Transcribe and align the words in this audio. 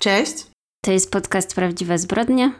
Cześć. 0.00 0.46
To 0.84 0.92
jest 0.92 1.10
podcast 1.12 1.54
Prawdziwe 1.54 1.98
Zbrodnie. 1.98 2.52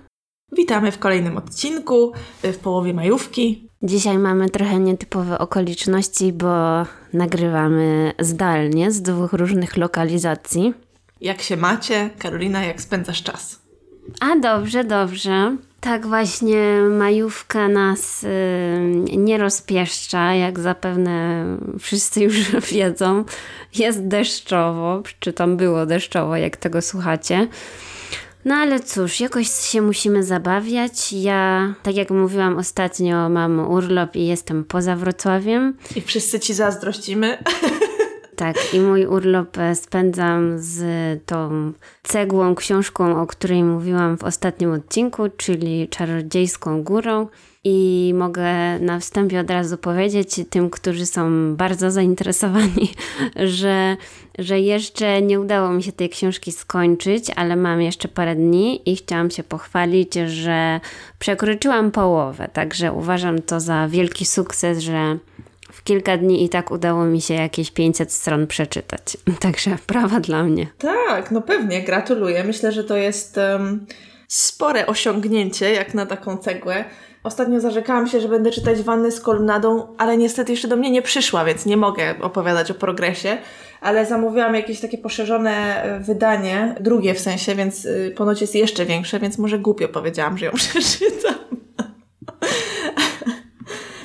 Witamy 0.53 0.93
w 0.93 0.99
kolejnym 0.99 1.37
odcinku, 1.37 2.13
w 2.43 2.59
połowie 2.59 2.95
majówki. 2.95 3.69
Dzisiaj 3.83 4.19
mamy 4.19 4.51
trochę 4.51 4.81
nietypowe 4.81 5.39
okoliczności, 5.39 6.33
bo 6.33 6.49
nagrywamy 7.13 8.13
zdalnie 8.19 8.93
z 8.93 9.03
dwóch 9.03 9.33
różnych 9.33 9.77
lokalizacji. 9.77 10.75
Jak 11.21 11.43
się 11.43 11.57
macie? 11.57 12.11
Karolina, 12.19 12.65
jak 12.65 12.83
spędzasz 12.83 13.23
czas? 13.23 13.63
A 14.21 14.37
dobrze, 14.37 14.85
dobrze. 14.85 15.57
Tak 15.81 16.07
właśnie 16.07 16.81
majówka 16.91 17.69
nas 17.69 18.25
y, 18.25 18.29
nie 19.17 19.39
rozpieszcza, 19.39 20.35
jak 20.35 20.59
zapewne 20.59 21.45
wszyscy 21.79 22.21
już 22.21 22.51
wiedzą. 22.73 23.25
Jest 23.75 24.07
deszczowo, 24.07 25.03
czy 25.21 25.33
tam 25.33 25.57
było 25.57 25.87
deszczowo, 25.87 26.37
jak 26.37 26.57
tego 26.57 26.83
słuchacie. 26.83 27.49
No 28.45 28.55
ale 28.55 28.81
cóż, 28.81 29.21
jakoś 29.21 29.49
się 29.49 29.83
musimy 29.83 30.25
zabawiać. 30.25 31.13
Ja, 31.13 31.75
tak 31.83 31.95
jak 31.95 32.11
mówiłam 32.11 32.59
ostatnio, 32.59 33.29
mam 33.29 33.71
urlop 33.71 34.17
i 34.17 34.27
jestem 34.27 34.65
poza 34.65 34.97
Wrocławiem. 34.97 35.77
I 35.97 36.01
wszyscy 36.01 36.41
ci 36.41 36.55
zazdrościmy. 36.55 37.39
Tak, 38.41 38.75
i 38.75 38.81
mój 38.81 39.07
urlop 39.07 39.59
e, 39.59 39.75
spędzam 39.75 40.59
z 40.59 40.83
tą 41.27 41.73
cegłą, 42.03 42.55
książką, 42.55 43.23
o 43.23 43.27
której 43.27 43.65
mówiłam 43.65 44.19
w 44.19 44.25
ostatnim 44.25 44.73
odcinku, 44.73 45.23
czyli 45.37 45.89
Czarodziejską 45.89 46.83
Górą. 46.83 47.27
I 47.65 48.13
mogę 48.17 48.79
na 48.79 48.99
wstępie 49.01 49.41
od 49.41 49.51
razu 49.51 49.79
powiedzieć 49.79 50.41
tym, 50.51 50.71
którzy 50.71 51.07
są 51.07 51.57
bardzo 51.57 51.91
zainteresowani, 51.91 52.93
że, 53.61 53.97
że 54.39 54.61
jeszcze 54.61 55.23
nie 55.23 55.41
udało 55.41 55.73
mi 55.73 55.83
się 55.83 55.93
tej 55.93 56.09
książki 56.09 56.53
skończyć, 56.53 57.31
ale 57.37 57.57
mam 57.57 57.83
jeszcze 57.83 58.09
parę 58.09 58.35
dni 58.37 58.91
i 58.91 58.97
chciałam 58.97 59.31
się 59.31 59.43
pochwalić, 59.43 60.15
że 60.15 60.81
przekroczyłam 61.19 61.91
połowę. 61.91 62.49
Także 62.53 62.93
uważam 62.93 63.43
to 63.43 63.61
za 63.61 63.89
wielki 63.89 64.27
sukces, 64.27 64.79
że 64.79 65.19
kilka 65.83 66.17
dni 66.17 66.45
i 66.45 66.49
tak 66.49 66.71
udało 66.71 67.05
mi 67.05 67.21
się 67.21 67.35
jakieś 67.35 67.71
500 67.71 68.13
stron 68.13 68.47
przeczytać. 68.47 69.17
Także 69.41 69.77
prawa 69.87 70.21
dla 70.21 70.43
mnie. 70.43 70.67
Tak, 70.79 71.31
no 71.31 71.43
pewnie, 71.43 71.83
gratuluję. 71.83 72.45
Myślę, 72.45 72.73
że 72.73 72.85
to 72.85 72.97
jest 72.97 73.37
um, 73.37 73.87
spore 74.29 74.87
osiągnięcie, 74.87 75.73
jak 75.73 75.95
na 75.95 76.07
taką 76.07 76.37
cegłę. 76.37 76.85
Ostatnio 77.23 77.61
zarzekałam 77.61 78.07
się, 78.07 78.21
że 78.21 78.29
będę 78.29 78.51
czytać 78.51 78.83
wannę 78.83 79.11
z 79.11 79.21
kolumnadą, 79.21 79.95
ale 79.99 80.17
niestety 80.17 80.53
jeszcze 80.53 80.69
do 80.69 80.77
mnie 80.77 80.91
nie 80.91 81.03
przyszła, 81.03 81.45
więc 81.45 81.67
nie 81.67 81.77
mogę 81.77 82.15
opowiadać 82.21 82.71
o 82.71 82.75
progresie. 82.75 83.39
Ale 83.81 84.07
zamówiłam 84.07 84.55
jakieś 84.55 84.81
takie 84.81 84.99
poszerzone 84.99 85.83
e, 85.83 86.01
wydanie, 86.01 86.75
drugie 86.81 87.15
w 87.15 87.21
sensie, 87.21 87.55
więc 87.55 87.85
y, 87.85 88.15
ponoć 88.17 88.41
jest 88.41 88.55
jeszcze 88.55 88.87
większe, 88.87 89.21
więc 89.21 89.39
może 89.39 89.59
głupio 89.59 89.89
powiedziałam, 89.89 90.39
że 90.39 90.47
ją 90.47 90.53
przeczytam. 90.71 91.35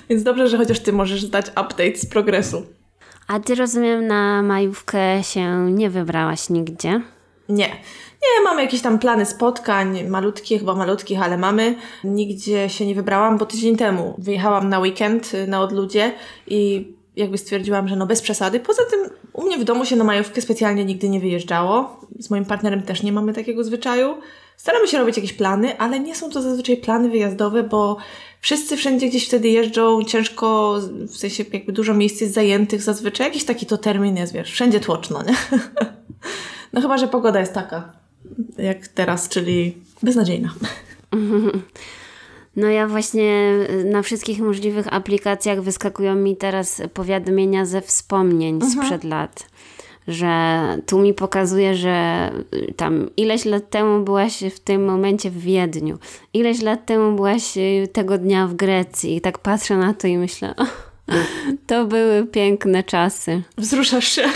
Więc 0.09 0.23
dobrze, 0.23 0.47
że 0.47 0.57
chociaż 0.57 0.79
ty 0.79 0.93
możesz 0.93 1.25
dać 1.25 1.47
update 1.47 1.95
z 1.95 2.05
progresu. 2.05 2.65
A 3.27 3.39
ty 3.39 3.55
rozumiem, 3.55 4.07
na 4.07 4.41
majówkę 4.41 5.23
się 5.23 5.71
nie 5.71 5.89
wybrałaś 5.89 6.49
nigdzie? 6.49 7.01
Nie. 7.49 7.67
Nie, 8.25 8.43
mamy 8.43 8.61
jakieś 8.61 8.81
tam 8.81 8.99
plany 8.99 9.25
spotkań, 9.25 10.03
malutkie, 10.07 10.59
chyba 10.59 10.75
malutkich, 10.75 11.21
ale 11.21 11.37
mamy. 11.37 11.75
Nigdzie 12.03 12.69
się 12.69 12.85
nie 12.85 12.95
wybrałam, 12.95 13.37
bo 13.37 13.45
tydzień 13.45 13.77
temu 13.77 14.15
wyjechałam 14.17 14.69
na 14.69 14.79
weekend 14.79 15.33
y, 15.33 15.47
na 15.47 15.61
odludzie 15.61 16.11
i 16.47 16.91
jakby 17.15 17.37
stwierdziłam, 17.37 17.87
że 17.87 17.95
no 17.95 18.05
bez 18.05 18.21
przesady. 18.21 18.59
Poza 18.59 18.81
tym 18.91 18.99
u 19.33 19.43
mnie 19.43 19.57
w 19.57 19.63
domu 19.63 19.85
się 19.85 19.95
na 19.95 20.03
majówkę 20.03 20.41
specjalnie 20.41 20.85
nigdy 20.85 21.09
nie 21.09 21.19
wyjeżdżało. 21.19 21.99
Z 22.19 22.29
moim 22.29 22.45
partnerem 22.45 22.83
też 22.83 23.03
nie 23.03 23.11
mamy 23.11 23.33
takiego 23.33 23.63
zwyczaju. 23.63 24.15
Staramy 24.57 24.87
się 24.87 24.97
robić 24.97 25.15
jakieś 25.15 25.33
plany, 25.33 25.77
ale 25.77 25.99
nie 25.99 26.15
są 26.15 26.29
to 26.29 26.41
zazwyczaj 26.41 26.77
plany 26.77 27.09
wyjazdowe, 27.09 27.63
bo 27.63 27.97
wszyscy 28.45 28.77
wszędzie 28.77 29.09
gdzieś 29.09 29.27
wtedy 29.27 29.49
jeżdżą, 29.49 30.03
ciężko, 30.03 30.79
w 31.07 31.17
sensie 31.17 31.43
jakby 31.53 31.71
dużo 31.71 31.93
miejsc 31.93 32.21
jest 32.21 32.33
zajętych 32.33 32.81
zazwyczaj. 32.81 33.27
Jakiś 33.27 33.43
taki 33.43 33.65
to 33.65 33.77
termin 33.77 34.17
jest, 34.17 34.33
wiesz, 34.33 34.51
wszędzie 34.51 34.79
tłoczno, 34.79 35.23
nie? 35.23 35.35
no 36.73 36.81
chyba, 36.81 36.97
że 36.97 37.07
pogoda 37.07 37.39
jest 37.39 37.53
taka, 37.53 37.93
jak 38.57 38.87
teraz, 38.87 39.29
czyli 39.29 39.77
beznadziejna. 40.03 40.53
No 42.55 42.67
ja 42.67 42.87
właśnie 42.87 43.53
na 43.85 44.01
wszystkich 44.01 44.39
możliwych 44.39 44.93
aplikacjach 44.93 45.61
wyskakują 45.61 46.15
mi 46.15 46.37
teraz 46.37 46.81
powiadomienia 46.93 47.65
ze 47.65 47.81
wspomnień 47.81 48.55
mhm. 48.55 48.71
sprzed 48.71 49.03
lat 49.03 49.47
że 50.07 50.65
tu 50.85 50.99
mi 50.99 51.13
pokazuje, 51.13 51.75
że 51.75 52.29
tam 52.77 53.09
ileś 53.17 53.45
lat 53.45 53.69
temu 53.69 54.03
byłaś 54.03 54.43
w 54.55 54.59
tym 54.59 54.85
momencie 54.85 55.29
w 55.29 55.37
Wiedniu, 55.37 55.97
ileś 56.33 56.61
lat 56.61 56.85
temu 56.85 57.15
byłaś 57.15 57.57
y, 57.57 57.87
tego 57.93 58.17
dnia 58.17 58.47
w 58.47 58.53
Grecji 58.53 59.15
i 59.15 59.21
tak 59.21 59.39
patrzę 59.39 59.77
na 59.77 59.93
to 59.93 60.07
i 60.07 60.17
myślę, 60.17 60.55
to 61.67 61.85
były 61.85 62.25
piękne 62.25 62.83
czasy. 62.83 63.41
Wzruszasz 63.57 64.07
się. 64.07 64.23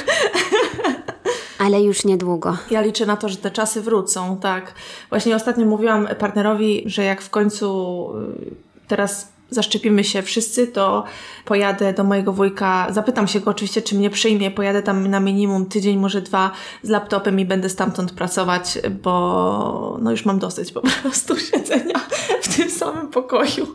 Ale 1.59 1.81
już 1.81 2.05
niedługo. 2.05 2.57
Ja 2.71 2.81
liczę 2.81 3.05
na 3.05 3.17
to, 3.17 3.29
że 3.29 3.37
te 3.37 3.51
czasy 3.51 3.81
wrócą, 3.81 4.37
tak. 4.37 4.73
Właśnie 5.09 5.35
ostatnio 5.35 5.65
mówiłam 5.65 6.07
partnerowi, 6.19 6.83
że 6.85 7.03
jak 7.03 7.21
w 7.21 7.29
końcu 7.29 8.09
y, 8.41 8.87
teraz 8.87 9.38
zaszczepimy 9.49 10.03
się 10.03 10.21
wszyscy, 10.21 10.67
to 10.67 11.03
pojadę 11.45 11.93
do 11.93 12.03
mojego 12.03 12.33
wujka, 12.33 12.87
zapytam 12.89 13.27
się 13.27 13.39
go 13.39 13.51
oczywiście, 13.51 13.81
czy 13.81 13.95
mnie 13.95 14.09
przyjmie, 14.09 14.51
pojadę 14.51 14.83
tam 14.83 15.07
na 15.07 15.19
minimum 15.19 15.65
tydzień, 15.65 15.97
może 15.97 16.21
dwa 16.21 16.51
z 16.83 16.89
laptopem 16.89 17.39
i 17.39 17.45
będę 17.45 17.69
stamtąd 17.69 18.11
pracować, 18.11 18.79
bo 19.03 19.97
no 20.01 20.11
już 20.11 20.25
mam 20.25 20.39
dosyć 20.39 20.71
po 20.71 20.81
prostu 21.01 21.37
siedzenia 21.37 21.99
w 22.41 22.57
tym 22.57 22.69
samym 22.69 23.07
pokoju. 23.07 23.67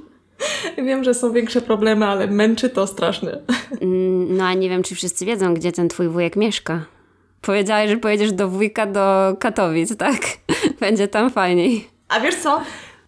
Wiem, 0.76 1.04
że 1.04 1.14
są 1.14 1.32
większe 1.32 1.60
problemy, 1.60 2.06
ale 2.06 2.26
męczy 2.26 2.70
to 2.70 2.86
strasznie. 2.86 3.38
Mm, 3.80 4.36
no 4.36 4.44
a 4.44 4.54
nie 4.54 4.68
wiem, 4.68 4.82
czy 4.82 4.94
wszyscy 4.94 5.24
wiedzą, 5.24 5.54
gdzie 5.54 5.72
ten 5.72 5.88
twój 5.88 6.08
wujek 6.08 6.36
mieszka. 6.36 6.84
Powiedziałeś, 7.40 7.90
że 7.90 7.96
pojedziesz 7.96 8.32
do 8.32 8.48
wujka 8.48 8.86
do 8.86 9.36
Katowic, 9.40 9.96
tak? 9.96 10.20
Będzie 10.80 11.08
tam 11.08 11.30
fajniej. 11.30 11.88
A 12.08 12.20
wiesz 12.20 12.34
co? 12.34 12.60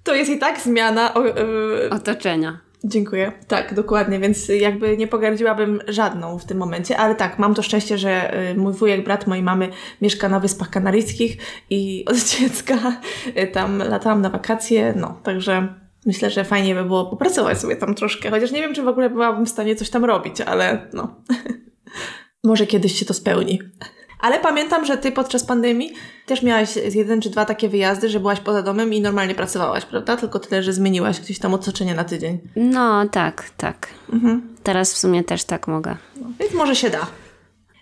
To 0.07 0.15
jest 0.15 0.31
i 0.31 0.39
tak 0.39 0.61
zmiana 0.61 1.15
o, 1.15 1.25
yy... 1.25 1.91
otoczenia. 1.91 2.61
Dziękuję. 2.85 3.33
Tak, 3.49 3.75
dokładnie, 3.75 4.19
więc 4.19 4.49
jakby 4.49 4.97
nie 4.97 5.07
pogardziłabym 5.07 5.81
żadną 5.89 6.39
w 6.39 6.45
tym 6.45 6.59
momencie, 6.59 6.97
ale 6.97 7.15
tak, 7.15 7.39
mam 7.39 7.55
to 7.55 7.63
szczęście, 7.63 7.99
że 7.99 8.41
y, 8.51 8.55
mój 8.55 8.73
wujek, 8.73 9.05
brat 9.05 9.27
mojej 9.27 9.45
mamy 9.45 9.69
mieszka 10.03 10.29
na 10.29 10.41
Wyspach 10.41 10.71
Kanaryjskich 10.71 11.37
i 11.71 12.05
od 12.11 12.17
dziecka 12.17 13.01
y, 13.27 13.47
tam 13.47 13.79
latałam 13.79 14.21
na 14.21 14.31
wakacje, 14.31 14.95
no, 14.97 15.21
także 15.23 15.75
myślę, 16.07 16.31
że 16.31 16.45
fajnie 16.45 16.75
by 16.75 16.85
było 16.85 17.07
popracować 17.07 17.59
sobie 17.59 17.77
tam 17.77 17.95
troszkę, 17.95 18.31
chociaż 18.31 18.53
nie 18.53 18.61
wiem, 18.61 18.75
czy 18.75 18.83
w 18.83 18.89
ogóle 18.89 19.11
byłabym 19.11 19.47
w 19.47 19.51
stanie 19.51 19.77
coś 19.77 19.91
tam 19.91 20.05
robić, 20.05 20.41
ale 20.41 20.89
no, 20.93 21.17
może 22.45 22.67
kiedyś 22.67 22.99
się 22.99 23.05
to 23.05 23.15
spełni. 23.15 23.61
Ale 24.21 24.41
pamiętam, 24.41 24.85
że 24.85 24.97
ty 24.97 25.13
podczas 25.13 25.45
pandemii 25.45 25.93
też 26.27 26.43
miałaś 26.43 26.77
jeden 26.95 27.21
czy 27.21 27.31
dwa 27.31 27.45
takie 27.45 27.69
wyjazdy, 27.69 28.09
że 28.09 28.21
byłaś 28.21 28.41
poza 28.41 28.63
domem 28.63 28.93
i 28.95 29.01
normalnie 29.01 29.35
pracowałaś, 29.35 29.85
prawda? 29.85 30.17
Tylko 30.17 30.39
tyle, 30.39 30.63
że 30.63 30.73
zmieniłaś 30.73 31.21
gdzieś 31.21 31.39
tam 31.39 31.55
otoczenie 31.55 31.95
na 31.95 32.05
tydzień. 32.05 32.39
No, 32.57 33.09
tak, 33.09 33.51
tak. 33.57 33.89
Mhm. 34.13 34.55
Teraz 34.63 34.95
w 34.95 34.99
sumie 34.99 35.25
też 35.25 35.45
tak 35.45 35.69
mogę. 35.69 35.97
Więc 36.41 36.55
może 36.55 36.77
się 36.77 36.91
da. 36.91 37.07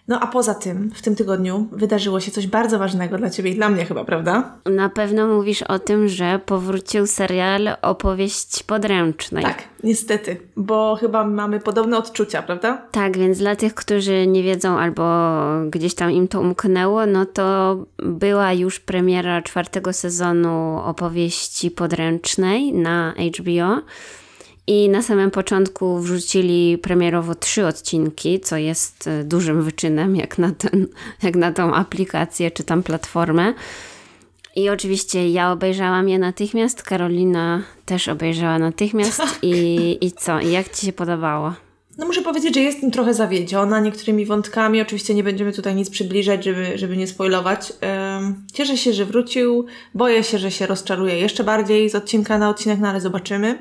No 0.08 0.20
a 0.20 0.26
poza 0.26 0.54
tym, 0.54 0.90
w 0.94 1.02
tym 1.02 1.16
tygodniu 1.16 1.68
wydarzyło 1.72 2.20
się 2.20 2.30
coś 2.30 2.46
bardzo 2.46 2.78
ważnego 2.78 3.18
dla 3.18 3.30
Ciebie 3.30 3.50
i 3.50 3.54
dla 3.54 3.68
mnie 3.68 3.84
chyba, 3.84 4.04
prawda? 4.04 4.56
Na 4.66 4.88
pewno 4.88 5.26
mówisz 5.26 5.62
o 5.62 5.78
tym, 5.78 6.08
że 6.08 6.40
powrócił 6.46 7.06
serial 7.06 7.68
Opowieść 7.82 8.62
podręcznej. 8.62 9.44
Tak, 9.44 9.62
niestety, 9.84 10.36
bo 10.56 10.96
chyba 11.00 11.26
mamy 11.26 11.60
podobne 11.60 11.98
odczucia, 11.98 12.42
prawda? 12.42 12.82
Tak, 12.90 13.18
więc 13.18 13.38
dla 13.38 13.56
tych, 13.56 13.74
którzy 13.74 14.26
nie 14.26 14.42
wiedzą 14.42 14.78
albo 14.78 15.04
gdzieś 15.70 15.94
tam 15.94 16.10
im 16.10 16.28
to 16.28 16.40
umknęło, 16.40 17.06
no 17.06 17.26
to 17.26 17.76
była 17.98 18.52
już 18.52 18.80
premiera 18.80 19.42
czwartego 19.42 19.92
sezonu 19.92 20.80
Opowieści 20.84 21.70
podręcznej 21.70 22.72
na 22.72 23.14
HBO. 23.38 23.82
I 24.66 24.88
na 24.88 25.02
samym 25.02 25.30
początku 25.30 25.98
wrzucili 25.98 26.78
premierowo 26.78 27.34
trzy 27.34 27.66
odcinki, 27.66 28.40
co 28.40 28.56
jest 28.56 29.06
e, 29.06 29.24
dużym 29.24 29.62
wyczynem, 29.62 30.16
jak 30.16 30.38
na, 30.38 30.52
ten, 30.52 30.86
jak 31.22 31.36
na 31.36 31.52
tą 31.52 31.74
aplikację 31.74 32.50
czy 32.50 32.64
tam 32.64 32.82
platformę. 32.82 33.54
I 34.56 34.68
oczywiście 34.68 35.30
ja 35.30 35.52
obejrzałam 35.52 36.08
je 36.08 36.18
natychmiast, 36.18 36.82
Karolina 36.82 37.62
też 37.86 38.08
obejrzała 38.08 38.58
natychmiast. 38.58 39.16
Tak. 39.16 39.38
I, 39.42 39.98
I 40.00 40.12
co? 40.12 40.40
I 40.40 40.50
jak 40.50 40.68
Ci 40.68 40.86
się 40.86 40.92
podobało? 40.92 41.54
No 41.98 42.06
muszę 42.06 42.22
powiedzieć, 42.22 42.54
że 42.54 42.60
jestem 42.60 42.90
trochę 42.90 43.14
zawiedziona 43.14 43.80
niektórymi 43.80 44.26
wątkami. 44.26 44.80
Oczywiście 44.80 45.14
nie 45.14 45.22
będziemy 45.24 45.52
tutaj 45.52 45.74
nic 45.74 45.90
przybliżać, 45.90 46.44
żeby, 46.44 46.78
żeby 46.78 46.96
nie 46.96 47.06
spoilować. 47.06 47.72
Um, 47.82 48.46
cieszę 48.52 48.76
się, 48.76 48.92
że 48.92 49.04
wrócił. 49.04 49.66
Boję 49.94 50.24
się, 50.24 50.38
że 50.38 50.50
się 50.50 50.66
rozczaruje 50.66 51.18
jeszcze 51.18 51.44
bardziej 51.44 51.90
z 51.90 51.94
odcinka 51.94 52.38
na 52.38 52.48
odcinek, 52.50 52.80
no 52.80 52.88
ale 52.88 53.00
zobaczymy. 53.00 53.58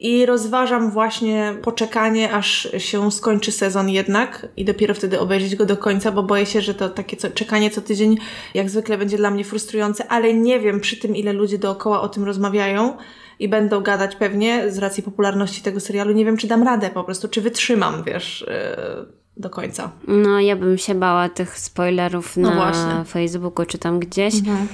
I 0.00 0.26
rozważam 0.26 0.90
właśnie 0.90 1.54
poczekanie, 1.62 2.32
aż 2.32 2.68
się 2.78 3.12
skończy 3.12 3.52
sezon 3.52 3.88
jednak 3.88 4.48
i 4.56 4.64
dopiero 4.64 4.94
wtedy 4.94 5.20
obejrzeć 5.20 5.56
go 5.56 5.66
do 5.66 5.76
końca, 5.76 6.12
bo 6.12 6.22
boję 6.22 6.46
się, 6.46 6.60
że 6.60 6.74
to 6.74 6.88
takie 6.88 7.16
co, 7.16 7.30
czekanie 7.30 7.70
co 7.70 7.80
tydzień 7.80 8.16
jak 8.54 8.70
zwykle 8.70 8.98
będzie 8.98 9.16
dla 9.16 9.30
mnie 9.30 9.44
frustrujące, 9.44 10.08
ale 10.08 10.34
nie 10.34 10.60
wiem 10.60 10.80
przy 10.80 10.96
tym, 10.96 11.16
ile 11.16 11.32
ludzie 11.32 11.58
dookoła 11.58 12.00
o 12.00 12.08
tym 12.08 12.24
rozmawiają 12.24 12.96
i 13.38 13.48
będą 13.48 13.80
gadać 13.80 14.16
pewnie 14.16 14.70
z 14.70 14.78
racji 14.78 15.02
popularności 15.02 15.62
tego 15.62 15.80
serialu. 15.80 16.12
Nie 16.12 16.24
wiem, 16.24 16.36
czy 16.36 16.46
dam 16.46 16.62
radę 16.62 16.90
po 16.90 17.04
prostu, 17.04 17.28
czy 17.28 17.40
wytrzymam, 17.40 18.02
wiesz, 18.04 18.46
yy, 18.48 19.06
do 19.36 19.50
końca. 19.50 19.90
No, 20.08 20.40
ja 20.40 20.56
bym 20.56 20.78
się 20.78 20.94
bała 20.94 21.28
tych 21.28 21.58
spoilerów 21.58 22.36
No 22.36 22.50
na 22.50 22.56
właśnie. 22.56 23.04
Facebooku 23.04 23.66
czy 23.66 23.78
tam 23.78 23.98
gdzieś. 23.98 24.34
Mhm. 24.34 24.68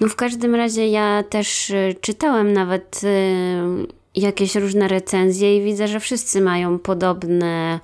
No 0.00 0.08
w 0.08 0.16
każdym 0.16 0.54
razie 0.54 0.88
ja 0.88 1.22
też 1.22 1.70
y, 1.70 1.94
czytałem 2.00 2.52
nawet 2.52 3.00
y, 3.04 3.97
jakieś 4.20 4.54
różne 4.54 4.88
recenzje 4.88 5.56
i 5.56 5.64
widzę, 5.64 5.88
że 5.88 6.00
wszyscy 6.00 6.40
mają 6.40 6.78
podobne 6.78 7.80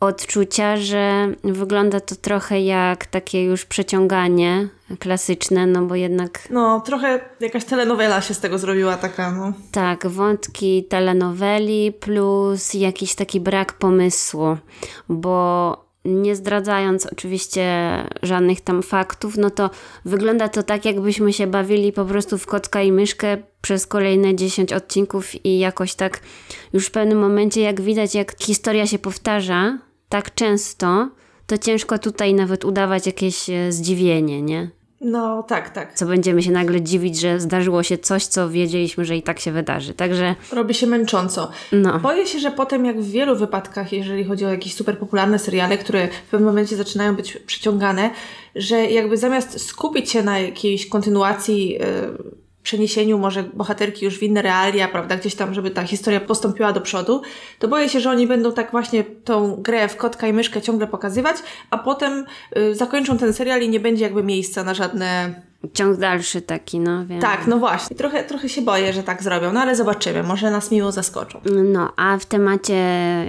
odczucia, 0.00 0.76
że 0.76 1.28
wygląda 1.44 2.00
to 2.00 2.14
trochę 2.16 2.60
jak 2.60 3.06
takie 3.06 3.44
już 3.44 3.64
przeciąganie 3.64 4.68
klasyczne, 4.98 5.66
no 5.66 5.82
bo 5.82 5.94
jednak 5.94 6.48
No, 6.50 6.80
trochę 6.80 7.20
jakaś 7.40 7.64
telenowela 7.64 8.20
się 8.20 8.34
z 8.34 8.40
tego 8.40 8.58
zrobiła 8.58 8.96
taka, 8.96 9.30
no. 9.32 9.52
tak, 9.72 10.06
wątki 10.06 10.84
telenoweli 10.84 11.92
plus 11.92 12.74
jakiś 12.74 13.14
taki 13.14 13.40
brak 13.40 13.72
pomysłu, 13.72 14.56
bo 15.08 15.83
nie 16.04 16.36
zdradzając 16.36 17.06
oczywiście 17.06 17.66
żadnych 18.22 18.60
tam 18.60 18.82
faktów, 18.82 19.36
no 19.36 19.50
to 19.50 19.70
wygląda 20.04 20.48
to 20.48 20.62
tak, 20.62 20.84
jakbyśmy 20.84 21.32
się 21.32 21.46
bawili 21.46 21.92
po 21.92 22.04
prostu 22.04 22.38
w 22.38 22.46
kotka 22.46 22.82
i 22.82 22.92
myszkę 22.92 23.36
przez 23.60 23.86
kolejne 23.86 24.34
10 24.34 24.72
odcinków 24.72 25.44
i 25.44 25.58
jakoś 25.58 25.94
tak 25.94 26.20
już 26.72 26.86
w 26.86 26.90
pewnym 26.90 27.18
momencie, 27.18 27.60
jak 27.60 27.80
widać, 27.80 28.14
jak 28.14 28.42
historia 28.42 28.86
się 28.86 28.98
powtarza 28.98 29.78
tak 30.08 30.34
często, 30.34 31.08
to 31.46 31.58
ciężko 31.58 31.98
tutaj 31.98 32.34
nawet 32.34 32.64
udawać 32.64 33.06
jakieś 33.06 33.50
e, 33.50 33.72
zdziwienie, 33.72 34.42
nie? 34.42 34.70
No, 35.04 35.42
tak, 35.42 35.70
tak. 35.70 35.94
Co 35.94 36.06
będziemy 36.06 36.42
się 36.42 36.50
nagle 36.50 36.80
dziwić, 36.82 37.20
że 37.20 37.40
zdarzyło 37.40 37.82
się 37.82 37.98
coś, 37.98 38.26
co 38.26 38.50
wiedzieliśmy, 38.50 39.04
że 39.04 39.16
i 39.16 39.22
tak 39.22 39.40
się 39.40 39.52
wydarzy. 39.52 39.94
Także 39.94 40.34
Robi 40.52 40.74
się 40.74 40.86
męcząco. 40.86 41.50
no. 41.72 41.98
Boję 41.98 42.26
się, 42.26 42.38
że 42.38 42.50
potem, 42.50 42.84
jak 42.84 43.00
w 43.00 43.10
wielu 43.10 43.36
wypadkach, 43.36 43.92
jeżeli 43.92 44.24
chodzi 44.24 44.44
o 44.44 44.50
jakieś 44.50 44.74
super 44.74 44.98
popularne 44.98 45.38
seriale, 45.38 45.78
które 45.78 46.08
w 46.08 46.30
pewnym 46.30 46.48
momencie 46.48 46.76
zaczynają 46.76 47.16
być 47.16 47.38
przyciągane, 47.46 48.10
że 48.54 48.86
jakby 48.86 49.16
zamiast 49.16 49.66
skupić 49.66 50.10
się 50.10 50.22
na 50.22 50.38
jakiejś 50.38 50.88
kontynuacji, 50.88 51.68
yy, 51.68 51.78
przeniesieniu 52.64 53.18
może 53.18 53.42
bohaterki 53.42 54.04
już 54.04 54.18
w 54.18 54.22
inne 54.22 54.42
realia, 54.42 54.88
prawda, 54.88 55.16
gdzieś 55.16 55.34
tam, 55.34 55.54
żeby 55.54 55.70
ta 55.70 55.84
historia 55.84 56.20
postąpiła 56.20 56.72
do 56.72 56.80
przodu, 56.80 57.22
to 57.58 57.68
boję 57.68 57.88
się, 57.88 58.00
że 58.00 58.10
oni 58.10 58.26
będą 58.26 58.52
tak 58.52 58.70
właśnie 58.70 59.04
tą 59.04 59.56
grę 59.56 59.88
w 59.88 59.96
kotka 59.96 60.26
i 60.26 60.32
myszkę 60.32 60.62
ciągle 60.62 60.86
pokazywać, 60.86 61.36
a 61.70 61.78
potem 61.78 62.24
yy, 62.56 62.74
zakończą 62.74 63.18
ten 63.18 63.32
serial 63.32 63.62
i 63.62 63.68
nie 63.68 63.80
będzie 63.80 64.04
jakby 64.04 64.22
miejsca 64.22 64.64
na 64.64 64.74
żadne 64.74 65.34
Ciąg 65.74 65.98
dalszy 65.98 66.42
taki, 66.42 66.80
no 66.80 67.06
wiem. 67.06 67.20
Tak, 67.20 67.46
no 67.46 67.58
właśnie. 67.58 67.96
Trochę, 67.96 68.24
trochę 68.24 68.48
się 68.48 68.62
boję, 68.62 68.92
że 68.92 69.02
tak 69.02 69.22
zrobią, 69.22 69.52
no 69.52 69.60
ale 69.60 69.76
zobaczymy. 69.76 70.22
Może 70.22 70.50
nas 70.50 70.70
miło 70.70 70.92
zaskoczą. 70.92 71.40
No, 71.64 71.92
a 71.96 72.18
w 72.18 72.26
temacie 72.26 72.76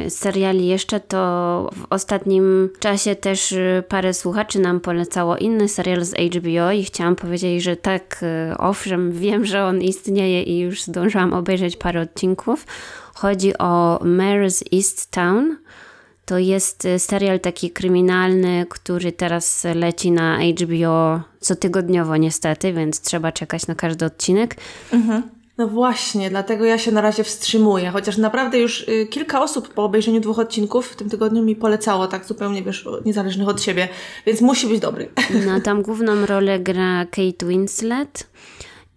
seriali 0.09 0.67
jeszcze 0.67 0.99
to 0.99 1.69
w 1.75 1.85
ostatnim 1.89 2.69
czasie 2.79 3.15
też 3.15 3.51
y, 3.51 3.83
parę 3.89 4.13
słuchaczy 4.13 4.59
nam 4.59 4.79
polecało 4.79 5.37
inny 5.37 5.69
serial 5.69 6.05
z 6.05 6.13
HBO 6.13 6.71
i 6.71 6.83
chciałam 6.83 7.15
powiedzieć, 7.15 7.63
że 7.63 7.75
tak, 7.75 8.23
y, 8.51 8.57
owszem, 8.57 9.11
wiem, 9.11 9.45
że 9.45 9.65
on 9.65 9.81
istnieje 9.81 10.43
i 10.43 10.59
już 10.59 10.83
zdążyłam 10.83 11.33
obejrzeć 11.33 11.77
parę 11.77 12.01
odcinków. 12.01 12.65
Chodzi 13.13 13.57
o 13.57 13.99
Mayor's 14.03 14.63
East 14.77 15.11
Town. 15.11 15.57
To 16.25 16.37
jest 16.37 16.85
y, 16.85 16.99
serial 16.99 17.39
taki 17.39 17.71
kryminalny, 17.71 18.65
który 18.69 19.11
teraz 19.11 19.63
leci 19.75 20.11
na 20.11 20.37
HBO 20.37 21.21
cotygodniowo 21.39 22.17
niestety, 22.17 22.73
więc 22.73 23.01
trzeba 23.01 23.31
czekać 23.31 23.67
na 23.67 23.75
każdy 23.75 24.05
odcinek. 24.05 24.55
No 25.57 25.67
właśnie, 25.67 26.29
dlatego 26.29 26.65
ja 26.65 26.77
się 26.77 26.91
na 26.91 27.01
razie 27.01 27.23
wstrzymuję, 27.23 27.89
chociaż 27.89 28.17
naprawdę 28.17 28.59
już 28.59 28.81
y, 28.81 29.07
kilka 29.09 29.41
osób 29.41 29.73
po 29.73 29.83
obejrzeniu 29.83 30.21
dwóch 30.21 30.39
odcinków 30.39 30.87
w 30.87 30.95
tym 30.95 31.09
tygodniu 31.09 31.43
mi 31.43 31.55
polecało 31.55 32.07
tak 32.07 32.25
zupełnie, 32.25 32.63
wiesz, 32.63 32.85
niezależnych 33.05 33.47
od 33.47 33.61
siebie, 33.61 33.87
więc 34.25 34.41
musi 34.41 34.67
być 34.67 34.79
dobry. 34.79 35.09
No, 35.45 35.61
tam 35.61 35.81
główną 35.81 36.25
rolę 36.25 36.59
gra 36.59 37.05
Kate 37.05 37.45
Winslet. 37.45 38.27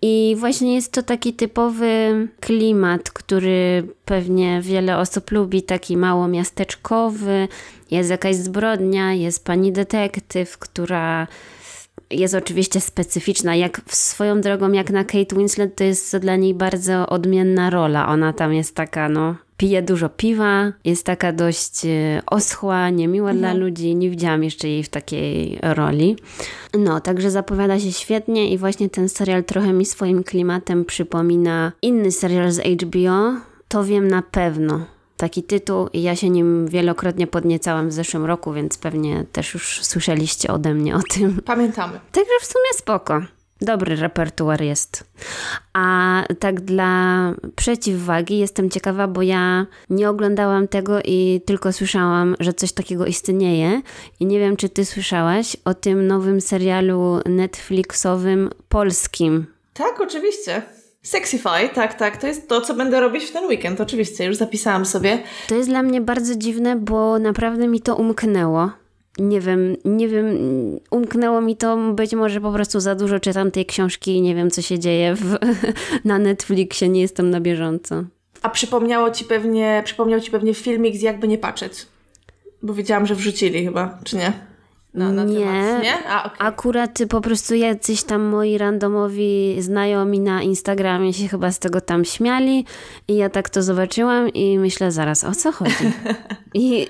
I 0.02 0.36
właśnie 0.38 0.74
jest 0.74 0.92
to 0.92 1.02
taki 1.02 1.32
typowy 1.32 2.28
klimat, 2.40 3.10
który 3.10 3.88
pewnie 4.04 4.60
wiele 4.62 4.98
osób 4.98 5.30
lubi, 5.30 5.62
taki 5.62 5.96
mało 5.96 6.28
miasteczkowy. 6.28 7.48
Jest 7.90 8.10
jakaś 8.10 8.36
zbrodnia, 8.36 9.14
jest 9.14 9.44
pani 9.44 9.72
detektyw, 9.72 10.58
która 10.58 11.26
jest 12.10 12.34
oczywiście 12.34 12.80
specyficzna. 12.80 13.56
Jak 13.56 13.80
swoją 13.86 14.40
drogą, 14.40 14.72
jak 14.72 14.90
na 14.90 15.04
Kate 15.04 15.36
Winslet, 15.36 15.76
to 15.76 15.84
jest 15.84 16.12
to 16.12 16.20
dla 16.20 16.36
niej 16.36 16.54
bardzo 16.54 17.08
odmienna 17.08 17.70
rola. 17.70 18.08
Ona 18.08 18.32
tam 18.32 18.54
jest 18.54 18.74
taka, 18.74 19.08
no, 19.08 19.34
pije 19.58 19.82
dużo 19.82 20.08
piwa, 20.08 20.72
jest 20.84 21.06
taka 21.06 21.32
dość 21.32 21.84
e, 21.84 22.22
oschła, 22.26 22.90
niemiła 22.90 23.34
dla 23.34 23.55
ludzi. 23.55 23.96
Nie 23.96 24.10
widziałam 24.10 24.44
jeszcze 24.44 24.69
jej 24.69 24.82
w 24.84 24.88
takiej 24.88 25.58
roli. 25.62 26.16
No, 26.78 27.00
także 27.00 27.31
zapowiada 27.31 27.81
się 27.81 27.93
świetnie 27.93 28.52
i 28.52 28.58
właśnie 28.58 28.88
ten 28.90 29.08
serial 29.08 29.44
trochę 29.44 29.72
mi 29.72 29.87
swoim 29.87 30.25
klimatem 30.25 30.84
przypomina 30.84 31.72
inny 31.82 32.12
serial 32.12 32.50
z 32.50 32.60
HBO. 32.60 33.34
To 33.69 33.84
wiem 33.84 34.08
na 34.08 34.22
pewno. 34.22 34.87
Taki 35.16 35.43
tytuł 35.43 35.88
i 35.93 36.02
ja 36.02 36.16
się 36.16 36.31
nim 36.31 36.69
wielokrotnie 36.69 37.26
podniecałam 37.26 37.88
w 37.88 37.93
zeszłym 37.93 38.25
roku, 38.25 38.52
więc 38.52 38.78
pewnie 38.78 39.25
też 39.32 39.55
już 39.55 39.81
słyszeliście 39.82 40.52
ode 40.52 40.75
mnie 40.75 40.96
o 40.96 41.00
tym. 41.14 41.40
Pamiętamy. 41.44 42.00
Także 42.12 42.32
w 42.40 42.44
sumie 42.44 42.72
spoko. 42.75 43.20
Dobry 43.60 43.96
repertuar 43.96 44.62
jest. 44.62 45.05
A 45.72 46.25
tak 46.38 46.60
dla 46.60 47.32
przeciwwagi 47.56 48.38
jestem 48.38 48.70
ciekawa, 48.70 49.08
bo 49.08 49.22
ja 49.22 49.66
nie 49.90 50.10
oglądałam 50.10 50.69
tego 50.69 51.00
i 51.05 51.40
tylko 51.46 51.72
słyszałam, 51.72 52.37
że 52.40 52.52
coś 52.52 52.72
takiego 52.72 53.06
istnieje. 53.06 53.82
I 54.20 54.26
nie 54.26 54.38
wiem, 54.38 54.56
czy 54.56 54.69
ty 54.69 54.84
słyszałaś 54.84 55.56
o 55.64 55.75
tym 55.75 56.06
nowym 56.06 56.40
serialu 56.40 57.20
Netflixowym 57.26 58.50
polskim. 58.69 59.46
Tak, 59.75 60.00
oczywiście. 60.00 60.62
Sexify, 61.02 61.69
tak, 61.75 61.94
tak. 61.94 62.16
To 62.16 62.26
jest 62.26 62.49
to, 62.49 62.60
co 62.60 62.75
będę 62.75 63.00
robić 63.00 63.25
w 63.25 63.32
ten 63.32 63.44
weekend, 63.44 63.81
oczywiście. 63.81 64.25
Już 64.25 64.37
zapisałam 64.37 64.87
sobie. 64.87 65.22
To 65.49 65.55
jest 65.55 65.69
dla 65.69 65.82
mnie 65.82 66.00
bardzo 66.00 66.37
dziwne, 66.37 66.76
bo 66.76 67.19
naprawdę 67.19 67.69
mi 67.69 67.81
to 67.81 67.96
umknęło. 67.96 68.70
Nie 69.19 69.41
wiem, 69.41 69.76
nie 69.85 70.09
wiem, 70.09 70.26
umknęło 70.91 71.41
mi 71.41 71.56
to, 71.56 71.76
być 71.76 72.15
może 72.15 72.41
po 72.41 72.53
prostu 72.53 72.81
za 72.81 72.94
dużo 72.94 73.20
czytam 73.20 73.50
tej 73.50 73.67
książki 73.67 74.17
i 74.17 74.20
nie 74.20 74.35
wiem, 74.35 74.50
co 74.50 74.62
się 74.62 74.79
dzieje 74.79 75.15
w, 75.15 75.37
na 76.05 76.19
Netflixie, 76.19 76.89
nie 76.89 77.01
jestem 77.01 77.31
na 77.31 77.41
bieżąco. 77.41 78.05
A 78.43 78.48
przypomniało 78.48 79.10
ci 79.10 79.25
pewnie, 79.25 79.82
przypomniał 79.84 80.20
ci 80.20 80.31
pewnie 80.31 80.55
filmik 80.55 80.96
z 80.96 81.03
Jakby 81.03 81.29
nie 81.29 81.39
patrzeć. 81.39 81.87
Bo 82.63 82.75
wiedziałam, 82.75 83.06
że 83.06 83.15
wrzucili 83.15 83.65
chyba, 83.65 83.98
czy 84.05 84.17
nie? 84.17 84.32
Na, 84.94 85.12
na 85.12 85.24
Nie. 85.24 85.38
Temat. 85.38 85.82
Nie? 85.82 86.08
A, 86.08 86.24
okej. 86.24 86.36
Akurat 86.38 86.98
po 87.08 87.20
prostu 87.20 87.54
jacyś 87.54 88.02
tam 88.02 88.22
moi 88.22 88.58
randomowi 88.58 89.56
znajomi 89.58 90.20
na 90.20 90.42
Instagramie 90.42 91.12
się 91.12 91.28
chyba 91.28 91.52
z 91.52 91.58
tego 91.58 91.80
tam 91.80 92.04
śmiali 92.04 92.64
i 93.08 93.16
ja 93.16 93.30
tak 93.30 93.50
to 93.50 93.62
zobaczyłam 93.62 94.28
i 94.28 94.58
myślę 94.58 94.92
zaraz, 94.92 95.24
o 95.24 95.32
co 95.32 95.52
chodzi? 95.52 95.74
I 96.54 96.86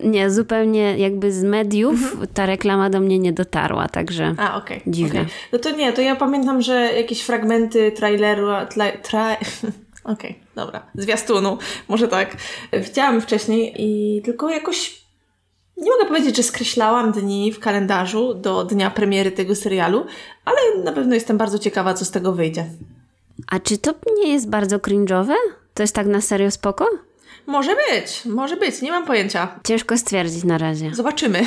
nie, 0.00 0.30
zupełnie 0.30 0.98
jakby 0.98 1.32
z 1.32 1.44
mediów 1.44 2.16
ta 2.34 2.46
reklama 2.46 2.90
do 2.90 3.00
mnie 3.00 3.18
nie 3.18 3.32
dotarła, 3.32 3.88
także 3.88 4.34
A, 4.38 4.56
okej. 4.56 4.82
Dziwne. 4.86 5.20
okej. 5.20 5.32
No 5.52 5.58
to 5.58 5.70
nie, 5.70 5.92
to 5.92 6.02
ja 6.02 6.16
pamiętam, 6.16 6.62
że 6.62 6.74
jakieś 6.74 7.22
fragmenty 7.22 7.92
traileru, 7.92 8.46
tla, 8.70 8.92
tra... 8.92 9.36
Okej, 10.04 10.38
dobra, 10.54 10.86
zwiastunu, 10.94 11.58
może 11.88 12.08
tak. 12.08 12.36
Widziałam 12.72 13.20
wcześniej 13.20 13.74
i 13.78 14.22
tylko 14.22 14.50
jakoś 14.50 15.01
nie 15.76 15.90
mogę 15.90 16.06
powiedzieć, 16.06 16.36
że 16.36 16.42
skreślałam 16.42 17.12
dni 17.12 17.52
w 17.52 17.60
kalendarzu 17.60 18.34
do 18.34 18.64
dnia 18.64 18.90
premiery 18.90 19.32
tego 19.32 19.54
serialu, 19.54 20.06
ale 20.44 20.84
na 20.84 20.92
pewno 20.92 21.14
jestem 21.14 21.38
bardzo 21.38 21.58
ciekawa, 21.58 21.94
co 21.94 22.04
z 22.04 22.10
tego 22.10 22.32
wyjdzie. 22.32 22.66
A 23.46 23.60
czy 23.60 23.78
to 23.78 23.94
nie 24.16 24.32
jest 24.32 24.50
bardzo 24.50 24.78
cringe'owe? 24.78 25.34
To 25.74 25.82
jest 25.82 25.94
tak 25.94 26.06
na 26.06 26.20
serio 26.20 26.50
spoko? 26.50 26.86
Może 27.46 27.76
być, 27.90 28.24
może 28.24 28.56
być, 28.56 28.82
nie 28.82 28.90
mam 28.90 29.06
pojęcia. 29.06 29.60
Ciężko 29.64 29.98
stwierdzić 29.98 30.44
na 30.44 30.58
razie. 30.58 30.94
Zobaczymy. 30.94 31.42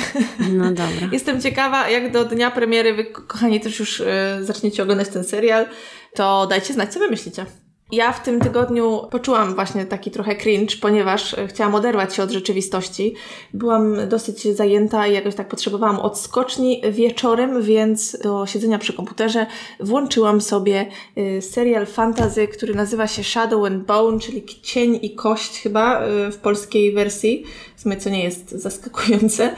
No 0.52 0.64
dobra. 0.64 1.08
Jestem 1.12 1.40
ciekawa, 1.40 1.88
jak 1.88 2.12
do 2.12 2.24
dnia 2.24 2.50
premiery 2.50 2.94
wy, 2.94 3.04
kochani, 3.04 3.60
też 3.60 3.78
już 3.78 4.00
e, 4.00 4.38
zaczniecie 4.40 4.82
oglądać 4.82 5.08
ten 5.08 5.24
serial, 5.24 5.66
to 6.14 6.46
dajcie 6.46 6.74
znać, 6.74 6.92
co 6.92 6.98
wy 6.98 7.10
myślicie. 7.10 7.46
Ja 7.92 8.12
w 8.12 8.22
tym 8.22 8.40
tygodniu 8.40 9.00
poczułam 9.10 9.54
właśnie 9.54 9.86
taki 9.86 10.10
trochę 10.10 10.36
cringe, 10.36 10.76
ponieważ 10.80 11.34
e, 11.34 11.46
chciałam 11.46 11.74
oderwać 11.74 12.14
się 12.14 12.22
od 12.22 12.30
rzeczywistości. 12.30 13.14
Byłam 13.54 14.08
dosyć 14.08 14.56
zajęta 14.56 15.06
i 15.06 15.14
jakoś 15.14 15.34
tak 15.34 15.48
potrzebowałam 15.48 16.00
odskoczni 16.00 16.82
wieczorem, 16.90 17.62
więc 17.62 18.18
do 18.22 18.46
siedzenia 18.46 18.78
przy 18.78 18.92
komputerze 18.92 19.46
włączyłam 19.80 20.40
sobie 20.40 20.86
y, 21.18 21.42
serial 21.42 21.86
fantasy, 21.86 22.48
który 22.48 22.74
nazywa 22.74 23.06
się 23.06 23.24
Shadow 23.24 23.66
and 23.66 23.86
Bone, 23.86 24.18
czyli 24.18 24.44
Cień 24.62 24.98
i 25.02 25.14
Kość 25.14 25.60
chyba 25.60 26.06
y, 26.06 26.32
w 26.32 26.36
polskiej 26.36 26.92
wersji, 26.92 27.44
w 27.76 27.80
sumie 27.80 27.96
co 27.96 28.10
nie 28.10 28.24
jest 28.24 28.50
zaskakujące. 28.50 29.54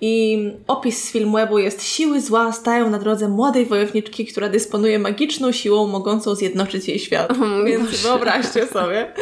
I 0.00 0.38
opis 0.66 1.04
z 1.04 1.12
filmwebu 1.12 1.58
jest 1.58 1.82
Siły 1.82 2.20
zła 2.20 2.52
stają 2.52 2.90
na 2.90 2.98
drodze 2.98 3.28
młodej 3.28 3.66
wojowniczki, 3.66 4.26
która 4.26 4.48
dysponuje 4.48 4.98
magiczną 4.98 5.52
siłą 5.52 5.86
mogącą 5.86 6.34
zjednoczyć 6.34 6.88
jej 6.88 6.98
świat. 6.98 7.30
O, 7.30 7.64
Więc 7.64 7.84
Boże. 7.84 8.08
wyobraźcie 8.08 8.66
sobie. 8.66 9.12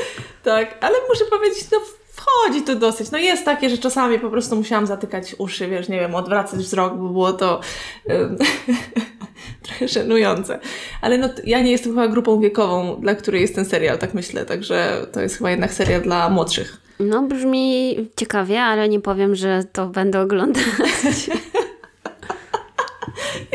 Tak, 0.45 0.79
ale 0.81 0.95
muszę 1.09 1.25
powiedzieć, 1.25 1.65
no 1.73 1.79
wchodzi 2.13 2.63
to 2.63 2.75
dosyć. 2.75 3.11
No 3.11 3.19
jest 3.19 3.45
takie, 3.45 3.71
że 3.71 3.79
czasami 3.79 4.19
po 4.19 4.31
prostu 4.31 4.57
musiałam 4.57 4.87
zatykać 4.87 5.35
uszy, 5.39 5.69
wiesz, 5.69 5.89
nie 5.89 6.01
wiem, 6.01 6.15
odwracać 6.15 6.61
wzrok, 6.61 6.97
bo 6.97 7.09
było 7.09 7.33
to 7.33 7.61
trochę 9.63 9.89
żenujące. 9.89 10.61
Ale 11.01 11.19
no 11.19 11.29
ja 11.45 11.61
nie 11.61 11.71
jestem 11.71 11.93
chyba 11.93 12.09
grupą 12.09 12.41
wiekową, 12.41 13.01
dla 13.01 13.15
której 13.15 13.41
jest 13.43 13.55
ten 13.55 13.65
serial, 13.65 13.99
tak 13.99 14.15
myślę, 14.15 14.45
także 14.45 15.07
to 15.13 15.21
jest 15.21 15.37
chyba 15.37 15.51
jednak 15.51 15.73
serial 15.73 16.03
dla 16.03 16.29
młodszych. 16.31 16.90
No 17.01 17.23
brzmi 17.23 17.97
ciekawie, 18.17 18.63
ale 18.63 18.89
nie 18.89 19.01
powiem, 19.01 19.35
że 19.35 19.65
to 19.73 19.87
będę 19.87 20.21
oglądać. 20.21 20.65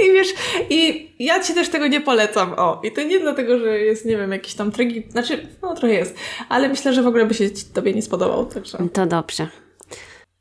I 0.03 0.13
wiesz, 0.13 0.33
i 0.69 1.11
ja 1.19 1.43
ci 1.43 1.53
też 1.53 1.69
tego 1.69 1.87
nie 1.87 2.01
polecam. 2.01 2.53
O, 2.57 2.81
i 2.83 2.91
to 2.91 3.03
nie 3.03 3.19
dlatego, 3.19 3.59
że 3.59 3.79
jest, 3.79 4.05
nie 4.05 4.17
wiem, 4.17 4.31
jakiś 4.31 4.53
tam 4.53 4.71
tragi... 4.71 5.07
Znaczy, 5.09 5.47
no 5.61 5.75
trochę 5.75 5.93
jest, 5.93 6.15
ale 6.49 6.69
myślę, 6.69 6.93
że 6.93 7.03
w 7.03 7.07
ogóle 7.07 7.25
by 7.25 7.33
się 7.33 7.49
tobie 7.73 7.93
nie 7.93 8.01
spodobał, 8.01 8.45
także... 8.45 8.77
To 8.93 9.05
dobrze. 9.05 9.47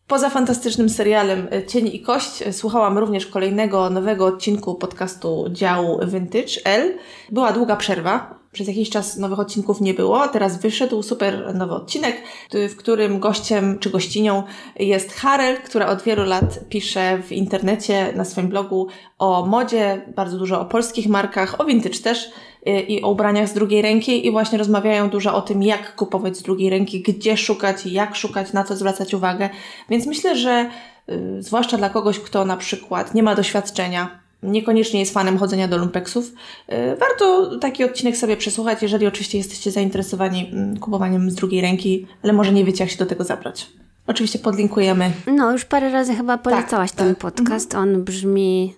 Poza 0.07 0.31
fantastycznym 0.31 0.89
serialem 0.89 1.49
e, 1.51 1.67
Cień 1.67 1.87
i 1.87 2.01
Kość 2.01 2.43
e, 2.43 2.53
słuchałam 2.53 2.99
również 2.99 3.27
kolejnego 3.27 3.91
nowego 3.91 4.27
odcinku 4.27 4.75
podcastu 4.75 5.47
działu 5.51 6.01
Vintage 6.07 6.65
L. 6.65 6.99
Była 7.31 7.53
długa 7.53 7.77
przerwa. 7.77 8.44
Przez 8.55 8.69
jakiś 8.69 8.91
czas 8.91 9.17
nowych 9.17 9.39
odcinków 9.39 9.81
nie 9.81 9.95
było. 9.95 10.29
Teraz 10.29 10.61
wyszedł 10.61 11.03
super 11.03 11.55
nowy 11.55 11.75
odcinek, 11.75 12.17
w 12.53 12.77
którym 12.77 13.21
gościem 13.21 13.79
czy 13.79 13.91
gościnią 13.91 14.43
jest 14.79 15.13
Harel, 15.13 15.57
która 15.57 15.87
od 15.87 16.03
wielu 16.03 16.25
lat 16.25 16.61
pisze 16.69 17.19
w 17.23 17.33
internecie 17.33 18.13
na 18.17 18.25
swoim 18.25 18.49
blogu 18.49 18.89
o 19.19 19.47
modzie, 19.47 20.03
bardzo 20.17 20.39
dużo 20.39 20.61
o 20.61 20.65
polskich 20.65 21.09
markach, 21.09 21.61
o 21.61 21.65
vintage 21.65 21.99
też 21.99 22.31
y, 22.69 22.71
i 22.81 23.03
o 23.03 23.11
ubraniach 23.11 23.49
z 23.49 23.53
drugiej 23.53 23.83
ręki 23.83 24.27
i 24.27 24.31
właśnie 24.31 24.59
rozmawiają 24.59 25.11
dużo 25.11 25.35
o 25.35 25.43
tym, 25.43 25.63
jak 25.63 25.97
kupować 25.97 26.37
z 26.37 26.43
drugiej 26.43 26.71
ręki, 26.71 27.03
gdzie 27.03 27.37
szukać, 27.37 27.87
jak 27.87 28.17
szukać, 28.17 28.53
na 28.53 28.65
co 28.65 28.77
zwracać 28.77 29.15
uwagę. 29.15 29.51
Więc 29.89 30.07
myślę, 30.07 30.37
że 30.37 30.71
y, 31.09 31.43
zwłaszcza 31.43 31.77
dla 31.77 31.91
kogoś, 31.91 32.19
kto 32.19 32.45
na 32.45 32.57
przykład 32.57 33.15
nie 33.15 33.23
ma 33.23 33.35
doświadczenia, 33.35 34.24
niekoniecznie 34.45 35.01
jest 35.01 35.13
fanem 35.15 35.39
chodzenia 35.39 35.69
do 35.69 35.79
lumpeksów, 35.79 36.33
y, 36.73 36.97
warto 36.97 37.59
taki 37.59 37.85
odcinek 37.85 38.17
sobie 38.17 38.37
przesłuchać, 38.37 38.83
jeżeli 38.83 39.07
oczywiście 39.07 39.39
jesteście 39.39 39.71
zainteresowani 39.71 40.51
mm, 40.53 40.77
kupowaniem 40.77 41.31
z 41.31 41.35
drugiej 41.35 41.61
ręki, 41.61 42.07
ale 42.23 42.33
może 42.33 42.53
nie 42.53 42.65
wiecie, 42.65 42.85
jak 42.85 42.91
się 42.91 42.99
do 42.99 43.07
tego 43.07 43.25
zabrać. 43.25 43.67
Oczywiście 44.07 44.39
podlinkujemy. 44.39 45.11
No, 45.27 45.53
już 45.53 45.65
parę 45.65 45.91
razy 45.91 46.15
chyba 46.15 46.39
polecałaś 46.39 46.93
tak. 46.93 47.07
ten 47.07 47.15
podcast. 47.15 47.75
On 47.75 48.05
brzmi 48.05 48.75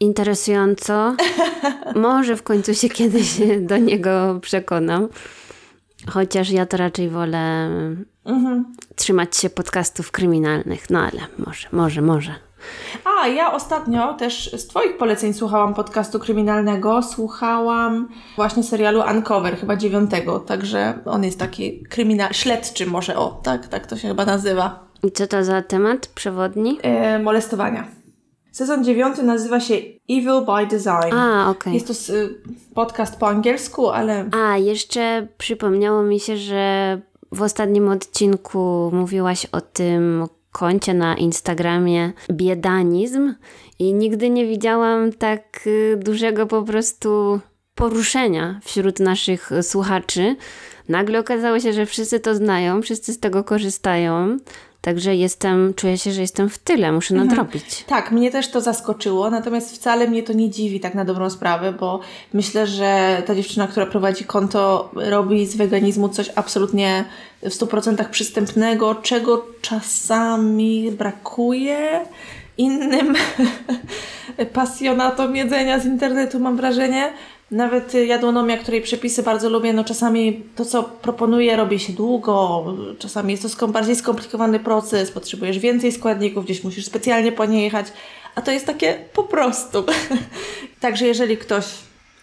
interesująco. 0.00 1.16
Może 1.94 2.36
w 2.36 2.42
końcu 2.42 2.74
się 2.74 2.88
kiedyś 2.88 3.40
do 3.60 3.76
niego 3.76 4.38
przekonam. 4.42 5.08
Chociaż 6.06 6.50
ja 6.50 6.66
to 6.66 6.76
raczej 6.76 7.08
wolę 7.08 7.70
Mhm. 8.24 8.64
trzymać 8.96 9.36
się 9.36 9.50
podcastów 9.50 10.10
kryminalnych. 10.10 10.90
No 10.90 11.00
ale 11.00 11.20
może, 11.38 11.68
może, 11.72 12.02
może. 12.02 12.34
A, 13.04 13.28
ja 13.28 13.52
ostatnio 13.52 14.14
też 14.14 14.52
z 14.52 14.66
Twoich 14.66 14.96
poleceń 14.96 15.34
słuchałam 15.34 15.74
podcastu 15.74 16.18
kryminalnego. 16.18 17.02
Słuchałam 17.02 18.08
właśnie 18.36 18.62
serialu 18.62 19.02
Uncover, 19.10 19.56
chyba 19.56 19.76
dziewiątego, 19.76 20.40
także 20.40 20.98
on 21.04 21.24
jest 21.24 21.38
taki 21.38 21.82
kryminal, 21.82 22.32
śledczy 22.32 22.86
może, 22.86 23.16
o, 23.16 23.40
tak, 23.42 23.68
tak 23.68 23.86
to 23.86 23.96
się 23.96 24.08
chyba 24.08 24.24
nazywa. 24.24 24.90
I 25.02 25.12
co 25.12 25.26
to 25.26 25.44
za 25.44 25.62
temat 25.62 26.06
przewodni? 26.06 26.78
E, 26.82 27.18
molestowania. 27.18 28.00
Sezon 28.52 28.84
dziewiąty 28.84 29.22
nazywa 29.22 29.60
się 29.60 29.74
Evil 30.10 30.40
by 30.46 30.66
Design. 30.66 31.14
A, 31.14 31.50
okej. 31.50 31.74
Jest 31.74 32.08
to 32.08 32.12
y, 32.12 32.38
podcast 32.74 33.16
po 33.18 33.28
angielsku, 33.28 33.88
ale 33.88 34.24
A, 34.32 34.56
jeszcze 34.56 35.26
przypomniało 35.38 36.02
mi 36.02 36.20
się, 36.20 36.36
że 36.36 37.00
w 37.32 37.42
ostatnim 37.42 37.88
odcinku 37.88 38.90
mówiłaś 38.92 39.46
o 39.52 39.60
tym 39.60 40.26
koncie 40.52 40.94
na 40.94 41.16
Instagramie 41.16 42.12
Biedanizm 42.30 43.34
i 43.78 43.94
nigdy 43.94 44.30
nie 44.30 44.46
widziałam 44.46 45.12
tak 45.12 45.60
y, 45.66 45.96
dużego 46.04 46.46
po 46.46 46.62
prostu 46.62 47.40
poruszenia 47.74 48.60
wśród 48.64 49.00
naszych 49.00 49.52
y, 49.52 49.62
słuchaczy. 49.62 50.36
Nagle 50.88 51.18
okazało 51.18 51.60
się, 51.60 51.72
że 51.72 51.86
wszyscy 51.86 52.20
to 52.20 52.34
znają, 52.34 52.82
wszyscy 52.82 53.12
z 53.12 53.20
tego 53.20 53.44
korzystają. 53.44 54.36
Także 54.80 55.16
jestem, 55.16 55.74
czuję 55.74 55.98
się, 55.98 56.12
że 56.12 56.20
jestem 56.20 56.48
w 56.48 56.58
tyle, 56.58 56.92
muszę 56.92 57.14
nadrobić. 57.14 57.84
Tak, 57.86 58.12
mnie 58.12 58.30
też 58.30 58.50
to 58.50 58.60
zaskoczyło, 58.60 59.30
natomiast 59.30 59.74
wcale 59.74 60.08
mnie 60.08 60.22
to 60.22 60.32
nie 60.32 60.50
dziwi 60.50 60.80
tak 60.80 60.94
na 60.94 61.04
dobrą 61.04 61.30
sprawę, 61.30 61.72
bo 61.72 62.00
myślę, 62.32 62.66
że 62.66 63.22
ta 63.26 63.34
dziewczyna, 63.34 63.66
która 63.66 63.86
prowadzi 63.86 64.24
konto, 64.24 64.90
robi 64.94 65.46
z 65.46 65.56
weganizmu 65.56 66.08
coś 66.08 66.30
absolutnie 66.34 67.04
w 67.42 67.48
100% 67.48 68.08
przystępnego, 68.08 68.94
czego 68.94 69.46
czasami 69.60 70.90
brakuje 70.92 72.00
innym 72.58 73.14
pasjonatom 74.52 75.36
jedzenia 75.36 75.78
z 75.78 75.86
internetu, 75.86 76.40
mam 76.40 76.56
wrażenie. 76.56 77.12
Nawet 77.50 77.94
jadłonomia, 77.94 78.56
której 78.56 78.82
przepisy 78.82 79.22
bardzo 79.22 79.50
lubię, 79.50 79.72
no 79.72 79.84
czasami 79.84 80.42
to, 80.56 80.64
co 80.64 80.82
proponuje, 80.82 81.56
robi 81.56 81.78
się 81.78 81.92
długo, 81.92 82.64
czasami 82.98 83.30
jest 83.30 83.42
to 83.42 83.48
skom- 83.48 83.72
bardziej 83.72 83.96
skomplikowany 83.96 84.60
proces, 84.60 85.10
potrzebujesz 85.10 85.58
więcej 85.58 85.92
składników, 85.92 86.44
gdzieś 86.44 86.64
musisz 86.64 86.84
specjalnie 86.86 87.32
po 87.32 87.44
nie 87.44 87.64
jechać, 87.64 87.86
a 88.34 88.42
to 88.42 88.50
jest 88.50 88.66
takie 88.66 88.98
po 89.12 89.22
prostu. 89.22 89.84
Także 90.80 91.06
jeżeli 91.06 91.36
ktoś 91.36 91.64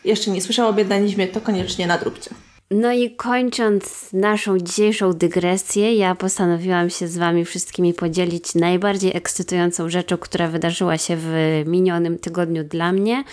jeszcze 0.05 0.31
nie 0.31 0.41
słyszał 0.41 0.69
o 0.69 0.74
biedanizmie, 0.74 1.27
to 1.27 1.41
koniecznie 1.41 1.88
nadróbcie. 1.88 2.29
No 2.72 2.93
i 2.93 3.12
kończąc 3.12 4.13
naszą 4.13 4.57
dzisiejszą 4.57 5.13
dygresję, 5.13 5.96
ja 5.96 6.15
postanowiłam 6.15 6.89
się 6.89 7.07
z 7.07 7.17
Wami 7.17 7.46
wszystkimi 7.46 7.93
podzielić 7.93 8.55
najbardziej 8.55 9.17
ekscytującą 9.17 9.89
rzeczą, 9.89 10.17
która 10.17 10.48
wydarzyła 10.48 10.98
się 10.98 11.17
w 11.19 11.34
minionym 11.65 12.17
tygodniu 12.19 12.63
dla 12.63 12.91
mnie, 12.91 13.24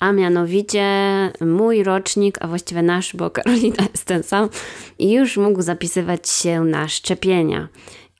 a 0.00 0.12
mianowicie 0.12 0.84
mój 1.40 1.82
rocznik, 1.82 2.38
a 2.40 2.46
właściwie 2.46 2.82
nasz, 2.82 3.16
bo 3.16 3.30
Karolina 3.30 3.84
jest 3.92 4.04
ten 4.04 4.22
sam, 4.22 4.48
już 4.98 5.36
mógł 5.36 5.62
zapisywać 5.62 6.28
się 6.28 6.60
na 6.60 6.88
szczepienia. 6.88 7.68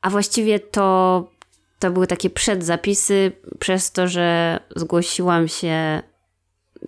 A 0.02 0.10
właściwie 0.10 0.60
to, 0.60 1.30
to 1.78 1.90
były 1.90 2.06
takie 2.06 2.30
przedzapisy, 2.30 3.32
przez 3.58 3.92
to, 3.92 4.08
że 4.08 4.60
zgłosiłam 4.76 5.48
się 5.48 6.02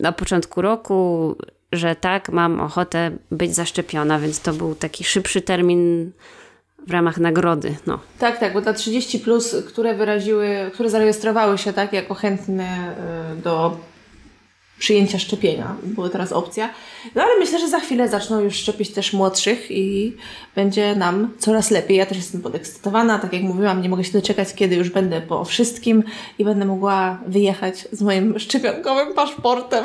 na 0.00 0.12
początku 0.12 0.62
roku, 0.62 1.34
że 1.72 1.96
tak, 1.96 2.28
mam 2.28 2.60
ochotę 2.60 3.10
być 3.30 3.54
zaszczepiona, 3.54 4.18
więc 4.18 4.40
to 4.40 4.52
był 4.52 4.74
taki 4.74 5.04
szybszy 5.04 5.40
termin 5.40 6.12
w 6.86 6.90
ramach 6.90 7.18
nagrody. 7.18 7.76
No. 7.86 7.98
Tak, 8.18 8.38
tak, 8.38 8.52
bo 8.52 8.62
ta 8.62 8.72
30, 8.72 9.18
plus, 9.18 9.56
które 9.68 9.94
wyraziły, 9.94 10.70
które 10.74 10.90
zarejestrowały 10.90 11.58
się 11.58 11.72
tak 11.72 11.92
jako 11.92 12.14
chętne 12.14 12.94
y, 13.32 13.42
do 13.42 13.76
przyjęcia 14.78 15.18
szczepienia, 15.18 15.76
była 15.82 16.08
teraz 16.08 16.32
opcja. 16.32 16.70
No 17.14 17.22
ale 17.22 17.38
myślę, 17.38 17.58
że 17.58 17.68
za 17.68 17.80
chwilę 17.80 18.08
zaczną 18.08 18.40
już 18.40 18.54
szczepić 18.54 18.90
też 18.90 19.12
młodszych 19.12 19.70
i 19.70 20.16
będzie 20.56 20.96
nam 20.96 21.30
coraz 21.38 21.70
lepiej. 21.70 21.96
Ja 21.96 22.06
też 22.06 22.16
jestem 22.16 22.42
podekscytowana, 22.42 23.18
tak 23.18 23.32
jak 23.32 23.42
mówiłam, 23.42 23.82
nie 23.82 23.88
mogę 23.88 24.04
się 24.04 24.12
doczekać, 24.12 24.54
kiedy 24.54 24.76
już 24.76 24.90
będę 24.90 25.20
po 25.20 25.44
wszystkim 25.44 26.02
i 26.38 26.44
będę 26.44 26.64
mogła 26.64 27.18
wyjechać 27.26 27.88
z 27.92 28.02
moim 28.02 28.38
szczepionkowym 28.38 29.14
paszportem. 29.14 29.84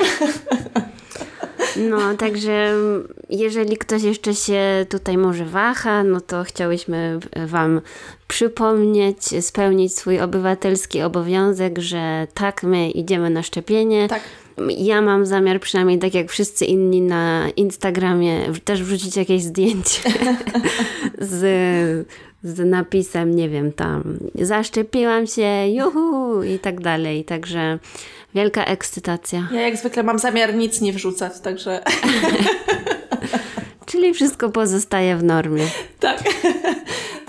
no, 1.90 2.18
także 2.18 2.74
jeżeli 3.30 3.78
ktoś 3.78 4.04
jeszcze 4.04 4.36
się 4.36 4.86
tutaj 4.90 5.18
może 5.18 5.46
waha, 5.46 6.04
no 6.04 6.22
to 6.22 6.44
chciałyśmy 6.44 7.20
Wam 7.46 7.82
przypomnieć, 8.28 9.46
spełnić 9.46 9.96
swój 9.96 10.20
obywatelski 10.20 11.02
obowiązek, 11.02 11.80
że 11.80 12.28
tak, 12.34 12.64
my 12.64 12.90
idziemy 12.90 13.30
na 13.30 13.44
szczepienie. 13.44 14.08
Tak. 14.08 14.22
Ja 14.78 15.02
mam 15.02 15.26
zamiar, 15.26 15.60
przynajmniej 15.60 16.00
tak 16.00 16.14
jak 16.14 16.32
wszyscy 16.32 16.66
inni 16.66 17.02
na 17.02 17.50
Instagramie, 17.56 18.40
też 18.64 18.84
wrzucić 18.84 19.16
jakieś 19.18 19.44
zdjęcie 19.44 20.02
z, 21.20 22.08
z 22.44 22.60
napisem, 22.70 23.36
nie 23.36 23.50
wiem, 23.50 23.72
tam 23.74 24.04
zaszczepiłam 24.36 25.28
się, 25.28 25.68
juhu 25.68 26.44
i 26.44 26.60
tak 26.60 26.82
dalej. 26.82 27.26
Także 27.26 27.80
wielka 28.36 28.66
ekscytacja. 28.66 29.48
Ja 29.52 29.62
jak 29.62 29.78
zwykle 29.78 30.04
mam 30.04 30.20
zamiar 30.20 30.56
nic 30.56 30.82
nie 30.82 30.94
wrzucać, 30.94 31.40
także 31.40 31.82
Czyli 33.86 34.14
wszystko 34.14 34.50
pozostaje 34.50 35.18
w 35.18 35.24
normie. 35.24 35.66
Tak, 36.00 36.24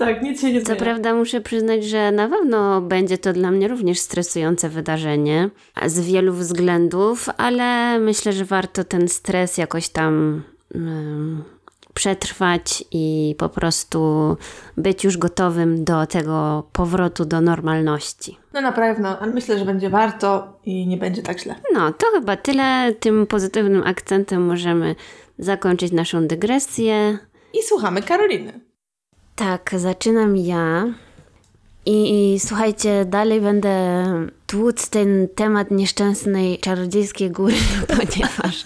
tak, 0.05 0.21
nic 0.21 0.41
się 0.41 0.53
nie 0.53 0.59
Co 0.61 0.65
zmienia. 0.65 0.81
prawda 0.81 1.13
muszę 1.15 1.41
przyznać, 1.41 1.85
że 1.85 2.11
na 2.11 2.29
pewno 2.29 2.81
będzie 2.81 3.17
to 3.17 3.33
dla 3.33 3.51
mnie 3.51 3.67
również 3.67 3.99
stresujące 3.99 4.69
wydarzenie 4.69 5.49
z 5.85 5.99
wielu 5.99 6.33
względów, 6.33 7.29
ale 7.37 7.99
myślę, 7.99 8.33
że 8.33 8.45
warto 8.45 8.83
ten 8.83 9.07
stres 9.07 9.57
jakoś 9.57 9.89
tam 9.89 10.43
um, 10.75 11.43
przetrwać 11.93 12.83
i 12.91 13.35
po 13.37 13.49
prostu 13.49 14.37
być 14.77 15.03
już 15.03 15.17
gotowym 15.17 15.83
do 15.83 16.05
tego 16.05 16.63
powrotu 16.73 17.25
do 17.25 17.41
normalności. 17.41 18.37
No 18.53 18.61
na 18.61 18.71
pewno, 18.71 19.19
ale 19.19 19.33
myślę, 19.33 19.59
że 19.59 19.65
będzie 19.65 19.89
warto 19.89 20.59
i 20.65 20.87
nie 20.87 20.97
będzie 20.97 21.23
tak 21.23 21.39
źle. 21.39 21.55
No, 21.73 21.93
to 21.93 22.05
chyba 22.13 22.37
tyle. 22.37 22.93
Tym 22.99 23.27
pozytywnym 23.27 23.83
akcentem 23.85 24.45
możemy 24.45 24.95
zakończyć 25.39 25.91
naszą 25.91 26.27
dygresję. 26.27 27.17
I 27.53 27.63
słuchamy 27.63 28.01
Karoliny. 28.01 28.59
Tak, 29.35 29.75
zaczynam 29.77 30.37
ja. 30.37 30.93
I, 31.85 32.33
I 32.33 32.39
słuchajcie, 32.39 33.05
dalej 33.05 33.41
będę 33.41 34.05
tłuc 34.47 34.89
ten 34.89 35.27
temat 35.35 35.71
nieszczęsnej 35.71 36.59
czarodziejskiej 36.59 37.31
góry, 37.31 37.55
ponieważ. 37.97 38.65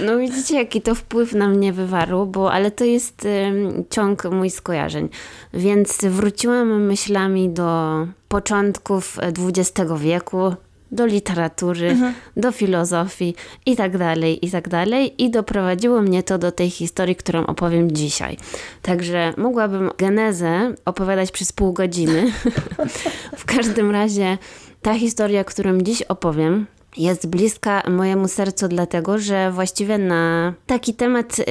No 0.00 0.18
widzicie, 0.18 0.56
jaki 0.56 0.82
to 0.82 0.94
wpływ 0.94 1.32
na 1.32 1.48
mnie 1.48 1.72
wywarło, 1.72 2.26
bo 2.26 2.52
ale 2.52 2.70
to 2.70 2.84
jest 2.84 3.24
ym, 3.24 3.84
ciąg 3.90 4.24
mój 4.24 4.50
skojarzeń. 4.50 5.08
Więc 5.54 5.98
wróciłam 6.04 6.82
myślami 6.82 7.50
do 7.50 8.06
początków 8.28 9.18
XX 9.46 9.92
wieku, 9.98 10.54
do 10.92 11.06
literatury, 11.06 11.96
do 12.36 12.52
filozofii 12.52 13.34
i 13.66 13.76
tak 13.76 13.98
dalej, 13.98 14.46
i 14.46 14.50
tak 14.50 14.68
dalej. 14.68 15.24
I 15.24 15.30
doprowadziło 15.30 16.02
mnie 16.02 16.22
to 16.22 16.38
do 16.38 16.52
tej 16.52 16.70
historii, 16.70 17.16
którą 17.16 17.46
opowiem 17.46 17.92
dzisiaj. 17.92 18.36
Także 18.82 19.34
mogłabym 19.36 19.90
genezę 19.98 20.74
opowiadać 20.84 21.30
przez 21.30 21.52
pół 21.52 21.72
godziny. 21.72 22.32
w 23.36 23.44
każdym 23.44 23.90
razie 23.90 24.38
ta 24.82 24.94
historia, 24.94 25.44
którą 25.44 25.78
dziś 25.78 26.02
opowiem, 26.02 26.66
jest 26.96 27.26
bliska 27.26 27.82
mojemu 27.90 28.28
sercu, 28.28 28.68
dlatego 28.68 29.18
że 29.18 29.50
właściwie 29.50 29.98
na 29.98 30.54
taki 30.66 30.94
temat 30.94 31.38
y, 31.38 31.44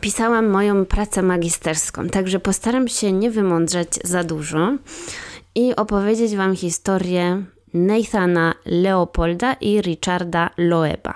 pisałam 0.00 0.48
moją 0.48 0.86
pracę 0.86 1.22
magisterską. 1.22 2.08
Także 2.08 2.40
postaram 2.40 2.88
się 2.88 3.12
nie 3.12 3.30
wymądrzeć 3.30 3.88
za 4.04 4.24
dużo 4.24 4.76
i 5.54 5.76
opowiedzieć 5.76 6.36
Wam 6.36 6.56
historię 6.56 7.42
Nathana 7.74 8.54
Leopolda 8.66 9.52
i 9.52 9.82
Richarda 9.82 10.50
Loeba. 10.56 11.14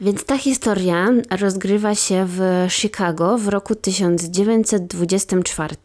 Więc 0.00 0.24
ta 0.24 0.38
historia 0.38 1.08
rozgrywa 1.40 1.94
się 1.94 2.26
w 2.28 2.66
Chicago 2.68 3.38
w 3.38 3.48
roku 3.48 3.74
1924 3.74 5.76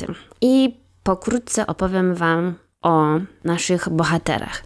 i 0.41 0.77
pokrótce 1.03 1.67
opowiem 1.67 2.15
Wam 2.15 2.53
o 2.81 3.19
naszych 3.43 3.89
bohaterach. 3.89 4.63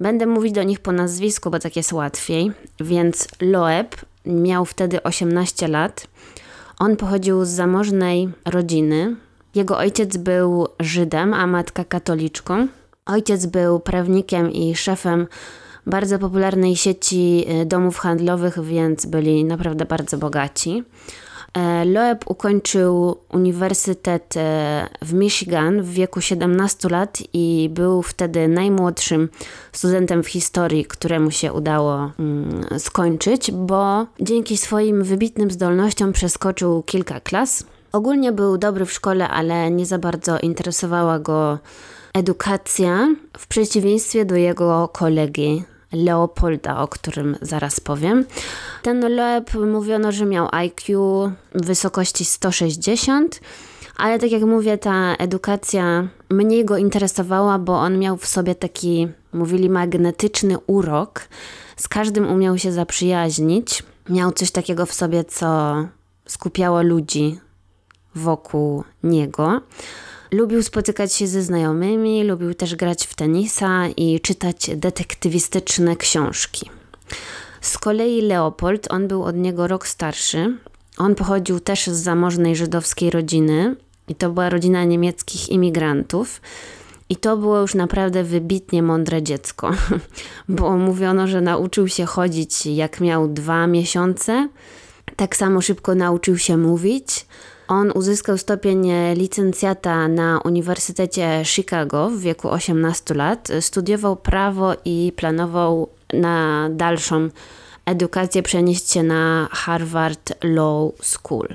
Będę 0.00 0.26
mówić 0.26 0.52
do 0.52 0.62
nich 0.62 0.80
po 0.80 0.92
nazwisku, 0.92 1.50
bo 1.50 1.58
tak 1.58 1.76
jest 1.76 1.92
łatwiej. 1.92 2.52
Więc 2.80 3.28
Loeb 3.40 3.96
miał 4.26 4.64
wtedy 4.64 5.02
18 5.02 5.68
lat. 5.68 6.06
On 6.78 6.96
pochodził 6.96 7.44
z 7.44 7.48
zamożnej 7.48 8.28
rodziny. 8.44 9.16
Jego 9.54 9.78
ojciec 9.78 10.16
był 10.16 10.66
Żydem, 10.80 11.34
a 11.34 11.46
matka 11.46 11.84
katoliczką. 11.84 12.68
Ojciec 13.06 13.46
był 13.46 13.80
prawnikiem 13.80 14.52
i 14.52 14.76
szefem 14.76 15.26
bardzo 15.86 16.18
popularnej 16.18 16.76
sieci 16.76 17.46
domów 17.66 17.98
handlowych, 17.98 18.64
więc 18.64 19.06
byli 19.06 19.44
naprawdę 19.44 19.84
bardzo 19.84 20.18
bogaci. 20.18 20.82
Loeb 21.84 22.24
ukończył 22.30 23.16
uniwersytet 23.32 24.34
w 25.02 25.12
Michigan 25.12 25.82
w 25.82 25.90
wieku 25.90 26.20
17 26.20 26.88
lat 26.88 27.18
i 27.32 27.70
był 27.72 28.02
wtedy 28.02 28.48
najmłodszym 28.48 29.28
studentem 29.72 30.22
w 30.22 30.28
historii, 30.28 30.84
któremu 30.84 31.30
się 31.30 31.52
udało 31.52 32.10
mm, 32.18 32.64
skończyć, 32.78 33.52
bo 33.52 34.06
dzięki 34.20 34.56
swoim 34.56 35.02
wybitnym 35.02 35.50
zdolnościom 35.50 36.12
przeskoczył 36.12 36.82
kilka 36.82 37.20
klas. 37.20 37.64
Ogólnie 37.92 38.32
był 38.32 38.58
dobry 38.58 38.86
w 38.86 38.92
szkole, 38.92 39.28
ale 39.28 39.70
nie 39.70 39.86
za 39.86 39.98
bardzo 39.98 40.38
interesowała 40.38 41.18
go 41.18 41.58
edukacja, 42.14 43.14
w 43.38 43.46
przeciwieństwie 43.46 44.24
do 44.24 44.36
jego 44.36 44.88
kolegi 44.88 45.64
Leopolda, 45.92 46.78
o 46.78 46.88
którym 46.88 47.36
zaraz 47.42 47.80
powiem. 47.80 48.24
Ten 48.82 49.14
Loeb 49.16 49.54
mówiono, 49.54 50.12
że 50.12 50.26
miał 50.26 50.48
IQ 50.52 50.98
w 51.54 51.66
wysokości 51.66 52.24
160, 52.24 53.40
ale 53.96 54.18
tak 54.18 54.30
jak 54.30 54.42
mówię, 54.42 54.78
ta 54.78 55.14
edukacja 55.14 56.08
mniej 56.30 56.64
go 56.64 56.76
interesowała, 56.76 57.58
bo 57.58 57.78
on 57.78 57.98
miał 57.98 58.16
w 58.16 58.26
sobie 58.26 58.54
taki, 58.54 59.08
mówili, 59.32 59.70
magnetyczny 59.70 60.56
urok. 60.66 61.20
Z 61.76 61.88
każdym 61.88 62.30
umiał 62.30 62.58
się 62.58 62.72
zaprzyjaźnić. 62.72 63.82
Miał 64.08 64.32
coś 64.32 64.50
takiego 64.50 64.86
w 64.86 64.94
sobie, 64.94 65.24
co 65.24 65.74
skupiało 66.26 66.82
ludzi 66.82 67.38
wokół 68.14 68.84
niego. 69.02 69.60
Lubił 70.34 70.62
spotykać 70.62 71.12
się 71.12 71.26
ze 71.26 71.42
znajomymi, 71.42 72.24
lubił 72.24 72.54
też 72.54 72.76
grać 72.76 73.06
w 73.06 73.14
tenisa 73.14 73.88
i 73.96 74.20
czytać 74.20 74.70
detektywistyczne 74.76 75.96
książki. 75.96 76.70
Z 77.60 77.78
kolei 77.78 78.22
Leopold, 78.22 78.86
on 78.90 79.08
był 79.08 79.22
od 79.22 79.36
niego 79.36 79.66
rok 79.66 79.86
starszy. 79.86 80.56
On 80.98 81.14
pochodził 81.14 81.60
też 81.60 81.86
z 81.86 81.96
zamożnej 81.96 82.56
żydowskiej 82.56 83.10
rodziny 83.10 83.76
i 84.08 84.14
to 84.14 84.30
była 84.30 84.50
rodzina 84.50 84.84
niemieckich 84.84 85.48
imigrantów. 85.48 86.40
I 87.08 87.16
to 87.16 87.36
było 87.36 87.60
już 87.60 87.74
naprawdę 87.74 88.24
wybitnie 88.24 88.82
mądre 88.82 89.22
dziecko, 89.22 89.70
bo 90.48 90.76
mówiono, 90.76 91.28
że 91.28 91.40
nauczył 91.40 91.88
się 91.88 92.04
chodzić 92.04 92.66
jak 92.66 93.00
miał 93.00 93.28
dwa 93.28 93.66
miesiące. 93.66 94.48
Tak 95.16 95.36
samo 95.36 95.60
szybko 95.60 95.94
nauczył 95.94 96.38
się 96.38 96.56
mówić. 96.56 97.26
On 97.68 97.90
uzyskał 97.90 98.38
stopień 98.38 98.92
licencjata 99.14 100.08
na 100.08 100.40
Uniwersytecie 100.44 101.42
Chicago 101.44 102.10
w 102.10 102.20
wieku 102.20 102.50
18 102.50 103.14
lat. 103.14 103.48
Studiował 103.60 104.16
prawo 104.16 104.74
i 104.84 105.12
planował 105.16 105.88
na 106.12 106.68
dalszą 106.70 107.28
edukację 107.86 108.42
przenieść 108.42 108.92
się 108.92 109.02
na 109.02 109.48
Harvard 109.52 110.32
Law 110.42 110.92
School. 111.02 111.48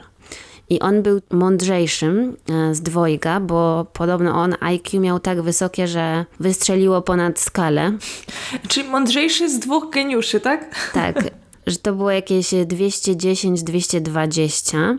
I 0.69 0.79
on 0.79 1.01
był 1.01 1.21
mądrzejszym 1.31 2.37
z 2.71 2.81
dwojga, 2.81 3.39
bo 3.39 3.85
podobno 3.93 4.31
on 4.31 4.55
IQ 4.59 4.99
miał 4.99 5.19
tak 5.19 5.41
wysokie, 5.41 5.87
że 5.87 6.25
wystrzeliło 6.39 7.01
ponad 7.01 7.39
skalę. 7.39 7.91
Czyli 8.69 8.89
mądrzejszy 8.89 9.49
z 9.49 9.59
dwóch 9.59 9.89
geniuszy, 9.89 10.39
tak? 10.39 10.91
Tak, 10.93 11.23
że 11.67 11.77
to 11.77 11.93
było 11.93 12.11
jakieś 12.11 12.47
210-220. 12.47 14.97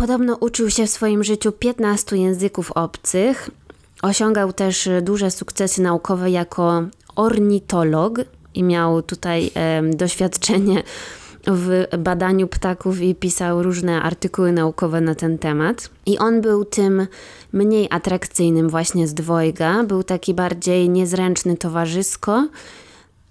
Podobno 0.00 0.36
uczył 0.40 0.70
się 0.70 0.86
w 0.86 0.90
swoim 0.90 1.24
życiu 1.24 1.52
15 1.52 2.16
języków 2.16 2.72
obcych. 2.72 3.50
Osiągał 4.02 4.52
też 4.52 4.88
duże 5.02 5.30
sukcesy 5.30 5.82
naukowe 5.82 6.30
jako 6.30 6.82
ornitolog 7.16 8.18
i 8.54 8.62
miał 8.62 9.02
tutaj 9.02 9.50
e, 9.54 9.82
doświadczenie 9.82 10.82
w 11.46 11.86
badaniu 11.98 12.48
ptaków 12.48 13.00
i 13.00 13.14
pisał 13.14 13.62
różne 13.62 14.02
artykuły 14.02 14.52
naukowe 14.52 15.00
na 15.00 15.14
ten 15.14 15.38
temat. 15.38 15.90
I 16.06 16.18
on 16.18 16.40
był 16.40 16.64
tym 16.64 17.06
mniej 17.52 17.88
atrakcyjnym 17.90 18.68
właśnie 18.68 19.08
z 19.08 19.14
dwojga. 19.14 19.84
Był 19.84 20.02
taki 20.02 20.34
bardziej 20.34 20.88
niezręczny 20.88 21.56
towarzysko 21.56 22.48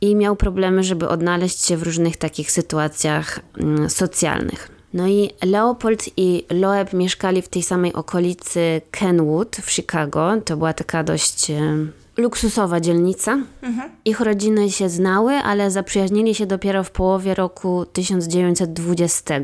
i 0.02 0.16
miał 0.16 0.36
problemy, 0.36 0.84
żeby 0.84 1.08
odnaleźć 1.08 1.66
się 1.66 1.78
w 1.78 1.84
różnych 1.84 2.18
takich 2.18 2.52
sytuacjach 2.52 3.40
mm, 3.58 3.90
socjalnych. 3.90 4.79
No 4.94 5.08
i 5.08 5.30
Leopold 5.44 6.10
i 6.18 6.46
Loeb 6.50 6.94
mieszkali 6.94 7.42
w 7.42 7.48
tej 7.48 7.64
samej 7.64 7.94
okolicy 7.94 8.82
Kenwood 8.92 9.56
w 9.56 9.72
Chicago. 9.72 10.32
To 10.46 10.58
była 10.58 10.74
taka 10.74 11.04
dość 11.04 11.52
e, 11.52 11.76
luksusowa 12.18 12.80
dzielnica. 12.80 13.38
Mhm. 13.62 13.90
Ich 14.06 14.20
rodziny 14.20 14.72
się 14.72 14.90
znały, 14.90 15.34
ale 15.34 15.72
zaprzyjaźnili 15.72 16.36
się 16.36 16.46
dopiero 16.46 16.84
w 16.84 16.92
połowie 16.92 17.34
roku 17.34 17.86
1920. 17.94 19.36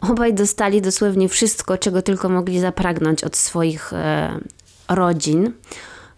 Obaj 0.00 0.34
dostali 0.34 0.82
dosłownie 0.82 1.28
wszystko, 1.28 1.78
czego 1.78 2.02
tylko 2.02 2.28
mogli 2.28 2.60
zapragnąć 2.60 3.24
od 3.24 3.36
swoich 3.36 3.92
e, 3.92 4.38
rodzin. 4.88 5.52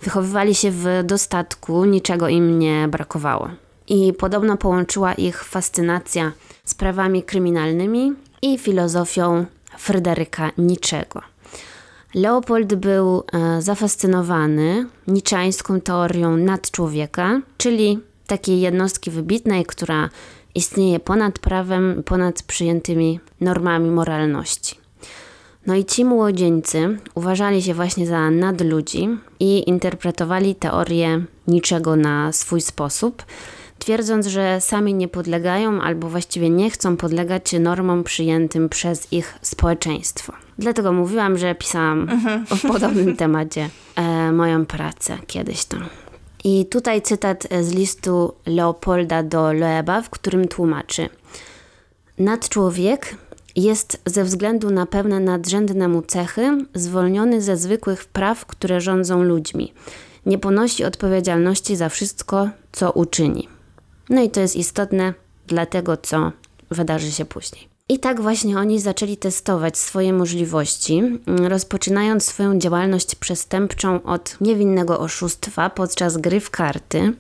Wychowywali 0.02 0.54
się 0.54 0.70
w 0.70 0.86
dostatku, 1.04 1.84
niczego 1.84 2.28
im 2.28 2.58
nie 2.58 2.88
brakowało. 2.88 3.50
I 3.90 4.12
podobno 4.12 4.56
połączyła 4.56 5.14
ich 5.14 5.44
fascynacja 5.44 6.32
sprawami 6.64 7.22
kryminalnymi 7.22 8.12
i 8.42 8.58
filozofią 8.58 9.46
Fryderyka 9.78 10.50
Niczego. 10.58 11.22
Leopold 12.14 12.74
był 12.74 13.22
e, 13.32 13.62
zafascynowany 13.62 14.86
niczańską 15.06 15.80
teorią 15.80 16.36
nadczłowieka, 16.36 17.40
czyli 17.56 17.98
takiej 18.26 18.60
jednostki 18.60 19.10
wybitnej, 19.10 19.64
która 19.64 20.08
istnieje 20.54 21.00
ponad 21.00 21.38
prawem, 21.38 22.02
ponad 22.06 22.42
przyjętymi 22.42 23.20
normami 23.40 23.90
moralności. 23.90 24.80
No 25.66 25.74
i 25.74 25.84
ci 25.84 26.04
młodzieńcy 26.04 26.98
uważali 27.14 27.62
się 27.62 27.74
właśnie 27.74 28.06
za 28.06 28.30
nadludzi 28.30 29.08
i 29.40 29.68
interpretowali 29.68 30.54
teorię 30.54 31.24
niczego 31.46 31.96
na 31.96 32.32
swój 32.32 32.60
sposób, 32.60 33.22
twierdząc, 33.80 34.26
że 34.26 34.60
sami 34.60 34.94
nie 34.94 35.08
podlegają 35.08 35.80
albo 35.80 36.08
właściwie 36.08 36.50
nie 36.50 36.70
chcą 36.70 36.96
podlegać 36.96 37.52
normom 37.52 38.04
przyjętym 38.04 38.68
przez 38.68 39.12
ich 39.12 39.38
społeczeństwo. 39.42 40.32
Dlatego 40.58 40.92
mówiłam, 40.92 41.38
że 41.38 41.54
pisałam 41.54 42.08
mhm. 42.08 42.46
o 42.50 42.68
podobnym 42.68 43.16
temacie 43.22 43.70
e, 43.96 44.32
moją 44.32 44.66
pracę 44.66 45.18
kiedyś 45.26 45.64
tam. 45.64 45.84
I 46.44 46.66
tutaj 46.66 47.02
cytat 47.02 47.48
z 47.60 47.72
listu 47.72 48.34
Leopolda 48.46 49.22
do 49.22 49.52
Loeba, 49.52 50.02
w 50.02 50.10
którym 50.10 50.48
tłumaczy: 50.48 51.08
Nadczłowiek 52.18 53.16
jest 53.56 54.00
ze 54.06 54.24
względu 54.24 54.70
na 54.70 54.86
pewne 54.86 55.20
nadrzędne 55.20 55.88
mu 55.88 56.02
cechy 56.02 56.64
zwolniony 56.74 57.42
ze 57.42 57.56
zwykłych 57.56 58.04
praw, 58.04 58.46
które 58.46 58.80
rządzą 58.80 59.22
ludźmi. 59.22 59.72
Nie 60.26 60.38
ponosi 60.38 60.84
odpowiedzialności 60.84 61.76
za 61.76 61.88
wszystko, 61.88 62.48
co 62.72 62.92
uczyni. 62.92 63.48
No 64.10 64.22
i 64.22 64.30
to 64.30 64.40
jest 64.40 64.56
istotne 64.56 65.14
dla 65.46 65.66
tego, 65.66 65.96
co 65.96 66.32
wydarzy 66.70 67.12
się 67.12 67.24
później. 67.24 67.68
I 67.88 67.98
tak 67.98 68.20
właśnie 68.20 68.58
oni 68.58 68.80
zaczęli 68.80 69.16
testować 69.16 69.78
swoje 69.78 70.12
możliwości, 70.12 71.02
rozpoczynając 71.26 72.24
swoją 72.24 72.58
działalność 72.58 73.14
przestępczą 73.14 74.02
od 74.02 74.36
niewinnego 74.40 75.00
oszustwa 75.00 75.70
podczas 75.70 76.16
gry 76.16 76.40
w 76.40 76.50
karty. 76.50 77.12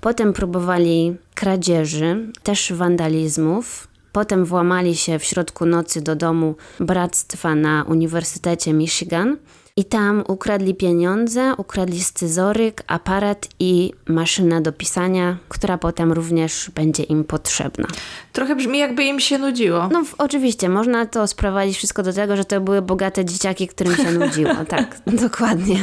Potem 0.00 0.32
próbowali 0.32 1.16
kradzieży, 1.34 2.32
też 2.42 2.72
wandalizmów, 2.72 3.88
Potem 4.14 4.44
włamali 4.44 4.96
się 4.96 5.18
w 5.18 5.24
środku 5.24 5.66
nocy 5.66 6.02
do 6.02 6.16
domu 6.16 6.54
bractwa 6.80 7.54
na 7.54 7.84
Uniwersytecie 7.88 8.72
Michigan 8.72 9.36
i 9.76 9.84
tam 9.84 10.24
ukradli 10.28 10.74
pieniądze, 10.74 11.54
ukradli 11.58 12.00
scyzoryk, 12.00 12.82
aparat 12.86 13.48
i 13.60 13.92
maszynę 14.08 14.60
do 14.60 14.72
pisania, 14.72 15.36
która 15.48 15.78
potem 15.78 16.12
również 16.12 16.70
będzie 16.74 17.02
im 17.02 17.24
potrzebna. 17.24 17.88
Trochę 18.32 18.56
brzmi 18.56 18.78
jakby 18.78 19.04
im 19.04 19.20
się 19.20 19.38
nudziło. 19.38 19.88
No 19.92 20.02
oczywiście, 20.18 20.68
można 20.68 21.06
to 21.06 21.26
sprowadzić 21.26 21.76
wszystko 21.76 22.02
do 22.02 22.12
tego, 22.12 22.36
że 22.36 22.44
to 22.44 22.60
były 22.60 22.82
bogate 22.82 23.24
dzieciaki, 23.24 23.68
którym 23.68 23.96
się 23.96 24.12
nudziło. 24.12 24.54
tak, 24.68 25.00
dokładnie. 25.06 25.78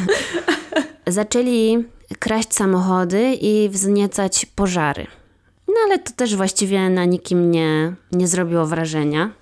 Zaczęli 1.08 1.86
kraść 2.20 2.54
samochody 2.54 3.34
i 3.42 3.70
wzniecać 3.70 4.46
pożary. 4.46 5.08
No 5.68 5.76
ale 5.86 6.00
to 6.00 6.12
też 6.12 6.36
właściwie 6.36 6.90
na 6.90 7.06
nikim 7.06 7.52
nie, 7.52 7.94
nie 8.12 8.28
zrobiło 8.28 8.66
wrażenia. 8.66 9.41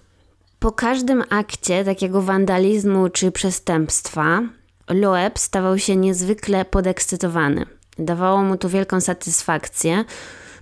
Po 0.59 0.71
każdym 0.71 1.23
akcie 1.29 1.85
takiego 1.85 2.21
wandalizmu 2.21 3.09
czy 3.09 3.31
przestępstwa, 3.31 4.41
Loeb 4.89 5.39
stawał 5.39 5.79
się 5.79 5.95
niezwykle 5.95 6.65
podekscytowany. 6.65 7.65
Dawało 7.99 8.43
mu 8.43 8.57
to 8.57 8.69
wielką 8.69 9.01
satysfakcję. 9.01 10.05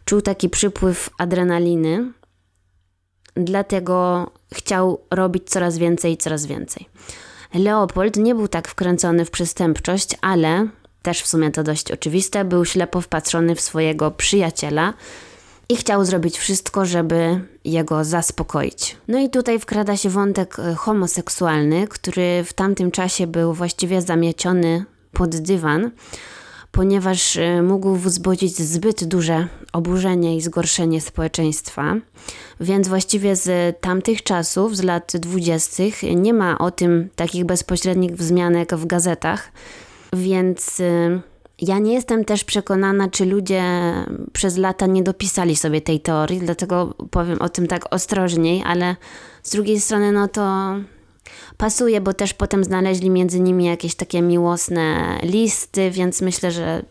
Czuł 0.06 0.22
taki 0.22 0.50
przypływ 0.50 1.10
adrenaliny, 1.18 2.12
dlatego 3.36 4.28
chciał 4.54 5.02
robić 5.12 5.50
coraz 5.50 5.78
więcej 5.78 6.14
i 6.14 6.18
coraz 6.18 6.46
więcej. 6.46 6.90
Leopold 7.54 8.16
nie 8.18 8.36
był 8.36 8.48
tak 8.48 8.68
wkręcony 8.68 9.26
w 9.26 9.32
przestępczość, 9.32 10.18
ale 10.22 10.68
też 11.02 11.22
w 11.22 11.28
sumie 11.28 11.52
to 11.52 11.64
dość 11.64 11.92
oczywiste, 11.92 12.46
był 12.46 12.66
ślepo 12.66 13.02
wpatrzony 13.02 13.56
w 13.56 13.62
swojego 13.62 14.12
przyjaciela, 14.12 14.94
i 15.70 15.76
chciał 15.76 16.06
zrobić 16.06 16.38
wszystko, 16.38 16.86
żeby 16.86 17.40
jego 17.66 18.04
zaspokoić. 18.04 18.98
No 19.08 19.20
i 19.20 19.30
tutaj 19.30 19.60
wkrada 19.60 19.98
się 19.98 20.10
wątek 20.10 20.60
e, 20.60 20.76
homoseksualny, 20.76 21.88
który 21.88 22.44
w 22.44 22.54
tamtym 22.54 22.92
czasie 22.92 23.28
był 23.28 23.54
właściwie 23.54 24.02
zamieciony 24.02 24.86
pod 25.12 25.36
dywan, 25.36 25.92
ponieważ 26.72 27.38
e, 27.38 27.62
mógł 27.62 27.96
wzbudzić 27.96 28.58
zbyt 28.58 29.04
duże 29.04 29.48
oburzenie 29.74 30.38
i 30.38 30.42
zgorszenie 30.42 31.02
społeczeństwa. 31.02 31.96
Więc 32.60 32.88
właściwie 32.88 33.36
z 33.36 33.78
tamtych 33.82 34.24
czasów, 34.24 34.78
z 34.78 34.84
lat 34.84 35.12
dwudziestych, 35.16 36.04
nie 36.16 36.34
ma 36.34 36.58
o 36.58 36.72
tym 36.72 37.10
takich 37.16 37.46
bezpośrednich 37.46 38.16
wzmianek 38.16 38.76
w 38.76 38.86
gazetach, 38.86 39.52
więc 40.14 40.80
e, 40.80 41.20
ja 41.62 41.80
nie 41.80 41.94
jestem 41.94 42.26
też 42.26 42.44
przekonana, 42.44 43.10
czy 43.10 43.26
ludzie 43.26 43.64
przez 44.34 44.58
lata 44.58 44.86
nie 44.86 45.04
dopisali 45.04 45.56
sobie 45.56 45.82
tej 45.82 46.00
teorii, 46.00 46.40
dlatego 46.40 46.94
powiem 47.12 47.42
o 47.42 47.50
tym 47.50 47.68
tak 47.68 47.94
ostrożniej, 47.94 48.64
ale 48.66 48.96
z 49.44 49.52
drugiej 49.52 49.80
strony, 49.80 50.12
no 50.12 50.28
to 50.28 50.76
pasuje, 51.58 52.02
bo 52.02 52.14
też 52.14 52.34
potem 52.34 52.64
znaleźli 52.64 53.10
między 53.10 53.40
nimi 53.40 53.66
jakieś 53.66 53.96
takie 53.96 54.22
miłosne 54.22 55.18
listy, 55.24 55.92
więc 55.92 56.22
myślę, 56.22 56.52
że 56.52 56.84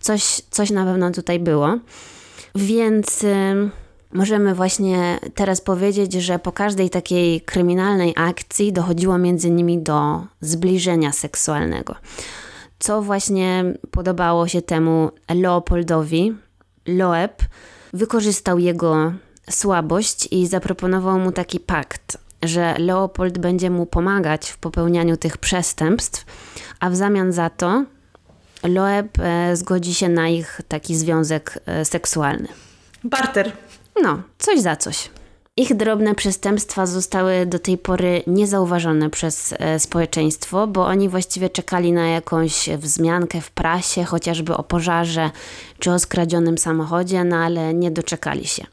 coś, 0.00 0.22
coś 0.50 0.70
na 0.70 0.84
pewno 0.84 1.10
tutaj 1.10 1.40
było. 1.40 1.78
Więc 2.54 3.24
możemy 4.12 4.54
właśnie 4.54 5.18
teraz 5.34 5.60
powiedzieć, 5.60 6.12
że 6.12 6.38
po 6.38 6.52
każdej 6.52 6.90
takiej 6.90 7.40
kryminalnej 7.40 8.12
akcji 8.16 8.72
dochodziło 8.72 9.18
między 9.18 9.50
nimi 9.50 9.78
do 9.78 10.26
zbliżenia 10.40 11.12
seksualnego 11.12 11.94
co 12.78 13.02
właśnie 13.02 13.64
podobało 13.90 14.48
się 14.48 14.62
temu 14.62 15.10
Leopoldowi. 15.34 16.34
Loeb 16.86 17.42
wykorzystał 17.92 18.58
jego 18.58 19.12
słabość 19.50 20.28
i 20.30 20.46
zaproponował 20.46 21.18
mu 21.18 21.32
taki 21.32 21.60
pakt, 21.60 22.18
że 22.42 22.74
Leopold 22.78 23.38
będzie 23.38 23.70
mu 23.70 23.86
pomagać 23.86 24.50
w 24.50 24.58
popełnianiu 24.58 25.16
tych 25.16 25.38
przestępstw, 25.38 26.24
a 26.80 26.90
w 26.90 26.96
zamian 26.96 27.32
za 27.32 27.50
to 27.50 27.84
Loeb 28.62 29.18
e, 29.18 29.56
zgodzi 29.56 29.94
się 29.94 30.08
na 30.08 30.28
ich 30.28 30.60
taki 30.68 30.96
związek 30.96 31.58
e, 31.66 31.84
seksualny. 31.84 32.48
Barter. 33.04 33.52
No, 34.02 34.22
coś 34.38 34.60
za 34.60 34.76
coś. 34.76 35.10
Ich 35.56 35.74
drobne 35.74 36.14
przestępstwa 36.14 36.86
zostały 36.86 37.46
do 37.46 37.58
tej 37.58 37.78
pory 37.78 38.22
niezauważone 38.26 39.10
przez 39.10 39.54
e, 39.58 39.78
społeczeństwo, 39.78 40.66
bo 40.66 40.86
oni 40.86 41.08
właściwie 41.08 41.50
czekali 41.50 41.92
na 41.92 42.08
jakąś 42.08 42.68
wzmiankę 42.68 43.40
w 43.40 43.50
prasie, 43.50 44.04
chociażby 44.04 44.56
o 44.56 44.62
pożarze 44.62 45.30
czy 45.78 45.90
o 45.90 45.98
skradzionym 45.98 46.58
samochodzie, 46.58 47.24
no 47.24 47.36
ale 47.36 47.74
nie 47.74 47.90
doczekali 47.90 48.46
się. 48.46 48.64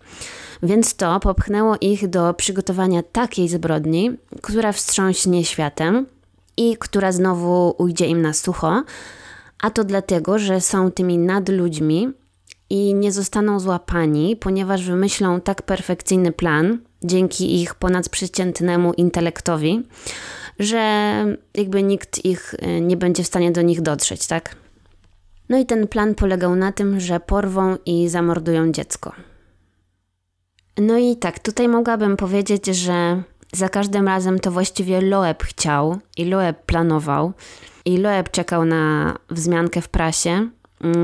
Więc 0.64 0.96
to 0.96 1.20
popchnęło 1.20 1.76
ich 1.82 2.08
do 2.08 2.34
przygotowania 2.34 3.04
takiej 3.04 3.50
zbrodni, 3.50 4.12
która 4.42 4.72
wstrząśnie 4.72 5.46
światem 5.46 6.06
i 6.58 6.78
która 6.78 7.12
znowu 7.12 7.76
ujdzie 7.78 8.06
im 8.06 8.22
na 8.22 8.34
sucho, 8.34 8.84
a 9.62 9.70
to 9.70 9.84
dlatego, 9.84 10.40
że 10.40 10.62
są 10.62 10.92
tymi 10.92 11.18
nadludźmi, 11.18 12.12
i 12.72 12.94
nie 12.94 13.12
zostaną 13.12 13.60
złapani, 13.60 14.36
ponieważ 14.36 14.86
wymyślą 14.86 15.42
tak 15.42 15.62
perfekcyjny 15.62 16.32
plan 16.32 16.78
dzięki 17.04 17.62
ich 17.62 17.76
ponadprzeciętnemu 17.76 18.94
intelektowi, 18.94 19.84
że 20.60 20.80
jakby 21.56 21.84
nikt 21.84 22.26
ich 22.26 22.54
y, 22.54 22.82
nie 22.82 22.98
będzie 22.98 23.24
w 23.24 23.28
stanie 23.28 23.52
do 23.52 23.62
nich 23.62 23.82
dotrzeć, 23.82 24.28
tak? 24.28 24.56
No 25.50 25.58
i 25.58 25.66
ten 25.66 25.88
plan 25.88 26.16
polegał 26.16 26.56
na 26.56 26.72
tym, 26.72 27.00
że 27.00 27.20
porwą 27.20 27.78
i 27.86 28.10
zamordują 28.10 28.72
dziecko. 28.72 29.12
No 30.78 30.98
i 30.98 31.16
tak, 31.16 31.40
tutaj 31.40 31.68
mogłabym 31.68 32.18
powiedzieć, 32.18 32.66
że 32.66 33.24
za 33.54 33.70
każdym 33.70 34.08
razem 34.08 34.40
to 34.40 34.52
właściwie 34.52 35.02
Loeb 35.02 35.44
chciał 35.44 36.00
i 36.18 36.26
Loeb 36.26 36.66
planował 36.66 37.34
i 37.86 37.98
Loeb 37.98 38.32
czekał 38.32 38.66
na 38.66 39.16
wzmiankę 39.30 39.82
w 39.82 39.90
prasie, 39.90 40.50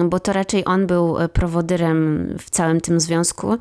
bo 0.05 0.19
to 0.19 0.33
raczej 0.33 0.63
on 0.65 0.87
był 0.87 1.19
e, 1.19 1.29
prowodyrem 1.29 2.27
w 2.39 2.49
całym 2.49 2.81
tym 2.81 2.99
związku. 2.99 3.57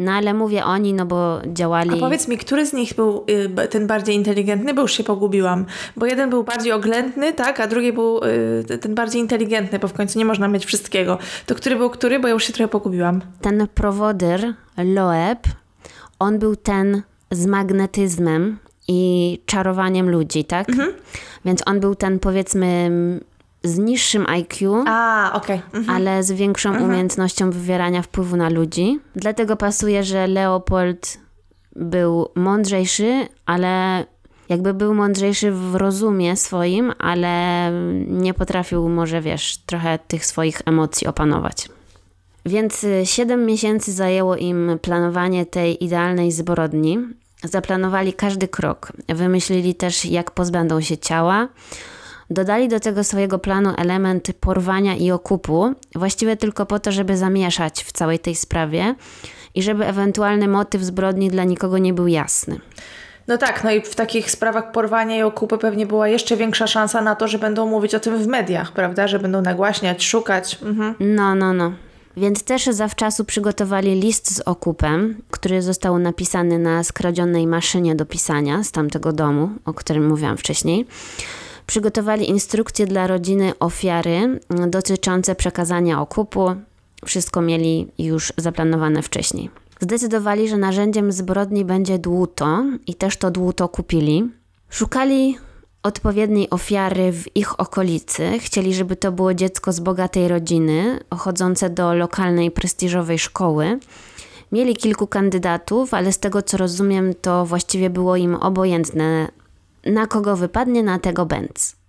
No 0.00 0.12
ale 0.12 0.34
mówię 0.34 0.64
oni, 0.64 0.94
no 0.94 1.06
bo 1.06 1.40
działali. 1.46 1.90
A 1.90 1.96
powiedz 1.96 2.28
mi, 2.28 2.38
który 2.38 2.66
z 2.66 2.72
nich 2.72 2.94
był 2.94 3.24
y, 3.64 3.68
ten 3.68 3.86
bardziej 3.86 4.16
inteligentny, 4.16 4.74
bo 4.74 4.82
już 4.82 4.92
się 4.92 5.04
pogubiłam. 5.04 5.66
Bo 5.96 6.06
jeden 6.06 6.30
był 6.30 6.44
bardziej 6.44 6.72
oględny, 6.72 7.32
tak, 7.32 7.60
a 7.60 7.66
drugi 7.66 7.92
był 7.92 8.20
y, 8.70 8.78
ten 8.78 8.94
bardziej 8.94 9.20
inteligentny, 9.20 9.78
bo 9.78 9.88
w 9.88 9.92
końcu 9.92 10.18
nie 10.18 10.24
można 10.24 10.48
mieć 10.48 10.66
wszystkiego. 10.66 11.18
To 11.46 11.54
który 11.54 11.76
był 11.76 11.90
który, 11.90 12.20
bo 12.20 12.28
ja 12.28 12.34
już 12.34 12.44
się 12.44 12.52
trochę 12.52 12.68
pogubiłam. 12.68 13.20
Ten 13.40 13.68
prowodyr, 13.74 14.54
Loeb, 14.76 15.38
on 16.18 16.38
był 16.38 16.56
ten 16.56 17.02
z 17.30 17.46
magnetyzmem 17.46 18.58
i 18.88 19.38
czarowaniem 19.46 20.10
ludzi, 20.10 20.44
tak? 20.44 20.68
Mhm. 20.68 20.92
Więc 21.44 21.62
on 21.66 21.80
był 21.80 21.94
ten, 21.94 22.18
powiedzmy, 22.18 22.90
z 23.62 23.78
niższym 23.78 24.26
IQ, 24.28 24.84
A, 24.86 25.30
okay. 25.34 25.60
mhm. 25.72 25.96
ale 25.96 26.22
z 26.22 26.32
większą 26.32 26.68
mhm. 26.68 26.88
umiejętnością 26.88 27.50
wywierania 27.50 28.02
wpływu 28.02 28.36
na 28.36 28.48
ludzi. 28.48 29.00
Dlatego 29.16 29.56
pasuje, 29.56 30.04
że 30.04 30.26
Leopold 30.26 31.18
był 31.76 32.28
mądrzejszy, 32.34 33.28
ale 33.46 34.04
jakby 34.48 34.74
był 34.74 34.94
mądrzejszy 34.94 35.52
w 35.52 35.74
rozumie 35.74 36.36
swoim, 36.36 36.92
ale 36.98 37.70
nie 38.06 38.34
potrafił 38.34 38.88
może, 38.88 39.20
wiesz, 39.20 39.58
trochę 39.66 39.98
tych 39.98 40.26
swoich 40.26 40.62
emocji 40.66 41.06
opanować. 41.06 41.68
Więc 42.46 42.86
7 43.04 43.46
miesięcy 43.46 43.92
zajęło 43.92 44.36
im 44.36 44.78
planowanie 44.82 45.46
tej 45.46 45.84
idealnej 45.84 46.32
zbrodni. 46.32 46.98
Zaplanowali 47.44 48.12
każdy 48.12 48.48
krok. 48.48 48.92
Wymyślili 49.08 49.74
też, 49.74 50.04
jak 50.04 50.30
pozbędą 50.30 50.80
się 50.80 50.98
ciała. 50.98 51.48
Dodali 52.30 52.68
do 52.68 52.80
tego 52.80 53.04
swojego 53.04 53.38
planu 53.38 53.72
element 53.78 54.32
porwania 54.40 54.96
i 54.96 55.10
okupu, 55.10 55.74
właściwie 55.94 56.36
tylko 56.36 56.66
po 56.66 56.78
to, 56.78 56.92
żeby 56.92 57.16
zamieszać 57.16 57.84
w 57.84 57.92
całej 57.92 58.18
tej 58.18 58.34
sprawie 58.34 58.94
i 59.54 59.62
żeby 59.62 59.86
ewentualny 59.86 60.48
motyw 60.48 60.82
zbrodni 60.82 61.30
dla 61.30 61.44
nikogo 61.44 61.78
nie 61.78 61.94
był 61.94 62.06
jasny. 62.06 62.60
No 63.28 63.38
tak, 63.38 63.64
no 63.64 63.70
i 63.70 63.80
w 63.80 63.94
takich 63.94 64.30
sprawach 64.30 64.72
porwania 64.72 65.16
i 65.16 65.22
okupy 65.22 65.58
pewnie 65.58 65.86
była 65.86 66.08
jeszcze 66.08 66.36
większa 66.36 66.66
szansa 66.66 67.02
na 67.02 67.14
to, 67.14 67.28
że 67.28 67.38
będą 67.38 67.66
mówić 67.66 67.94
o 67.94 68.00
tym 68.00 68.18
w 68.18 68.26
mediach, 68.26 68.72
prawda? 68.72 69.08
Że 69.08 69.18
będą 69.18 69.42
nagłaśniać, 69.42 70.04
szukać. 70.04 70.58
Mhm. 70.62 70.94
No, 71.00 71.34
no, 71.34 71.52
no. 71.52 71.72
Więc 72.16 72.42
też 72.42 72.64
zawczasu 72.64 73.24
przygotowali 73.24 74.00
list 74.00 74.36
z 74.36 74.40
okupem, 74.40 75.22
który 75.30 75.62
został 75.62 75.98
napisany 75.98 76.58
na 76.58 76.84
skradzionej 76.84 77.46
maszynie 77.46 77.94
do 77.94 78.06
pisania 78.06 78.62
z 78.64 78.72
tamtego 78.72 79.12
domu, 79.12 79.50
o 79.64 79.74
którym 79.74 80.08
mówiłam 80.08 80.36
wcześniej. 80.36 80.86
Przygotowali 81.70 82.30
instrukcje 82.30 82.86
dla 82.86 83.06
rodziny 83.06 83.52
ofiary 83.60 84.40
dotyczące 84.68 85.34
przekazania 85.34 86.00
okupu. 86.00 86.54
Wszystko 87.04 87.42
mieli 87.42 87.88
już 87.98 88.32
zaplanowane 88.36 89.02
wcześniej. 89.02 89.50
Zdecydowali, 89.80 90.48
że 90.48 90.56
narzędziem 90.56 91.12
zbrodni 91.12 91.64
będzie 91.64 91.98
dłuto 91.98 92.64
i 92.86 92.94
też 92.94 93.16
to 93.16 93.30
dłuto 93.30 93.68
kupili. 93.68 94.30
Szukali 94.70 95.38
odpowiedniej 95.82 96.50
ofiary 96.50 97.12
w 97.12 97.36
ich 97.36 97.60
okolicy. 97.60 98.38
Chcieli, 98.38 98.74
żeby 98.74 98.96
to 98.96 99.12
było 99.12 99.34
dziecko 99.34 99.72
z 99.72 99.80
bogatej 99.80 100.28
rodziny, 100.28 100.98
chodzące 101.18 101.70
do 101.70 101.94
lokalnej, 101.94 102.50
prestiżowej 102.50 103.18
szkoły. 103.18 103.78
Mieli 104.52 104.76
kilku 104.76 105.06
kandydatów, 105.06 105.94
ale 105.94 106.12
z 106.12 106.18
tego 106.18 106.42
co 106.42 106.56
rozumiem, 106.56 107.14
to 107.22 107.46
właściwie 107.46 107.90
było 107.90 108.16
im 108.16 108.34
obojętne, 108.34 109.28
na 109.86 110.06
kogo 110.06 110.36
wypadnie, 110.36 110.82
na 110.82 110.98
tego 110.98 111.26
bęc. 111.26 111.80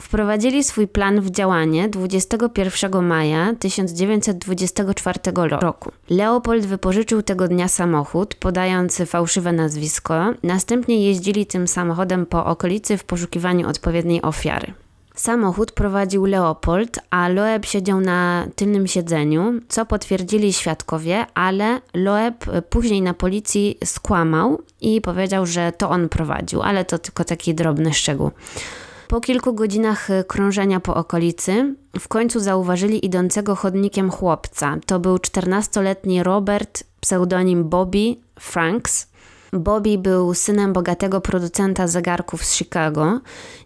Wprowadzili 0.00 0.64
swój 0.64 0.88
plan 0.88 1.20
w 1.20 1.30
działanie 1.30 1.88
21 1.88 3.06
maja 3.06 3.54
1924 3.58 5.18
roku. 5.36 5.92
Leopold 6.10 6.66
wypożyczył 6.66 7.22
tego 7.22 7.48
dnia 7.48 7.68
samochód, 7.68 8.34
podając 8.34 9.02
fałszywe 9.06 9.52
nazwisko. 9.52 10.14
Następnie 10.42 11.06
jeździli 11.06 11.46
tym 11.46 11.68
samochodem 11.68 12.26
po 12.26 12.46
okolicy 12.46 12.96
w 12.98 13.04
poszukiwaniu 13.04 13.68
odpowiedniej 13.68 14.22
ofiary. 14.22 14.72
Samochód 15.14 15.72
prowadził 15.72 16.24
Leopold, 16.24 16.98
a 17.10 17.28
Loeb 17.28 17.66
siedział 17.66 18.00
na 18.00 18.46
tylnym 18.56 18.86
siedzeniu, 18.86 19.60
co 19.68 19.86
potwierdzili 19.86 20.52
świadkowie, 20.52 21.26
ale 21.34 21.80
Loeb 21.94 22.44
później 22.70 23.02
na 23.02 23.14
policji 23.14 23.78
skłamał 23.84 24.62
i 24.80 25.00
powiedział, 25.00 25.46
że 25.46 25.72
to 25.72 25.90
on 25.90 26.08
prowadził, 26.08 26.62
ale 26.62 26.84
to 26.84 26.98
tylko 26.98 27.24
taki 27.24 27.54
drobny 27.54 27.94
szczegół. 27.94 28.30
Po 29.08 29.20
kilku 29.20 29.54
godzinach 29.54 30.10
e, 30.10 30.24
krążenia 30.24 30.80
po 30.80 30.94
okolicy, 30.94 31.74
w 32.00 32.08
końcu 32.08 32.40
zauważyli 32.40 33.06
idącego 33.06 33.54
chodnikiem 33.54 34.10
chłopca. 34.10 34.76
To 34.86 34.98
był 35.00 35.16
14-letni 35.16 36.22
Robert, 36.22 36.84
pseudonim 37.00 37.64
Bobby 37.68 38.16
Franks. 38.40 39.13
Bobby 39.54 39.98
był 39.98 40.34
synem 40.34 40.72
bogatego 40.72 41.20
producenta 41.20 41.86
zegarków 41.86 42.44
z 42.44 42.54
Chicago 42.54 43.20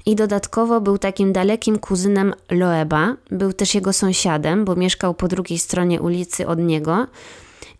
i 0.07 0.16
dodatkowo 0.16 0.81
był 0.81 0.98
takim 0.98 1.33
dalekim 1.33 1.79
kuzynem 1.79 2.35
Loeba. 2.51 3.16
Był 3.31 3.53
też 3.53 3.74
jego 3.74 3.92
sąsiadem, 3.92 4.64
bo 4.64 4.77
mieszkał 4.77 5.14
po 5.14 5.29
drugiej 5.29 5.59
stronie 5.59 6.01
ulicy 6.01 6.46
od 6.46 6.59
niego. 6.59 7.07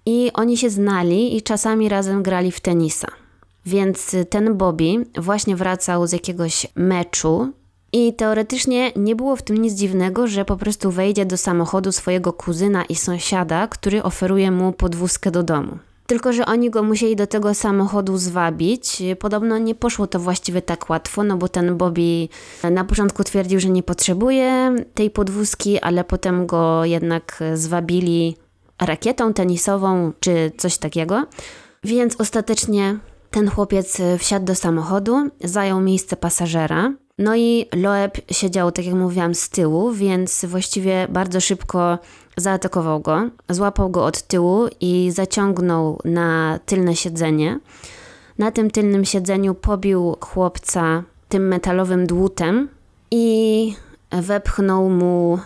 I 0.07 0.31
oni 0.35 0.57
się 0.57 0.71
znali 0.71 1.37
i 1.37 1.43
czasami 1.43 1.89
razem 1.89 2.23
grali 2.23 2.53
w 2.53 2.61
tenisa. 2.61 3.09
Więc 3.67 4.17
ten 4.31 4.57
Bobby 4.57 5.07
właśnie 5.19 5.57
wracał 5.57 6.07
z 6.07 6.13
jakiegoś 6.13 6.67
meczu 6.75 7.53
i 7.93 8.15
teoretycznie 8.15 8.93
nie 8.97 9.17
było 9.17 9.37
w 9.37 9.43
tym 9.43 9.59
nic 9.59 9.75
dziwnego, 9.75 10.27
że 10.27 10.45
po 10.45 10.57
prostu 10.57 10.91
wejdzie 10.91 11.27
do 11.27 11.37
samochodu 11.37 11.93
swojego 11.93 12.33
kuzyna 12.33 12.85
i 12.85 12.95
sąsiada, 12.95 13.67
który 13.67 14.03
oferuje 14.03 14.51
mu 14.51 14.73
podwózkę 14.73 15.31
do 15.31 15.43
domu. 15.43 15.79
Tylko, 16.09 16.33
że 16.33 16.47
oni 16.47 16.71
go 16.71 16.83
musieli 16.83 17.17
do 17.17 17.27
tego 17.27 17.55
samochodu 17.55 18.19
zwabić. 18.19 19.03
Podobno 19.19 19.59
nie 19.59 19.75
poszło 19.75 20.07
to 20.07 20.19
właściwie 20.19 20.63
tak 20.63 20.91
łatwo, 20.91 21.25
no 21.25 21.37
bo 21.37 21.49
ten 21.49 21.77
Bobby 21.77 22.29
na 22.71 22.85
początku 22.85 23.25
twierdził, 23.25 23.61
że 23.61 23.69
nie 23.69 23.83
potrzebuje 23.83 24.75
tej 24.95 25.11
podwózki, 25.11 25.81
ale 25.81 26.05
potem 26.05 26.47
go 26.47 26.85
jednak 26.85 27.43
zwabili 27.55 28.37
rakietą 28.81 29.33
tenisową 29.33 30.13
czy 30.21 30.53
coś 30.57 30.79
takiego. 30.79 31.27
Więc 31.85 32.21
ostatecznie 32.21 32.99
ten 33.31 33.51
chłopiec 33.51 33.99
wsiadł 34.19 34.47
do 34.47 34.55
samochodu, 34.55 35.31
zajął 35.45 35.81
miejsce 35.81 36.17
pasażera. 36.17 36.93
No 37.19 37.37
i 37.37 37.67
Loeb 37.75 38.19
siedział, 38.31 38.73
tak 38.73 38.87
jak 38.87 38.95
mówiłam, 38.95 39.35
z 39.35 39.49
tyłu, 39.49 39.93
więc 39.93 40.45
właściwie 40.45 41.07
bardzo 41.11 41.41
szybko 41.41 41.99
zaatakował 42.41 43.01
go, 43.01 43.21
złapał 43.49 43.91
go 43.91 44.05
od 44.05 44.23
tyłu 44.23 44.69
i 44.81 45.11
zaciągnął 45.15 45.99
na 46.05 46.59
tylne 46.67 46.97
siedzenie. 46.97 47.59
Na 48.39 48.51
tym 48.51 48.71
tylnym 48.71 49.05
siedzeniu 49.05 49.55
pobił 49.55 50.17
chłopca 50.21 51.03
tym 51.29 51.49
metalowym 51.49 52.07
dłutem 52.07 52.69
i 53.11 53.75
wepchnął 54.11 54.91
mu 54.91 55.39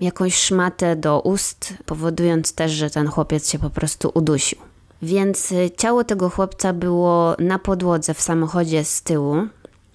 jakąś 0.00 0.34
szmatę 0.34 0.96
do 0.96 1.20
ust, 1.20 1.74
powodując 1.86 2.54
też, 2.54 2.72
że 2.72 2.90
ten 2.90 3.08
chłopiec 3.08 3.50
się 3.50 3.58
po 3.58 3.70
prostu 3.70 4.10
udusił. 4.14 4.58
Więc 5.02 5.54
ciało 5.76 6.04
tego 6.04 6.30
chłopca 6.30 6.72
było 6.72 7.36
na 7.38 7.58
podłodze 7.58 8.14
w 8.14 8.20
samochodzie 8.20 8.84
z 8.84 9.02
tyłu 9.02 9.36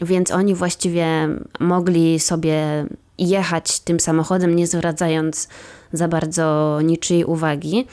więc 0.02 0.32
oni 0.32 0.56
właściwie 0.56 1.06
mogli 1.60 2.20
sobie 2.20 2.86
jechać 3.18 3.80
tym 3.80 4.00
samochodem, 4.00 4.56
nie 4.56 4.68
zwracając 4.68 5.48
za 5.93 6.08
bardzo 6.08 6.80
niczyjej 6.84 7.26
uwagi. 7.26 7.88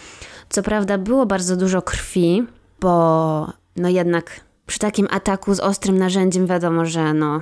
Co 0.48 0.62
prawda 0.62 0.98
było 0.98 1.26
bardzo 1.26 1.56
dużo 1.56 1.82
krwi, 1.82 2.44
bo 2.80 3.52
no 3.76 3.88
jednak 3.88 4.40
przy 4.66 4.78
takim 4.78 5.08
ataku 5.10 5.54
z 5.54 5.60
ostrym 5.60 5.98
narzędziem 5.98 6.46
wiadomo, 6.46 6.86
że 6.86 7.14
no 7.14 7.40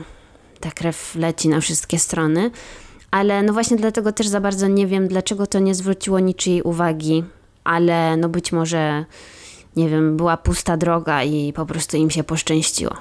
ta 0.60 0.70
krew 0.70 1.14
leci 1.14 1.48
na 1.48 1.60
wszystkie 1.60 1.98
strony. 1.98 2.50
Ale 3.10 3.42
no 3.42 3.52
właśnie 3.52 3.76
dlatego 3.76 4.12
też 4.12 4.28
za 4.28 4.40
bardzo 4.40 4.68
nie 4.68 4.86
wiem, 4.86 5.08
dlaczego 5.08 5.46
to 5.46 5.58
nie 5.58 5.74
zwróciło 5.74 6.20
niczyjej 6.20 6.62
uwagi, 6.62 7.24
ale 7.64 8.16
no 8.16 8.28
być 8.28 8.52
może, 8.52 9.04
nie 9.76 9.88
wiem, 9.88 10.16
była 10.16 10.36
pusta 10.36 10.76
droga 10.76 11.22
i 11.22 11.52
po 11.52 11.66
prostu 11.66 11.96
im 11.96 12.10
się 12.10 12.24
poszczęściło. 12.24 12.96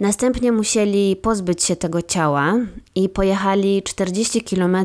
Następnie 0.00 0.52
musieli 0.52 1.16
pozbyć 1.16 1.64
się 1.64 1.76
tego 1.76 2.02
ciała 2.02 2.54
i 2.94 3.08
pojechali 3.08 3.82
40 3.82 4.42
km 4.42 4.76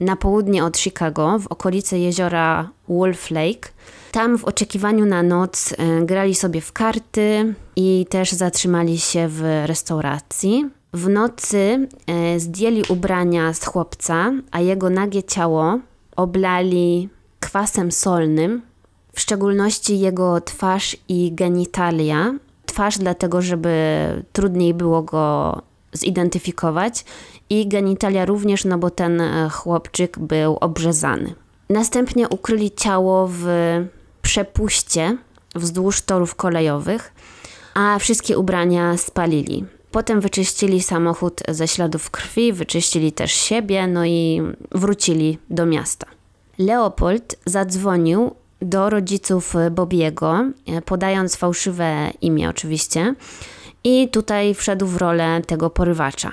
na 0.00 0.16
południe 0.16 0.64
od 0.64 0.78
Chicago, 0.78 1.38
w 1.38 1.46
okolice 1.46 1.98
jeziora 1.98 2.70
Wolf 2.88 3.30
Lake. 3.30 3.68
Tam 4.12 4.38
w 4.38 4.44
oczekiwaniu 4.44 5.06
na 5.06 5.22
noc 5.22 5.74
e, 5.78 6.04
grali 6.06 6.34
sobie 6.34 6.60
w 6.60 6.72
karty 6.72 7.54
i 7.76 8.06
też 8.08 8.32
zatrzymali 8.32 8.98
się 8.98 9.28
w 9.28 9.62
restauracji. 9.66 10.70
W 10.92 11.08
nocy 11.08 11.88
e, 12.06 12.40
zdjęli 12.40 12.82
ubrania 12.88 13.52
z 13.52 13.64
chłopca, 13.64 14.32
a 14.50 14.60
jego 14.60 14.90
nagie 14.90 15.22
ciało 15.22 15.78
oblali 16.16 17.08
kwasem 17.40 17.92
solnym, 17.92 18.62
w 19.14 19.20
szczególności 19.20 20.00
jego 20.00 20.40
twarz 20.40 20.96
i 21.08 21.32
genitalia, 21.32 22.34
twarz, 22.66 22.98
dlatego 22.98 23.42
żeby 23.42 23.72
trudniej 24.32 24.74
było 24.74 25.02
go 25.02 25.62
zidentyfikować 25.92 27.04
i 27.50 27.68
genitalia 27.68 28.24
również, 28.24 28.64
no 28.64 28.78
bo 28.78 28.90
ten 28.90 29.20
e, 29.20 29.48
chłopczyk 29.48 30.18
był 30.18 30.56
obrzezany. 30.60 31.34
Następnie 31.70 32.28
ukryli 32.28 32.70
ciało 32.70 33.28
w 33.32 33.46
przepuście 34.22 35.16
wzdłuż 35.54 36.02
torów 36.02 36.34
kolejowych, 36.34 37.12
a 37.74 37.98
wszystkie 37.98 38.38
ubrania 38.38 38.96
spalili. 38.96 39.64
Potem 39.90 40.20
wyczyścili 40.20 40.82
samochód 40.82 41.40
ze 41.48 41.68
śladów 41.68 42.10
krwi, 42.10 42.52
wyczyścili 42.52 43.12
też 43.12 43.32
siebie, 43.32 43.86
no 43.86 44.04
i 44.04 44.42
wrócili 44.72 45.38
do 45.50 45.66
miasta. 45.66 46.06
Leopold 46.58 47.36
zadzwonił 47.46 48.34
do 48.64 48.90
rodziców 48.90 49.54
Bobiego, 49.70 50.44
e, 50.66 50.82
podając 50.82 51.36
fałszywe 51.36 52.10
imię 52.20 52.48
oczywiście. 52.48 53.14
I 53.84 54.08
tutaj 54.08 54.54
wszedł 54.54 54.86
w 54.86 54.96
rolę 54.96 55.42
tego 55.46 55.70
porywacza. 55.70 56.32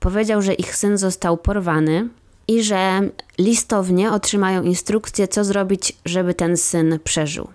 Powiedział, 0.00 0.42
że 0.42 0.54
ich 0.54 0.76
syn 0.76 0.98
został 0.98 1.36
porwany 1.36 2.08
i 2.48 2.62
że 2.62 3.00
listownie 3.38 4.12
otrzymają 4.12 4.62
instrukcję, 4.62 5.28
co 5.28 5.44
zrobić, 5.44 5.96
żeby 6.04 6.34
ten 6.34 6.56
syn 6.56 6.98
przeżył. 7.04 7.48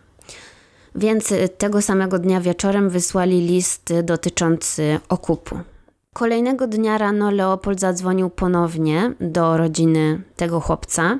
Więc 0.95 1.33
tego 1.57 1.81
samego 1.81 2.19
dnia 2.19 2.41
wieczorem 2.41 2.89
wysłali 2.89 3.41
list 3.41 3.93
dotyczący 4.03 4.99
okupu. 5.09 5.59
Kolejnego 6.13 6.67
dnia 6.67 6.97
rano 6.97 7.31
Leopold 7.31 7.79
zadzwonił 7.79 8.29
ponownie 8.29 9.13
do 9.19 9.57
rodziny 9.57 10.21
tego 10.35 10.59
chłopca 10.59 11.19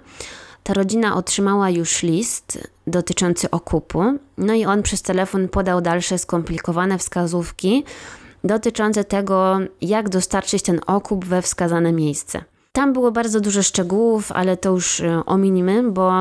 ta 0.70 0.74
rodzina 0.74 1.16
otrzymała 1.16 1.70
już 1.70 2.04
list 2.04 2.70
dotyczący 2.90 3.52
okupu, 3.52 4.04
no 4.38 4.54
i 4.54 4.66
on 4.66 4.84
przez 4.84 5.02
telefon 5.02 5.48
podał 5.48 5.82
dalsze 5.82 6.18
skomplikowane 6.18 6.98
wskazówki 6.98 7.84
dotyczące 8.44 9.04
tego, 9.04 9.58
jak 9.82 10.10
dostarczyć 10.10 10.64
ten 10.64 10.80
okup 10.88 11.26
we 11.26 11.42
wskazane 11.42 11.92
miejsce. 11.92 12.44
Tam 12.72 12.94
było 12.94 13.12
bardzo 13.12 13.40
dużo 13.40 13.64
szczegółów, 13.64 14.32
ale 14.32 14.58
to 14.58 14.70
już 14.70 15.02
e, 15.02 15.26
ominimy, 15.26 15.92
bo 15.92 16.12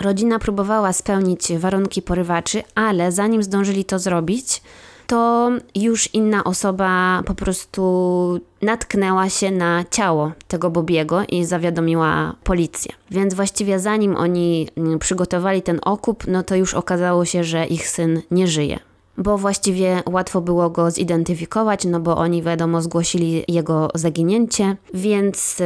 rodzina 0.00 0.38
próbowała 0.38 0.92
spełnić 0.92 1.52
warunki 1.58 2.02
porywaczy, 2.02 2.62
ale 2.74 3.12
zanim 3.12 3.42
zdążyli 3.42 3.84
to 3.84 3.98
zrobić, 3.98 4.62
to 5.06 5.50
już 5.74 6.14
inna 6.14 6.44
osoba 6.44 7.22
po 7.26 7.34
prostu 7.34 8.40
natknęła 8.62 9.28
się 9.28 9.50
na 9.50 9.84
ciało 9.90 10.32
tego 10.48 10.70
Bobiego 10.70 11.22
i 11.28 11.44
zawiadomiła 11.44 12.34
policję. 12.44 12.92
Więc 13.10 13.34
właściwie 13.34 13.78
zanim 13.78 14.16
oni 14.16 14.68
mm, 14.76 14.98
przygotowali 14.98 15.62
ten 15.62 15.80
okup, 15.82 16.24
no 16.26 16.42
to 16.42 16.56
już 16.56 16.74
okazało 16.74 17.24
się, 17.24 17.44
że 17.44 17.66
ich 17.66 17.88
syn 17.88 18.22
nie 18.30 18.46
żyje. 18.46 18.78
Bo 19.18 19.38
właściwie 19.38 20.02
łatwo 20.06 20.40
było 20.40 20.70
go 20.70 20.90
zidentyfikować, 20.90 21.84
no 21.84 22.00
bo 22.00 22.16
oni 22.16 22.42
wiadomo 22.42 22.82
zgłosili 22.82 23.44
jego 23.48 23.90
zaginięcie, 23.94 24.76
więc 24.94 25.60
y, 25.60 25.64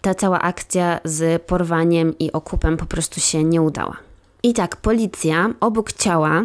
ta 0.00 0.14
cała 0.14 0.40
akcja 0.40 1.00
z 1.04 1.42
porwaniem 1.42 2.18
i 2.18 2.32
okupem 2.32 2.76
po 2.76 2.86
prostu 2.86 3.20
się 3.20 3.44
nie 3.44 3.62
udała. 3.62 3.96
I 4.42 4.54
tak, 4.54 4.76
policja 4.76 5.50
obok 5.60 5.92
ciała 5.92 6.44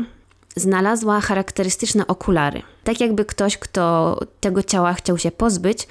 znalazła 0.55 1.21
charakterystyczne 1.21 2.07
okulary. 2.07 2.61
Tak 2.83 2.99
jakby 2.99 3.25
ktoś, 3.25 3.57
kto 3.57 4.17
tego 4.39 4.63
ciała 4.63 4.93
chciał 4.93 5.17
się 5.17 5.31
pozbyć, 5.31 5.87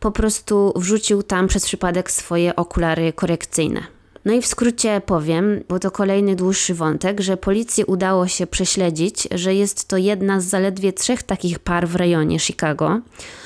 po 0.00 0.10
prostu 0.10 0.72
wrzucił 0.76 1.22
tam 1.22 1.48
przez 1.48 1.64
przypadek 1.64 2.10
swoje 2.10 2.56
okulary 2.56 3.12
korekcyjne. 3.12 3.82
No 4.24 4.34
i 4.34 4.42
w 4.42 4.46
skrócie 4.46 5.02
powiem, 5.06 5.64
bo 5.68 5.78
to 5.78 5.90
kolejny 5.90 6.36
dłuższy 6.36 6.74
wątek, 6.74 7.20
że 7.20 7.36
policji 7.36 7.84
udało 7.84 8.28
się 8.28 8.46
prześledzić, 8.46 9.28
że 9.30 9.54
jest 9.54 9.88
to 9.88 9.96
jedna 9.96 10.40
z 10.40 10.44
zaledwie 10.44 10.92
trzech 10.92 11.22
takich 11.22 11.58
par 11.58 11.88
w 11.88 11.96
rejonie 11.96 12.38
Chicago, 12.38 13.00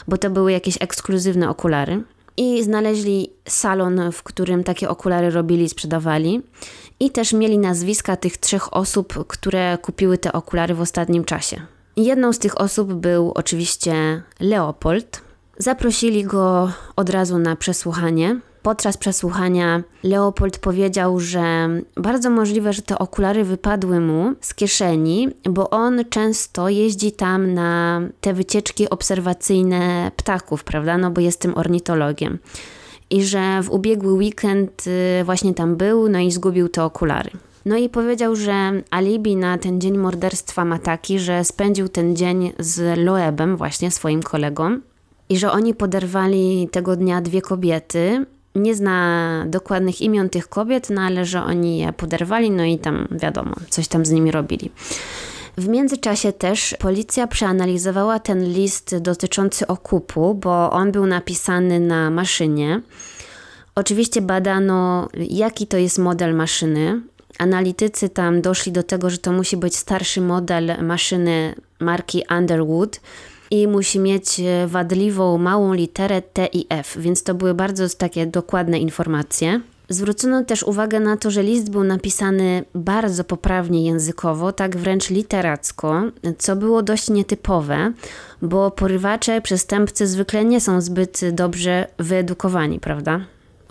bo 0.09 0.19
to 0.19 0.31
były 0.31 0.53
jakieś 0.53 0.77
ekskluzywne 0.81 1.51
okulary. 1.51 2.03
I 2.37 2.63
znaleźli 2.63 3.31
salon, 3.49 4.13
w 4.13 4.23
którym 4.23 4.65
takie 4.65 4.89
okulary 4.89 5.31
robili 5.31 5.69
sprzedawali. 5.69 6.43
I 7.01 7.11
też 7.11 7.33
mieli 7.33 7.59
nazwiska 7.59 8.17
tych 8.17 8.37
trzech 8.37 8.75
osób, 8.75 9.27
które 9.27 9.79
kupiły 9.83 10.19
te 10.19 10.33
okulary 10.33 10.75
w 10.75 10.81
ostatnim 10.81 11.25
czasie. 11.25 11.61
Jedną 11.97 12.33
z 12.33 12.39
tych 12.39 12.61
osób 12.61 12.93
był 12.93 13.33
oczywiście 13.35 14.23
Leopold. 14.41 15.21
Zaprosili 15.59 16.25
go 16.25 16.73
od 16.97 17.11
razu 17.11 17.39
na 17.39 17.57
przesłuchanie. 17.57 18.41
Podczas 18.63 18.97
przesłuchania 18.97 19.83
Leopold 20.03 20.59
powiedział, 20.59 21.21
że 21.21 21.69
bardzo 21.97 22.31
możliwe, 22.31 22.73
że 22.73 22.83
te 22.83 22.99
okulary 22.99 23.45
wypadły 23.45 24.01
mu 24.01 24.33
z 24.41 24.55
kieszeni, 24.55 25.29
bo 25.51 25.71
on 25.71 26.05
często 26.11 26.69
jeździ 26.69 27.13
tam 27.13 27.55
na 27.55 28.01
te 28.21 28.35
wycieczki 28.35 28.91
obserwacyjne 28.91 30.11
ptaków, 30.17 30.65
prawda? 30.65 30.99
No 30.99 31.11
bo 31.11 31.21
jest 31.21 31.41
tym 31.41 31.59
ornitologiem 31.59 32.39
i 33.13 33.25
że 33.25 33.63
w 33.63 33.71
ubiegły 33.71 34.13
weekend 34.13 34.85
y, 34.87 35.25
właśnie 35.25 35.55
tam 35.55 35.77
był, 35.77 36.09
no 36.09 36.19
i 36.19 36.31
zgubił 36.31 36.69
te 36.69 36.85
okulary. 36.85 37.31
No 37.65 37.77
i 37.77 37.89
powiedział, 37.89 38.37
że 38.37 38.73
alibi 38.91 39.37
na 39.37 39.59
ten 39.59 39.81
dzień 39.81 39.99
morderstwa 39.99 40.65
ma 40.65 40.79
taki, 40.79 41.19
że 41.19 41.45
spędził 41.45 41.89
ten 41.89 42.17
dzień 42.17 42.53
z 42.59 42.99
Loebem, 42.99 43.57
właśnie 43.57 43.91
swoim 43.91 44.23
kolegą, 44.23 44.81
i 45.29 45.39
że 45.39 45.53
oni 45.53 45.75
poderwali 45.75 46.69
tego 46.73 46.97
dnia 46.97 47.21
dwie 47.21 47.43
kobiety. 47.43 48.27
Nie 48.55 48.75
zna 48.75 49.45
dokładnych 49.49 50.01
imion 50.01 50.29
tych 50.29 50.49
kobiet, 50.49 50.91
no 50.91 51.01
ale 51.01 51.25
że 51.25 51.43
oni 51.43 51.79
je 51.79 51.93
poderwali, 51.93 52.51
no 52.51 52.65
i 52.65 52.79
tam 52.79 53.09
wiadomo, 53.11 53.55
coś 53.71 53.89
tam 53.89 54.07
z 54.07 54.11
nimi 54.11 54.31
robili. 54.31 54.71
W 55.59 55.69
międzyczasie 55.69 56.33
też 56.33 56.75
policja 56.79 57.27
przeanalizowała 57.27 58.19
ten 58.19 58.53
list 58.53 58.99
dotyczący 58.99 59.67
okupu, 59.67 60.35
bo 60.35 60.71
on 60.71 60.93
był 60.93 61.07
napisany 61.07 61.81
na 61.81 62.11
maszynie. 62.11 62.81
Oczywiście 63.75 64.23
badano, 64.23 65.09
jaki 65.15 65.67
to 65.67 65.77
jest 65.77 65.99
model 65.99 66.35
maszyny. 66.35 67.01
Analitycy 67.39 68.09
tam 68.09 68.43
doszli 68.43 68.73
do 68.73 68.83
tego, 68.83 69.11
że 69.11 69.19
to 69.19 69.33
musi 69.33 69.57
być 69.57 69.77
starszy 69.77 70.21
model 70.21 70.73
maszyny 70.83 71.55
marki 71.81 72.23
Underwood 72.39 73.01
i 73.53 73.69
musi 73.69 73.99
mieć 73.99 74.41
wadliwą 74.67 75.39
małą 75.39 75.73
literę 75.73 76.23
T 76.23 76.47
i 76.53 76.67
F, 76.69 76.97
więc 77.01 77.23
to 77.23 77.35
były 77.35 77.55
bardzo 77.55 77.89
takie 77.89 78.27
dokładne 78.27 78.79
informacje. 78.79 79.61
Zwrócono 79.89 80.45
też 80.45 80.63
uwagę 80.63 81.01
na 81.01 81.17
to, 81.17 81.31
że 81.31 81.43
list 81.43 81.71
był 81.71 81.85
napisany 81.85 82.65
bardzo 82.75 83.25
poprawnie 83.25 83.85
językowo, 83.85 84.53
tak 84.53 84.77
wręcz 84.77 85.11
literacko, 85.11 86.03
co 86.39 86.57
było 86.57 86.83
dość 86.83 87.11
nietypowe, 87.11 87.93
bo 88.43 88.71
porywacze, 88.71 89.41
przestępcy 89.41 90.07
zwykle 90.07 90.45
nie 90.45 90.61
są 90.61 90.81
zbyt 90.81 91.21
dobrze 91.33 91.87
wyedukowani, 91.99 92.81
prawda? 92.81 93.21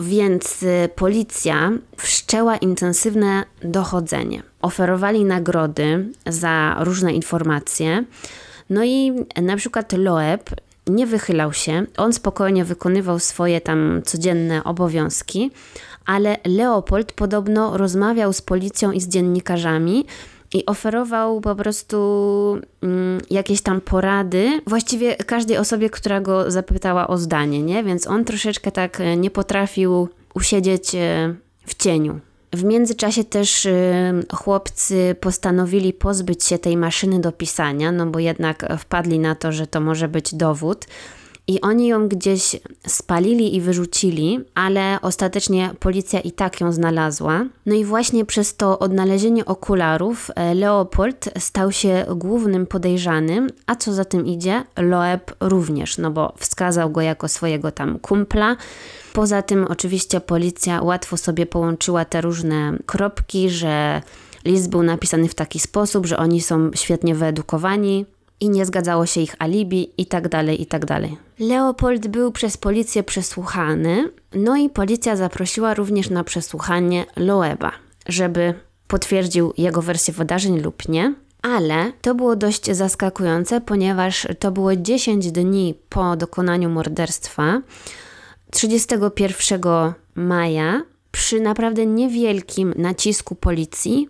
Więc 0.00 0.62
y, 0.62 0.88
policja 0.96 1.72
wszczęła 1.96 2.56
intensywne 2.56 3.44
dochodzenie. 3.64 4.42
Oferowali 4.60 5.24
nagrody 5.24 6.08
za 6.26 6.76
różne 6.80 7.12
informacje. 7.12 8.04
No 8.72 8.84
i 8.84 9.12
na 9.42 9.56
przykład 9.56 9.92
Loeb 9.92 10.50
nie 10.86 11.06
wychylał 11.06 11.52
się, 11.52 11.86
on 11.96 12.12
spokojnie 12.12 12.64
wykonywał 12.64 13.18
swoje 13.18 13.60
tam 13.60 14.02
codzienne 14.04 14.64
obowiązki, 14.64 15.50
ale 16.06 16.36
Leopold 16.44 17.12
podobno 17.12 17.76
rozmawiał 17.76 18.32
z 18.32 18.42
policją 18.42 18.92
i 18.92 19.00
z 19.00 19.08
dziennikarzami 19.08 20.04
i 20.54 20.66
oferował 20.66 21.40
po 21.40 21.54
prostu 21.54 22.60
mm, 22.82 23.20
jakieś 23.30 23.62
tam 23.62 23.80
porady 23.80 24.60
właściwie 24.66 25.16
każdej 25.16 25.56
osobie, 25.56 25.90
która 25.90 26.20
go 26.20 26.50
zapytała 26.50 27.08
o 27.08 27.18
zdanie, 27.18 27.62
nie? 27.62 27.84
Więc 27.84 28.06
on 28.06 28.24
troszeczkę 28.24 28.72
tak 28.72 29.00
e, 29.00 29.16
nie 29.16 29.30
potrafił 29.30 30.08
usiedzieć 30.34 30.94
e, 30.94 31.34
w 31.66 31.74
cieniu. 31.74 32.20
W 32.52 32.64
międzyczasie 32.64 33.24
też 33.24 33.66
e, 33.66 34.12
chłopcy 34.34 35.16
postanowili 35.20 35.92
pozbyć 35.92 36.44
się 36.44 36.58
tej 36.58 36.76
maszyny 36.76 37.20
do 37.20 37.32
pisania, 37.32 37.92
no 37.92 38.06
bo 38.06 38.18
jednak 38.18 38.66
wpadli 38.78 39.18
na 39.18 39.34
to, 39.34 39.52
że 39.52 39.66
to 39.66 39.80
może 39.80 40.08
być 40.08 40.34
dowód 40.34 40.86
i 41.46 41.60
oni 41.60 41.86
ją 41.86 42.08
gdzieś 42.08 42.56
spalili 42.86 43.56
i 43.56 43.60
wyrzucili, 43.60 44.40
ale 44.54 44.98
ostatecznie 45.02 45.70
policja 45.80 46.20
i 46.20 46.32
tak 46.32 46.60
ją 46.60 46.72
znalazła. 46.72 47.44
No 47.66 47.74
i 47.74 47.84
właśnie 47.84 48.24
przez 48.24 48.56
to 48.56 48.78
odnalezienie 48.78 49.44
okularów 49.44 50.30
e, 50.34 50.54
Leopold 50.54 51.30
stał 51.38 51.72
się 51.72 52.06
głównym 52.16 52.66
podejrzanym, 52.66 53.50
a 53.66 53.76
co 53.76 53.92
za 53.92 54.04
tym 54.04 54.26
idzie, 54.26 54.64
Loeb 54.76 55.32
również, 55.40 55.98
no 55.98 56.10
bo 56.10 56.32
wskazał 56.38 56.90
go 56.90 57.00
jako 57.00 57.28
swojego 57.28 57.72
tam 57.72 57.98
kumpla. 57.98 58.56
Poza 59.12 59.42
tym 59.42 59.66
oczywiście 59.70 60.20
policja 60.20 60.82
łatwo 60.82 61.16
sobie 61.16 61.46
połączyła 61.46 62.04
te 62.04 62.20
różne 62.20 62.78
kropki, 62.86 63.50
że 63.50 64.02
list 64.44 64.70
był 64.70 64.82
napisany 64.82 65.28
w 65.28 65.34
taki 65.34 65.58
sposób, 65.58 66.06
że 66.06 66.16
oni 66.18 66.40
są 66.40 66.70
świetnie 66.74 67.14
wyedukowani, 67.14 68.06
i 68.42 68.48
nie 68.48 68.66
zgadzało 68.66 69.06
się 69.06 69.20
ich 69.20 69.34
alibi 69.38 69.90
i 69.98 70.06
tak 70.06 70.28
dalej, 70.28 70.62
i 70.62 70.66
tak. 70.66 70.86
Leopold 71.38 72.08
był 72.08 72.32
przez 72.32 72.56
policję 72.56 73.02
przesłuchany, 73.02 74.10
no 74.34 74.56
i 74.56 74.70
policja 74.70 75.16
zaprosiła 75.16 75.74
również 75.74 76.10
na 76.10 76.24
przesłuchanie 76.24 77.06
Loeba, 77.16 77.72
żeby 78.08 78.54
potwierdził 78.88 79.52
jego 79.58 79.82
wersję 79.82 80.14
wydarzeń 80.14 80.60
lub 80.60 80.88
nie. 80.88 81.14
Ale 81.42 81.92
to 82.00 82.14
było 82.14 82.36
dość 82.36 82.70
zaskakujące, 82.70 83.60
ponieważ 83.60 84.26
to 84.38 84.50
było 84.50 84.76
10 84.76 85.32
dni 85.32 85.74
po 85.88 86.16
dokonaniu 86.16 86.70
morderstwa. 86.70 87.60
31 88.50 89.60
maja, 90.14 90.82
przy 91.12 91.40
naprawdę 91.40 91.86
niewielkim 91.86 92.74
nacisku 92.76 93.34
policji, 93.34 94.08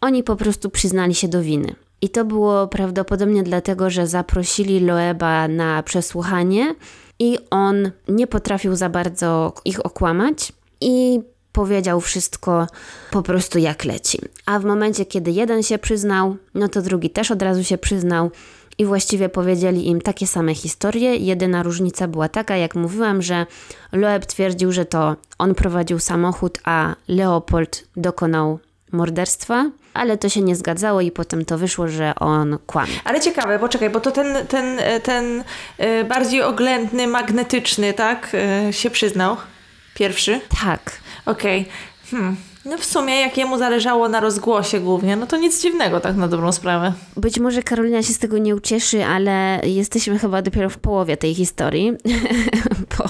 oni 0.00 0.22
po 0.22 0.36
prostu 0.36 0.70
przyznali 0.70 1.14
się 1.14 1.28
do 1.28 1.42
winy. 1.42 1.74
I 2.04 2.08
to 2.08 2.24
było 2.24 2.68
prawdopodobnie 2.68 3.42
dlatego, 3.42 3.90
że 3.90 4.06
zaprosili 4.06 4.80
Loeba 4.80 5.48
na 5.48 5.82
przesłuchanie 5.82 6.74
i 7.18 7.38
on 7.50 7.90
nie 8.08 8.26
potrafił 8.26 8.76
za 8.76 8.88
bardzo 8.88 9.54
ich 9.64 9.86
okłamać 9.86 10.52
i 10.80 11.20
powiedział 11.52 12.00
wszystko 12.00 12.66
po 13.10 13.22
prostu 13.22 13.58
jak 13.58 13.84
leci. 13.84 14.18
A 14.46 14.58
w 14.58 14.64
momencie, 14.64 15.06
kiedy 15.06 15.30
jeden 15.30 15.62
się 15.62 15.78
przyznał, 15.78 16.36
no 16.54 16.68
to 16.68 16.82
drugi 16.82 17.10
też 17.10 17.30
od 17.30 17.42
razu 17.42 17.64
się 17.64 17.78
przyznał 17.78 18.30
i 18.78 18.84
właściwie 18.84 19.28
powiedzieli 19.28 19.88
im 19.88 20.00
takie 20.00 20.26
same 20.26 20.54
historie. 20.54 21.16
Jedyna 21.16 21.62
różnica 21.62 22.08
była 22.08 22.28
taka, 22.28 22.56
jak 22.56 22.74
mówiłam, 22.74 23.22
że 23.22 23.46
Loeb 23.92 24.26
twierdził, 24.26 24.72
że 24.72 24.84
to 24.84 25.16
on 25.38 25.54
prowadził 25.54 25.98
samochód, 25.98 26.58
a 26.64 26.94
Leopold 27.08 27.84
dokonał 27.96 28.58
morderstwa, 28.92 29.70
ale 29.94 30.18
to 30.18 30.28
się 30.28 30.40
nie 30.40 30.56
zgadzało 30.56 31.00
i 31.00 31.10
potem 31.10 31.44
to 31.44 31.58
wyszło, 31.58 31.88
że 31.88 32.14
on 32.14 32.58
kłamie. 32.66 32.92
Ale 33.04 33.20
ciekawe, 33.20 33.58
bo 33.58 33.68
czekaj, 33.68 33.90
bo 33.90 34.00
to 34.00 34.10
ten, 34.10 34.46
ten, 34.46 34.80
ten 35.02 35.44
e, 35.78 36.04
bardziej 36.04 36.42
oględny, 36.42 37.06
magnetyczny, 37.06 37.92
tak, 37.92 38.32
e, 38.68 38.72
się 38.72 38.90
przyznał? 38.90 39.36
Pierwszy? 39.94 40.40
Tak. 40.64 40.92
Okej. 41.26 41.60
Okay. 41.60 41.72
Hmm. 42.10 42.36
No 42.64 42.78
w 42.78 42.84
sumie, 42.84 43.20
jak 43.20 43.36
jemu 43.36 43.58
zależało 43.58 44.08
na 44.08 44.20
rozgłosie 44.20 44.80
głównie, 44.80 45.16
no 45.16 45.26
to 45.26 45.36
nic 45.36 45.62
dziwnego 45.62 46.00
tak 46.00 46.16
na 46.16 46.28
dobrą 46.28 46.52
sprawę. 46.52 46.92
Być 47.16 47.38
może 47.38 47.62
Karolina 47.62 48.02
się 48.02 48.12
z 48.12 48.18
tego 48.18 48.38
nie 48.38 48.56
ucieszy, 48.56 49.04
ale 49.04 49.60
jesteśmy 49.64 50.18
chyba 50.18 50.42
dopiero 50.42 50.70
w 50.70 50.78
połowie 50.78 51.16
tej 51.16 51.34
historii. 51.34 51.92
bo... 52.98 53.04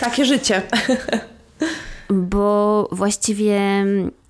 Takie 0.00 0.24
życie. 0.24 0.62
bo 2.10 2.88
właściwie 2.92 3.60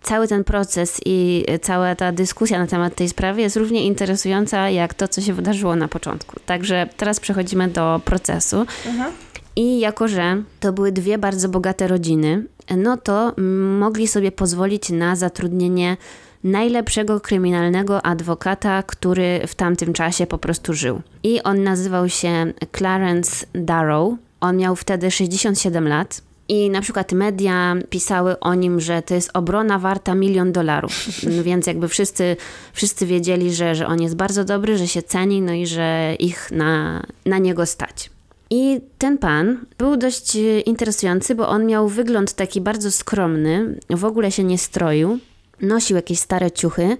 cały 0.02 0.28
ten 0.28 0.44
proces 0.44 1.00
i 1.06 1.44
cała 1.62 1.94
ta 1.94 2.12
dyskusja 2.12 2.58
na 2.58 2.66
temat 2.66 2.94
tej 2.94 3.08
sprawy 3.08 3.40
jest 3.40 3.56
równie 3.56 3.86
interesująca 3.86 4.70
jak 4.70 4.94
to, 4.94 5.08
co 5.08 5.20
się 5.20 5.32
wydarzyło 5.32 5.76
na 5.76 5.88
początku. 5.88 6.40
Także 6.46 6.88
teraz 6.96 7.20
przechodzimy 7.20 7.68
do 7.68 8.00
procesu. 8.04 8.66
Mhm. 8.86 9.12
I 9.56 9.80
jako, 9.80 10.08
że 10.08 10.42
to 10.60 10.72
były 10.72 10.92
dwie 10.92 11.18
bardzo 11.18 11.48
bogate 11.48 11.88
rodziny, 11.88 12.44
no 12.76 12.96
to 12.96 13.34
mogli 13.78 14.08
sobie 14.08 14.32
pozwolić 14.32 14.90
na 14.90 15.16
zatrudnienie 15.16 15.96
najlepszego 16.44 17.20
kryminalnego 17.20 18.06
adwokata, 18.06 18.82
który 18.82 19.40
w 19.46 19.54
tamtym 19.54 19.92
czasie 19.92 20.26
po 20.26 20.38
prostu 20.38 20.72
żył. 20.72 21.02
I 21.22 21.42
on 21.42 21.62
nazywał 21.62 22.08
się 22.08 22.52
Clarence 22.76 23.46
Darrow. 23.54 24.14
On 24.40 24.56
miał 24.56 24.76
wtedy 24.76 25.10
67 25.10 25.88
lat. 25.88 26.22
I 26.48 26.70
na 26.70 26.80
przykład 26.80 27.12
media 27.12 27.74
pisały 27.90 28.40
o 28.40 28.54
nim, 28.54 28.80
że 28.80 29.02
to 29.02 29.14
jest 29.14 29.30
obrona 29.34 29.78
warta 29.78 30.14
milion 30.14 30.52
dolarów. 30.52 30.92
No 31.36 31.42
więc 31.48 31.66
jakby 31.66 31.88
wszyscy, 31.88 32.36
wszyscy 32.72 33.06
wiedzieli, 33.06 33.54
że, 33.54 33.74
że 33.74 33.86
on 33.86 34.02
jest 34.02 34.16
bardzo 34.16 34.44
dobry, 34.44 34.78
że 34.78 34.88
się 34.88 35.02
ceni, 35.02 35.42
no 35.42 35.52
i 35.52 35.66
że 35.66 36.16
ich 36.18 36.50
na, 36.50 37.02
na 37.26 37.38
niego 37.38 37.66
stać. 37.66 38.10
I 38.50 38.80
ten 38.98 39.18
pan 39.18 39.58
był 39.78 39.96
dość 39.96 40.36
interesujący, 40.66 41.34
bo 41.34 41.48
on 41.48 41.66
miał 41.66 41.88
wygląd 41.88 42.32
taki 42.32 42.60
bardzo 42.60 42.90
skromny, 42.90 43.78
w 43.90 44.04
ogóle 44.04 44.32
się 44.32 44.44
nie 44.44 44.58
stroił, 44.58 45.18
nosił 45.60 45.96
jakieś 45.96 46.18
stare 46.18 46.50
ciuchy, 46.50 46.96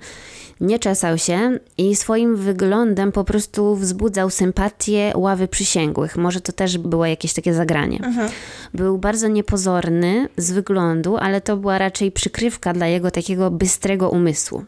nie 0.63 0.79
czesał 0.79 1.19
się 1.19 1.59
i 1.79 1.97
swoim 1.97 2.37
wyglądem 2.37 3.13
po 3.13 3.25
prostu 3.25 3.77
wzbudzał 3.77 4.31
sympatię 4.31 5.13
ławy 5.15 5.49
przysięgłych. 5.49 6.17
Może 6.17 6.41
to 6.41 6.53
też 6.53 6.79
było 6.79 7.07
jakieś 7.07 7.33
takie 7.33 7.55
zagranie. 7.55 7.99
Mhm. 8.05 8.31
Był 8.75 8.99
bardzo 8.99 9.29
niepozorny 9.29 10.29
z 10.37 10.53
wyglądu, 10.53 11.17
ale 11.17 11.41
to 11.41 11.57
była 11.57 11.79
raczej 11.79 12.13
przykrywka 12.13 12.73
dla 12.73 12.87
jego 12.87 13.11
takiego 13.11 13.51
bystrego 13.51 14.11
umysłu. 14.11 14.65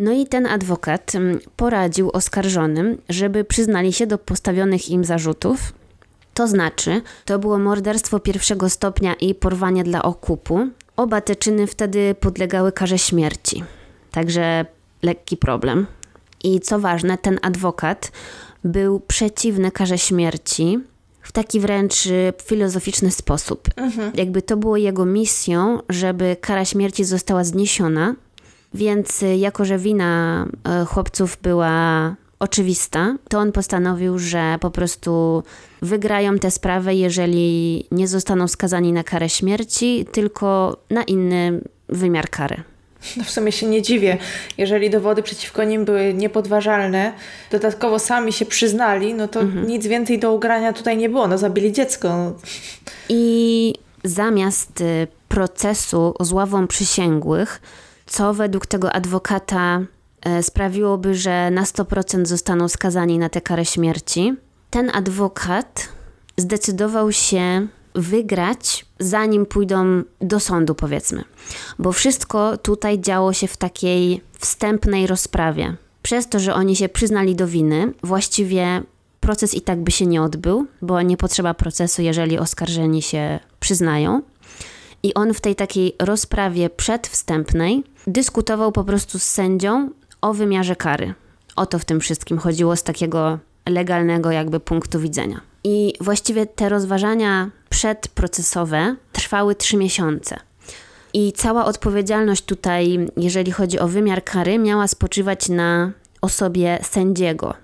No 0.00 0.12
i 0.12 0.26
ten 0.26 0.46
adwokat 0.46 1.14
mm, 1.14 1.38
poradził 1.56 2.10
oskarżonym, 2.10 2.98
żeby 3.08 3.44
przyznali 3.44 3.92
się 3.92 4.06
do 4.06 4.18
postawionych 4.18 4.90
im 4.90 5.04
zarzutów 5.04 5.72
to 6.34 6.48
znaczy, 6.48 7.02
to 7.24 7.38
było 7.38 7.58
morderstwo 7.58 8.20
pierwszego 8.20 8.70
stopnia 8.70 9.14
i 9.14 9.34
porwanie 9.34 9.84
dla 9.84 10.02
okupu. 10.02 10.68
Oba 10.96 11.20
te 11.20 11.36
czyny 11.36 11.66
wtedy 11.66 12.14
podlegały 12.20 12.72
karze 12.72 12.98
śmierci. 12.98 13.64
Także 14.10 14.66
lekki 15.04 15.36
problem. 15.36 15.86
I 16.44 16.60
co 16.60 16.78
ważne, 16.78 17.18
ten 17.18 17.38
adwokat 17.42 18.12
był 18.64 19.00
przeciwny 19.00 19.70
karze 19.70 19.98
śmierci 19.98 20.78
w 21.22 21.32
taki 21.32 21.60
wręcz 21.60 22.06
y, 22.06 22.32
filozoficzny 22.42 23.10
sposób. 23.10 23.68
Mhm. 23.76 24.12
Jakby 24.14 24.42
to 24.42 24.56
było 24.56 24.76
jego 24.76 25.04
misją, 25.04 25.78
żeby 25.88 26.36
kara 26.40 26.64
śmierci 26.64 27.04
została 27.04 27.44
zniesiona. 27.44 28.14
Więc 28.74 29.22
y, 29.22 29.36
jako, 29.36 29.64
że 29.64 29.78
wina 29.78 30.46
y, 30.82 30.86
chłopców 30.86 31.38
była 31.42 32.14
oczywista, 32.38 33.16
to 33.28 33.38
on 33.38 33.52
postanowił, 33.52 34.18
że 34.18 34.56
po 34.60 34.70
prostu 34.70 35.42
wygrają 35.82 36.38
tę 36.38 36.50
sprawę, 36.50 36.94
jeżeli 36.94 37.86
nie 37.90 38.08
zostaną 38.08 38.48
skazani 38.48 38.92
na 38.92 39.04
karę 39.04 39.28
śmierci, 39.28 40.06
tylko 40.12 40.76
na 40.90 41.02
inny 41.02 41.60
wymiar 41.88 42.30
kary. 42.30 42.62
No 43.16 43.24
w 43.24 43.30
sumie 43.30 43.52
się 43.52 43.66
nie 43.66 43.82
dziwię. 43.82 44.18
Jeżeli 44.58 44.90
dowody 44.90 45.22
przeciwko 45.22 45.64
nim 45.64 45.84
były 45.84 46.14
niepodważalne, 46.14 47.12
dodatkowo 47.50 47.98
sami 47.98 48.32
się 48.32 48.46
przyznali, 48.46 49.14
no 49.14 49.28
to 49.28 49.40
mhm. 49.40 49.66
nic 49.66 49.86
więcej 49.86 50.18
do 50.18 50.32
ugrania 50.32 50.72
tutaj 50.72 50.96
nie 50.96 51.08
było. 51.08 51.28
No 51.28 51.38
zabili 51.38 51.72
dziecko. 51.72 52.32
I 53.08 53.74
zamiast 54.04 54.80
y, 54.80 55.06
procesu 55.28 56.14
z 56.20 56.32
ławą 56.32 56.66
przysięgłych, 56.66 57.60
co 58.06 58.34
według 58.34 58.66
tego 58.66 58.92
adwokata 58.92 59.80
E, 60.24 60.42
sprawiłoby, 60.42 61.14
że 61.14 61.50
na 61.50 61.62
100% 61.62 62.26
zostaną 62.26 62.68
skazani 62.68 63.18
na 63.18 63.28
tę 63.28 63.40
karę 63.40 63.64
śmierci. 63.64 64.34
Ten 64.70 64.90
adwokat 64.94 65.88
zdecydował 66.36 67.12
się 67.12 67.66
wygrać, 67.94 68.86
zanim 68.98 69.46
pójdą 69.46 70.02
do 70.20 70.40
sądu, 70.40 70.74
powiedzmy. 70.74 71.24
Bo 71.78 71.92
wszystko 71.92 72.56
tutaj 72.56 73.00
działo 73.00 73.32
się 73.32 73.46
w 73.46 73.56
takiej 73.56 74.20
wstępnej 74.38 75.06
rozprawie. 75.06 75.76
Przez 76.02 76.28
to, 76.28 76.38
że 76.38 76.54
oni 76.54 76.76
się 76.76 76.88
przyznali 76.88 77.36
do 77.36 77.46
winy, 77.46 77.92
właściwie 78.02 78.82
proces 79.20 79.54
i 79.54 79.60
tak 79.60 79.82
by 79.82 79.90
się 79.90 80.06
nie 80.06 80.22
odbył, 80.22 80.66
bo 80.82 81.02
nie 81.02 81.16
potrzeba 81.16 81.54
procesu, 81.54 82.02
jeżeli 82.02 82.38
oskarżeni 82.38 83.02
się 83.02 83.38
przyznają. 83.60 84.22
I 85.02 85.14
on 85.14 85.34
w 85.34 85.40
tej 85.40 85.54
takiej 85.54 85.96
rozprawie 85.98 86.70
przedwstępnej 86.70 87.84
dyskutował 88.06 88.72
po 88.72 88.84
prostu 88.84 89.18
z 89.18 89.22
sędzią 89.22 89.90
o 90.20 90.34
wymiarze 90.34 90.76
kary. 90.76 91.14
O 91.56 91.66
to 91.66 91.78
w 91.78 91.84
tym 91.84 92.00
wszystkim 92.00 92.38
chodziło 92.38 92.76
z 92.76 92.82
takiego 92.82 93.38
legalnego 93.66 94.30
jakby 94.30 94.60
punktu 94.60 95.00
widzenia. 95.00 95.40
I 95.64 95.92
właściwie 96.00 96.46
te 96.46 96.68
rozważania 96.68 97.50
przedprocesowe 97.74 98.96
trwały 99.12 99.54
trzy 99.54 99.76
miesiące. 99.76 100.36
I 101.12 101.32
cała 101.32 101.64
odpowiedzialność 101.64 102.44
tutaj, 102.44 103.08
jeżeli 103.16 103.52
chodzi 103.52 103.78
o 103.78 103.88
wymiar 103.88 104.24
kary, 104.24 104.58
miała 104.58 104.88
spoczywać 104.88 105.48
na 105.48 105.92
osobie 106.20 106.78
sędziego. 106.82 107.54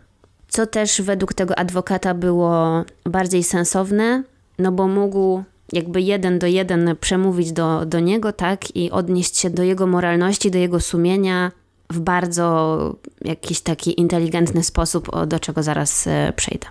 Co 0.49 0.67
też 0.67 1.03
według 1.03 1.35
tego 1.35 1.59
adwokata 1.59 2.15
było 2.15 2.85
bardziej 3.05 3.45
sensowne, 3.45 4.23
no 4.59 4.73
bo 4.73 4.89
mógł 4.89 5.43
jakby 5.73 6.01
jeden 6.01 6.39
do 6.39 6.47
jeden 6.47 6.97
przemówić 7.01 7.53
do, 7.53 7.87
do 7.87 8.01
niego, 8.01 8.33
tak, 8.33 8.77
i 8.77 8.91
odnieść 8.91 9.39
się 9.39 9.51
do 9.51 9.63
jego 9.63 9.87
moralności, 9.87 10.51
do 10.51 10.59
jego 10.59 10.81
sumienia, 10.81 11.53
w 11.91 12.01
bardzo 12.01 12.97
jakiś 13.25 13.61
taki 13.61 14.01
inteligentny 14.01 14.63
sposób, 14.63 15.27
do 15.27 15.41
czego 15.41 15.63
zaraz 15.63 16.07
e, 16.07 16.33
przejdę. 16.37 16.67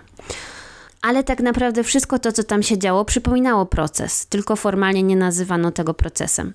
Ale 1.02 1.24
tak 1.24 1.40
naprawdę 1.40 1.84
wszystko 1.84 2.18
to, 2.18 2.32
co 2.32 2.44
tam 2.44 2.62
się 2.62 2.78
działo, 2.78 3.04
przypominało 3.04 3.66
proces, 3.66 4.26
tylko 4.26 4.56
formalnie 4.56 5.02
nie 5.02 5.16
nazywano 5.16 5.70
tego 5.70 5.94
procesem. 5.94 6.52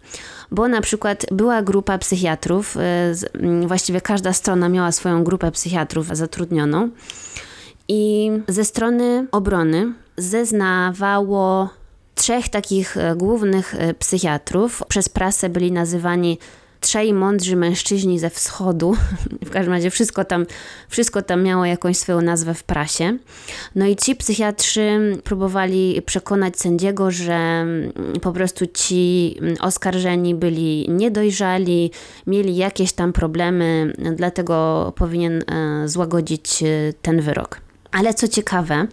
Bo 0.51 0.67
na 0.67 0.81
przykład 0.81 1.25
była 1.31 1.61
grupa 1.61 1.97
psychiatrów, 1.97 2.77
e, 2.77 3.67
właściwie 3.67 4.01
każda 4.01 4.33
strona 4.33 4.69
miała 4.69 4.91
swoją 4.91 5.23
grupę 5.23 5.51
psychiatrów 5.51 6.07
zatrudnioną, 6.11 6.89
i 7.87 8.31
ze 8.47 8.65
strony 8.65 9.27
obrony 9.31 9.93
zeznawało 10.17 11.69
trzech 12.15 12.49
takich 12.49 12.97
e, 12.97 13.15
głównych 13.15 13.75
psychiatrów. 13.99 14.83
Przez 14.87 15.09
prasę 15.09 15.49
byli 15.49 15.71
nazywani 15.71 16.37
trzej 16.85 17.13
mądrzy 17.13 17.55
mężczyźni 17.55 18.19
ze 18.19 18.29
wschodu. 18.29 18.95
W 19.45 19.49
każdym 19.49 19.73
razie 19.73 19.89
wszystko 19.89 20.25
tam, 20.25 20.45
wszystko 20.89 21.21
tam 21.21 21.43
miało 21.43 21.65
jakąś 21.65 21.97
swoją 21.97 22.21
nazwę 22.21 22.53
w 22.53 22.63
prasie. 22.63 23.17
No 23.75 23.85
i 23.85 23.95
ci 23.95 24.15
psychiatrzy 24.15 25.17
próbowali 25.23 26.01
przekonać 26.05 26.59
sędziego, 26.59 27.11
że 27.11 27.33
mm, 27.33 27.91
po 28.21 28.31
prostu 28.31 28.65
ci 28.73 29.35
mm, 29.41 29.55
oskarżeni 29.61 30.35
byli 30.35 30.85
niedojrzali, 30.89 31.91
mieli 32.27 32.55
jakieś 32.55 32.93
tam 32.93 33.13
problemy, 33.13 33.93
dlatego 34.15 34.93
powinien 34.95 35.43
e, 35.51 35.87
złagodzić 35.87 36.63
e, 36.63 36.93
ten 37.01 37.21
wyrok. 37.21 37.61
Ale 37.91 38.13
co 38.13 38.27
ciekawe, 38.27 38.87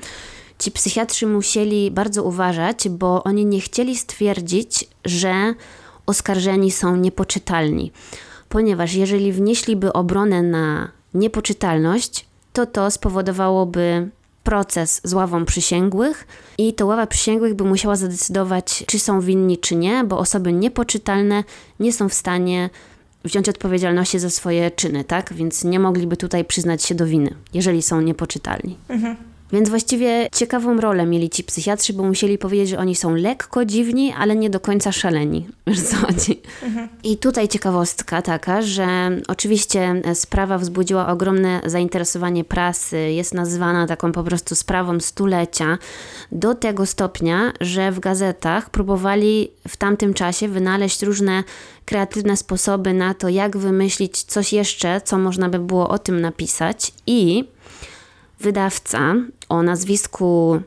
ci 0.59 0.71
psychiatrzy 0.71 1.27
musieli 1.27 1.91
bardzo 1.91 2.25
uważać, 2.25 2.89
bo 2.89 3.25
oni 3.25 3.47
nie 3.47 3.61
chcieli 3.61 3.97
stwierdzić, 3.97 4.89
że 5.05 5.55
oskarżeni 6.07 6.71
są 6.71 6.97
niepoczytalni, 6.97 7.93
ponieważ 8.49 8.95
jeżeli 8.95 9.33
wnieśliby 9.33 9.93
obronę 9.93 10.43
na 10.43 10.89
niepoczytalność, 11.15 12.27
to 12.53 12.67
to 12.67 12.91
spowodowałoby 12.91 14.11
proces 14.45 15.01
z 15.05 15.15
ławą 15.15 15.45
przysięgłych 15.45 16.27
i 16.59 16.75
to 16.75 16.87
ława 16.87 17.07
przysięgłych 17.07 17.55
by 17.55 17.65
musiała 17.65 17.97
zadecydować, 17.97 18.85
czy 18.87 18.99
są 18.99 19.21
winni, 19.21 19.59
czy 19.59 19.77
nie, 19.77 20.05
bo 20.05 20.19
osoby 20.19 20.53
niepoczytalne 20.53 21.45
nie 21.81 21.93
są 21.93 22.09
w 22.09 22.15
stanie 22.15 22.71
wziąć 23.25 23.49
odpowiedzialności 23.49 24.19
za 24.19 24.31
swoje 24.31 24.71
czyny, 24.71 25.05
tak? 25.05 25.33
Więc 25.33 25.65
nie 25.65 25.81
mogliby 25.81 26.17
tutaj 26.17 26.45
przyznać 26.45 26.85
się 26.85 26.95
do 26.95 27.07
winy, 27.07 27.35
jeżeli 27.55 27.83
są 27.83 28.01
niepoczytalni. 28.01 28.77
Mhm. 28.89 29.32
Więc 29.53 29.69
właściwie 29.69 30.29
ciekawą 30.33 30.81
rolę 30.81 31.07
mieli 31.07 31.31
ci 31.31 31.45
psychiatrzy, 31.45 31.93
bo 31.93 32.03
musieli 32.03 32.39
powiedzieć, 32.39 32.69
że 32.69 32.79
oni 32.79 32.95
są 32.95 33.15
lekko 33.15 33.65
dziwni, 33.65 34.13
ale 34.19 34.37
nie 34.37 34.51
do 34.51 34.61
końca 34.61 34.93
szaleni. 34.93 35.47
Wiesz 35.67 35.81
co 35.81 35.97
chodzi? 35.97 36.41
Mhm. 36.63 36.89
I 37.05 37.17
tutaj 37.17 37.49
ciekawostka 37.49 38.23
taka, 38.23 38.63
że 38.63 38.87
oczywiście 39.29 40.03
sprawa 40.15 40.59
wzbudziła 40.59 41.09
ogromne 41.09 41.61
zainteresowanie 41.67 42.45
prasy, 42.45 42.99
jest 42.99 43.35
nazywana 43.35 43.87
taką 43.87 44.13
po 44.13 44.23
prostu 44.23 44.55
sprawą 44.55 45.01
stulecia, 45.01 45.79
do 46.33 46.55
tego 46.55 46.87
stopnia, 46.87 47.53
że 47.61 47.93
w 47.93 48.01
gazetach 48.01 48.71
próbowali 48.71 49.51
w 49.69 49.77
tamtym 49.77 50.15
czasie 50.15 50.49
wynaleźć 50.49 51.03
różne 51.03 51.45
kreatywne 51.85 52.37
sposoby 52.37 52.95
na 52.95 53.15
to, 53.15 53.29
jak 53.29 53.57
wymyślić 53.57 54.23
coś 54.23 54.53
jeszcze, 54.53 55.01
co 55.01 55.19
można 55.19 55.49
by 55.49 55.59
było 55.59 55.89
o 55.89 55.99
tym 55.99 56.21
napisać 56.21 56.93
i 57.07 57.45
wydawca 58.43 59.15
o 59.49 59.63
nazwisku 59.63 60.61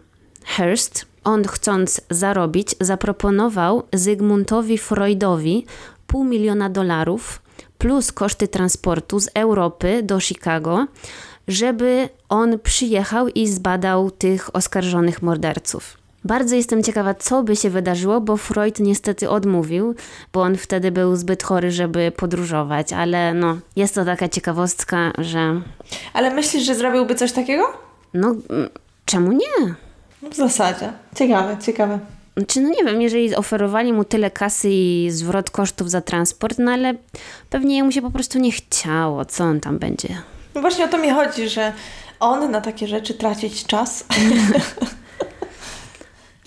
Hearst, 0.43 1.05
on 1.23 1.43
chcąc 1.43 2.01
zarobić, 2.09 2.75
zaproponował 2.81 3.83
Zygmuntowi 3.93 4.77
Freudowi 4.77 5.65
pół 6.07 6.23
miliona 6.23 6.69
dolarów 6.69 7.41
plus 7.77 8.11
koszty 8.11 8.47
transportu 8.47 9.19
z 9.19 9.29
Europy 9.33 10.03
do 10.03 10.19
Chicago, 10.19 10.87
żeby 11.47 12.09
on 12.29 12.59
przyjechał 12.59 13.27
i 13.27 13.47
zbadał 13.47 14.11
tych 14.11 14.55
oskarżonych 14.55 15.21
morderców. 15.21 16.04
Bardzo 16.25 16.55
jestem 16.55 16.83
ciekawa, 16.83 17.13
co 17.13 17.43
by 17.43 17.55
się 17.55 17.69
wydarzyło, 17.69 18.21
bo 18.21 18.37
Freud 18.37 18.79
niestety 18.79 19.29
odmówił, 19.29 19.95
bo 20.33 20.41
on 20.41 20.57
wtedy 20.57 20.91
był 20.91 21.15
zbyt 21.15 21.43
chory, 21.43 21.71
żeby 21.71 22.11
podróżować, 22.17 22.93
ale 22.93 23.33
no, 23.33 23.57
jest 23.75 23.95
to 23.95 24.05
taka 24.05 24.29
ciekawostka, 24.29 25.11
że. 25.17 25.61
Ale 26.13 26.33
myślisz, 26.33 26.63
że 26.63 26.75
zrobiłby 26.75 27.15
coś 27.15 27.31
takiego? 27.31 27.63
No, 28.13 28.35
mm, 28.49 28.69
czemu 29.05 29.31
nie? 29.31 29.75
W 30.31 30.35
zasadzie. 30.35 30.93
Ciekawe, 31.15 31.57
ciekawe. 31.65 31.99
Czy 32.47 32.61
no 32.61 32.69
nie 32.69 32.83
wiem, 32.83 33.01
jeżeli 33.01 33.35
oferowali 33.35 33.93
mu 33.93 34.03
tyle 34.03 34.31
kasy 34.31 34.69
i 34.71 35.07
zwrot 35.11 35.49
kosztów 35.49 35.89
za 35.89 36.01
transport, 36.01 36.59
no 36.59 36.71
ale 36.71 36.93
pewnie 37.49 37.83
mu 37.83 37.91
się 37.91 38.01
po 38.01 38.11
prostu 38.11 38.39
nie 38.39 38.51
chciało. 38.51 39.25
Co 39.25 39.43
on 39.43 39.59
tam 39.59 39.77
będzie? 39.79 40.09
No 40.55 40.61
właśnie 40.61 40.85
o 40.85 40.87
to 40.87 40.97
mi 40.97 41.09
chodzi, 41.09 41.49
że 41.49 41.73
on 42.19 42.51
na 42.51 42.61
takie 42.61 42.87
rzeczy 42.87 43.13
tracić 43.13 43.65
czas. 43.65 44.05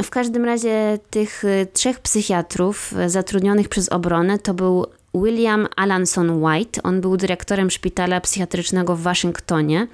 W 0.03 0.11
każdym 0.11 0.44
razie 0.44 0.99
tych 1.11 1.44
y, 1.44 1.66
trzech 1.72 2.01
psychiatrów 2.01 2.92
y, 2.92 3.11
zatrudnionych 3.11 3.68
przez 3.68 3.88
obronę 3.88 4.38
to 4.38 4.55
był 4.55 4.86
William 5.14 5.68
Alanson 5.76 6.44
White. 6.44 6.82
On 6.82 7.01
był 7.01 7.16
dyrektorem 7.16 7.70
szpitala 7.70 8.20
psychiatrycznego 8.20 8.96
w 8.96 9.01
Waszyngtonie 9.03 9.86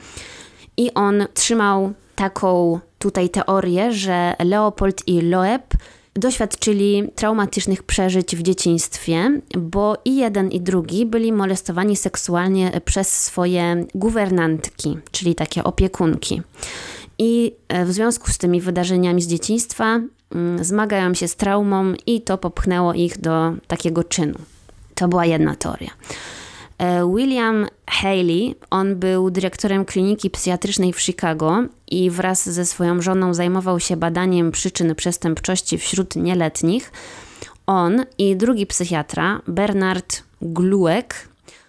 i 0.77 0.95
on 0.95 1.27
trzymał 1.35 1.93
taką 2.17 2.81
tutaj 2.99 3.29
teorię, 3.29 3.93
że 3.93 4.35
Leopold 4.45 5.09
i 5.09 5.21
Loeb 5.21 5.75
doświadczyli 6.15 7.11
traumatycznych 7.15 7.83
przeżyć 7.83 8.37
w 8.37 8.43
dzieciństwie, 8.43 9.41
bo 9.59 9.97
i 10.05 10.17
jeden 10.17 10.51
i 10.51 10.61
drugi 10.61 11.07
byli 11.07 11.33
molestowani 11.33 11.97
seksualnie 11.97 12.81
przez 12.85 13.25
swoje 13.25 13.85
guwernantki, 13.95 14.99
czyli 15.11 15.35
takie 15.35 15.65
opiekunki. 15.65 16.43
I 17.19 17.53
e, 17.69 17.85
w 17.85 17.93
związku 17.93 18.31
z 18.31 18.39
tymi 18.39 18.61
wydarzeniami 18.61 19.23
z 19.23 19.27
dzieciństwa 19.27 20.01
mm, 20.35 20.65
zmagają 20.65 21.15
się 21.15 21.29
z 21.29 21.37
traumą 21.37 21.95
i 22.07 22.21
to 22.21 22.39
popchnęło 22.39 22.95
ich 22.95 23.21
do 23.21 23.53
takiego 23.67 24.05
czynu. 24.05 24.39
To 24.95 25.09
była 25.09 25.27
jedna 25.27 25.57
teoria. 25.57 25.91
E, 26.79 27.15
William 27.17 27.67
Haley, 27.87 28.55
on 28.71 28.97
był 28.97 29.31
dyrektorem 29.31 29.85
kliniki 29.85 30.31
psychiatrycznej 30.31 30.93
w 30.93 31.01
Chicago 31.01 31.63
i 31.91 32.11
wraz 32.11 32.49
ze 32.49 32.67
swoją 32.67 33.03
żoną 33.03 33.35
zajmował 33.35 33.81
się 33.81 33.97
badaniem 33.97 34.53
przyczyn 34.53 34.95
przestępczości 34.95 35.79
wśród 35.79 36.17
nieletnich. 36.17 36.93
On 37.67 38.05
i 38.19 38.37
drugi 38.37 38.67
psychiatra, 38.67 39.41
Bernard 39.49 40.23
Glueck, 40.43 41.15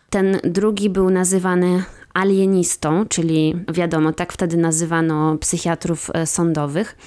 ten 0.10 0.39
drugi 0.43 0.89
był 0.89 1.10
nazywany 1.10 1.84
alienistą, 2.16 3.05
czyli 3.05 3.55
wiadomo, 3.74 4.13
tak 4.13 4.34
wtedy 4.34 4.57
nazywano 4.57 5.38
psychiatrów 5.38 6.11
e, 6.13 6.28
sądowych. 6.28 6.97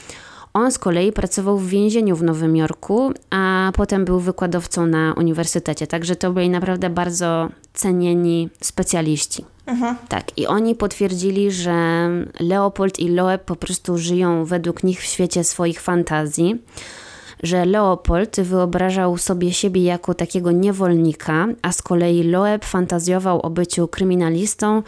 On 0.54 0.72
z 0.72 0.78
kolei 0.78 1.12
pracował 1.12 1.58
w 1.58 1.68
więzieniu 1.68 2.16
w 2.16 2.22
Nowym 2.22 2.56
Jorku, 2.56 3.12
a 3.30 3.72
potem 3.74 4.04
był 4.04 4.20
wykładowcą 4.20 4.86
na 4.86 5.14
uniwersytecie. 5.16 5.86
Także 5.86 6.16
to 6.16 6.32
byli 6.32 6.50
naprawdę 6.50 6.90
bardzo 6.90 7.48
cenieni 7.74 8.48
specjaliści. 8.60 9.44
Mhm. 9.66 9.96
Tak, 10.08 10.38
i 10.38 10.46
oni 10.46 10.74
potwierdzili, 10.74 11.50
że 11.50 12.08
Leopold 12.40 12.98
i 12.98 13.08
Loeb 13.08 13.44
po 13.44 13.56
prostu 13.56 13.98
żyją 13.98 14.44
według 14.44 14.84
nich 14.84 15.00
w 15.00 15.04
świecie 15.04 15.44
swoich 15.44 15.80
fantazji 15.80 16.62
że 17.42 17.64
Leopold 17.64 18.40
wyobrażał 18.40 19.18
sobie 19.18 19.52
siebie 19.52 19.82
jako 19.82 20.14
takiego 20.14 20.52
niewolnika, 20.52 21.48
a 21.62 21.72
z 21.72 21.82
kolei 21.82 22.22
Loeb 22.22 22.64
fantazjował 22.64 23.40
o 23.40 23.50
byciu 23.50 23.88
kryminalistą 23.88 24.82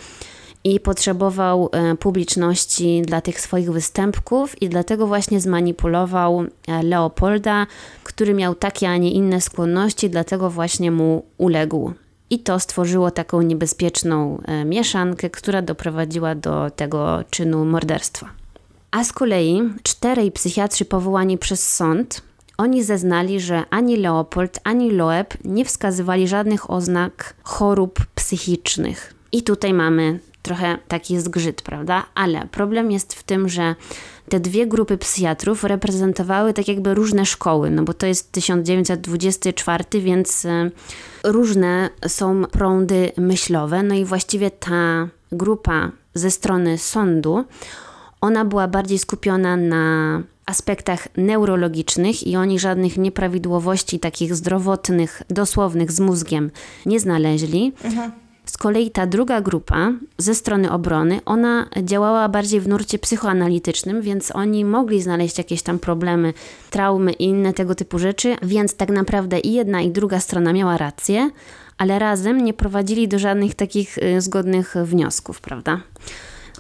i 0.65 0.81
potrzebował 0.81 1.69
e, 1.73 1.97
publiczności 1.97 3.03
dla 3.03 3.21
tych 3.21 3.41
swoich 3.41 3.73
występków 3.73 4.63
i 4.63 4.69
dlatego 4.69 5.07
właśnie 5.07 5.41
zmanipulował 5.41 6.45
e, 6.69 6.83
Leopolda, 6.83 7.67
który 8.05 8.35
miał 8.35 8.55
takie, 8.55 8.89
a 8.89 8.97
nie 8.97 9.13
inne 9.13 9.41
skłonności, 9.41 10.11
dlatego 10.11 10.51
właśnie 10.51 10.91
mu 10.91 11.25
uległ. 11.39 11.93
I 12.31 12.39
to 12.39 12.61
stworzyło 12.61 13.11
taką 13.11 13.43
niebezpieczną 13.43 14.39
e, 14.45 14.65
mieszankę, 14.65 15.31
która 15.31 15.63
doprowadziła 15.63 16.35
do 16.35 16.71
tego 16.71 17.25
czynu 17.31 17.65
morderstwa. 17.65 18.29
A 18.91 19.05
z 19.05 19.13
kolei 19.13 19.63
czterej 19.83 20.33
psychiatrzy 20.33 20.85
powołani 20.85 21.39
przez 21.39 21.75
sąd 21.75 22.23
oni 22.61 22.85
zeznali, 22.85 23.41
że 23.41 23.65
ani 23.71 23.97
Leopold, 23.97 24.61
ani 24.65 24.91
Loeb 24.91 25.35
nie 25.45 25.65
wskazywali 25.65 26.29
żadnych 26.29 26.71
oznak 26.71 27.35
chorób 27.43 28.01
psychicznych. 28.15 29.15
I 29.33 29.43
tutaj 29.43 29.75
mamy 29.75 30.21
trochę 30.43 30.79
taki 30.89 31.21
zgrzyt, 31.21 31.63
prawda? 31.63 32.07
Ale 32.15 32.47
problem 32.51 32.91
jest 32.91 33.15
w 33.15 33.23
tym, 33.23 33.49
że 33.49 33.75
te 34.29 34.41
dwie 34.41 34.67
grupy 34.67 34.99
psychiatrów 34.99 35.65
reprezentowały 35.65 36.55
tak 36.55 36.69
jakby 36.69 36.95
różne 36.95 37.27
szkoły, 37.27 37.71
no 37.71 37.83
bo 37.83 37.95
to 37.95 38.07
jest 38.07 38.33
1924, 38.33 39.85
więc 40.01 40.45
e, 40.45 40.71
różne 41.25 41.91
są 42.09 42.45
prądy 42.45 43.13
myślowe. 43.17 43.83
No 43.83 43.95
i 43.95 44.05
właściwie 44.05 44.51
ta 44.51 45.09
grupa 45.33 45.91
ze 46.15 46.31
strony 46.31 46.79
sądu, 46.79 47.45
ona 48.21 48.45
była 48.45 48.69
bardziej 48.69 48.99
skupiona 48.99 49.57
na 49.57 50.23
aspektach 50.51 51.09
neurologicznych 51.17 52.27
i 52.27 52.37
oni 52.37 52.59
żadnych 52.59 52.97
nieprawidłowości 52.97 54.01
takich 54.01 54.35
zdrowotnych, 54.35 55.23
dosłownych 55.29 55.93
z 55.93 56.01
mózgiem 56.01 56.51
nie 56.87 57.01
znaleźli. 57.01 57.73
Mhm. 57.85 58.13
Z 58.45 58.57
kolei 58.57 58.91
ta 58.91 59.07
druga 59.07 59.41
grupa 59.41 59.93
ze 60.19 60.35
strony 60.35 60.71
obrony, 60.71 61.21
ona 61.25 61.67
działała 61.83 62.29
bardziej 62.29 62.61
w 62.61 62.69
nurcie 62.69 62.99
psychoanalitycznym, 62.99 64.03
więc 64.03 64.37
oni 64.37 64.65
mogli 64.65 65.03
znaleźć 65.03 65.39
jakieś 65.39 65.63
tam 65.63 65.79
problemy, 65.79 66.35
traumy 66.71 67.13
i 67.13 67.25
inne 67.25 67.53
tego 67.53 67.75
typu 67.75 67.99
rzeczy, 67.99 68.37
więc 68.43 68.75
tak 68.75 68.91
naprawdę 68.91 69.39
i 69.39 69.53
jedna 69.53 69.81
i 69.81 69.91
druga 69.91 70.21
strona 70.21 70.53
miała 70.53 70.77
rację, 70.77 71.31
ale 71.79 71.99
razem 71.99 72.45
nie 72.45 72.55
prowadzili 72.55 73.09
do 73.09 73.19
żadnych 73.19 73.55
takich 73.55 73.99
y, 73.99 74.21
zgodnych 74.21 74.75
wniosków, 74.85 75.41
prawda? 75.41 75.81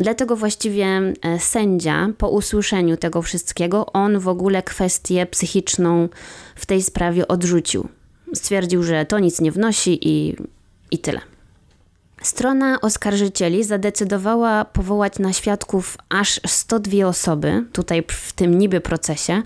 Dlatego 0.00 0.36
właściwie 0.36 0.86
e, 0.86 1.38
sędzia 1.38 2.08
po 2.18 2.28
usłyszeniu 2.28 2.96
tego 2.96 3.22
wszystkiego, 3.22 3.86
on 3.86 4.18
w 4.18 4.28
ogóle 4.28 4.62
kwestię 4.62 5.26
psychiczną 5.26 6.08
w 6.54 6.66
tej 6.66 6.82
sprawie 6.82 7.28
odrzucił. 7.28 7.88
Stwierdził, 8.34 8.82
że 8.82 9.06
to 9.06 9.18
nic 9.18 9.40
nie 9.40 9.52
wnosi 9.52 10.08
i, 10.08 10.36
i 10.90 10.98
tyle. 10.98 11.20
Strona 12.22 12.80
oskarżycieli 12.80 13.64
zadecydowała 13.64 14.64
powołać 14.64 15.18
na 15.18 15.32
świadków 15.32 15.98
aż 16.08 16.40
102 16.46 17.06
osoby, 17.06 17.64
tutaj 17.72 18.04
w 18.08 18.32
tym 18.32 18.58
niby 18.58 18.80
procesie, 18.80 19.42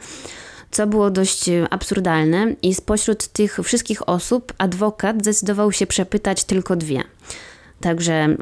co 0.70 0.86
było 0.86 1.10
dość 1.10 1.50
absurdalne, 1.70 2.54
i 2.62 2.74
spośród 2.74 3.28
tych 3.28 3.58
wszystkich 3.64 4.08
osób 4.08 4.52
adwokat 4.58 5.20
zdecydował 5.20 5.72
się 5.72 5.86
przepytać 5.86 6.44
tylko 6.44 6.76
dwie. 6.76 7.04
Także 7.84 8.36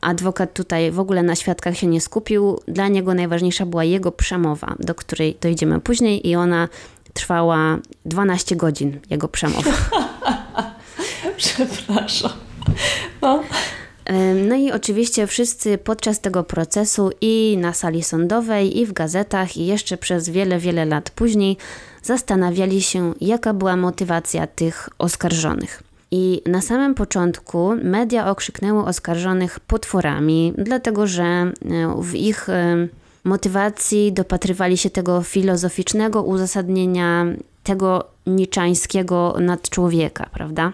adwokat 0.00 0.54
tutaj 0.54 0.90
w 0.90 1.00
ogóle 1.00 1.22
na 1.22 1.36
świadkach 1.36 1.76
się 1.76 1.86
nie 1.86 2.00
skupił. 2.00 2.60
Dla 2.68 2.88
niego 2.88 3.14
najważniejsza 3.14 3.66
była 3.66 3.84
jego 3.84 4.12
przemowa, 4.12 4.74
do 4.78 4.94
której 4.94 5.36
dojdziemy 5.40 5.80
później, 5.80 6.28
i 6.28 6.36
ona 6.36 6.68
trwała 7.12 7.78
12 8.04 8.56
godzin, 8.56 9.00
jego 9.10 9.28
przemowa. 9.28 9.70
Przepraszam. 11.36 12.30
No. 13.22 13.42
No 14.48 14.54
i 14.56 14.72
oczywiście 14.72 15.26
wszyscy 15.26 15.78
podczas 15.78 16.20
tego 16.20 16.44
procesu 16.44 17.10
i 17.20 17.56
na 17.60 17.72
sali 17.72 18.02
sądowej, 18.02 18.78
i 18.78 18.86
w 18.86 18.92
gazetach, 18.92 19.56
i 19.56 19.66
jeszcze 19.66 19.96
przez 19.96 20.28
wiele, 20.28 20.58
wiele 20.58 20.84
lat 20.84 21.10
później 21.10 21.56
zastanawiali 22.02 22.82
się, 22.82 23.14
jaka 23.20 23.54
była 23.54 23.76
motywacja 23.76 24.46
tych 24.46 24.88
oskarżonych. 24.98 25.87
I 26.10 26.42
na 26.46 26.60
samym 26.60 26.94
początku 26.94 27.74
media 27.82 28.30
okrzyknęły 28.30 28.84
oskarżonych 28.84 29.60
potworami, 29.60 30.52
dlatego 30.58 31.06
że 31.06 31.24
e, 31.24 31.52
w 32.02 32.14
ich 32.14 32.48
e, 32.48 32.88
motywacji, 33.24 34.12
dopatrywali 34.12 34.76
się 34.76 34.90
tego 34.90 35.22
filozoficznego 35.22 36.22
uzasadnienia 36.22 37.26
tego 37.62 38.04
niczańskiego 38.26 39.36
nadczłowieka, 39.40 40.28
prawda? 40.32 40.72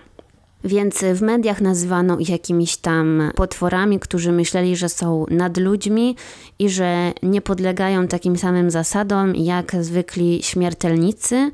Więc 0.65 1.05
w 1.15 1.23
mediach 1.23 1.61
nazywano 1.61 2.19
ich 2.19 2.29
jakimiś 2.29 2.77
tam 2.77 3.31
potworami, 3.35 4.01
którzy 4.01 4.33
myśleli, 4.33 4.77
że 4.77 4.89
są 4.89 5.27
nad 5.31 5.57
ludźmi 5.57 6.17
i 6.59 6.71
że 6.71 7.13
nie 7.23 7.41
podlegają 7.41 8.09
takim 8.09 8.37
samym 8.37 8.71
zasadom 8.71 9.37
jak 9.37 9.77
zwykli 9.81 10.43
śmiertelnicy. 10.43 11.51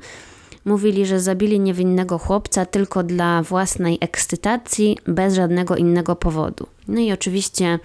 Mówili, 0.65 1.05
że 1.05 1.19
zabili 1.19 1.59
niewinnego 1.59 2.17
chłopca 2.17 2.65
tylko 2.65 3.03
dla 3.03 3.43
własnej 3.43 3.97
ekscytacji, 4.01 4.97
bez 5.07 5.33
żadnego 5.33 5.75
innego 5.75 6.15
powodu. 6.15 6.67
No 6.87 6.99
i 6.99 7.11
oczywiście 7.11 7.79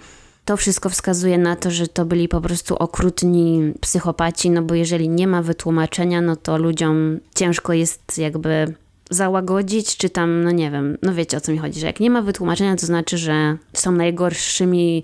to 0.45 0.57
wszystko 0.57 0.89
wskazuje 0.89 1.37
na 1.37 1.55
to, 1.55 1.71
że 1.71 1.87
to 1.87 2.05
byli 2.05 2.27
po 2.27 2.41
prostu 2.41 2.75
okrutni 2.75 3.73
psychopaci, 3.81 4.49
no 4.49 4.61
bo 4.61 4.75
jeżeli 4.75 5.09
nie 5.09 5.27
ma 5.27 5.41
wytłumaczenia, 5.41 6.21
no 6.21 6.35
to 6.35 6.57
ludziom 6.57 7.19
ciężko 7.35 7.73
jest 7.73 8.17
jakby 8.17 8.73
załagodzić, 9.09 9.97
czy 9.97 10.09
tam, 10.09 10.43
no 10.43 10.51
nie 10.51 10.71
wiem, 10.71 10.97
no 11.01 11.13
wiecie 11.13 11.37
o 11.37 11.41
co 11.41 11.51
mi 11.51 11.57
chodzi, 11.57 11.79
że 11.79 11.87
jak 11.87 11.99
nie 11.99 12.09
ma 12.09 12.21
wytłumaczenia, 12.21 12.75
to 12.75 12.85
znaczy, 12.85 13.17
że 13.17 13.57
są 13.73 13.91
najgorszymi 13.91 15.03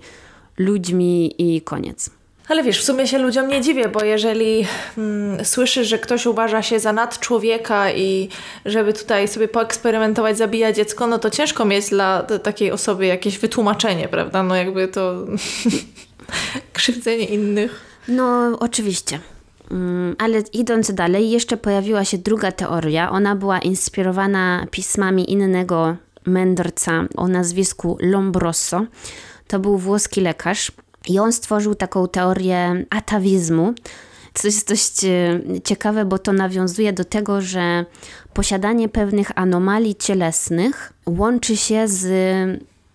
ludźmi 0.58 1.34
i 1.38 1.62
koniec. 1.62 2.10
Ale 2.50 2.64
wiesz, 2.64 2.82
w 2.82 2.84
sumie 2.84 3.08
się 3.08 3.18
ludziom 3.18 3.48
nie 3.48 3.62
dziwię, 3.62 3.90
bo 3.90 4.04
jeżeli 4.04 4.66
mm, 4.98 5.46
słyszysz, 5.46 5.88
że 5.88 6.00
ktoś 6.00 6.26
uważa 6.26 6.62
się 6.62 6.80
za 6.80 6.94
nadczłowieka 6.94 7.92
i 7.92 8.30
żeby 8.66 8.94
tutaj 8.94 9.28
sobie 9.28 9.48
poeksperymentować, 9.48 10.38
zabija 10.38 10.74
dziecko, 10.74 11.08
no 11.08 11.20
to 11.20 11.30
ciężko 11.30 11.66
mieć 11.66 11.90
dla 11.90 12.24
takiej 12.24 12.72
osoby 12.72 13.06
jakieś 13.06 13.40
wytłumaczenie, 13.40 14.08
prawda? 14.08 14.44
No 14.44 14.56
jakby 14.56 14.88
to 14.88 15.16
krzywdzenie 16.74 17.26
innych. 17.26 17.82
No, 18.08 18.58
oczywiście. 18.60 19.20
Mm, 19.72 20.16
ale 20.20 20.44
idąc 20.54 20.94
dalej, 20.94 21.32
jeszcze 21.32 21.58
pojawiła 21.58 22.06
się 22.06 22.18
druga 22.18 22.52
teoria. 22.52 23.12
Ona 23.12 23.36
była 23.36 23.60
inspirowana 23.60 24.66
pismami 24.72 25.32
innego 25.32 25.96
mędrca 26.26 27.06
o 27.16 27.28
nazwisku 27.28 27.98
Lombroso. 28.02 28.86
To 29.48 29.60
był 29.60 29.78
włoski 29.78 30.22
lekarz 30.22 30.72
i 31.08 31.20
on 31.20 31.34
stworzył 31.34 31.76
taką 31.76 32.08
teorię 32.08 32.86
atawizmu. 32.90 33.74
Co 34.34 34.48
jest 34.48 34.68
dość 34.68 35.06
e, 35.06 35.40
ciekawe, 35.64 36.06
bo 36.06 36.20
to 36.20 36.34
nawiązuje 36.34 36.94
do 36.94 37.06
tego, 37.06 37.42
że 37.42 37.86
posiadanie 38.34 38.90
pewnych 38.90 39.32
anomalii 39.36 39.96
cielesnych 39.96 40.94
łączy 41.06 41.58
się 41.58 41.88
z 41.88 42.06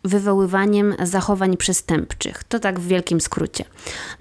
wywoływaniem 0.05 0.95
zachowań 1.03 1.57
przestępczych. 1.57 2.45
To 2.45 2.59
tak 2.59 2.81
w 2.81 2.87
wielkim 2.87 3.21
skrócie. 3.21 3.65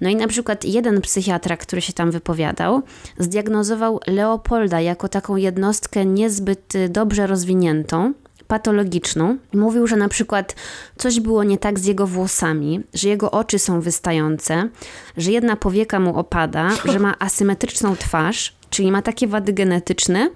No 0.00 0.08
i 0.08 0.16
na 0.16 0.28
przykład 0.28 0.64
jeden 0.64 1.00
psychiatra, 1.00 1.56
który 1.56 1.82
się 1.82 1.92
tam 1.92 2.10
wypowiadał, 2.10 2.82
zdiagnozował 3.18 4.00
Leopolda 4.06 4.80
jako 4.80 5.08
taką 5.08 5.36
jednostkę 5.36 6.06
niezbyt 6.06 6.72
dobrze 6.88 7.26
rozwiniętą, 7.26 8.12
patologiczną. 8.48 9.36
Mówił, 9.54 9.86
że 9.86 9.96
na 9.96 10.08
przykład 10.08 10.54
coś 10.96 11.20
było 11.20 11.44
nie 11.44 11.58
tak 11.58 11.78
z 11.78 11.84
jego 11.84 12.06
włosami, 12.06 12.80
że 12.94 13.08
jego 13.08 13.30
oczy 13.30 13.58
są 13.58 13.80
wystające, 13.80 14.68
że 15.16 15.30
jedna 15.32 15.56
powieka 15.56 16.00
mu 16.00 16.18
opada, 16.18 16.70
że 16.92 16.98
ma 16.98 17.14
asymetryczną 17.18 17.96
twarz, 17.96 18.54
czyli 18.70 18.92
ma 18.92 19.02
takie 19.02 19.26
wady 19.26 19.52
genetyczne, 19.52 20.30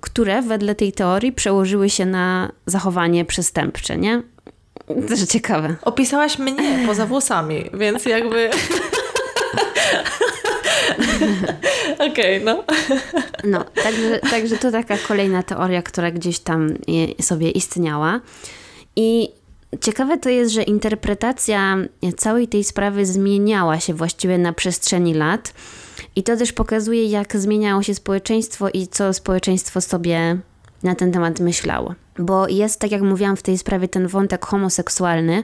które 0.00 0.42
wedle 0.42 0.74
tej 0.74 0.92
teorii 0.92 1.32
przełożyły 1.32 1.90
się 1.90 2.06
na 2.06 2.52
zachowanie 2.66 3.24
przestępcze, 3.24 3.96
nie? 3.96 4.22
Też 5.08 5.22
ciekawe. 5.22 5.76
Opisałaś 5.82 6.38
mnie 6.38 6.86
poza 6.86 7.06
włosami, 7.06 7.70
więc 7.74 8.04
jakby... 8.04 8.50
Okej, 12.10 12.10
okay, 12.10 12.40
no. 12.44 12.64
No, 13.44 13.64
także, 13.64 14.18
także 14.30 14.56
to 14.56 14.70
taka 14.70 14.96
kolejna 15.08 15.42
teoria, 15.42 15.82
która 15.82 16.10
gdzieś 16.10 16.38
tam 16.38 16.74
sobie 17.20 17.50
istniała. 17.50 18.20
I 18.96 19.28
ciekawe 19.80 20.18
to 20.18 20.28
jest, 20.28 20.52
że 20.52 20.62
interpretacja 20.62 21.76
całej 22.16 22.48
tej 22.48 22.64
sprawy 22.64 23.06
zmieniała 23.06 23.80
się 23.80 23.94
właściwie 23.94 24.38
na 24.38 24.52
przestrzeni 24.52 25.14
lat. 25.14 25.54
I 26.16 26.22
to 26.22 26.36
też 26.36 26.52
pokazuje, 26.52 27.04
jak 27.04 27.36
zmieniało 27.36 27.82
się 27.82 27.94
społeczeństwo 27.94 28.68
i 28.68 28.86
co 28.86 29.12
społeczeństwo 29.12 29.80
sobie 29.80 30.38
na 30.82 30.94
ten 30.94 31.12
temat 31.12 31.40
myślało. 31.40 31.94
Bo 32.18 32.48
jest, 32.48 32.80
tak 32.80 32.90
jak 32.90 33.02
mówiłam 33.02 33.36
w 33.36 33.42
tej 33.42 33.58
sprawie, 33.58 33.88
ten 33.88 34.08
wątek 34.08 34.46
homoseksualny, 34.46 35.42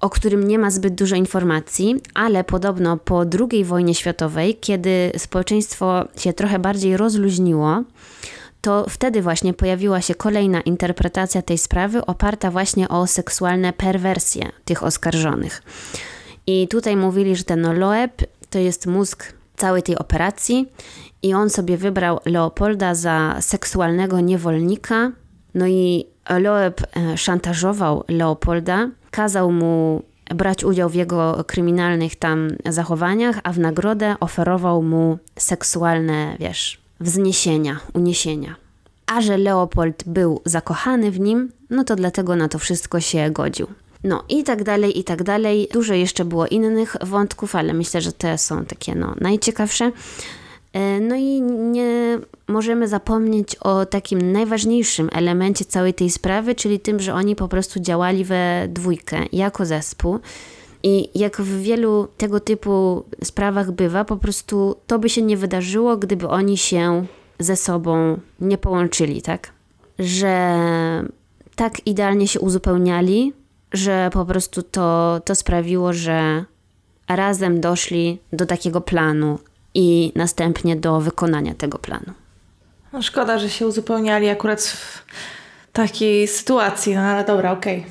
o 0.00 0.10
którym 0.10 0.48
nie 0.48 0.58
ma 0.58 0.70
zbyt 0.70 0.94
dużo 0.94 1.16
informacji, 1.16 2.02
ale 2.14 2.44
podobno 2.44 2.96
po 2.96 3.24
II 3.50 3.64
wojnie 3.64 3.94
światowej, 3.94 4.56
kiedy 4.60 5.12
społeczeństwo 5.16 6.04
się 6.16 6.32
trochę 6.32 6.58
bardziej 6.58 6.96
rozluźniło, 6.96 7.82
to 8.60 8.86
wtedy 8.88 9.22
właśnie 9.22 9.54
pojawiła 9.54 10.00
się 10.00 10.14
kolejna 10.14 10.60
interpretacja 10.60 11.42
tej 11.42 11.58
sprawy 11.58 12.06
oparta 12.06 12.50
właśnie 12.50 12.88
o 12.88 13.06
seksualne 13.06 13.72
perwersje 13.72 14.48
tych 14.64 14.82
oskarżonych. 14.82 15.62
I 16.46 16.68
tutaj 16.68 16.96
mówili, 16.96 17.36
że 17.36 17.44
ten 17.44 17.78
Loeb 17.78 18.22
to 18.50 18.58
jest 18.58 18.86
mózg 18.86 19.32
całej 19.56 19.82
tej 19.82 19.98
operacji 19.98 20.72
i 21.22 21.34
on 21.34 21.50
sobie 21.50 21.76
wybrał 21.76 22.20
Leopolda 22.24 22.94
za 22.94 23.36
seksualnego 23.40 24.20
niewolnika. 24.20 25.12
No 25.54 25.66
i 25.66 26.04
Loeb 26.38 26.80
e, 26.80 27.16
szantażował 27.16 28.04
Leopolda, 28.08 28.88
kazał 29.10 29.52
mu 29.52 30.02
brać 30.34 30.64
udział 30.64 30.88
w 30.88 30.94
jego 30.94 31.44
kryminalnych 31.46 32.16
tam 32.16 32.48
zachowaniach, 32.68 33.40
a 33.42 33.52
w 33.52 33.58
nagrodę 33.58 34.16
oferował 34.20 34.82
mu 34.82 35.18
seksualne, 35.36 36.36
wiesz, 36.40 36.80
wzniesienia, 37.00 37.80
uniesienia. 37.94 38.54
A 39.06 39.20
że 39.20 39.38
Leopold 39.38 40.04
był 40.06 40.40
zakochany 40.44 41.10
w 41.10 41.20
nim, 41.20 41.52
no 41.70 41.84
to 41.84 41.96
dlatego 41.96 42.36
na 42.36 42.48
to 42.48 42.58
wszystko 42.58 43.00
się 43.00 43.30
godził. 43.30 43.66
No 44.04 44.24
i 44.28 44.44
tak 44.44 44.64
dalej, 44.64 44.98
i 44.98 45.04
tak 45.04 45.22
dalej. 45.22 45.68
Dużo 45.72 45.94
jeszcze 45.94 46.24
było 46.24 46.46
innych 46.46 46.96
wątków, 47.00 47.54
ale 47.54 47.72
myślę, 47.72 48.00
że 48.00 48.12
te 48.12 48.38
są 48.38 48.64
takie 48.64 48.94
no, 48.94 49.14
najciekawsze. 49.20 49.92
E, 50.72 51.00
no 51.00 51.16
i 51.16 51.40
nie 51.42 51.87
możemy 52.48 52.88
zapomnieć 52.88 53.56
o 53.56 53.86
takim 53.86 54.32
najważniejszym 54.32 55.08
elemencie 55.12 55.64
całej 55.64 55.94
tej 55.94 56.10
sprawy, 56.10 56.54
czyli 56.54 56.80
tym, 56.80 57.00
że 57.00 57.14
oni 57.14 57.36
po 57.36 57.48
prostu 57.48 57.80
działali 57.80 58.24
we 58.24 58.66
dwójkę, 58.68 59.18
jako 59.32 59.66
zespół. 59.66 60.18
I 60.82 61.18
jak 61.18 61.40
w 61.40 61.62
wielu 61.62 62.08
tego 62.16 62.40
typu 62.40 63.04
sprawach 63.24 63.72
bywa, 63.72 64.04
po 64.04 64.16
prostu 64.16 64.76
to 64.86 64.98
by 64.98 65.08
się 65.08 65.22
nie 65.22 65.36
wydarzyło, 65.36 65.96
gdyby 65.96 66.28
oni 66.28 66.56
się 66.56 67.06
ze 67.38 67.56
sobą 67.56 68.20
nie 68.40 68.58
połączyli, 68.58 69.22
tak? 69.22 69.52
Że 69.98 70.58
tak 71.56 71.86
idealnie 71.86 72.28
się 72.28 72.40
uzupełniali, 72.40 73.32
że 73.72 74.10
po 74.12 74.24
prostu 74.24 74.62
to, 74.62 75.20
to 75.24 75.34
sprawiło, 75.34 75.92
że 75.92 76.44
razem 77.08 77.60
doszli 77.60 78.18
do 78.32 78.46
takiego 78.46 78.80
planu 78.80 79.38
i 79.78 80.12
następnie 80.14 80.76
do 80.76 81.00
wykonania 81.00 81.54
tego 81.54 81.78
planu. 81.78 82.12
No 82.92 83.02
szkoda, 83.02 83.38
że 83.38 83.50
się 83.50 83.66
uzupełniali 83.66 84.28
akurat 84.28 84.62
w 84.62 85.02
takiej 85.72 86.28
sytuacji, 86.28 86.94
no 86.94 87.00
ale 87.00 87.24
dobra, 87.24 87.52
okej. 87.52 87.78
Okay. 87.78 87.90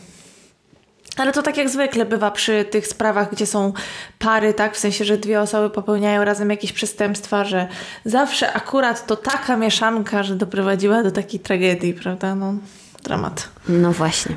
Ale 1.17 1.31
to 1.31 1.41
tak 1.41 1.57
jak 1.57 1.69
zwykle 1.69 2.05
bywa 2.05 2.31
przy 2.31 2.65
tych 2.65 2.87
sprawach, 2.87 3.31
gdzie 3.31 3.45
są 3.45 3.73
pary, 4.19 4.53
tak? 4.53 4.75
W 4.75 4.79
sensie, 4.79 5.05
że 5.05 5.17
dwie 5.17 5.41
osoby 5.41 5.69
popełniają 5.69 6.23
razem 6.23 6.49
jakieś 6.49 6.73
przestępstwa, 6.73 7.45
że 7.45 7.67
zawsze 8.05 8.53
akurat 8.53 9.05
to 9.05 9.15
taka 9.15 9.57
mieszanka, 9.57 10.23
że 10.23 10.35
doprowadziła 10.35 11.03
do 11.03 11.11
takiej 11.11 11.39
tragedii, 11.39 11.93
prawda? 11.93 12.35
No, 12.35 12.53
dramat. 13.03 13.49
No 13.69 13.91
właśnie. 13.91 14.35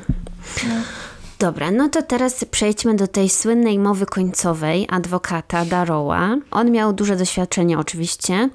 No. 0.63 0.75
Dobra, 1.41 1.71
no 1.71 1.89
to 1.89 2.01
teraz 2.01 2.45
przejdźmy 2.45 2.95
do 2.95 3.07
tej 3.07 3.29
słynnej 3.29 3.79
mowy 3.79 4.05
końcowej 4.05 4.87
adwokata 4.89 5.65
Daroła. 5.65 6.37
On 6.51 6.71
miał 6.71 6.93
duże 6.93 7.15
doświadczenie 7.15 7.79
oczywiście 7.79 8.49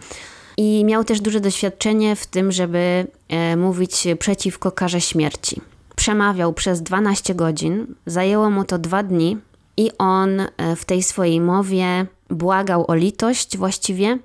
i 0.56 0.84
miał 0.84 1.04
też 1.04 1.20
duże 1.20 1.40
doświadczenie 1.40 2.16
w 2.16 2.26
tym, 2.26 2.52
żeby 2.52 3.06
e, 3.28 3.56
mówić 3.56 4.06
przeciwko 4.18 4.72
karze 4.72 5.00
śmierci. 5.00 5.60
Przemawiał 5.96 6.52
przez 6.52 6.82
12 6.82 7.34
godzin, 7.34 7.94
zajęło 8.06 8.50
mu 8.50 8.64
to 8.64 8.78
dwa 8.78 9.02
dni 9.02 9.38
i 9.76 9.90
on 9.98 10.40
e, 10.40 10.76
w 10.76 10.84
tej 10.84 11.02
swojej 11.02 11.40
mowie 11.40 12.06
błagał 12.30 12.84
o 12.90 12.94
litość 12.94 13.56
właściwie. 13.56 14.18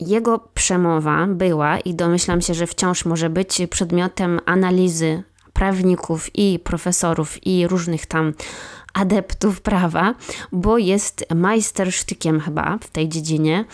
Jego 0.00 0.48
przemowa 0.54 1.26
była 1.26 1.78
i 1.78 1.94
domyślam 1.94 2.40
się, 2.40 2.54
że 2.54 2.66
wciąż 2.66 3.04
może 3.04 3.30
być 3.30 3.62
przedmiotem 3.70 4.40
analizy 4.46 5.22
prawników 5.58 6.30
i 6.34 6.58
profesorów 6.64 7.46
i 7.46 7.66
różnych 7.66 8.06
tam 8.06 8.32
adeptów 8.94 9.60
prawa, 9.60 10.14
bo 10.52 10.78
jest 10.78 11.24
majstersztykiem 11.34 12.40
chyba 12.40 12.78
w 12.82 12.90
tej 12.90 13.08
dziedzinie. 13.08 13.64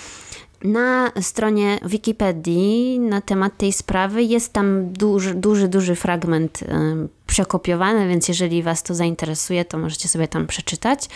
Na 0.62 1.12
stronie 1.20 1.78
Wikipedii 1.84 3.00
na 3.00 3.20
temat 3.20 3.56
tej 3.56 3.72
sprawy 3.72 4.22
jest 4.22 4.52
tam 4.52 4.92
duży, 4.92 5.34
duży, 5.34 5.68
duży 5.68 5.94
fragment 5.94 6.62
y, 6.62 6.66
przekopiowany, 7.26 8.08
więc 8.08 8.28
jeżeli 8.28 8.62
Was 8.62 8.82
to 8.82 8.94
zainteresuje, 8.94 9.64
to 9.64 9.78
możecie 9.78 10.08
sobie 10.08 10.28
tam 10.28 10.46
przeczytać. 10.46 11.08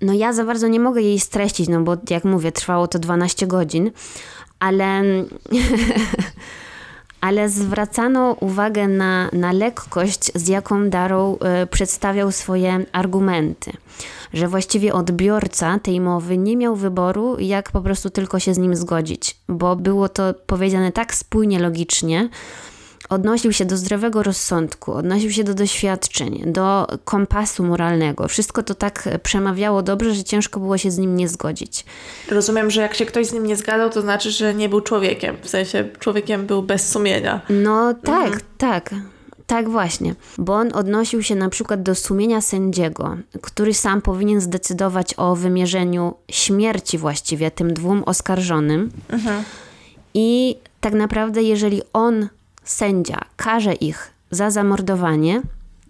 No 0.00 0.12
ja 0.12 0.32
za 0.32 0.44
bardzo 0.44 0.68
nie 0.68 0.80
mogę 0.80 1.02
jej 1.02 1.20
streścić, 1.20 1.68
no 1.68 1.80
bo 1.80 1.96
jak 2.10 2.24
mówię, 2.24 2.52
trwało 2.52 2.88
to 2.88 2.98
12 2.98 3.46
godzin, 3.46 3.90
ale 4.60 5.02
ale 7.20 7.48
zwracano 7.48 8.36
uwagę 8.40 8.88
na, 8.88 9.30
na 9.32 9.52
lekkość, 9.52 10.32
z 10.34 10.48
jaką 10.48 10.90
Darrow 10.90 11.38
y, 11.62 11.66
przedstawiał 11.66 12.32
swoje 12.32 12.86
argumenty. 12.92 13.72
Że 14.32 14.48
właściwie 14.48 14.92
odbiorca 14.92 15.78
tej 15.78 16.00
mowy 16.00 16.38
nie 16.38 16.56
miał 16.56 16.76
wyboru, 16.76 17.36
jak 17.38 17.70
po 17.72 17.80
prostu 17.80 18.10
tylko 18.10 18.38
się 18.38 18.54
z 18.54 18.58
nim 18.58 18.76
zgodzić, 18.76 19.36
bo 19.48 19.76
było 19.76 20.08
to 20.08 20.34
powiedziane 20.46 20.92
tak 20.92 21.14
spójnie, 21.14 21.58
logicznie, 21.58 22.28
odnosił 23.10 23.52
się 23.52 23.64
do 23.64 23.76
zdrowego 23.76 24.22
rozsądku, 24.22 24.92
odnosił 24.92 25.30
się 25.30 25.44
do 25.44 25.54
doświadczeń, 25.54 26.42
do 26.46 26.86
kompasu 27.04 27.64
moralnego. 27.64 28.28
Wszystko 28.28 28.62
to 28.62 28.74
tak 28.74 29.08
przemawiało 29.22 29.82
dobrze, 29.82 30.14
że 30.14 30.24
ciężko 30.24 30.60
było 30.60 30.78
się 30.78 30.90
z 30.90 30.98
nim 30.98 31.16
nie 31.16 31.28
zgodzić. 31.28 31.84
Rozumiem, 32.28 32.70
że 32.70 32.80
jak 32.80 32.94
się 32.94 33.06
ktoś 33.06 33.26
z 33.26 33.32
nim 33.32 33.46
nie 33.46 33.56
zgadzał, 33.56 33.90
to 33.90 34.00
znaczy, 34.00 34.30
że 34.30 34.54
nie 34.54 34.68
był 34.68 34.80
człowiekiem. 34.80 35.36
W 35.42 35.48
sensie 35.48 35.88
człowiekiem 35.98 36.46
był 36.46 36.62
bez 36.62 36.88
sumienia. 36.88 37.40
No 37.50 37.94
tak, 37.94 38.24
mhm. 38.24 38.40
tak. 38.58 38.94
Tak 39.46 39.68
właśnie, 39.68 40.14
bo 40.38 40.54
on 40.54 40.72
odnosił 40.74 41.22
się 41.22 41.34
na 41.34 41.48
przykład 41.48 41.82
do 41.82 41.94
sumienia 41.94 42.40
sędziego, 42.40 43.16
który 43.40 43.74
sam 43.74 44.02
powinien 44.02 44.40
zdecydować 44.40 45.14
o 45.16 45.36
wymierzeniu 45.36 46.14
śmierci 46.30 46.98
właściwie 46.98 47.50
tym 47.50 47.74
dwóm 47.74 48.02
oskarżonym. 48.06 48.90
Mhm. 49.08 49.44
I 50.14 50.56
tak 50.80 50.92
naprawdę, 50.92 51.42
jeżeli 51.42 51.82
on 51.92 52.28
sędzia 52.70 53.20
karze 53.36 53.74
ich 53.74 54.10
za 54.30 54.50
zamordowanie, 54.50 55.42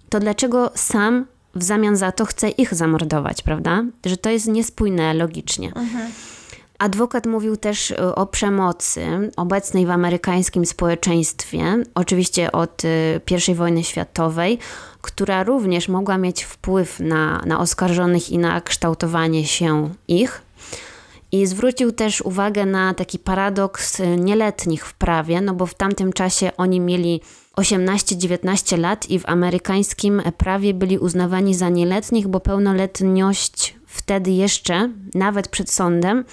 to 0.09 0.21
dlaczego 0.21 0.71
sam 0.75 1.27
w 1.55 1.63
zamian 1.63 1.97
za 1.97 2.13
to 2.13 2.25
chce 2.25 2.49
ich 2.49 2.75
zamordować, 2.75 3.43
prawda? 3.43 3.85
Że 4.07 4.17
to 4.17 4.31
jest 4.31 4.47
niespójne 4.47 5.15
logicznie. 5.15 5.69
Mhm. 5.69 6.11
Adwokat 6.79 7.27
mówił 7.27 7.57
też 7.57 7.91
y, 7.91 8.15
o 8.15 8.27
przemocy 8.27 9.31
obecnej 9.37 9.87
w 9.87 9.91
amerykańskim 9.91 10.67
społeczeństwie, 10.67 11.77
oczywiście 11.95 12.53
od 12.53 12.85
y, 12.85 13.21
I 13.49 13.55
wojny 13.55 13.85
światowej, 13.85 14.59
która 15.01 15.43
również 15.43 15.89
mogła 15.89 16.19
mieć 16.19 16.45
wpływ 16.45 17.01
na, 17.01 17.43
na 17.47 17.61
oskarżonych 17.61 18.31
i 18.31 18.39
na 18.39 18.61
kształtowanie 18.61 19.47
się 19.47 19.91
ich. 20.09 20.43
I 21.33 21.47
zwrócił 21.47 21.93
też 21.93 22.21
uwagę 22.21 22.67
na 22.67 22.95
taki 22.95 23.19
paradoks 23.19 24.03
nieletnich 24.19 24.87
w 24.87 24.95
prawie, 24.95 25.41
no 25.41 25.55
bo 25.55 25.67
w 25.67 25.75
tamtym 25.75 26.13
czasie 26.13 26.51
oni 26.57 26.81
mieli 26.81 27.21
18-19 27.57 28.79
lat 28.79 29.11
i 29.11 29.19
w 29.19 29.29
amerykańskim 29.29 30.23
prawie 30.39 30.75
byli 30.75 30.99
uznawani 30.99 31.55
za 31.55 31.69
nieletnich, 31.69 32.29
bo 32.29 32.41
pełnoletność 32.41 33.77
wtedy 33.87 34.31
jeszcze, 34.31 34.91
nawet 35.15 35.49
przed 35.49 35.71
sądem, 35.71 36.25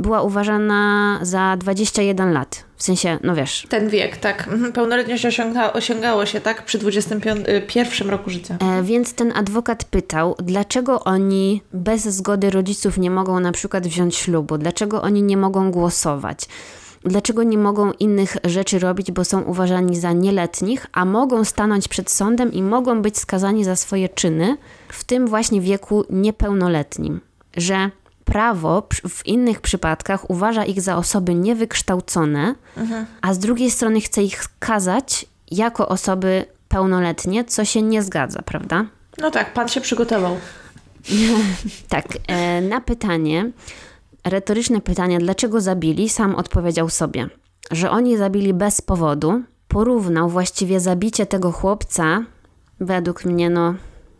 była 0.00 0.22
uważana 0.22 1.18
za 1.22 1.56
21 1.56 2.32
lat. 2.32 2.64
W 2.76 2.82
sensie, 2.82 3.18
no 3.22 3.34
wiesz. 3.34 3.66
Ten 3.68 3.88
wiek, 3.88 4.16
tak. 4.16 4.48
Mhm, 4.48 4.72
pełnoletność 4.72 5.26
osiąga, 5.26 5.72
osiągało 5.72 6.26
się, 6.26 6.40
tak? 6.40 6.64
Przy 6.64 6.78
21 6.78 8.08
y, 8.08 8.10
roku 8.10 8.30
życia. 8.30 8.56
E, 8.60 8.82
więc 8.82 9.14
ten 9.14 9.32
adwokat 9.36 9.84
pytał, 9.84 10.36
dlaczego 10.38 11.04
oni 11.04 11.62
bez 11.72 12.02
zgody 12.02 12.50
rodziców 12.50 12.98
nie 12.98 13.10
mogą 13.10 13.40
na 13.40 13.52
przykład 13.52 13.86
wziąć 13.86 14.16
ślubu? 14.16 14.58
Dlaczego 14.58 15.02
oni 15.02 15.22
nie 15.22 15.36
mogą 15.36 15.70
głosować? 15.70 16.48
Dlaczego 17.04 17.42
nie 17.42 17.58
mogą 17.58 17.92
innych 17.92 18.36
rzeczy 18.44 18.78
robić, 18.78 19.12
bo 19.12 19.24
są 19.24 19.42
uważani 19.42 19.96
za 20.00 20.12
nieletnich, 20.12 20.86
a 20.92 21.04
mogą 21.04 21.44
stanąć 21.44 21.88
przed 21.88 22.10
sądem 22.10 22.52
i 22.52 22.62
mogą 22.62 23.02
być 23.02 23.18
skazani 23.18 23.64
za 23.64 23.76
swoje 23.76 24.08
czyny 24.08 24.56
w 24.88 25.04
tym 25.04 25.26
właśnie 25.26 25.60
wieku 25.60 26.04
niepełnoletnim? 26.10 27.20
Że 27.56 27.90
prawo 28.30 28.88
w 29.08 29.26
innych 29.26 29.60
przypadkach 29.60 30.30
uważa 30.30 30.64
ich 30.64 30.80
za 30.80 30.96
osoby 30.96 31.34
niewykształcone, 31.34 32.54
mhm. 32.76 33.06
a 33.22 33.34
z 33.34 33.38
drugiej 33.38 33.70
strony 33.70 34.00
chce 34.00 34.22
ich 34.22 34.44
skazać 34.44 35.26
jako 35.50 35.88
osoby 35.88 36.44
pełnoletnie, 36.68 37.44
co 37.44 37.64
się 37.64 37.82
nie 37.82 38.02
zgadza, 38.02 38.42
prawda? 38.42 38.86
No 39.18 39.30
tak, 39.30 39.52
pan 39.52 39.68
się 39.68 39.80
przygotował. 39.80 40.36
tak, 41.88 42.06
e, 42.26 42.60
na 42.60 42.80
pytanie, 42.80 43.50
retoryczne 44.24 44.80
pytanie, 44.80 45.18
dlaczego 45.18 45.60
zabili, 45.60 46.08
sam 46.08 46.34
odpowiedział 46.34 46.88
sobie, 46.88 47.28
że 47.70 47.90
oni 47.90 48.16
zabili 48.16 48.54
bez 48.54 48.80
powodu. 48.80 49.42
Porównał 49.68 50.28
właściwie 50.28 50.80
zabicie 50.80 51.26
tego 51.26 51.52
chłopca, 51.52 52.24
według 52.80 53.24
mnie, 53.24 53.50
no 53.50 53.74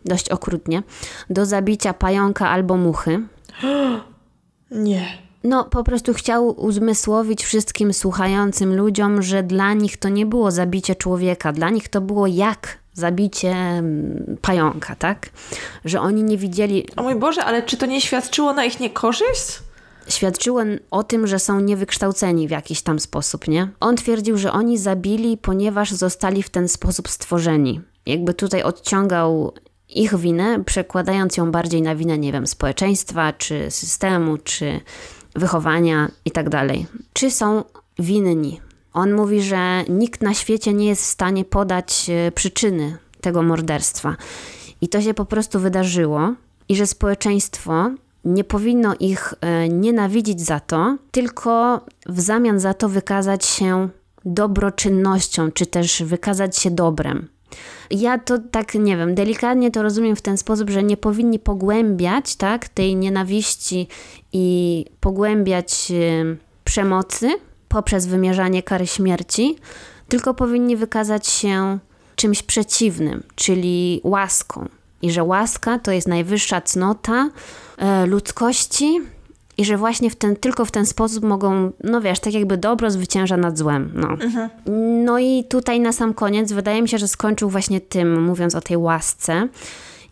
dość 0.04 0.28
okrutnie, 0.28 0.82
do 1.30 1.46
zabicia 1.46 1.94
pająka 1.94 2.48
albo 2.48 2.76
muchy. 2.76 3.20
Nie. 4.70 5.18
No, 5.44 5.64
po 5.64 5.84
prostu 5.84 6.14
chciał 6.14 6.60
uzmysłowić 6.60 7.44
wszystkim 7.44 7.92
słuchającym 7.92 8.76
ludziom, 8.76 9.22
że 9.22 9.42
dla 9.42 9.74
nich 9.74 9.96
to 9.96 10.08
nie 10.08 10.26
było 10.26 10.50
zabicie 10.50 10.94
człowieka, 10.94 11.52
dla 11.52 11.70
nich 11.70 11.88
to 11.88 12.00
było 12.00 12.26
jak 12.26 12.78
zabicie 12.92 13.50
mm, 13.50 14.36
pająka, 14.42 14.96
tak? 14.96 15.30
Że 15.84 16.00
oni 16.00 16.22
nie 16.22 16.38
widzieli. 16.38 16.86
O 16.96 17.02
mój 17.02 17.14
Boże, 17.14 17.44
ale 17.44 17.62
czy 17.62 17.76
to 17.76 17.86
nie 17.86 18.00
świadczyło 18.00 18.52
na 18.52 18.64
ich 18.64 18.80
niekorzyść? 18.80 19.58
Świadczyło 20.08 20.62
o 20.90 21.02
tym, 21.02 21.26
że 21.26 21.38
są 21.38 21.60
niewykształceni 21.60 22.48
w 22.48 22.50
jakiś 22.50 22.82
tam 22.82 23.00
sposób, 23.00 23.48
nie? 23.48 23.68
On 23.80 23.96
twierdził, 23.96 24.38
że 24.38 24.52
oni 24.52 24.78
zabili, 24.78 25.36
ponieważ 25.36 25.92
zostali 25.92 26.42
w 26.42 26.50
ten 26.50 26.68
sposób 26.68 27.08
stworzeni. 27.08 27.80
Jakby 28.06 28.34
tutaj 28.34 28.62
odciągał 28.62 29.52
ich 29.94 30.16
winę, 30.16 30.64
przekładając 30.64 31.36
ją 31.36 31.50
bardziej 31.50 31.82
na 31.82 31.94
winę, 31.94 32.18
nie 32.18 32.32
wiem, 32.32 32.46
społeczeństwa, 32.46 33.32
czy 33.32 33.70
systemu, 33.70 34.38
czy 34.38 34.80
wychowania 35.34 36.10
itd. 36.24 36.50
Tak 36.50 36.76
czy 37.12 37.30
są 37.30 37.64
winni? 37.98 38.60
On 38.92 39.12
mówi, 39.12 39.42
że 39.42 39.84
nikt 39.88 40.22
na 40.22 40.34
świecie 40.34 40.74
nie 40.74 40.86
jest 40.86 41.02
w 41.02 41.06
stanie 41.06 41.44
podać 41.44 42.10
e, 42.10 42.32
przyczyny 42.32 42.96
tego 43.20 43.42
morderstwa. 43.42 44.16
I 44.80 44.88
to 44.88 45.02
się 45.02 45.14
po 45.14 45.24
prostu 45.24 45.60
wydarzyło, 45.60 46.34
i 46.68 46.76
że 46.76 46.86
społeczeństwo 46.86 47.90
nie 48.24 48.44
powinno 48.44 48.94
ich 49.00 49.34
e, 49.40 49.68
nienawidzić 49.68 50.40
za 50.40 50.60
to, 50.60 50.96
tylko 51.10 51.80
w 52.06 52.20
zamian 52.20 52.60
za 52.60 52.74
to 52.74 52.88
wykazać 52.88 53.46
się 53.46 53.88
dobroczynnością, 54.24 55.52
czy 55.52 55.66
też 55.66 56.02
wykazać 56.02 56.56
się 56.56 56.70
dobrem. 56.70 57.28
Ja 57.90 58.18
to 58.18 58.38
tak, 58.50 58.74
nie 58.74 58.96
wiem, 58.96 59.14
delikatnie 59.14 59.70
to 59.70 59.82
rozumiem 59.82 60.16
w 60.16 60.22
ten 60.22 60.38
sposób, 60.38 60.70
że 60.70 60.82
nie 60.82 60.96
powinni 60.96 61.38
pogłębiać 61.38 62.36
tak, 62.36 62.68
tej 62.68 62.96
nienawiści 62.96 63.88
i 64.32 64.84
pogłębiać 65.00 65.90
y, 65.90 66.36
przemocy 66.64 67.30
poprzez 67.68 68.06
wymierzanie 68.06 68.62
kary 68.62 68.86
śmierci, 68.86 69.56
tylko 70.08 70.34
powinni 70.34 70.76
wykazać 70.76 71.26
się 71.26 71.78
czymś 72.16 72.42
przeciwnym, 72.42 73.22
czyli 73.34 74.00
łaską. 74.04 74.68
I 75.02 75.10
że 75.10 75.24
łaska 75.24 75.78
to 75.78 75.92
jest 75.92 76.08
najwyższa 76.08 76.60
cnota 76.60 77.30
e, 77.78 78.06
ludzkości, 78.06 79.00
i 79.60 79.64
że 79.64 79.76
właśnie 79.76 80.10
w 80.10 80.16
ten, 80.16 80.36
tylko 80.36 80.64
w 80.64 80.70
ten 80.70 80.86
sposób 80.86 81.24
mogą, 81.24 81.72
no 81.84 82.00
wiesz, 82.00 82.20
tak 82.20 82.32
jakby 82.32 82.56
dobro 82.56 82.90
zwycięża 82.90 83.36
nad 83.36 83.58
złem. 83.58 83.92
No. 83.94 84.08
Mhm. 84.08 84.50
no 85.04 85.18
i 85.18 85.44
tutaj 85.44 85.80
na 85.80 85.92
sam 85.92 86.14
koniec 86.14 86.52
wydaje 86.52 86.82
mi 86.82 86.88
się, 86.88 86.98
że 86.98 87.08
skończył 87.08 87.50
właśnie 87.50 87.80
tym, 87.80 88.22
mówiąc 88.22 88.54
o 88.54 88.60
tej 88.60 88.76
łasce. 88.76 89.48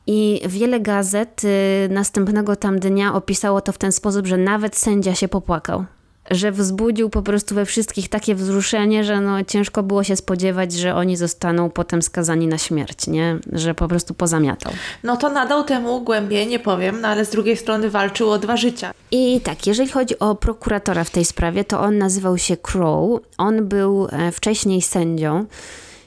I 0.06 0.40
wiele 0.48 0.80
gazet 0.80 1.42
y, 1.44 1.88
następnego 1.90 2.56
tam 2.56 2.78
dnia 2.78 3.14
opisało 3.14 3.60
to 3.60 3.72
w 3.72 3.78
ten 3.78 3.92
sposób, 3.92 4.26
że 4.26 4.36
nawet 4.36 4.76
sędzia 4.76 5.14
się 5.14 5.28
popłakał 5.28 5.84
że 6.30 6.52
wzbudził 6.52 7.10
po 7.10 7.22
prostu 7.22 7.54
we 7.54 7.64
wszystkich 7.64 8.08
takie 8.08 8.34
wzruszenie, 8.34 9.04
że 9.04 9.20
no 9.20 9.44
ciężko 9.44 9.82
było 9.82 10.04
się 10.04 10.16
spodziewać, 10.16 10.72
że 10.72 10.94
oni 10.94 11.16
zostaną 11.16 11.70
potem 11.70 12.02
skazani 12.02 12.46
na 12.46 12.58
śmierć, 12.58 13.06
nie? 13.06 13.38
Że 13.52 13.74
po 13.74 13.88
prostu 13.88 14.14
pozamiatał. 14.14 14.72
No 15.02 15.16
to 15.16 15.30
nadał 15.30 15.64
temu 15.64 16.00
głębiej, 16.00 16.46
nie 16.46 16.58
powiem, 16.58 17.00
no 17.00 17.08
ale 17.08 17.24
z 17.24 17.30
drugiej 17.30 17.56
strony 17.56 17.90
walczył 17.90 18.30
o 18.30 18.38
dwa 18.38 18.56
życia. 18.56 18.92
I 19.10 19.40
tak, 19.40 19.66
jeżeli 19.66 19.88
chodzi 19.88 20.18
o 20.18 20.34
prokuratora 20.34 21.04
w 21.04 21.10
tej 21.10 21.24
sprawie, 21.24 21.64
to 21.64 21.80
on 21.80 21.98
nazywał 21.98 22.38
się 22.38 22.56
Crow. 22.56 23.20
On 23.38 23.68
był 23.68 24.08
e, 24.12 24.32
wcześniej 24.32 24.82
sędzią 24.82 25.46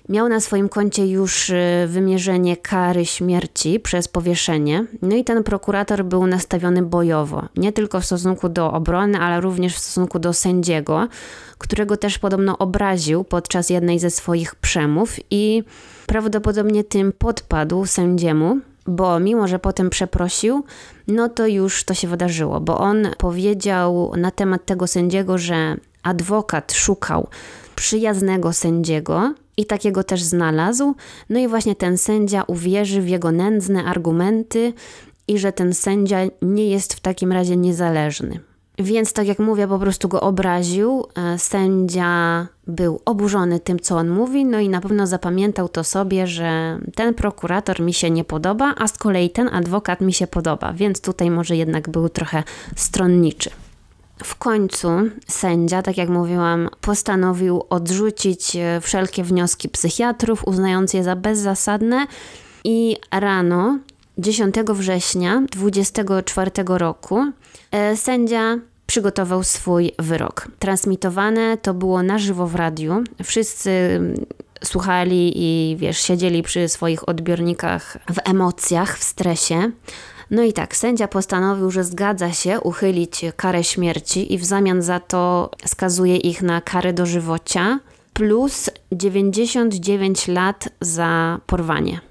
miał 0.10 0.30
na 0.30 0.40
swoim 0.40 0.70
koncie 0.70 1.08
już 1.08 1.50
y, 1.50 1.88
wymierzenie 1.88 2.58
kary 2.58 3.06
śmierci 3.06 3.80
przez 3.80 4.08
powieszenie. 4.08 4.86
No 5.02 5.16
i 5.16 5.24
ten 5.24 5.44
prokurator 5.44 6.06
był 6.06 6.28
nastawiony 6.28 6.82
bojowo, 6.82 7.48
nie 7.56 7.72
tylko 7.72 8.02
w 8.02 8.06
stosunku 8.06 8.50
do 8.50 8.72
obrony, 8.72 9.20
ale 9.20 9.42
również 9.42 9.76
w 9.76 9.80
stosunku 9.80 10.20
do 10.20 10.34
sędziego, 10.34 11.08
którego 11.58 11.98
też 11.98 12.20
podobno 12.20 12.58
obraził 12.58 13.24
podczas 13.24 13.70
jednej 13.70 14.00
ze 14.00 14.10
swoich 14.10 14.56
przemów 14.56 15.16
i 15.32 15.64
prawdopodobnie 16.08 16.84
tym 16.84 17.12
podpadł 17.12 17.86
sędziemu, 17.86 18.60
bo 18.88 19.20
mimo, 19.20 19.48
że 19.48 19.60
potem 19.60 19.90
przeprosił, 19.90 20.64
no 21.08 21.30
to 21.30 21.48
już 21.48 21.84
to 21.84 21.94
się 21.94 22.08
wydarzyło, 22.08 22.60
bo 22.60 22.78
on 22.78 23.08
powiedział 23.18 24.12
na 24.18 24.32
temat 24.32 24.66
tego 24.66 24.88
sędziego, 24.88 25.38
że 25.38 25.78
adwokat 26.04 26.74
szukał 26.74 27.28
przyjaznego 27.76 28.54
sędziego, 28.54 29.34
i 29.62 29.66
takiego 29.66 30.04
też 30.04 30.24
znalazł. 30.24 30.96
No 31.30 31.40
i 31.40 31.48
właśnie 31.48 31.76
ten 31.76 31.98
sędzia 31.98 32.44
uwierzy 32.48 33.02
w 33.02 33.10
jego 33.10 33.32
nędzne 33.32 33.84
argumenty 33.84 34.74
i 35.28 35.38
że 35.38 35.52
ten 35.52 35.74
sędzia 35.74 36.18
nie 36.42 36.70
jest 36.70 36.94
w 36.94 37.00
takim 37.00 37.32
razie 37.32 37.58
niezależny. 37.58 38.40
Więc 38.80 39.14
tak 39.14 39.28
jak 39.28 39.40
mówię, 39.40 39.68
po 39.68 39.80
prostu 39.80 40.08
go 40.08 40.22
obraził. 40.22 41.06
E, 41.16 41.40
sędzia 41.40 42.48
był 42.68 43.02
oburzony 43.06 43.60
tym, 43.60 43.80
co 43.80 43.98
on 43.98 44.10
mówi, 44.10 44.46
no 44.46 44.60
i 44.60 44.70
na 44.70 44.82
pewno 44.82 45.08
zapamiętał 45.08 45.70
to 45.70 45.84
sobie, 45.84 46.28
że 46.28 46.80
ten 46.96 47.14
prokurator 47.14 47.82
mi 47.82 47.94
się 47.94 48.10
nie 48.10 48.24
podoba, 48.24 48.76
a 48.78 48.88
z 48.88 48.98
kolei 48.98 49.30
ten 49.30 49.48
adwokat 49.48 50.02
mi 50.02 50.14
się 50.14 50.28
podoba, 50.28 50.74
więc 50.74 51.02
tutaj 51.02 51.32
może 51.32 51.56
jednak 51.56 51.90
był 51.90 52.10
trochę 52.10 52.44
stronniczy. 52.76 53.50
W 54.24 54.36
końcu 54.36 54.90
sędzia, 55.28 55.82
tak 55.82 55.98
jak 55.98 56.10
mówiłam, 56.10 56.70
postanowił 56.82 57.64
odrzucić 57.70 58.56
e, 58.56 58.82
wszelkie 58.82 59.24
wnioski 59.24 59.70
psychiatrów, 59.70 60.48
uznając 60.48 60.94
je 60.94 61.04
za 61.04 61.16
bezzasadne 61.16 62.08
i 62.64 62.98
rano 63.12 63.80
10 64.18 64.56
września 64.56 65.44
24 65.52 66.52
roku 66.68 67.32
e, 67.72 67.98
sędzia 67.98 68.58
przygotował 68.86 69.44
swój 69.44 69.92
wyrok. 70.00 70.48
Transmitowane 70.60 71.58
to 71.58 71.74
było 71.74 72.04
na 72.04 72.20
żywo 72.20 72.48
w 72.48 72.56
radiu. 72.56 73.04
Wszyscy 73.24 73.70
mm, 73.70 74.26
słuchali 74.64 75.32
i 75.36 75.76
wiesz, 75.78 75.98
siedzieli 75.98 76.44
przy 76.44 76.70
swoich 76.70 77.10
odbiornikach 77.10 77.98
w 78.14 78.30
emocjach, 78.30 78.98
w 78.98 79.04
stresie. 79.04 79.72
No 80.32 80.44
i 80.44 80.54
tak, 80.54 80.76
sędzia 80.76 81.08
postanowił, 81.08 81.72
że 81.72 81.84
zgadza 81.84 82.32
się 82.32 82.62
uchylić 82.62 83.26
karę 83.36 83.64
śmierci 83.64 84.34
i 84.34 84.38
w 84.38 84.46
zamian 84.46 84.82
za 84.82 85.00
to 85.00 85.52
skazuje 85.66 86.18
ich 86.18 86.42
na 86.42 86.62
karę 86.62 86.94
dożywocia 86.94 87.80
plus 88.14 88.70
99 88.92 90.28
lat 90.28 90.70
za 90.82 91.40
porwanie. 91.46 92.02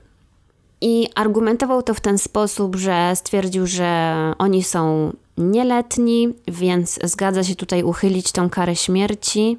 I 0.80 1.08
argumentował 1.14 1.82
to 1.82 1.94
w 1.94 2.00
ten 2.00 2.18
sposób, 2.18 2.76
że 2.76 3.12
stwierdził, 3.14 3.66
że 3.66 4.14
oni 4.38 4.62
są 4.64 5.12
nieletni, 5.38 6.28
więc 6.48 6.98
zgadza 7.04 7.44
się 7.44 7.54
tutaj 7.54 7.82
uchylić 7.82 8.32
tą 8.32 8.50
karę 8.50 8.76
śmierci 8.76 9.58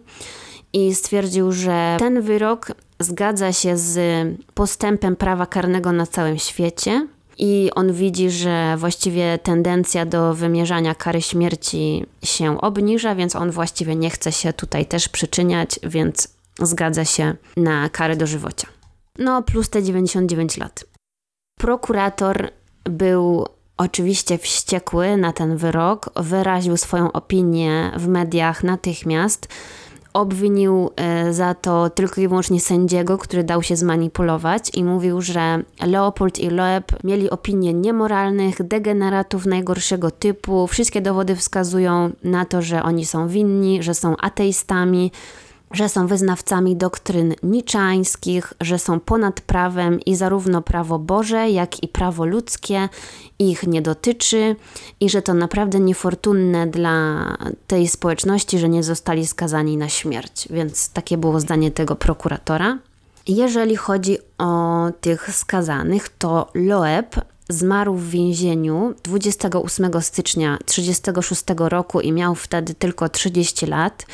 i 0.74 0.96
stwierdził, 0.96 1.52
że 1.52 1.96
ten 2.00 2.22
wyrok 2.22 2.72
zgadza 3.00 3.54
się 3.54 3.78
z 3.78 4.00
postępem 4.54 5.16
prawa 5.16 5.46
karnego 5.46 5.92
na 5.92 6.08
całym 6.08 6.38
świecie. 6.38 7.08
I 7.38 7.70
on 7.76 7.94
widzi, 7.94 8.30
że 8.30 8.76
właściwie 8.78 9.40
tendencja 9.44 10.06
do 10.06 10.34
wymierzania 10.34 10.96
kary 10.96 11.22
śmierci 11.22 12.06
się 12.24 12.62
obniża, 12.62 13.16
więc 13.16 13.36
on 13.36 13.52
właściwie 13.52 13.96
nie 13.96 14.10
chce 14.10 14.32
się 14.32 14.54
tutaj 14.54 14.86
też 14.86 15.10
przyczyniać, 15.10 15.80
więc 15.84 16.28
zgadza 16.60 17.06
się 17.06 17.36
na 17.58 17.90
karę 17.90 18.16
dożywocia. 18.16 18.68
No, 19.20 19.44
plus 19.44 19.70
te 19.70 19.84
99 19.84 20.58
lat. 20.58 20.86
Prokurator 21.60 22.52
był 22.84 23.46
oczywiście 23.78 24.38
wściekły 24.38 25.18
na 25.18 25.34
ten 25.34 25.58
wyrok, 25.58 26.10
wyraził 26.16 26.78
swoją 26.78 27.12
opinię 27.12 27.92
w 27.98 28.08
mediach 28.08 28.64
natychmiast. 28.64 29.48
Obwinił 30.14 30.90
e, 30.96 31.34
za 31.34 31.54
to 31.54 31.90
tylko 31.90 32.22
i 32.22 32.28
wyłącznie 32.28 32.62
sędziego, 32.62 33.18
który 33.18 33.44
dał 33.44 33.64
się 33.64 33.76
zmanipulować 33.76 34.70
i 34.74 34.84
mówił, 34.84 35.22
że 35.22 35.64
Leopold 35.86 36.40
i 36.40 36.50
Loeb 36.50 37.04
mieli 37.04 37.30
opinie 37.30 37.74
niemoralnych, 37.74 38.64
degeneratów 38.64 39.46
najgorszego 39.46 40.12
typu. 40.12 40.68
Wszystkie 40.68 41.02
dowody 41.02 41.36
wskazują 41.36 42.12
na 42.24 42.46
to, 42.46 42.62
że 42.62 42.84
oni 42.84 43.06
są 43.06 43.28
winni, 43.28 43.84
że 43.84 43.94
są 43.94 44.18
ateistami, 44.18 45.12
że 45.74 45.90
są 45.90 46.08
wyznawcami 46.08 46.76
doktryn 46.76 47.34
niczańskich, 47.44 48.54
że 48.62 48.80
są 48.80 49.00
ponad 49.00 49.42
prawem 49.42 50.00
i 50.00 50.16
zarówno 50.16 50.62
prawo 50.62 51.00
Boże, 51.00 51.50
jak 51.50 51.84
i 51.84 51.88
prawo 51.88 52.26
ludzkie 52.26 52.90
ich 53.40 53.68
nie 53.68 53.82
dotyczy 53.82 54.56
i 55.00 55.10
że 55.10 55.22
to 55.22 55.34
naprawdę 55.34 55.80
niefortunne 55.80 56.68
dla 56.68 57.26
tej 57.68 57.88
społeczności, 57.88 58.60
że 58.60 58.70
nie 58.70 58.84
zostali 58.84 59.28
skazani 59.28 59.78
na 59.78 59.90
śmierć. 59.90 60.48
Więc 60.50 60.90
takie 60.90 61.18
było 61.18 61.40
zdanie 61.40 61.72
tego 61.72 61.96
prokuratora. 61.96 62.78
Jeżeli 63.28 63.76
chodzi 63.76 64.18
o 64.38 64.88
tych 65.02 65.36
skazanych, 65.36 66.10
to 66.10 66.50
Loeb 66.54 67.16
zmarł 67.50 67.96
w 67.96 68.10
więzieniu 68.10 68.94
28 69.04 70.02
stycznia 70.02 70.58
1936 70.66 71.44
roku 71.70 72.02
i 72.02 72.12
miał 72.12 72.36
wtedy 72.36 72.74
tylko 72.74 73.10
30 73.10 73.66
lat. 73.66 74.06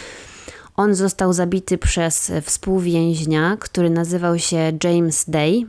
On 0.78 0.96
został 0.96 1.34
zabity 1.34 1.78
przez 1.78 2.32
współwięźnia, 2.44 3.58
który 3.60 3.90
nazywał 3.90 4.40
się 4.40 4.78
James 4.84 5.26
Day. 5.30 5.66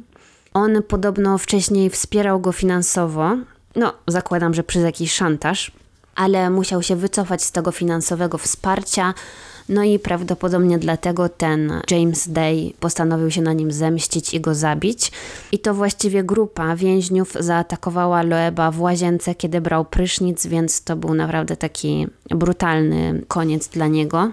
On 0.54 0.82
podobno 0.88 1.38
wcześniej 1.38 1.90
wspierał 1.90 2.40
go 2.40 2.52
finansowo. 2.52 3.36
No, 3.76 3.92
zakładam, 4.06 4.54
że 4.54 4.64
przez 4.64 4.82
jakiś 4.82 5.12
szantaż, 5.12 5.72
ale 6.14 6.50
musiał 6.50 6.82
się 6.82 6.96
wycofać 6.96 7.42
z 7.42 7.52
tego 7.52 7.72
finansowego 7.72 8.38
wsparcia. 8.38 9.14
No 9.68 9.82
i 9.82 9.98
prawdopodobnie 9.98 10.78
dlatego 10.78 11.28
ten 11.28 11.72
James 11.90 12.28
Day 12.28 12.72
postanowił 12.80 13.30
się 13.30 13.42
na 13.42 13.52
nim 13.52 13.72
zemścić 13.72 14.34
i 14.34 14.40
go 14.40 14.54
zabić. 14.54 15.12
I 15.52 15.58
to 15.58 15.74
właściwie 15.74 16.24
grupa 16.24 16.76
więźniów 16.76 17.32
zaatakowała 17.40 18.22
Loeba 18.22 18.70
w 18.70 18.80
łazience, 18.80 19.34
kiedy 19.34 19.60
brał 19.60 19.84
prysznic, 19.84 20.46
więc 20.46 20.84
to 20.84 20.96
był 20.96 21.14
naprawdę 21.14 21.56
taki 21.56 22.06
brutalny 22.30 23.22
koniec 23.28 23.68
dla 23.68 23.86
niego. 23.86 24.30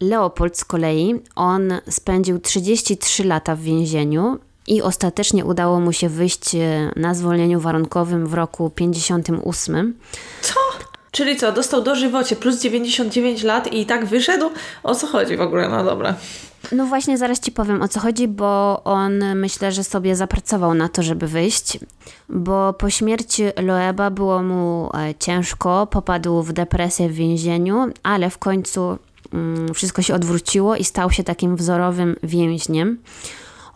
Leopold 0.00 0.58
z 0.58 0.64
kolei, 0.64 1.14
on 1.36 1.72
spędził 1.90 2.38
33 2.38 3.24
lata 3.24 3.56
w 3.56 3.60
więzieniu 3.60 4.38
i 4.66 4.82
ostatecznie 4.82 5.44
udało 5.44 5.80
mu 5.80 5.92
się 5.92 6.08
wyjść 6.08 6.54
e, 6.54 6.90
na 6.96 7.14
zwolnieniu 7.14 7.60
warunkowym 7.60 8.26
w 8.26 8.34
roku 8.34 8.70
58. 8.70 9.94
Co? 10.42 10.54
Czyli 11.10 11.36
co, 11.36 11.52
dostał 11.52 11.82
dożywocie 11.82 12.36
plus 12.36 12.60
99 12.60 13.42
lat 13.42 13.72
i 13.72 13.86
tak 13.86 14.06
wyszedł? 14.06 14.50
O 14.82 14.94
co 14.94 15.06
chodzi 15.06 15.36
w 15.36 15.40
ogóle? 15.40 15.68
No 15.68 15.84
dobra. 15.84 16.14
No 16.72 16.86
właśnie, 16.86 17.18
zaraz 17.18 17.40
ci 17.40 17.52
powiem 17.52 17.82
o 17.82 17.88
co 17.88 18.00
chodzi, 18.00 18.28
bo 18.28 18.82
on 18.84 19.24
myślę, 19.34 19.72
że 19.72 19.84
sobie 19.84 20.16
zapracował 20.16 20.74
na 20.74 20.88
to, 20.88 21.02
żeby 21.02 21.26
wyjść, 21.26 21.78
bo 22.28 22.72
po 22.72 22.90
śmierci 22.90 23.42
Loeba 23.56 24.10
było 24.10 24.42
mu 24.42 24.90
e, 24.94 25.14
ciężko, 25.14 25.86
popadł 25.86 26.42
w 26.42 26.52
depresję 26.52 27.08
w 27.08 27.12
więzieniu, 27.12 27.86
ale 28.02 28.30
w 28.30 28.38
końcu 28.38 28.98
wszystko 29.74 30.02
się 30.02 30.14
odwróciło 30.14 30.76
i 30.76 30.84
stał 30.84 31.10
się 31.10 31.24
takim 31.24 31.56
wzorowym 31.56 32.16
więźniem. 32.22 32.98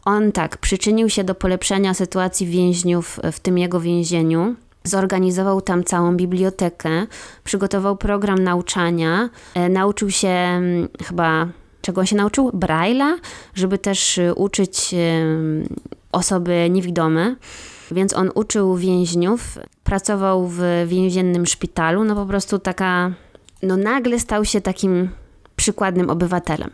On 0.04 0.32
tak 0.32 0.58
przyczynił 0.58 1.08
się 1.08 1.24
do 1.24 1.34
polepszenia 1.34 1.94
sytuacji 1.94 2.46
więźniów 2.46 3.20
w 3.32 3.40
tym 3.40 3.58
jego 3.58 3.80
więzieniu. 3.80 4.54
Zorganizował 4.84 5.60
tam 5.60 5.84
całą 5.84 6.16
bibliotekę, 6.16 7.06
przygotował 7.44 7.96
program 7.96 8.38
nauczania, 8.38 9.30
e, 9.54 9.68
nauczył 9.68 10.10
się 10.10 10.28
mm, 10.28 10.88
chyba 11.04 11.48
czego 11.82 12.00
on 12.00 12.06
się 12.06 12.16
nauczył? 12.16 12.50
Braille'a, 12.50 13.18
żeby 13.54 13.78
też 13.78 14.18
y, 14.18 14.34
uczyć 14.34 14.94
osoby 16.12 16.68
niewidome. 16.70 17.36
Więc 17.90 18.16
on 18.16 18.30
uczył 18.34 18.76
więźniów, 18.76 19.58
pracował 19.84 20.48
w 20.48 20.62
więziennym 20.86 21.46
szpitalu, 21.46 22.04
no 22.04 22.14
po 22.14 22.26
prostu 22.26 22.58
taka, 22.58 23.12
no 23.62 23.76
nagle 23.76 24.18
stał 24.18 24.44
się 24.44 24.60
takim 24.60 25.08
przykładnym 25.60 26.10
obywatelem. 26.10 26.70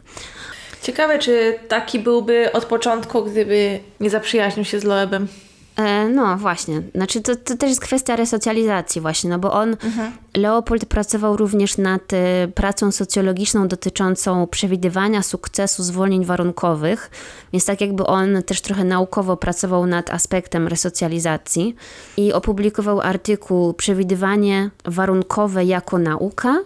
Ciekawe, 0.83 1.19
czy 1.19 1.59
taki 1.69 1.99
byłby 1.99 2.53
od 2.53 2.65
początku, 2.65 3.25
gdyby 3.25 3.81
nie 4.01 4.11
zaprzyjaźnił 4.11 4.65
się 4.65 4.81
z 4.81 4.85
Loebem. 4.85 5.29
E, 5.77 6.09
no 6.09 6.37
właśnie, 6.37 6.83
znaczy 6.95 7.21
to, 7.21 7.37
to 7.37 7.57
też 7.57 7.69
jest 7.69 7.81
kwestia 7.81 8.17
resocjalizacji 8.17 9.01
właśnie, 9.01 9.31
no 9.31 9.39
bo 9.39 9.53
on, 9.53 9.71
mhm. 9.71 10.13
Leopold 10.37 10.85
pracował 10.85 11.37
również 11.37 11.79
nad 11.79 12.13
y, 12.13 12.17
pracą 12.55 12.93
socjologiczną 12.93 13.69
dotyczącą 13.69 14.47
przewidywania 14.47 15.23
sukcesu 15.23 15.83
zwolnień 15.83 16.25
warunkowych, 16.25 17.11
więc 17.53 17.65
tak 17.65 17.81
jakby 17.81 18.07
on 18.07 18.43
też 18.43 18.61
trochę 18.61 18.85
naukowo 18.85 19.37
pracował 19.37 19.87
nad 19.87 20.11
aspektem 20.11 20.69
resocjalizacji 20.69 21.77
i 22.17 22.33
opublikował 22.33 23.01
artykuł 23.01 23.75
Przewidywanie 23.75 24.71
warunkowe 24.85 25.65
jako 25.65 25.99
nauka 25.99 26.57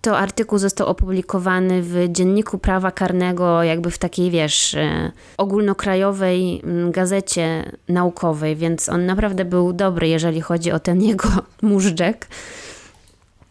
to 0.00 0.18
artykuł 0.18 0.58
został 0.58 0.86
opublikowany 0.86 1.82
w 1.82 2.06
Dzienniku 2.08 2.58
Prawa 2.58 2.90
Karnego, 2.90 3.62
jakby 3.62 3.90
w 3.90 3.98
takiej, 3.98 4.30
wiesz, 4.30 4.74
e, 4.74 5.12
ogólnokrajowej 5.36 6.60
mm, 6.64 6.90
gazecie 6.90 7.72
naukowej, 7.88 8.56
więc 8.56 8.88
on 8.88 9.06
naprawdę 9.06 9.44
był 9.44 9.72
dobry, 9.72 10.08
jeżeli 10.08 10.40
chodzi 10.40 10.72
o 10.72 10.80
ten 10.80 11.02
jego 11.12 11.28
móżdżek. 11.62 12.26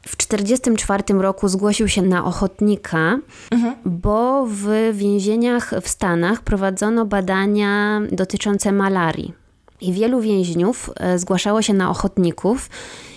W 0.08 0.16
1944 0.16 1.22
roku 1.22 1.48
zgłosił 1.48 1.88
się 1.88 2.02
na 2.02 2.26
ochotnika, 2.26 3.20
mhm. 3.52 3.76
bo 3.86 4.45
w 4.50 4.68
więzieniach 4.93 5.74
w 5.82 5.88
Stanach 5.88 6.41
prowadzono 6.41 7.06
badania 7.06 8.02
dotyczące 8.12 8.72
malarii. 8.72 9.47
I 9.82 9.93
wielu 9.93 10.21
więźniów 10.21 10.89
e, 10.95 11.19
zgłaszało 11.19 11.61
się 11.61 11.73
na 11.73 11.89
ochotników, 11.89 12.69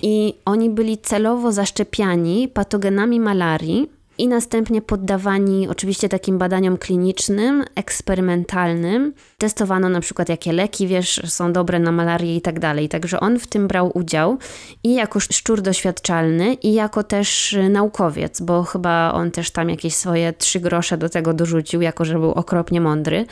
i 0.02 0.34
oni 0.44 0.70
byli 0.70 0.98
celowo 0.98 1.52
zaszczepiani 1.52 2.48
patogenami 2.48 3.20
malarii. 3.20 3.90
i 4.18 4.28
następnie 4.28 4.82
poddawani 4.82 5.68
oczywiście 5.68 6.08
takim 6.08 6.38
badaniom 6.38 6.78
klinicznym, 6.78 7.64
eksperymentalnym. 7.74 9.12
Testowano 9.38 9.88
na 9.88 10.00
przykład 10.00 10.28
jakie 10.28 10.52
leki, 10.52 10.86
wiesz, 10.86 11.22
są 11.24 11.52
dobre 11.52 11.78
na 11.78 11.92
malarię 11.92 12.36
i 12.36 12.40
tak 12.40 12.58
dalej. 12.58 12.88
Także 12.88 13.20
on 13.20 13.38
w 13.38 13.46
tym 13.46 13.68
brał 13.68 13.90
udział 13.94 14.38
i 14.84 14.94
jako 14.94 15.20
szczur 15.20 15.62
doświadczalny 15.62 16.54
i 16.54 16.72
jako 16.72 17.02
też 17.02 17.56
naukowiec, 17.70 18.40
bo 18.40 18.62
chyba 18.62 19.12
on 19.12 19.30
też 19.30 19.50
tam 19.50 19.68
jakieś 19.68 19.94
swoje 19.94 20.32
trzy 20.32 20.61
grosze 20.61 20.98
do 20.98 21.08
tego 21.08 21.34
dorzucił, 21.34 21.80
jako 21.80 22.04
że 22.04 22.18
był 22.18 22.32
okropnie 22.32 22.80
mądry. 22.80 23.26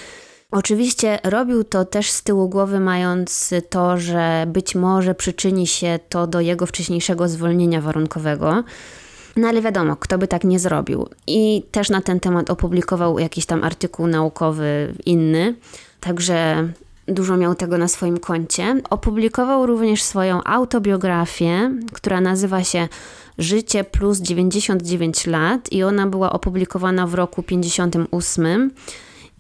Oczywiście 0.53 1.19
robił 1.25 1.65
to 1.65 1.85
też 1.85 2.11
z 2.11 2.23
tyłu 2.23 2.49
głowy, 2.49 2.81
mając 2.81 3.55
to, 3.71 3.99
że 3.99 4.47
być 4.47 4.75
może 4.75 5.15
przyczyni 5.15 5.67
się 5.67 5.99
to 6.09 6.27
do 6.27 6.41
jego 6.41 6.67
wcześniejszego 6.67 7.29
zwolnienia 7.29 7.81
warunkowego. 7.81 8.65
No 9.37 9.49
ale 9.49 9.63
wiadomo, 9.63 9.97
kto 9.97 10.19
by 10.19 10.29
tak 10.29 10.45
nie 10.45 10.59
zrobił. 10.59 11.09
I 11.27 11.63
też 11.71 11.91
na 11.91 12.03
ten 12.03 12.21
temat 12.21 12.51
opublikował 12.51 13.19
jakiś 13.19 13.47
tam 13.47 13.65
artykuł 13.65 14.07
naukowy 14.07 14.95
inny, 15.07 15.55
także 16.01 16.69
dużo 17.07 17.37
miał 17.37 17.55
tego 17.55 17.79
na 17.79 17.89
swoim 17.89 18.19
koncie. 18.19 18.81
Opublikował 18.91 19.67
również 19.67 20.03
swoją 20.03 20.45
autobiografię, 20.45 21.71
która 21.93 22.21
nazywa 22.21 22.65
się 22.65 22.89
Życie 23.39 23.85
plus 23.85 24.19
99 24.19 25.27
lat 25.27 25.73
i 25.73 25.83
ona 25.83 26.07
była 26.07 26.33
opublikowana 26.33 27.07
w 27.07 27.15
roku 27.15 27.43
58. 27.43 28.71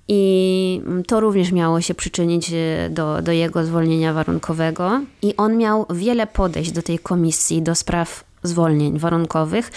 I 0.08 0.82
to 1.06 1.20
również 1.20 1.52
miało 1.52 1.80
się 1.80 1.94
przyczynić 1.94 2.52
e, 2.52 2.90
do, 2.90 3.22
do 3.22 3.32
jego 3.32 3.64
zwolnienia 3.64 4.12
warunkowego. 4.12 5.00
I 5.22 5.36
on 5.36 5.56
miał 5.56 5.86
wiele 5.90 6.26
podejść 6.26 6.72
do 6.72 6.82
tej 6.82 6.98
komisji 6.98 7.62
do 7.62 7.74
spraw 7.74 8.24
zwolnień 8.42 8.98
warunkowych 8.98 9.70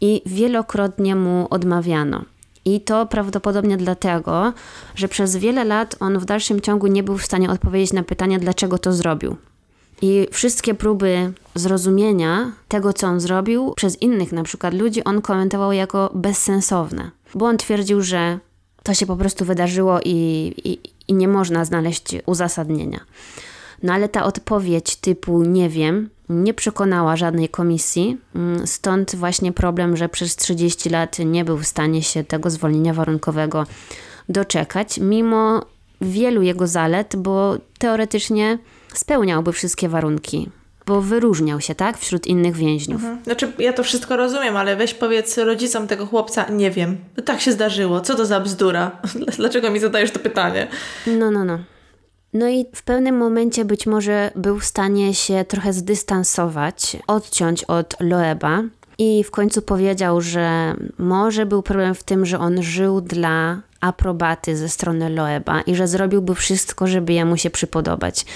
i 0.00 0.22
wielokrotnie 0.26 1.16
mu 1.16 1.46
odmawiano. 1.50 2.24
I 2.64 2.80
to 2.80 3.06
prawdopodobnie 3.06 3.76
dlatego, 3.76 4.52
że 4.94 5.08
przez 5.08 5.36
wiele 5.36 5.64
lat 5.64 5.96
on 6.00 6.18
w 6.18 6.24
dalszym 6.24 6.60
ciągu 6.60 6.86
nie 6.86 7.02
był 7.02 7.18
w 7.18 7.24
stanie 7.24 7.50
odpowiedzieć 7.50 7.92
na 7.92 8.02
pytanie, 8.02 8.38
dlaczego 8.38 8.78
to 8.78 8.92
zrobił. 8.92 9.36
I 10.02 10.26
wszystkie 10.30 10.74
próby 10.74 11.32
zrozumienia 11.54 12.52
tego, 12.68 12.92
co 12.92 13.06
on 13.06 13.20
zrobił, 13.20 13.72
przez 13.76 14.02
innych 14.02 14.32
na 14.32 14.42
przykład 14.42 14.74
ludzi, 14.74 15.04
on 15.04 15.22
komentował 15.22 15.72
jako 15.72 16.10
bezsensowne. 16.14 17.10
Bo 17.34 17.46
on 17.46 17.56
twierdził, 17.56 18.02
że 18.02 18.38
to 18.82 18.94
się 18.94 19.06
po 19.06 19.16
prostu 19.16 19.44
wydarzyło 19.44 20.00
i, 20.04 20.14
i, 20.64 20.78
i 21.08 21.14
nie 21.14 21.28
można 21.28 21.64
znaleźć 21.64 22.16
uzasadnienia. 22.26 23.00
No 23.82 23.92
ale 23.92 24.08
ta 24.08 24.24
odpowiedź 24.24 24.96
typu 24.96 25.42
nie 25.42 25.68
wiem 25.68 26.10
nie 26.28 26.54
przekonała 26.54 27.16
żadnej 27.16 27.48
komisji, 27.48 28.18
mm, 28.34 28.66
stąd 28.66 29.16
właśnie 29.16 29.52
problem, 29.52 29.96
że 29.96 30.08
przez 30.08 30.36
30 30.36 30.90
lat 30.90 31.18
nie 31.18 31.44
był 31.44 31.58
w 31.58 31.66
stanie 31.66 32.02
się 32.02 32.24
tego 32.24 32.50
zwolnienia 32.50 32.94
warunkowego 32.94 33.66
doczekać, 34.28 34.98
mimo 34.98 35.66
wielu 36.00 36.42
jego 36.42 36.66
zalet, 36.66 37.16
bo 37.16 37.56
teoretycznie 37.78 38.58
spełniałby 38.94 39.52
wszystkie 39.52 39.88
warunki 39.88 40.50
bo 40.86 41.00
wyróżniał 41.00 41.60
się, 41.60 41.74
tak, 41.74 41.98
wśród 41.98 42.26
innych 42.26 42.56
więźniów. 42.56 43.02
Mhm. 43.02 43.24
Znaczy, 43.24 43.52
ja 43.58 43.72
to 43.72 43.82
wszystko 43.82 44.16
rozumiem, 44.16 44.56
ale 44.56 44.76
weź 44.76 44.94
powiedz 44.94 45.38
rodzicom 45.38 45.86
tego 45.86 46.06
chłopca, 46.06 46.46
nie 46.50 46.70
wiem, 46.70 46.96
tak 47.24 47.40
się 47.40 47.52
zdarzyło, 47.52 48.00
co 48.00 48.14
to 48.14 48.26
za 48.26 48.40
bzdura? 48.40 48.90
Dlaczego 49.36 49.70
mi 49.70 49.80
zadajesz 49.80 50.10
to 50.10 50.18
pytanie? 50.18 50.68
No, 51.06 51.30
no, 51.30 51.44
no. 51.44 51.58
No 52.32 52.48
i 52.48 52.66
w 52.74 52.82
pewnym 52.82 53.16
momencie 53.16 53.64
być 53.64 53.86
może 53.86 54.30
był 54.36 54.58
w 54.58 54.64
stanie 54.64 55.14
się 55.14 55.44
trochę 55.48 55.72
zdystansować, 55.72 56.96
odciąć 57.06 57.64
od 57.64 57.96
Loeba 58.00 58.62
i 58.98 59.24
w 59.24 59.30
końcu 59.30 59.62
powiedział, 59.62 60.20
że 60.20 60.74
może 60.98 61.46
był 61.46 61.62
problem 61.62 61.94
w 61.94 62.02
tym, 62.02 62.26
że 62.26 62.38
on 62.38 62.62
żył 62.62 63.00
dla 63.00 63.60
aprobaty 63.80 64.56
ze 64.56 64.68
strony 64.68 65.10
Loeba 65.10 65.60
i 65.60 65.74
że 65.74 65.88
zrobiłby 65.88 66.34
wszystko, 66.34 66.86
żeby 66.86 67.12
jemu 67.12 67.36
się 67.36 67.50
przypodobać. 67.50 68.26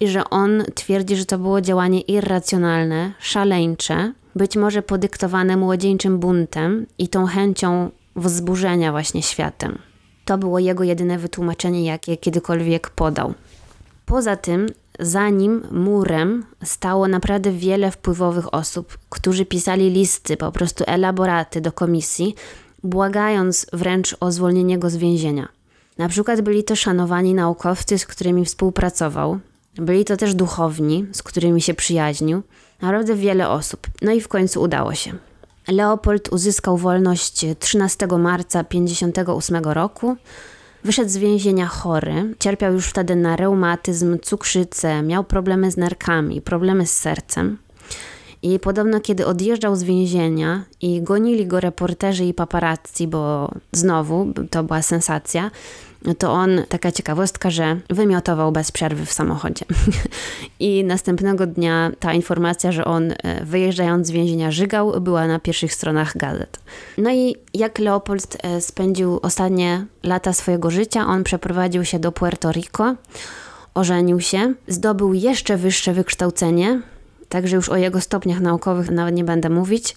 I 0.00 0.08
że 0.08 0.30
on 0.30 0.62
twierdzi, 0.74 1.16
że 1.16 1.24
to 1.24 1.38
było 1.38 1.60
działanie 1.60 2.00
irracjonalne, 2.00 3.12
szaleńcze, 3.18 4.12
być 4.36 4.56
może 4.56 4.82
podyktowane 4.82 5.56
młodzieńczym 5.56 6.18
buntem 6.18 6.86
i 6.98 7.08
tą 7.08 7.26
chęcią 7.26 7.90
wzburzenia 8.16 8.92
właśnie 8.92 9.22
światem. 9.22 9.78
To 10.24 10.38
było 10.38 10.58
jego 10.58 10.84
jedyne 10.84 11.18
wytłumaczenie, 11.18 11.84
jakie 11.84 12.16
kiedykolwiek 12.16 12.90
podał. 12.90 13.34
Poza 14.06 14.36
tym, 14.36 14.66
za 15.00 15.28
nim 15.28 15.62
murem 15.70 16.44
stało 16.64 17.08
naprawdę 17.08 17.52
wiele 17.52 17.90
wpływowych 17.90 18.54
osób, 18.54 18.98
którzy 19.10 19.46
pisali 19.46 19.90
listy, 19.90 20.36
po 20.36 20.52
prostu 20.52 20.84
elaboraty 20.86 21.60
do 21.60 21.72
komisji, 21.72 22.34
błagając 22.82 23.66
wręcz 23.72 24.16
o 24.20 24.32
zwolnienie 24.32 24.78
go 24.78 24.90
z 24.90 24.96
więzienia. 24.96 25.48
Na 25.98 26.08
przykład 26.08 26.40
byli 26.40 26.64
to 26.64 26.76
szanowani 26.76 27.34
naukowcy, 27.34 27.98
z 27.98 28.06
którymi 28.06 28.44
współpracował, 28.44 29.38
byli 29.78 30.04
to 30.04 30.16
też 30.16 30.34
duchowni, 30.34 31.06
z 31.12 31.22
którymi 31.22 31.62
się 31.62 31.74
przyjaźnił, 31.74 32.42
naprawdę 32.82 33.14
wiele 33.14 33.48
osób. 33.48 33.86
No 34.02 34.12
i 34.12 34.20
w 34.20 34.28
końcu 34.28 34.62
udało 34.62 34.94
się. 34.94 35.12
Leopold 35.68 36.28
uzyskał 36.32 36.76
wolność 36.76 37.44
13 37.58 38.06
marca 38.06 38.64
1958 38.64 39.64
roku. 39.64 40.16
Wyszedł 40.84 41.10
z 41.10 41.16
więzienia 41.16 41.66
chory, 41.66 42.34
cierpiał 42.38 42.72
już 42.72 42.86
wtedy 42.86 43.16
na 43.16 43.36
reumatyzm, 43.36 44.18
cukrzycę, 44.18 45.02
miał 45.02 45.24
problemy 45.24 45.70
z 45.70 45.76
nerkami, 45.76 46.40
problemy 46.40 46.86
z 46.86 46.96
sercem. 46.96 47.58
I 48.42 48.58
podobno, 48.58 49.00
kiedy 49.00 49.26
odjeżdżał 49.26 49.76
z 49.76 49.82
więzienia 49.82 50.64
i 50.80 51.02
gonili 51.02 51.46
go 51.46 51.60
reporterzy 51.60 52.24
i 52.24 52.34
paparazzi, 52.34 53.08
bo 53.08 53.50
znowu 53.72 54.32
to 54.50 54.64
była 54.64 54.82
sensacja, 54.82 55.50
to 56.14 56.32
on, 56.32 56.62
taka 56.68 56.92
ciekawostka, 56.92 57.50
że 57.50 57.76
wymiotował 57.90 58.52
bez 58.52 58.72
przerwy 58.72 59.06
w 59.06 59.12
samochodzie. 59.12 59.64
I 60.60 60.84
następnego 60.84 61.46
dnia 61.46 61.90
ta 62.00 62.12
informacja, 62.12 62.72
że 62.72 62.84
on 62.84 63.12
e, 63.12 63.44
wyjeżdżając 63.44 64.06
z 64.06 64.10
więzienia 64.10 64.50
żygał, 64.50 65.00
była 65.00 65.26
na 65.26 65.38
pierwszych 65.38 65.74
stronach 65.74 66.16
gazet. 66.16 66.58
No 66.98 67.12
i 67.12 67.36
jak 67.54 67.78
Leopold 67.78 68.36
e, 68.42 68.60
spędził 68.60 69.18
ostatnie 69.22 69.86
lata 70.02 70.32
swojego 70.32 70.70
życia, 70.70 71.06
on 71.06 71.24
przeprowadził 71.24 71.84
się 71.84 71.98
do 71.98 72.12
Puerto 72.12 72.52
Rico, 72.52 72.94
ożenił 73.74 74.20
się, 74.20 74.54
zdobył 74.68 75.14
jeszcze 75.14 75.56
wyższe 75.56 75.92
wykształcenie, 75.92 76.80
także 77.28 77.56
już 77.56 77.68
o 77.68 77.76
jego 77.76 78.00
stopniach 78.00 78.40
naukowych 78.40 78.90
nawet 78.90 79.14
nie 79.14 79.24
będę 79.24 79.50
mówić. 79.50 79.96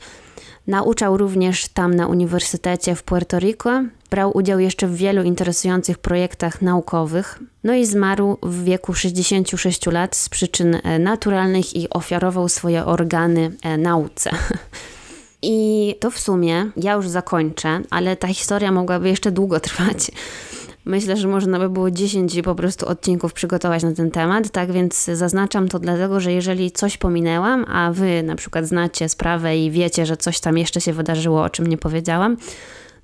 Nauczał 0.68 1.18
również 1.18 1.68
tam 1.68 1.94
na 1.94 2.08
Uniwersytecie 2.08 2.96
w 2.96 3.04
Puerto 3.04 3.40
Rico, 3.40 3.84
brał 4.10 4.38
udział 4.38 4.60
jeszcze 4.60 4.88
w 4.88 4.96
wielu 4.96 5.24
interesujących 5.24 5.98
projektach 5.98 6.62
naukowych, 6.62 7.40
no 7.64 7.74
i 7.74 7.86
zmarł 7.86 8.38
w 8.44 8.64
wieku 8.64 8.94
66 8.94 9.86
lat 9.86 10.16
z 10.16 10.30
przyczyn 10.30 10.78
e, 10.84 11.00
naturalnych 11.00 11.76
i 11.76 11.90
ofiarował 11.90 12.50
swoje 12.50 12.86
organy 12.86 13.52
e, 13.64 13.78
nauce. 13.78 14.32
I 15.42 15.96
to 16.00 16.12
w 16.12 16.20
sumie, 16.20 16.72
ja 16.78 16.94
już 16.94 17.08
zakończę, 17.08 17.82
ale 17.90 18.16
ta 18.16 18.28
historia 18.28 18.72
mogłaby 18.72 19.10
jeszcze 19.10 19.32
długo 19.32 19.60
trwać. 19.70 20.12
Myślę, 20.86 21.18
że 21.18 21.28
można 21.28 21.60
by 21.60 21.70
było 21.70 21.92
10 21.92 22.42
po 22.42 22.56
prostu 22.56 22.88
odcinków 22.88 23.34
przygotować 23.34 23.84
na 23.84 23.94
ten 23.94 24.12
temat, 24.12 24.50
tak 24.50 24.72
więc 24.72 25.06
zaznaczam 25.06 25.68
to 25.68 25.80
dlatego, 25.80 26.20
że 26.20 26.34
jeżeli 26.34 26.72
coś 26.72 26.98
pominęłam, 26.98 27.66
a 27.68 27.92
wy 27.94 28.24
na 28.24 28.36
przykład 28.36 28.66
znacie 28.66 29.10
sprawę 29.10 29.58
i 29.58 29.72
wiecie, 29.72 30.06
że 30.06 30.18
coś 30.18 30.40
tam 30.40 30.58
jeszcze 30.58 30.82
się 30.82 30.94
wydarzyło, 30.94 31.44
o 31.44 31.50
czym 31.50 31.68
nie 31.68 31.78
powiedziałam, 31.78 32.38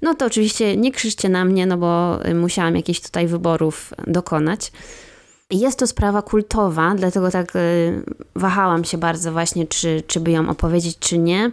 no 0.02 0.16
to 0.16 0.26
oczywiście 0.26 0.78
nie 0.78 0.92
krzyczcie 0.92 1.30
na 1.30 1.46
mnie, 1.46 1.66
no 1.66 1.78
bo 1.78 2.20
musiałam 2.36 2.76
jakichś 2.76 3.00
tutaj 3.00 3.28
wyborów 3.28 3.94
dokonać. 4.08 4.72
Jest 5.52 5.80
to 5.80 5.88
sprawa 5.88 6.22
kultowa, 6.22 6.96
dlatego 6.98 7.32
tak 7.32 7.56
y, 7.56 8.04
wahałam 8.36 8.84
się 8.84 8.98
bardzo 8.98 9.32
właśnie, 9.32 9.68
czy, 9.68 10.04
czy 10.08 10.20
by 10.20 10.32
ją 10.32 10.50
opowiedzieć, 10.50 11.00
czy 11.00 11.18
nie. 11.18 11.52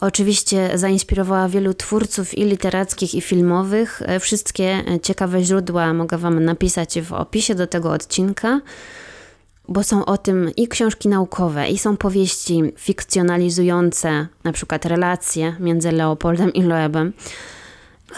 Oczywiście 0.00 0.70
zainspirowała 0.74 1.48
wielu 1.48 1.74
twórców 1.74 2.38
i 2.38 2.44
literackich, 2.44 3.14
i 3.14 3.20
filmowych. 3.20 4.02
Wszystkie 4.20 4.84
ciekawe 5.02 5.42
źródła 5.42 5.94
mogę 5.94 6.18
Wam 6.18 6.44
napisać 6.44 7.00
w 7.00 7.12
opisie 7.12 7.54
do 7.54 7.66
tego 7.66 7.92
odcinka, 7.92 8.60
bo 9.68 9.84
są 9.84 10.04
o 10.04 10.18
tym 10.18 10.50
i 10.56 10.68
książki 10.68 11.08
naukowe, 11.08 11.68
i 11.68 11.78
są 11.78 11.96
powieści 11.96 12.62
fikcjonalizujące 12.76 14.26
na 14.44 14.52
przykład 14.52 14.84
relacje 14.84 15.56
między 15.60 15.92
Leopoldem 15.92 16.52
i 16.52 16.62
Loebem. 16.62 17.12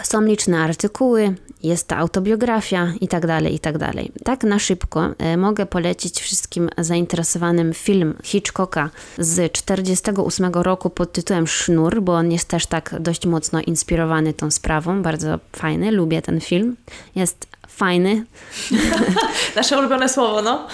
Są 0.03 0.21
liczne 0.21 0.59
artykuły, 0.59 1.35
jest 1.63 1.87
ta 1.87 1.97
autobiografia 1.97 2.93
i 3.01 3.07
tak 3.07 3.27
dalej, 3.27 3.55
i 3.55 3.59
tak 3.59 3.77
dalej. 3.77 4.11
Tak 4.23 4.43
na 4.43 4.59
szybko 4.59 5.09
e, 5.17 5.37
mogę 5.37 5.65
polecić 5.65 6.21
wszystkim 6.21 6.69
zainteresowanym 6.77 7.73
film 7.73 8.13
Hitchcocka 8.23 8.89
z 9.17 9.51
48 9.51 10.51
roku 10.53 10.89
pod 10.89 11.11
tytułem 11.11 11.47
Sznur, 11.47 12.01
bo 12.01 12.15
on 12.15 12.31
jest 12.31 12.47
też 12.47 12.65
tak 12.65 12.95
dość 12.99 13.25
mocno 13.25 13.61
inspirowany 13.61 14.33
tą 14.33 14.51
sprawą, 14.51 15.01
bardzo 15.01 15.39
fajny, 15.55 15.91
lubię 15.91 16.21
ten 16.21 16.41
film. 16.41 16.75
Jest 17.15 17.47
fajny. 17.67 18.25
Nasze 19.55 19.79
ulubione 19.79 20.09
słowo, 20.09 20.41
no. 20.41 20.67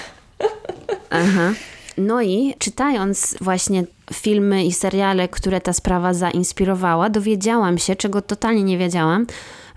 Aha. 1.10 1.54
No 1.98 2.22
i 2.22 2.54
czytając 2.60 3.36
właśnie 3.42 3.84
filmy 4.14 4.66
i 4.66 4.72
seriale, 4.72 5.28
które 5.28 5.62
ta 5.62 5.74
sprawa 5.74 6.14
zainspirowała, 6.14 7.10
dowiedziałam 7.10 7.78
się, 7.78 7.96
czego 7.96 8.22
totalnie 8.22 8.64
nie 8.64 8.78
wiedziałam, 8.78 9.28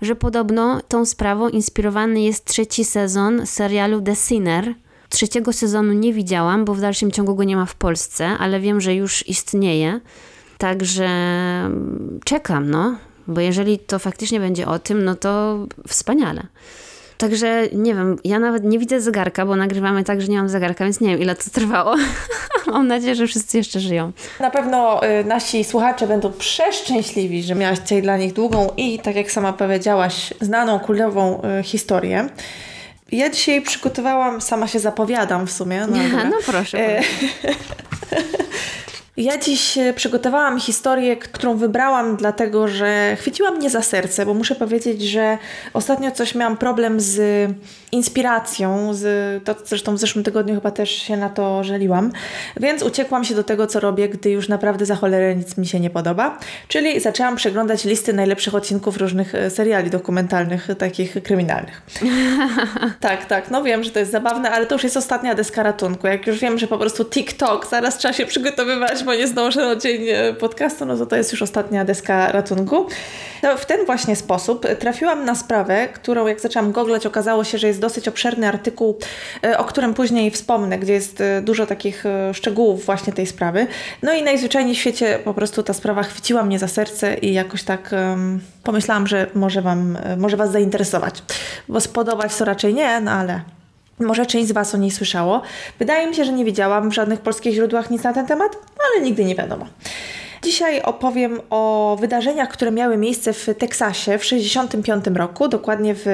że 0.01 0.15
podobno 0.15 0.81
tą 0.87 1.05
sprawą 1.05 1.49
inspirowany 1.49 2.21
jest 2.21 2.45
trzeci 2.45 2.85
sezon 2.85 3.47
serialu 3.47 4.01
The 4.01 4.15
Sinner. 4.15 4.73
Trzeciego 5.09 5.53
sezonu 5.53 5.93
nie 5.93 6.13
widziałam, 6.13 6.65
bo 6.65 6.73
w 6.73 6.81
dalszym 6.81 7.11
ciągu 7.11 7.35
go 7.35 7.43
nie 7.43 7.55
ma 7.55 7.65
w 7.65 7.75
Polsce, 7.75 8.27
ale 8.27 8.59
wiem, 8.59 8.81
że 8.81 8.95
już 8.95 9.27
istnieje. 9.27 9.99
Także 10.57 11.09
czekam, 12.25 12.69
no, 12.69 12.97
bo 13.27 13.41
jeżeli 13.41 13.79
to 13.79 13.99
faktycznie 13.99 14.39
będzie 14.39 14.67
o 14.67 14.79
tym, 14.79 15.03
no 15.03 15.15
to 15.15 15.57
wspaniale. 15.87 16.43
Także 17.21 17.67
nie 17.73 17.95
wiem, 17.95 18.17
ja 18.23 18.39
nawet 18.39 18.63
nie 18.63 18.79
widzę 18.79 19.01
zegarka, 19.01 19.45
bo 19.45 19.55
nagrywamy 19.55 20.03
tak, 20.03 20.21
że 20.21 20.27
nie 20.27 20.37
mam 20.37 20.49
zegarka, 20.49 20.83
więc 20.83 21.01
nie 21.01 21.09
wiem 21.09 21.19
ile 21.19 21.35
to 21.35 21.49
trwało. 21.49 21.95
mam 22.67 22.87
nadzieję, 22.87 23.15
że 23.15 23.27
wszyscy 23.27 23.57
jeszcze 23.57 23.79
żyją. 23.79 24.11
Na 24.39 24.51
pewno 24.51 25.03
y, 25.03 25.23
nasi 25.23 25.63
słuchacze 25.63 26.07
będą 26.07 26.31
przeszczęśliwi, 26.31 27.43
że 27.43 27.55
miałaś 27.55 27.79
dzisiaj 27.79 28.01
dla 28.01 28.17
nich 28.17 28.33
długą 28.33 28.69
i, 28.77 28.99
tak 28.99 29.15
jak 29.15 29.31
sama 29.31 29.53
powiedziałaś, 29.53 30.33
znaną 30.41 30.79
kulową 30.79 31.41
y, 31.59 31.63
historię. 31.63 32.29
Ja 33.11 33.29
dzisiaj 33.29 33.61
przygotowałam, 33.61 34.41
sama 34.41 34.67
się 34.67 34.79
zapowiadam 34.79 35.47
w 35.47 35.51
sumie. 35.51 35.87
No, 35.87 35.97
no 36.29 36.37
proszę. 36.45 36.77
Ja 39.17 39.37
dziś 39.37 39.77
e, 39.77 39.93
przygotowałam 39.93 40.59
historię, 40.59 41.17
którą 41.17 41.57
wybrałam, 41.57 42.15
dlatego 42.15 42.67
że 42.67 43.15
chwyciła 43.19 43.51
mnie 43.51 43.69
za 43.69 43.81
serce, 43.81 44.25
bo 44.25 44.33
muszę 44.33 44.55
powiedzieć, 44.55 45.01
że 45.01 45.37
ostatnio 45.73 46.11
coś 46.11 46.35
miałam 46.35 46.57
problem 46.57 46.99
z 46.99 47.49
inspiracją, 47.91 48.93
z, 48.93 49.43
to 49.43 49.55
zresztą 49.65 49.95
w 49.95 49.99
zeszłym 49.99 50.23
tygodniu 50.23 50.55
chyba 50.55 50.71
też 50.71 50.89
się 50.89 51.17
na 51.17 51.29
to 51.29 51.63
żeliłam, 51.63 52.11
więc 52.57 52.83
uciekłam 52.83 53.23
się 53.23 53.35
do 53.35 53.43
tego, 53.43 53.67
co 53.67 53.79
robię, 53.79 54.09
gdy 54.09 54.29
już 54.29 54.49
naprawdę 54.49 54.85
za 54.85 54.95
cholerę 54.95 55.35
nic 55.35 55.57
mi 55.57 55.67
się 55.67 55.79
nie 55.79 55.89
podoba, 55.89 56.39
czyli 56.67 56.99
zaczęłam 56.99 57.35
przeglądać 57.35 57.85
listy 57.85 58.13
najlepszych 58.13 58.55
odcinków 58.55 58.97
różnych 58.97 59.35
e, 59.35 59.49
seriali 59.49 59.89
dokumentalnych, 59.89 60.67
takich 60.77 61.23
kryminalnych. 61.23 61.81
tak, 62.99 63.25
tak, 63.25 63.51
no 63.51 63.63
wiem, 63.63 63.83
że 63.83 63.91
to 63.91 63.99
jest 63.99 64.11
zabawne, 64.11 64.51
ale 64.51 64.65
to 64.65 64.75
już 64.75 64.83
jest 64.83 64.97
ostatnia 64.97 65.35
deska 65.35 65.63
ratunku. 65.63 66.07
Jak 66.07 66.27
już 66.27 66.39
wiem, 66.39 66.57
że 66.57 66.67
po 66.67 66.77
prostu 66.77 67.05
TikTok, 67.05 67.67
zaraz 67.67 67.97
trzeba 67.97 68.13
się 68.13 68.25
przygotowywać, 68.25 69.00
bo 69.03 69.15
nie 69.15 69.27
zdążę 69.27 69.61
na 69.61 69.75
dzień 69.75 70.09
e, 70.09 70.33
podcastu, 70.33 70.85
no 70.85 70.97
to 70.97 71.05
to 71.05 71.15
jest 71.15 71.31
już 71.31 71.41
ostatnia 71.41 71.85
deska 71.85 72.31
ratunku. 72.31 72.87
No, 73.43 73.57
w 73.57 73.65
ten 73.65 73.85
właśnie 73.85 74.15
sposób 74.15 74.65
trafiłam 74.79 75.25
na 75.25 75.35
sprawę, 75.35 75.87
którą 75.93 76.27
jak 76.27 76.39
zaczęłam 76.39 76.71
googlać, 76.71 77.05
okazało 77.05 77.43
się, 77.43 77.57
że 77.57 77.67
jest 77.67 77.79
dosyć 77.79 78.07
obszerny 78.07 78.47
artykuł, 78.47 78.97
e, 79.43 79.57
o 79.57 79.63
którym 79.63 79.93
później 79.93 80.31
wspomnę, 80.31 80.79
gdzie 80.79 80.93
jest 80.93 81.21
e, 81.21 81.41
dużo 81.41 81.65
takich 81.65 82.03
szczegółów 82.33 82.85
właśnie 82.85 83.13
tej 83.13 83.27
sprawy. 83.27 83.67
No 84.03 84.13
i 84.13 84.23
najzwyczajniej 84.23 84.75
w 84.75 84.79
świecie 84.79 85.19
po 85.23 85.33
prostu 85.33 85.63
ta 85.63 85.73
sprawa 85.73 86.03
chwyciła 86.03 86.43
mnie 86.43 86.59
za 86.59 86.67
serce 86.67 87.17
i 87.17 87.33
jakoś 87.33 87.63
tak 87.63 87.91
um, 87.91 88.41
pomyślałam, 88.63 89.07
że 89.07 89.27
może, 89.33 89.61
wam, 89.61 89.97
może 90.17 90.37
Was 90.37 90.51
zainteresować. 90.51 91.23
Bo 91.67 91.79
spodobać 91.79 92.35
to 92.35 92.45
raczej 92.45 92.73
nie, 92.73 93.01
no 93.01 93.11
ale 93.11 93.41
może 94.01 94.25
część 94.25 94.47
z 94.47 94.51
Was 94.51 94.75
o 94.75 94.77
niej 94.77 94.91
słyszało. 94.91 95.41
Wydaje 95.79 96.07
mi 96.07 96.15
się, 96.15 96.25
że 96.25 96.33
nie 96.33 96.45
widziałam 96.45 96.89
w 96.89 96.93
żadnych 96.93 97.19
polskich 97.19 97.53
źródłach 97.53 97.89
nic 97.89 98.03
na 98.03 98.13
ten 98.13 98.27
temat, 98.27 98.57
ale 98.93 99.05
nigdy 99.05 99.25
nie 99.25 99.35
wiadomo. 99.35 99.65
Dzisiaj 100.43 100.81
opowiem 100.81 101.41
o 101.49 101.97
wydarzeniach, 101.99 102.49
które 102.49 102.71
miały 102.71 102.97
miejsce 102.97 103.33
w 103.33 103.45
Teksasie 103.57 104.17
w 104.17 104.21
1965 104.21 105.17
roku, 105.17 105.47
dokładnie 105.47 105.95
w 105.95 106.05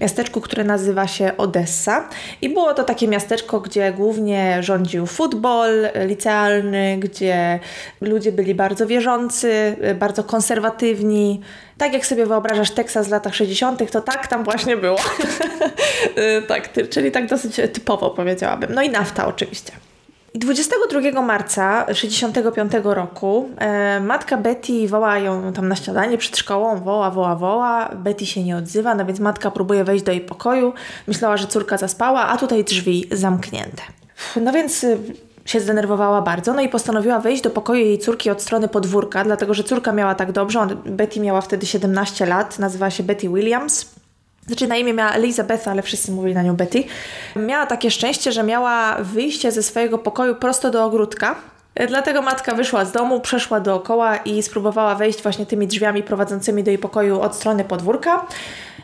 miasteczku, 0.00 0.40
które 0.40 0.64
nazywa 0.64 1.06
się 1.06 1.36
Odessa. 1.36 2.08
I 2.42 2.48
było 2.48 2.74
to 2.74 2.84
takie 2.84 3.08
miasteczko, 3.08 3.60
gdzie 3.60 3.92
głównie 3.92 4.62
rządził 4.62 5.06
futbol 5.06 5.70
licealny, 6.06 6.96
gdzie 6.98 7.60
ludzie 8.00 8.32
byli 8.32 8.54
bardzo 8.54 8.86
wierzący, 8.86 9.76
bardzo 9.98 10.24
konserwatywni. 10.24 11.40
Tak 11.78 11.92
jak 11.92 12.06
sobie 12.06 12.26
wyobrażasz 12.26 12.70
Teksas 12.70 13.08
w 13.08 13.10
latach 13.10 13.34
60., 13.34 13.90
to 13.90 14.00
tak 14.00 14.26
tam 14.26 14.44
właśnie 14.44 14.76
było. 14.76 14.98
tak, 16.48 16.70
czyli 16.90 17.10
tak 17.10 17.26
dosyć 17.26 17.56
typowo 17.72 18.10
powiedziałabym. 18.10 18.74
No 18.74 18.82
i 18.82 18.90
nafta 18.90 19.26
oczywiście. 19.26 19.72
22 20.34 21.22
marca 21.22 21.84
1965 21.84 22.72
roku 22.84 23.50
e, 23.58 24.00
matka 24.00 24.36
Betty 24.36 24.88
woła 24.88 25.18
ją 25.18 25.52
tam 25.52 25.68
na 25.68 25.76
śniadanie 25.76 26.18
przed 26.18 26.36
szkołą, 26.36 26.80
woła, 26.80 27.10
woła, 27.10 27.36
woła. 27.36 27.88
Betty 27.94 28.26
się 28.26 28.44
nie 28.44 28.56
odzywa, 28.56 28.94
no 28.94 29.06
więc 29.06 29.20
matka 29.20 29.50
próbuje 29.50 29.84
wejść 29.84 30.04
do 30.04 30.12
jej 30.12 30.20
pokoju. 30.20 30.72
Myślała, 31.06 31.36
że 31.36 31.46
córka 31.46 31.76
zaspała, 31.76 32.28
a 32.28 32.36
tutaj 32.36 32.64
drzwi 32.64 33.04
zamknięte. 33.12 33.82
No 34.40 34.52
więc 34.52 34.84
y, 34.84 34.98
się 35.44 35.60
zdenerwowała 35.60 36.22
bardzo, 36.22 36.52
no 36.52 36.60
i 36.60 36.68
postanowiła 36.68 37.20
wejść 37.20 37.42
do 37.42 37.50
pokoju 37.50 37.84
jej 37.84 37.98
córki 37.98 38.30
od 38.30 38.42
strony 38.42 38.68
podwórka, 38.68 39.24
dlatego 39.24 39.54
że 39.54 39.64
córka 39.64 39.92
miała 39.92 40.14
tak 40.14 40.32
dobrze. 40.32 40.66
Betty 40.86 41.20
miała 41.20 41.40
wtedy 41.40 41.66
17 41.66 42.26
lat, 42.26 42.58
nazywa 42.58 42.90
się 42.90 43.02
Betty 43.02 43.28
Williams. 43.28 43.99
Znaczy 44.46 44.66
na 44.66 44.76
imię 44.76 44.92
miała 44.92 45.12
Elizabeth, 45.12 45.68
ale 45.68 45.82
wszyscy 45.82 46.12
mówili 46.12 46.34
na 46.34 46.42
nią 46.42 46.56
Betty. 46.56 46.84
Miała 47.36 47.66
takie 47.66 47.90
szczęście, 47.90 48.32
że 48.32 48.42
miała 48.42 48.96
wyjście 49.00 49.52
ze 49.52 49.62
swojego 49.62 49.98
pokoju 49.98 50.34
prosto 50.34 50.70
do 50.70 50.84
ogródka. 50.84 51.36
Dlatego 51.88 52.22
matka 52.22 52.54
wyszła 52.54 52.84
z 52.84 52.92
domu, 52.92 53.20
przeszła 53.20 53.60
dookoła 53.60 54.16
i 54.16 54.42
spróbowała 54.42 54.94
wejść 54.94 55.22
właśnie 55.22 55.46
tymi 55.46 55.66
drzwiami 55.66 56.02
prowadzącymi 56.02 56.64
do 56.64 56.70
jej 56.70 56.78
pokoju 56.78 57.20
od 57.20 57.36
strony 57.36 57.64
podwórka. 57.64 58.26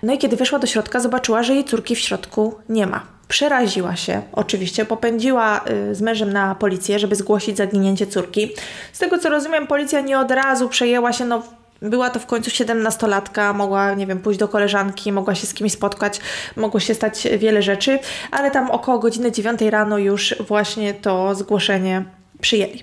No 0.03 0.13
i 0.13 0.19
kiedy 0.19 0.37
weszła 0.37 0.59
do 0.59 0.67
środka, 0.67 1.01
zobaczyła, 1.01 1.43
że 1.43 1.55
jej 1.55 1.65
córki 1.65 1.97
w 1.97 1.99
środku 1.99 2.55
nie 2.69 2.87
ma. 2.87 3.01
Przeraziła 3.29 3.97
się, 3.97 4.23
oczywiście, 4.33 4.85
popędziła 4.85 5.61
y, 5.91 5.95
z 5.95 6.01
mężem 6.01 6.33
na 6.33 6.55
policję, 6.55 6.99
żeby 6.99 7.17
zgłosić 7.17 7.57
zaginięcie 7.57 8.07
córki. 8.07 8.55
Z 8.93 8.99
tego 8.99 9.19
co 9.19 9.29
rozumiem, 9.29 9.67
policja 9.67 10.01
nie 10.01 10.19
od 10.19 10.31
razu 10.31 10.69
przejęła 10.69 11.13
się, 11.13 11.25
no 11.25 11.43
była 11.83 12.11
to 12.11 12.21
w 12.21 12.27
końcu 12.27 12.51
siedemnastolatka, 12.51 13.53
mogła, 13.53 13.95
nie 13.95 14.07
wiem, 14.07 14.19
pójść 14.19 14.41
do 14.41 14.49
koleżanki, 14.49 15.13
mogła 15.13 15.35
się 15.35 15.47
z 15.47 15.55
kimś 15.55 15.73
spotkać, 15.73 16.21
mogło 16.57 16.81
się 16.81 16.95
stać 16.95 17.29
wiele 17.39 17.63
rzeczy, 17.63 17.99
ale 18.31 18.51
tam 18.51 18.71
około 18.71 18.99
godziny 18.99 19.33
dziewiątej 19.33 19.71
rano 19.71 19.99
już 19.99 20.35
właśnie 20.49 20.95
to 20.95 21.35
zgłoszenie 21.35 22.05
przyjęli. 22.41 22.83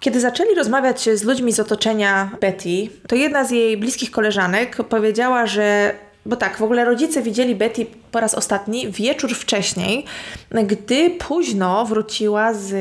Kiedy 0.00 0.20
zaczęli 0.20 0.54
rozmawiać 0.54 1.08
z 1.14 1.22
ludźmi 1.22 1.52
z 1.52 1.60
otoczenia 1.60 2.30
Betty, 2.40 2.88
to 3.08 3.16
jedna 3.16 3.44
z 3.44 3.50
jej 3.50 3.76
bliskich 3.76 4.10
koleżanek 4.10 4.76
powiedziała, 4.76 5.46
że 5.46 5.94
bo 6.26 6.36
tak, 6.36 6.56
w 6.56 6.62
ogóle 6.62 6.84
rodzice 6.84 7.22
widzieli 7.22 7.54
Betty 7.54 7.86
po 8.12 8.20
raz 8.20 8.34
ostatni 8.34 8.90
wieczór 8.90 9.34
wcześniej, 9.34 10.04
gdy 10.50 11.10
późno 11.10 11.84
wróciła 11.84 12.54
z 12.54 12.74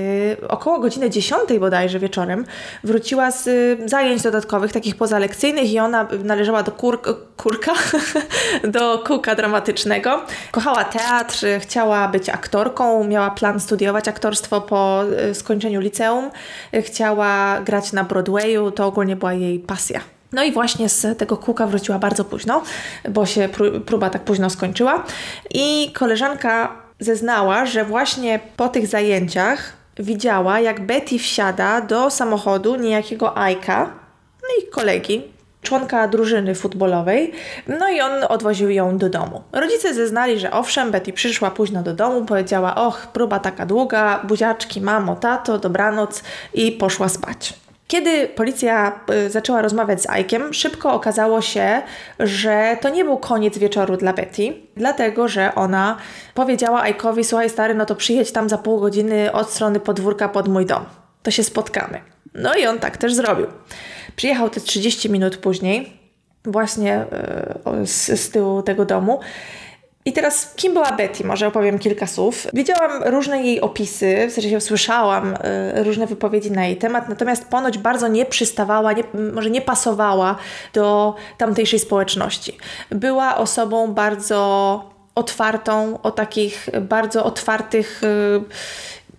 około 0.47 0.79
godziny 0.79 1.09
10 1.09 1.41
bodajże 1.59 1.99
wieczorem, 1.99 2.45
wróciła 2.83 3.31
z 3.31 3.49
zajęć 3.89 4.21
dodatkowych, 4.21 4.71
takich 4.71 4.95
pozalekcyjnych 4.95 5.71
i 5.71 5.79
ona 5.79 6.07
należała 6.23 6.63
do 6.63 6.71
kur, 6.71 7.01
kurka, 7.37 7.73
do 8.63 9.03
kółka 9.07 9.35
dramatycznego. 9.35 10.21
Kochała 10.51 10.83
teatr, 10.83 11.45
chciała 11.59 12.07
być 12.07 12.29
aktorką, 12.29 13.03
miała 13.03 13.31
plan 13.31 13.59
studiować 13.59 14.07
aktorstwo 14.07 14.61
po 14.61 15.03
e, 15.03 15.35
skończeniu 15.35 15.79
liceum, 15.79 16.31
chciała 16.81 17.61
grać 17.61 17.93
na 17.93 18.03
Broadwayu, 18.03 18.71
to 18.71 18.85
ogólnie 18.85 19.15
była 19.15 19.33
jej 19.33 19.59
pasja. 19.59 20.12
No 20.33 20.43
i 20.43 20.51
właśnie 20.51 20.89
z 20.89 21.17
tego 21.17 21.37
kółka 21.37 21.67
wróciła 21.67 21.99
bardzo 21.99 22.25
późno, 22.25 22.61
bo 23.09 23.25
się 23.25 23.49
próba 23.85 24.09
tak 24.09 24.23
późno 24.23 24.49
skończyła. 24.49 25.03
I 25.53 25.91
koleżanka 25.93 26.75
zeznała, 26.99 27.65
że 27.65 27.85
właśnie 27.85 28.39
po 28.57 28.69
tych 28.69 28.87
zajęciach 28.87 29.73
widziała, 29.99 30.59
jak 30.59 30.85
Betty 30.85 31.19
wsiada 31.19 31.81
do 31.81 32.09
samochodu 32.09 32.75
niejakiego 32.75 33.37
Ajka, 33.37 33.91
no 34.41 34.63
i 34.63 34.71
kolegi, 34.71 35.23
członka 35.61 36.07
drużyny 36.07 36.55
futbolowej, 36.55 37.31
no 37.67 37.89
i 37.89 38.01
on 38.01 38.11
odwoził 38.29 38.69
ją 38.69 38.97
do 38.97 39.09
domu. 39.09 39.43
Rodzice 39.51 39.93
zeznali, 39.93 40.39
że 40.39 40.51
owszem, 40.51 40.91
Betty 40.91 41.13
przyszła 41.13 41.51
późno 41.51 41.83
do 41.83 41.93
domu, 41.93 42.25
powiedziała: 42.25 42.75
Och, 42.75 43.07
próba 43.07 43.39
taka 43.39 43.65
długa, 43.65 44.19
buziaczki, 44.23 44.81
mamo, 44.81 45.15
tato, 45.15 45.57
dobranoc 45.57 46.23
i 46.53 46.71
poszła 46.71 47.09
spać. 47.09 47.62
Kiedy 47.93 48.27
policja 48.27 48.99
y, 49.25 49.29
zaczęła 49.29 49.61
rozmawiać 49.61 50.01
z 50.01 50.07
Ike'em, 50.07 50.53
szybko 50.53 50.93
okazało 50.93 51.41
się, 51.41 51.81
że 52.19 52.77
to 52.81 52.89
nie 52.89 53.03
był 53.03 53.17
koniec 53.17 53.57
wieczoru 53.57 53.97
dla 53.97 54.13
Betty, 54.13 54.53
dlatego 54.75 55.27
że 55.27 55.55
ona 55.55 55.97
powiedziała 56.33 56.83
Ike'owi: 56.83 57.23
Słuchaj, 57.23 57.49
stary, 57.49 57.75
no 57.75 57.85
to 57.85 57.95
przyjedź 57.95 58.31
tam 58.31 58.49
za 58.49 58.57
pół 58.57 58.79
godziny 58.79 59.31
od 59.31 59.49
strony 59.49 59.79
podwórka 59.79 60.29
pod 60.29 60.47
mój 60.47 60.65
dom. 60.65 60.85
To 61.23 61.31
się 61.31 61.43
spotkamy. 61.43 62.01
No 62.33 62.55
i 62.55 62.65
on 62.65 62.79
tak 62.79 62.97
też 62.97 63.13
zrobił. 63.13 63.47
Przyjechał 64.15 64.49
te 64.49 64.61
30 64.61 65.09
minut 65.09 65.37
później, 65.37 65.97
właśnie 66.45 67.05
yy, 67.65 67.87
z, 67.87 68.21
z 68.21 68.29
tyłu 68.29 68.61
tego 68.61 68.85
domu. 68.85 69.19
I 70.05 70.13
teraz, 70.13 70.53
kim 70.55 70.73
była 70.73 70.91
Betty? 70.91 71.23
Może 71.23 71.47
opowiem 71.47 71.79
kilka 71.79 72.07
słów. 72.07 72.47
Widziałam 72.53 73.03
różne 73.03 73.43
jej 73.43 73.61
opisy, 73.61 74.27
w 74.29 74.33
sensie 74.33 74.61
słyszałam 74.61 75.33
y, 75.33 75.83
różne 75.83 76.07
wypowiedzi 76.07 76.51
na 76.51 76.65
jej 76.65 76.77
temat, 76.77 77.09
natomiast 77.09 77.45
ponoć 77.45 77.77
bardzo 77.77 78.07
nie 78.07 78.25
przystawała, 78.25 78.93
nie, 78.93 79.03
może 79.33 79.49
nie 79.49 79.61
pasowała 79.61 80.35
do 80.73 81.15
tamtejszej 81.37 81.79
społeczności. 81.79 82.57
Była 82.89 83.37
osobą 83.37 83.93
bardzo 83.93 84.93
otwartą, 85.15 85.99
o 86.03 86.11
takich 86.11 86.69
bardzo 86.81 87.23
otwartych. 87.25 88.01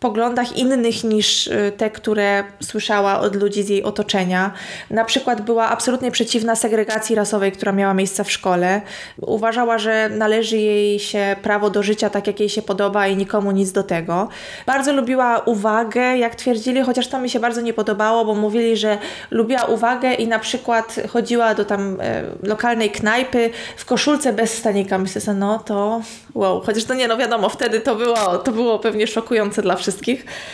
Poglądach 0.04 0.56
innych 0.56 1.04
niż 1.04 1.46
y, 1.46 1.72
te, 1.76 1.90
które 1.90 2.44
słyszała 2.62 3.20
od 3.20 3.36
ludzi 3.36 3.62
z 3.62 3.68
jej 3.68 3.82
otoczenia. 3.82 4.50
Na 4.90 5.04
przykład 5.04 5.40
była 5.40 5.68
absolutnie 5.68 6.10
przeciwna 6.10 6.56
segregacji 6.56 7.16
rasowej, 7.16 7.52
która 7.52 7.72
miała 7.72 7.94
miejsce 7.94 8.24
w 8.24 8.30
szkole. 8.30 8.82
Uważała, 9.20 9.78
że 9.78 10.08
należy 10.08 10.56
jej 10.58 10.98
się 10.98 11.36
prawo 11.42 11.70
do 11.70 11.82
życia 11.82 12.10
tak, 12.10 12.26
jak 12.26 12.40
jej 12.40 12.48
się 12.48 12.62
podoba 12.62 13.06
i 13.06 13.16
nikomu 13.16 13.50
nic 13.50 13.72
do 13.72 13.82
tego. 13.82 14.28
Bardzo 14.66 14.92
lubiła 14.92 15.38
uwagę, 15.38 16.16
jak 16.18 16.34
twierdzili, 16.34 16.82
chociaż 16.82 17.08
to 17.08 17.18
mi 17.18 17.30
się 17.30 17.40
bardzo 17.40 17.60
nie 17.60 17.72
podobało, 17.72 18.24
bo 18.24 18.34
mówili, 18.34 18.76
że 18.76 18.98
lubiła 19.30 19.64
uwagę 19.64 20.14
i 20.14 20.28
na 20.28 20.38
przykład 20.38 21.00
chodziła 21.08 21.54
do 21.54 21.64
tam 21.64 22.00
e, 22.00 22.22
lokalnej 22.42 22.90
knajpy 22.90 23.50
w 23.76 23.84
koszulce 23.84 24.32
bez 24.32 24.58
stanika. 24.58 24.98
Myślę 24.98 25.20
sobie, 25.20 25.38
no 25.38 25.58
to 25.58 26.00
wow, 26.34 26.60
chociaż 26.60 26.84
to 26.84 26.94
nie, 26.94 27.08
no 27.08 27.16
wiadomo, 27.16 27.48
wtedy 27.48 27.80
to 27.80 27.94
było, 27.94 28.38
to 28.38 28.52
było 28.52 28.78
pewnie 28.78 29.06
szokujące 29.06 29.62
dla 29.62 29.76
wszystkich. 29.76 29.93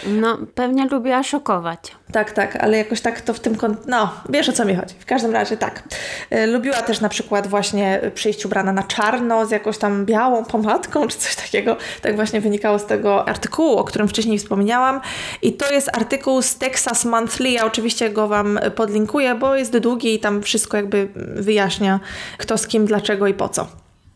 No, 0.07 0.39
pewnie 0.55 0.87
lubiła 0.89 1.23
szokować. 1.23 1.79
Tak, 2.13 2.33
tak, 2.33 2.57
ale 2.57 2.77
jakoś 2.77 3.01
tak 3.01 3.21
to 3.21 3.35
w 3.35 3.41
tym 3.41 3.57
kont... 3.57 3.87
No, 3.87 4.13
wiesz 4.29 4.49
o 4.49 4.53
co 4.53 4.65
mi 4.65 4.75
chodzi. 4.75 4.95
W 4.99 5.07
każdym 5.07 5.33
razie 5.33 5.57
tak. 5.57 5.83
E, 6.31 6.47
lubiła 6.47 6.83
też 6.83 7.01
na 7.01 7.09
przykład 7.09 7.47
właśnie 7.47 8.01
przyjść 8.15 8.47
ubrana 8.47 8.73
na 8.73 8.83
czarno 8.83 9.47
z 9.47 9.51
jakąś 9.51 9.79
tam 9.79 10.07
białą 10.07 10.45
pomadką 10.45 11.09
czy 11.09 11.19
coś 11.19 11.37
takiego. 11.37 11.77
Tak 12.03 12.17
właśnie 12.17 12.41
wynikało 12.41 12.79
z 12.79 12.87
tego 12.87 13.29
artykułu, 13.29 13.77
o 13.77 13.85
którym 13.85 14.09
wcześniej 14.09 14.39
wspomniałam. 14.39 15.01
I 15.43 15.53
to 15.53 15.73
jest 15.73 15.97
artykuł 15.97 16.43
z 16.43 16.59
Texas 16.59 17.05
Monthly. 17.05 17.51
Ja 17.51 17.67
oczywiście 17.67 18.11
go 18.11 18.29
Wam 18.29 18.61
podlinkuję, 18.75 19.35
bo 19.35 19.57
jest 19.57 19.79
długi 19.79 20.15
i 20.15 20.19
tam 20.19 20.43
wszystko 20.43 20.77
jakby 20.77 21.09
wyjaśnia 21.35 22.01
kto 22.39 22.59
z 22.59 22.67
kim, 22.67 22.87
dlaczego 22.87 23.27
i 23.27 23.35
po 23.35 23.49
co. 23.49 23.67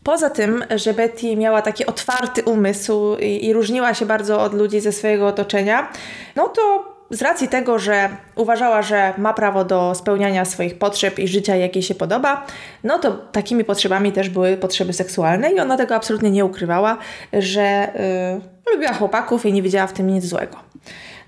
Poza 0.05 0.29
tym, 0.29 0.63
że 0.75 0.93
Betty 0.93 1.35
miała 1.35 1.61
taki 1.61 1.85
otwarty 1.85 2.43
umysł 2.43 3.17
i, 3.19 3.45
i 3.45 3.53
różniła 3.53 3.93
się 3.93 4.05
bardzo 4.05 4.41
od 4.41 4.53
ludzi 4.53 4.79
ze 4.81 4.91
swojego 4.91 5.27
otoczenia, 5.27 5.91
no 6.35 6.47
to 6.47 6.95
z 7.09 7.21
racji 7.21 7.47
tego, 7.47 7.79
że 7.79 8.09
uważała, 8.35 8.81
że 8.81 9.13
ma 9.17 9.33
prawo 9.33 9.65
do 9.65 9.95
spełniania 9.95 10.45
swoich 10.45 10.77
potrzeb 10.77 11.19
i 11.19 11.27
życia, 11.27 11.55
jakie 11.55 11.81
się 11.81 11.95
podoba, 11.95 12.45
no 12.83 12.99
to 12.99 13.11
takimi 13.11 13.63
potrzebami 13.63 14.11
też 14.11 14.29
były 14.29 14.57
potrzeby 14.57 14.93
seksualne 14.93 15.51
i 15.51 15.59
ona 15.59 15.77
tego 15.77 15.95
absolutnie 15.95 16.31
nie 16.31 16.45
ukrywała, 16.45 16.97
że 17.33 17.91
yy, 18.65 18.73
lubiła 18.73 18.93
chłopaków 18.93 19.45
i 19.45 19.53
nie 19.53 19.61
widziała 19.61 19.87
w 19.87 19.93
tym 19.93 20.07
nic 20.07 20.25
złego. 20.25 20.57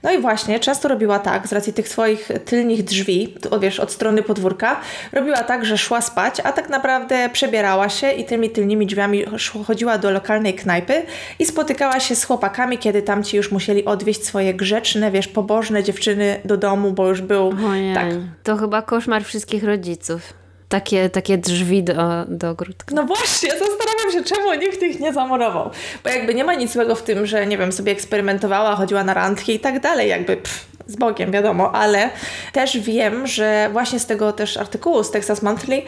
No 0.03 0.11
i 0.11 0.21
właśnie, 0.21 0.59
często 0.59 0.87
robiła 0.87 1.19
tak, 1.19 1.47
z 1.47 1.53
racji 1.53 1.73
tych 1.73 1.87
swoich 1.87 2.29
tylnych 2.45 2.83
drzwi, 2.83 3.35
to, 3.41 3.59
wiesz, 3.59 3.79
od 3.79 3.91
strony 3.91 4.23
podwórka, 4.23 4.81
robiła 5.13 5.43
tak, 5.43 5.65
że 5.65 5.77
szła 5.77 6.01
spać, 6.01 6.39
a 6.43 6.51
tak 6.51 6.69
naprawdę 6.69 7.29
przebierała 7.29 7.89
się 7.89 8.11
i 8.11 8.25
tymi 8.25 8.49
tylnymi 8.49 8.85
drzwiami 8.85 9.25
chodziła 9.67 9.97
do 9.97 10.11
lokalnej 10.11 10.53
knajpy 10.53 11.03
i 11.39 11.45
spotykała 11.45 11.99
się 11.99 12.15
z 12.15 12.23
chłopakami, 12.23 12.77
kiedy 12.77 13.01
tamci 13.01 13.37
już 13.37 13.51
musieli 13.51 13.85
odwieźć 13.85 14.25
swoje 14.25 14.53
grzeczne, 14.53 15.11
wiesz, 15.11 15.27
pobożne 15.27 15.83
dziewczyny 15.83 16.41
do 16.45 16.57
domu, 16.57 16.91
bo 16.91 17.09
już 17.09 17.21
był... 17.21 17.53
Ojej, 17.71 17.95
tak. 17.95 18.07
To 18.43 18.57
chyba 18.57 18.81
koszmar 18.81 19.23
wszystkich 19.23 19.63
rodziców 19.63 20.46
takie, 20.69 21.09
takie 21.09 21.37
drzwi 21.37 21.83
do, 21.83 21.93
do 22.27 22.49
ogródka. 22.49 22.95
No 22.95 23.03
właśnie, 23.03 23.49
zastanawiam 23.49 24.11
się, 24.13 24.23
czemu 24.23 24.53
nikt 24.53 24.81
ich 24.83 24.99
nie 24.99 25.13
zamurował. 25.13 25.71
Bo 26.03 26.09
jakby 26.09 26.33
nie 26.33 26.43
ma 26.43 26.53
nic 26.53 26.73
złego 26.73 26.95
w 26.95 27.03
tym, 27.03 27.25
że 27.25 27.47
nie 27.47 27.57
wiem, 27.57 27.71
sobie 27.71 27.91
eksperymentowała, 27.91 28.75
chodziła 28.75 29.03
na 29.03 29.13
randki 29.13 29.55
i 29.55 29.59
tak 29.59 29.79
dalej, 29.79 30.09
jakby 30.09 30.37
pff, 30.37 30.65
z 30.87 30.95
Bogiem, 30.95 31.31
wiadomo, 31.31 31.71
ale 31.75 32.09
też 32.53 32.77
wiem, 32.79 33.27
że 33.27 33.69
właśnie 33.71 33.99
z 33.99 34.05
tego 34.05 34.31
też 34.31 34.57
artykułu 34.57 35.03
z 35.03 35.11
Texas 35.11 35.41
Monthly 35.41 35.81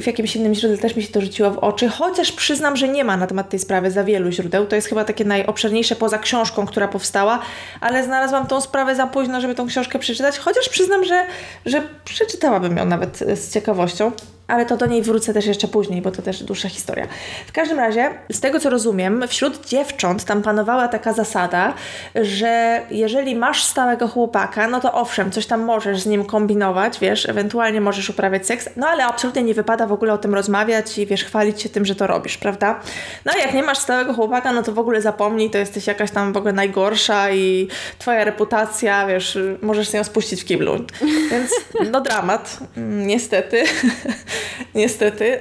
w 0.00 0.06
jakimś 0.06 0.36
innym 0.36 0.54
źródle 0.54 0.78
też 0.78 0.96
mi 0.96 1.02
się 1.02 1.12
to 1.12 1.20
rzuciło 1.20 1.50
w 1.50 1.58
oczy, 1.58 1.88
chociaż 1.88 2.32
przyznam, 2.32 2.76
że 2.76 2.88
nie 2.88 3.04
ma 3.04 3.16
na 3.16 3.26
temat 3.26 3.48
tej 3.48 3.58
sprawy 3.58 3.90
za 3.90 4.04
wielu 4.04 4.30
źródeł. 4.30 4.66
To 4.66 4.76
jest 4.76 4.88
chyba 4.88 5.04
takie 5.04 5.24
najobszerniejsze 5.24 5.96
poza 5.96 6.18
książką, 6.18 6.66
która 6.66 6.88
powstała, 6.88 7.38
ale 7.80 8.04
znalazłam 8.04 8.46
tą 8.46 8.60
sprawę 8.60 8.94
za 8.94 9.06
późno, 9.06 9.40
żeby 9.40 9.54
tą 9.54 9.66
książkę 9.66 9.98
przeczytać, 9.98 10.38
chociaż 10.38 10.68
przyznam, 10.68 11.04
że, 11.04 11.26
że 11.66 11.82
przeczytałabym 12.04 12.76
ją 12.76 12.84
nawet 12.84 13.18
z 13.18 13.54
ciekawością 13.54 14.12
ale 14.50 14.66
to 14.66 14.76
do 14.76 14.86
niej 14.86 15.02
wrócę 15.02 15.34
też 15.34 15.46
jeszcze 15.46 15.68
później, 15.68 16.02
bo 16.02 16.10
to 16.10 16.22
też 16.22 16.42
dłuższa 16.42 16.68
historia. 16.68 17.06
W 17.46 17.52
każdym 17.52 17.78
razie, 17.78 18.10
z 18.32 18.40
tego 18.40 18.60
co 18.60 18.70
rozumiem, 18.70 19.24
wśród 19.28 19.66
dziewcząt 19.66 20.24
tam 20.24 20.42
panowała 20.42 20.88
taka 20.88 21.12
zasada, 21.12 21.74
że 22.14 22.80
jeżeli 22.90 23.36
masz 23.36 23.64
stałego 23.64 24.08
chłopaka, 24.08 24.68
no 24.68 24.80
to 24.80 24.92
owszem, 24.92 25.30
coś 25.30 25.46
tam 25.46 25.60
możesz 25.60 26.00
z 26.00 26.06
nim 26.06 26.24
kombinować, 26.24 26.98
wiesz, 26.98 27.28
ewentualnie 27.28 27.80
możesz 27.80 28.10
uprawiać 28.10 28.46
seks, 28.46 28.68
no 28.76 28.88
ale 28.88 29.04
absolutnie 29.04 29.42
nie 29.42 29.54
wypada 29.54 29.86
w 29.86 29.92
ogóle 29.92 30.12
o 30.12 30.18
tym 30.18 30.34
rozmawiać 30.34 30.98
i 30.98 31.06
wiesz, 31.06 31.24
chwalić 31.24 31.62
się 31.62 31.68
tym, 31.68 31.84
że 31.84 31.94
to 31.94 32.06
robisz, 32.06 32.38
prawda? 32.38 32.80
No 33.24 33.32
jak 33.36 33.54
nie 33.54 33.62
masz 33.62 33.78
stałego 33.78 34.14
chłopaka, 34.14 34.52
no 34.52 34.62
to 34.62 34.72
w 34.72 34.78
ogóle 34.78 35.02
zapomnij, 35.02 35.50
to 35.50 35.58
jesteś 35.58 35.86
jakaś 35.86 36.10
tam 36.10 36.32
w 36.32 36.36
ogóle 36.36 36.52
najgorsza 36.52 37.30
i 37.30 37.68
twoja 37.98 38.24
reputacja, 38.24 39.06
wiesz, 39.06 39.38
możesz 39.62 39.92
się 39.92 39.98
ją 39.98 40.04
spuścić 40.04 40.42
w 40.42 40.44
kiblu. 40.44 40.84
Więc 41.30 41.50
no 41.90 42.00
dramat, 42.00 42.58
niestety. 42.76 43.64
niestety. 44.74 45.38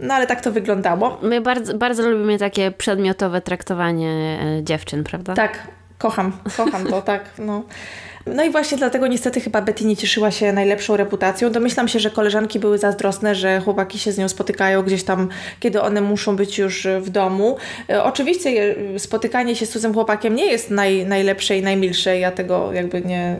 No 0.00 0.14
ale 0.14 0.26
tak 0.26 0.40
to 0.40 0.52
wyglądało. 0.52 1.18
My 1.22 1.40
bardzo, 1.40 1.74
bardzo 1.78 2.10
lubimy 2.10 2.38
takie 2.38 2.70
przedmiotowe 2.70 3.40
traktowanie 3.40 4.38
e, 4.58 4.62
dziewczyn, 4.62 5.04
prawda? 5.04 5.34
Tak, 5.34 5.58
kocham, 5.98 6.32
kocham 6.56 6.86
to, 6.86 7.02
tak. 7.12 7.24
No. 7.38 7.62
No 8.26 8.44
i 8.44 8.50
właśnie 8.50 8.78
dlatego 8.78 9.06
niestety 9.06 9.40
chyba 9.40 9.62
Betty 9.62 9.84
nie 9.84 9.96
cieszyła 9.96 10.30
się 10.30 10.52
najlepszą 10.52 10.96
reputacją. 10.96 11.50
Domyślam 11.50 11.88
się, 11.88 12.00
że 12.00 12.10
koleżanki 12.10 12.58
były 12.58 12.78
zazdrosne, 12.78 13.34
że 13.34 13.60
chłopaki 13.60 13.98
się 13.98 14.12
z 14.12 14.18
nią 14.18 14.28
spotykają 14.28 14.82
gdzieś 14.82 15.04
tam, 15.04 15.28
kiedy 15.60 15.82
one 15.82 16.00
muszą 16.00 16.36
być 16.36 16.58
już 16.58 16.86
w 17.00 17.10
domu. 17.10 17.56
E, 17.90 18.04
oczywiście 18.04 18.74
spotykanie 18.98 19.56
się 19.56 19.66
z 19.66 19.70
cudzym 19.70 19.94
chłopakiem 19.94 20.34
nie 20.34 20.46
jest 20.46 20.70
naj, 20.70 21.06
najlepsze 21.06 21.58
i 21.58 21.62
najmilsze. 21.62 22.18
Ja 22.18 22.30
tego 22.30 22.72
jakby 22.72 23.00
nie... 23.00 23.36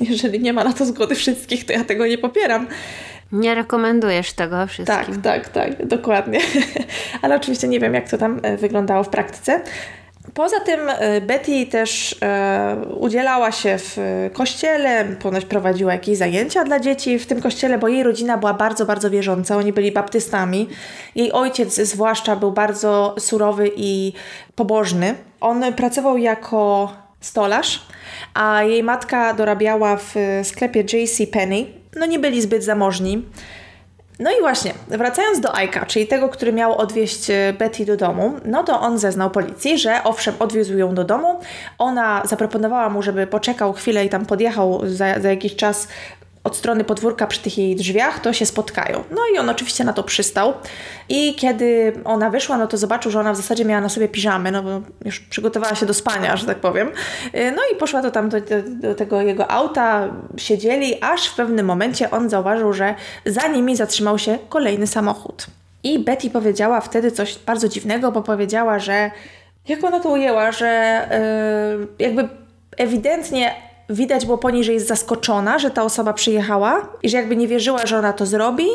Jeżeli 0.00 0.40
nie 0.40 0.52
ma 0.52 0.64
na 0.64 0.72
to 0.72 0.86
zgody 0.86 1.14
wszystkich, 1.14 1.66
to 1.66 1.72
ja 1.72 1.84
tego 1.84 2.06
nie 2.06 2.18
popieram. 2.18 2.66
Nie 3.32 3.54
rekomendujesz 3.54 4.32
tego 4.32 4.66
wszystkim. 4.66 5.22
Tak, 5.22 5.22
tak, 5.22 5.48
tak, 5.48 5.86
dokładnie. 5.86 6.40
Ale 7.22 7.36
oczywiście 7.36 7.68
nie 7.68 7.80
wiem, 7.80 7.94
jak 7.94 8.08
to 8.08 8.18
tam 8.18 8.40
e, 8.42 8.56
wyglądało 8.56 9.04
w 9.04 9.08
praktyce. 9.08 9.60
Poza 10.34 10.60
tym 10.60 10.80
e, 10.88 11.20
Betty 11.20 11.66
też 11.66 12.16
e, 12.22 12.76
udzielała 13.00 13.52
się 13.52 13.78
w 13.78 13.96
kościele, 14.32 15.04
ponoć 15.04 15.44
prowadziła 15.44 15.92
jakieś 15.92 16.18
zajęcia 16.18 16.64
dla 16.64 16.80
dzieci 16.80 17.18
w 17.18 17.26
tym 17.26 17.42
kościele, 17.42 17.78
bo 17.78 17.88
jej 17.88 18.02
rodzina 18.02 18.38
była 18.38 18.54
bardzo, 18.54 18.86
bardzo 18.86 19.10
wierząca. 19.10 19.56
Oni 19.56 19.72
byli 19.72 19.92
baptystami. 19.92 20.68
Jej 21.14 21.32
ojciec 21.32 21.74
zwłaszcza 21.74 22.36
był 22.36 22.52
bardzo 22.52 23.14
surowy 23.18 23.70
i 23.76 24.12
pobożny. 24.54 25.14
On 25.40 25.72
pracował 25.72 26.18
jako 26.18 26.92
stolarz, 27.20 27.86
a 28.34 28.62
jej 28.62 28.82
matka 28.82 29.34
dorabiała 29.34 29.96
w 29.96 30.14
sklepie 30.42 30.80
J.C. 30.80 31.26
Penney 31.26 31.81
no 31.96 32.06
nie 32.06 32.18
byli 32.18 32.42
zbyt 32.42 32.64
zamożni. 32.64 33.24
No 34.18 34.30
i 34.38 34.40
właśnie, 34.40 34.72
wracając 34.88 35.40
do 35.40 35.56
Aika, 35.56 35.86
czyli 35.86 36.06
tego, 36.06 36.28
który 36.28 36.52
miał 36.52 36.78
odwieźć 36.78 37.30
e, 37.30 37.54
Betty 37.58 37.84
do 37.84 37.96
domu, 37.96 38.32
no 38.44 38.64
to 38.64 38.80
on 38.80 38.98
zeznał 38.98 39.30
policji, 39.30 39.78
że 39.78 40.04
owszem, 40.04 40.34
odwiózł 40.38 40.78
ją 40.78 40.94
do 40.94 41.04
domu. 41.04 41.40
Ona 41.78 42.22
zaproponowała 42.24 42.88
mu, 42.88 43.02
żeby 43.02 43.26
poczekał 43.26 43.72
chwilę 43.72 44.04
i 44.04 44.08
tam 44.08 44.26
podjechał 44.26 44.80
za, 44.84 45.20
za 45.20 45.30
jakiś 45.30 45.56
czas 45.56 45.88
od 46.44 46.56
strony 46.56 46.84
podwórka 46.84 47.26
przy 47.26 47.40
tych 47.40 47.58
jej 47.58 47.76
drzwiach, 47.76 48.20
to 48.20 48.32
się 48.32 48.46
spotkają. 48.46 49.04
No 49.10 49.20
i 49.34 49.38
on 49.38 49.48
oczywiście 49.48 49.84
na 49.84 49.92
to 49.92 50.02
przystał. 50.02 50.54
I 51.08 51.34
kiedy 51.34 51.92
ona 52.04 52.30
wyszła, 52.30 52.58
no 52.58 52.66
to 52.66 52.76
zobaczył, 52.76 53.12
że 53.12 53.20
ona 53.20 53.32
w 53.32 53.36
zasadzie 53.36 53.64
miała 53.64 53.80
na 53.80 53.88
sobie 53.88 54.08
piżamy, 54.08 54.50
no 54.50 54.62
bo 54.62 54.80
już 55.04 55.20
przygotowała 55.20 55.74
się 55.74 55.86
do 55.86 55.94
spania, 55.94 56.36
że 56.36 56.46
tak 56.46 56.58
powiem. 56.58 56.88
Y, 57.34 57.52
no 57.56 57.62
i 57.72 57.76
poszła 57.76 58.02
to 58.02 58.10
tam 58.10 58.28
do, 58.28 58.36
do, 58.66 58.94
tego 58.94 59.20
jego 59.20 59.50
auta, 59.50 60.08
siedzieli, 60.36 61.02
aż 61.02 61.28
w 61.28 61.34
pewnym 61.34 61.66
momencie 61.66 62.10
on 62.10 62.30
zauważył, 62.30 62.72
że 62.72 62.94
za 63.26 63.48
nimi 63.48 63.76
zatrzymał 63.76 64.18
się 64.18 64.38
kolejny 64.48 64.86
samochód. 64.86 65.46
I 65.84 65.98
Betty 65.98 66.30
powiedziała 66.30 66.80
wtedy 66.80 67.10
coś 67.10 67.38
bardzo 67.38 67.68
dziwnego, 67.68 68.12
bo 68.12 68.22
powiedziała, 68.22 68.78
że 68.78 69.10
jak 69.68 69.84
ona 69.84 70.00
to 70.00 70.08
ujęła, 70.08 70.52
że 70.52 71.02
yy, 71.98 72.06
jakby 72.06 72.28
ewidentnie 72.76 73.54
widać 73.90 74.26
było 74.26 74.38
po 74.38 74.50
niej, 74.50 74.64
że 74.64 74.72
jest 74.72 74.86
zaskoczona, 74.86 75.58
że 75.58 75.70
ta 75.70 75.82
osoba 75.82 76.12
przyjechała 76.12 76.88
i 77.02 77.08
że 77.08 77.16
jakby 77.16 77.36
nie 77.36 77.48
wierzyła, 77.48 77.86
że 77.86 77.98
ona 77.98 78.12
to 78.12 78.26
zrobi 78.26 78.66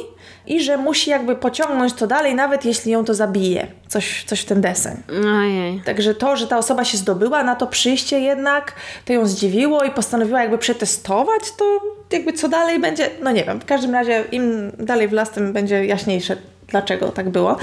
i 0.47 0.63
że 0.63 0.77
musi 0.77 1.09
jakby 1.09 1.35
pociągnąć 1.35 1.93
to 1.93 2.07
dalej, 2.07 2.35
nawet 2.35 2.65
jeśli 2.65 2.91
ją 2.91 3.05
to 3.05 3.13
zabije. 3.13 3.67
Coś, 3.87 4.23
coś 4.23 4.41
w 4.41 4.45
ten 4.45 4.61
deseń. 4.61 4.97
Ojej. 5.39 5.81
Także 5.85 6.15
to, 6.15 6.35
że 6.35 6.47
ta 6.47 6.57
osoba 6.57 6.85
się 6.85 6.97
zdobyła 6.97 7.43
na 7.43 7.55
to 7.55 7.67
przyjście 7.67 8.19
jednak, 8.19 8.73
to 9.05 9.13
ją 9.13 9.27
zdziwiło 9.27 9.83
i 9.83 9.91
postanowiła 9.91 10.41
jakby 10.41 10.57
przetestować, 10.57 11.41
to 11.57 11.65
jakby 12.11 12.33
co 12.33 12.49
dalej 12.49 12.79
będzie, 12.79 13.09
no 13.23 13.31
nie 13.31 13.43
wiem. 13.43 13.59
W 13.59 13.65
każdym 13.65 13.93
razie 13.93 14.23
im 14.31 14.71
dalej 14.79 15.07
w 15.07 15.11
las, 15.11 15.31
tym 15.31 15.53
będzie 15.53 15.85
jaśniejsze, 15.85 16.37
dlaczego 16.67 17.09
tak 17.09 17.29
było. 17.29 17.57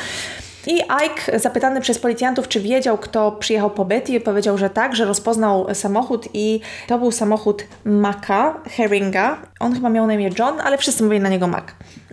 I 0.66 0.82
Ike, 1.04 1.38
zapytany 1.38 1.80
przez 1.80 1.98
policjantów, 1.98 2.48
czy 2.48 2.60
wiedział, 2.60 2.98
kto 2.98 3.32
przyjechał 3.32 3.70
po 3.70 3.84
Betty, 3.84 4.20
powiedział, 4.20 4.58
że 4.58 4.70
tak, 4.70 4.96
że 4.96 5.04
rozpoznał 5.04 5.74
samochód 5.74 6.28
i 6.34 6.60
to 6.88 6.98
był 6.98 7.12
samochód 7.12 7.64
Maca, 7.84 8.54
Herringa. 8.76 9.36
On 9.60 9.74
chyba 9.74 9.90
miał 9.90 10.06
na 10.06 10.14
imię 10.14 10.30
John, 10.38 10.60
ale 10.60 10.78
wszyscy 10.78 11.02
mówili 11.02 11.20
na 11.20 11.28
niego 11.28 11.46
Mac. 11.46 11.64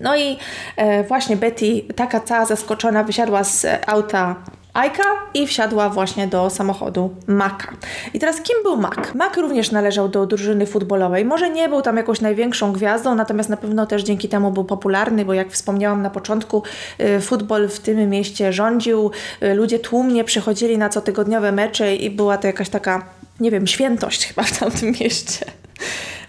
No 0.02 0.18
i 0.18 0.38
e, 0.78 1.04
właśnie 1.04 1.38
Betty, 1.38 1.82
taka 1.96 2.20
cała 2.20 2.46
zaskoczona, 2.46 3.04
wysiadła 3.04 3.44
z 3.44 3.66
auta 3.88 4.36
Ajka 4.74 5.04
i 5.34 5.48
wsiadła 5.48 5.90
właśnie 5.90 6.28
do 6.28 6.50
samochodu 6.50 7.16
Maka. 7.28 7.74
I 8.14 8.20
teraz 8.20 8.42
kim 8.42 8.56
był 8.64 8.78
Mak? 8.78 9.16
Mak 9.16 9.38
również 9.38 9.72
należał 9.72 10.10
do 10.10 10.26
drużyny 10.26 10.66
futbolowej. 10.66 11.26
Może 11.26 11.50
nie 11.50 11.70
był 11.70 11.82
tam 11.82 11.98
jakąś 11.98 12.22
największą 12.22 12.74
gwiazdą, 12.74 13.16
natomiast 13.16 13.50
na 13.50 13.58
pewno 13.58 13.86
też 13.86 14.04
dzięki 14.04 14.30
temu 14.30 14.52
był 14.52 14.64
popularny, 14.64 15.26
bo 15.26 15.34
jak 15.34 15.52
wspomniałam 15.52 16.02
na 16.02 16.10
początku, 16.10 16.64
y, 17.00 17.22
futbol 17.22 17.70
w 17.70 17.80
tym 17.80 18.10
mieście 18.10 18.54
rządził. 18.54 19.12
Y, 19.44 19.54
ludzie 19.54 19.80
tłumnie 19.80 20.24
przychodzili 20.24 20.78
na 20.78 20.90
cotygodniowe 20.90 21.52
mecze 21.52 21.96
i 21.96 22.10
była 22.10 22.38
to 22.38 22.48
jakaś 22.48 22.70
taka, 22.70 23.06
nie 23.40 23.52
wiem, 23.52 23.68
świętość 23.68 24.28
chyba 24.28 24.44
w 24.44 24.60
tamtym 24.60 24.92
mieście. 25.00 25.46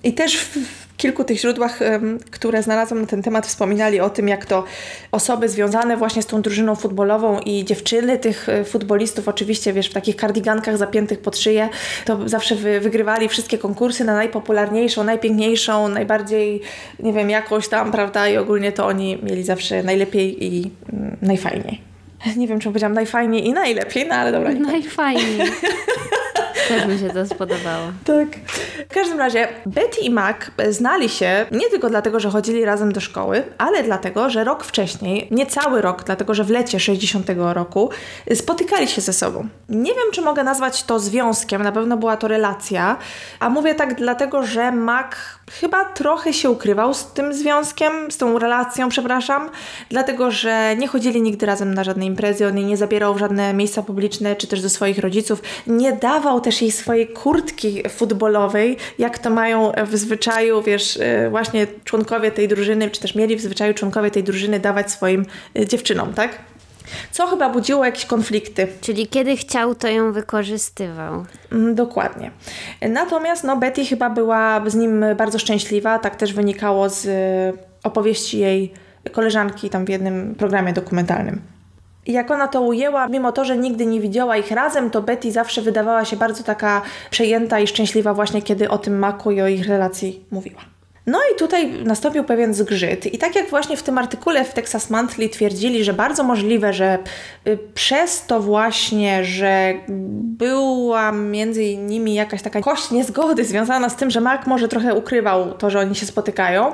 I 0.05 0.13
też 0.13 0.49
kilku 1.03 1.25
tych 1.25 1.39
źródłach, 1.39 1.79
które 2.31 2.63
znalazłam 2.63 3.01
na 3.01 3.07
ten 3.07 3.23
temat, 3.23 3.47
wspominali 3.47 4.01
o 4.01 4.11
tym, 4.11 4.29
jak 4.29 4.47
to 4.47 4.65
osoby 5.13 5.49
związane 5.49 5.97
właśnie 5.97 6.23
z 6.23 6.27
tą 6.27 6.43
drużyną 6.43 6.75
futbolową 6.75 7.39
i 7.39 7.65
dziewczyny 7.65 8.19
tych 8.19 8.49
e, 8.49 8.65
futbolistów, 8.65 9.29
oczywiście, 9.29 9.73
wiesz, 9.73 9.91
w 9.91 9.93
takich 9.93 10.17
kardigankach 10.17 10.79
zapiętych 10.79 11.19
pod 11.19 11.39
szyję, 11.39 11.69
to 12.05 12.29
zawsze 12.29 12.55
wy, 12.55 12.81
wygrywali 12.81 13.29
wszystkie 13.29 13.59
konkursy 13.59 14.05
na 14.05 14.15
najpopularniejszą, 14.15 15.05
najpiękniejszą, 15.05 15.89
najbardziej, 15.89 16.61
nie 16.99 17.13
wiem, 17.13 17.31
jakoś 17.31 17.69
tam, 17.69 17.93
prawda, 17.93 18.29
i 18.29 18.37
ogólnie 18.37 18.73
to 18.73 18.87
oni 18.87 19.19
mieli 19.23 19.43
zawsze 19.43 19.83
najlepiej 19.83 20.45
i 20.45 20.71
mm, 20.93 21.17
najfajniej. 21.23 21.81
Nie 22.37 22.49
wiem, 22.49 22.61
czy 22.61 22.69
powiedziałam 22.69 22.95
najfajniej 22.95 23.47
i 23.47 23.53
najlepiej, 23.53 24.07
no 24.09 24.15
ale 24.15 24.33
dobra. 24.33 24.53
Najfajniej. 24.73 25.39
Też 26.69 26.87
mi 26.87 26.99
się 26.99 27.11
to 27.11 27.27
spodobało. 27.27 27.87
Tak. 28.05 28.29
W 28.91 28.95
każdym 28.95 29.19
razie 29.19 29.49
Betty 29.67 30.01
i 30.01 30.11
Mac 30.11 30.37
znali 30.71 31.09
się 31.09 31.47
nie 31.51 31.71
tylko 31.71 31.89
dlatego, 31.91 32.21
że 32.21 32.31
chodzili 32.31 32.65
razem 32.65 32.93
do 32.93 33.01
szkoły, 33.01 33.43
ale 33.59 33.83
dlatego, 33.83 34.31
że 34.31 34.45
rok 34.45 34.65
wcześniej, 34.65 35.29
nie 35.31 35.47
cały 35.47 35.83
rok, 35.83 36.05
dlatego 36.05 36.35
że 36.35 36.45
w 36.45 36.51
lecie 36.51 36.81
60 36.81 37.27
roku 37.37 37.91
spotykali 38.35 38.89
się 38.89 39.01
ze 39.01 39.13
sobą. 39.13 39.49
Nie 39.69 39.91
wiem, 39.91 40.13
czy 40.13 40.23
mogę 40.23 40.45
nazwać 40.45 40.83
to 40.83 40.99
związkiem, 40.99 41.63
na 41.63 41.73
pewno 41.73 41.97
była 41.97 42.17
to 42.17 42.29
relacja, 42.29 42.97
a 43.41 43.49
mówię 43.49 43.75
tak 43.75 43.95
dlatego, 43.95 44.43
że 44.43 44.73
Mac 44.73 45.15
chyba 45.61 45.85
trochę 45.85 46.33
się 46.33 46.51
ukrywał 46.51 46.95
z 46.95 47.07
tym 47.07 47.35
związkiem, 47.35 48.11
z 48.11 48.17
tą 48.17 48.39
relacją, 48.39 48.89
przepraszam, 48.89 49.51
dlatego 49.89 50.31
że 50.31 50.77
nie 50.77 50.89
chodzili 50.89 51.23
nigdy 51.23 51.47
razem 51.47 51.75
na 51.75 51.85
żadne 51.85 52.07
imprezy, 52.07 52.47
on 52.47 52.57
jej 52.57 52.67
nie 52.67 52.77
zabierał 52.77 53.15
w 53.15 53.19
żadne 53.19 53.55
miejsca 53.55 53.83
publiczne, 53.83 54.37
czy 54.37 54.47
też 54.47 54.63
do 54.63 54.69
swoich 54.69 54.99
rodziców, 54.99 55.43
nie 55.67 55.93
dawał 55.93 56.41
też 56.41 56.52
jej 56.61 56.73
swojej 56.73 57.09
kurtki 57.09 57.83
futbolowej, 57.89 58.77
jak 58.99 59.19
to 59.19 59.31
mają 59.31 59.73
w 59.87 59.97
zwyczaju, 59.97 60.63
wiesz, 60.63 60.99
e, 61.01 61.31
właśnie 61.31 61.67
członkowie 61.85 62.31
tej 62.31 62.49
drużyny, 62.49 62.91
czy 62.91 63.01
też 63.01 63.15
mieli 63.15 63.37
w 63.37 63.41
zwyczaju 63.41 63.75
członkowie 63.75 64.11
tej 64.11 64.23
drużyny 64.23 64.61
dawać 64.61 64.91
swoim 64.91 65.27
e, 65.59 65.67
dziewczynom, 65.67 66.15
tak? 66.15 66.39
Co 67.11 67.27
chyba 67.27 67.49
budziło 67.51 67.85
jakieś 67.85 68.07
konflikty. 68.07 68.69
Czyli 68.81 69.07
kiedy 69.07 69.37
chciał, 69.37 69.75
to 69.75 69.89
ją 69.89 70.13
wykorzystywał. 70.13 71.25
Mm, 71.53 71.75
dokładnie. 71.75 72.31
Natomiast 72.89 73.45
no, 73.45 73.57
Betty 73.57 73.85
chyba 73.85 74.11
była 74.11 74.63
z 74.67 74.75
nim 74.75 75.05
bardzo 75.17 75.39
szczęśliwa, 75.39 75.99
tak 75.99 76.17
też 76.17 76.33
wynikało 76.33 76.89
z 76.89 77.07
e, 77.07 77.53
opowieści 77.85 78.39
jej 78.39 78.73
koleżanki 79.13 79.71
tam 79.71 79.85
w 79.85 79.89
jednym 79.89 80.35
programie 80.35 80.73
dokumentalnym. 80.73 81.41
Jak 82.07 82.31
ona 82.31 82.49
to 82.49 82.61
ujęła, 82.61 83.09
mimo 83.09 83.33
to, 83.33 83.45
że 83.45 83.57
nigdy 83.57 83.87
nie 83.87 84.01
widziała 84.01 84.37
ich 84.37 84.51
razem, 84.51 84.91
to 84.91 85.03
Betty 85.03 85.33
zawsze 85.33 85.63
wydawała 85.63 86.05
się 86.05 86.17
bardzo 86.17 86.43
taka 86.45 86.83
przejęta 87.11 87.61
i 87.61 87.67
szczęśliwa 87.67 88.15
właśnie, 88.15 88.43
kiedy 88.43 88.69
o 88.69 88.79
tym 88.79 88.99
Maku 88.99 89.31
i 89.31 89.41
o 89.41 89.49
ich 89.49 89.69
relacji 89.69 90.25
mówiła. 90.31 90.61
No 91.07 91.19
i 91.35 91.39
tutaj 91.39 91.85
nastąpił 91.85 92.25
pewien 92.25 92.55
zgrzyt. 92.55 93.15
I 93.15 93.19
tak 93.19 93.37
jak 93.37 93.51
właśnie 93.51 93.77
w 93.77 93.83
tym 93.83 93.99
artykule 93.99 94.45
w 94.45 94.55
Texas 94.55 94.91
Monthly 94.91 95.29
twierdzili, 95.29 95.85
że 95.85 95.93
bardzo 95.93 96.25
możliwe, 96.25 96.73
że 96.73 96.99
y, 97.47 97.59
przez 97.75 98.27
to 98.27 98.41
właśnie, 98.41 99.25
że 99.25 99.75
była 100.39 101.13
między 101.13 101.77
nimi 101.77 102.15
jakaś 102.15 102.43
taka 102.43 102.61
kość 102.61 102.91
niezgody 102.91 103.45
związana 103.45 103.89
z 103.89 103.97
tym, 103.97 104.11
że 104.11 104.21
Mark 104.21 104.47
może 104.47 104.69
trochę 104.69 104.95
ukrywał 104.95 105.53
to, 105.53 105.71
że 105.71 105.81
oni 105.81 105.95
się 105.95 106.07
spotykają, 106.07 106.73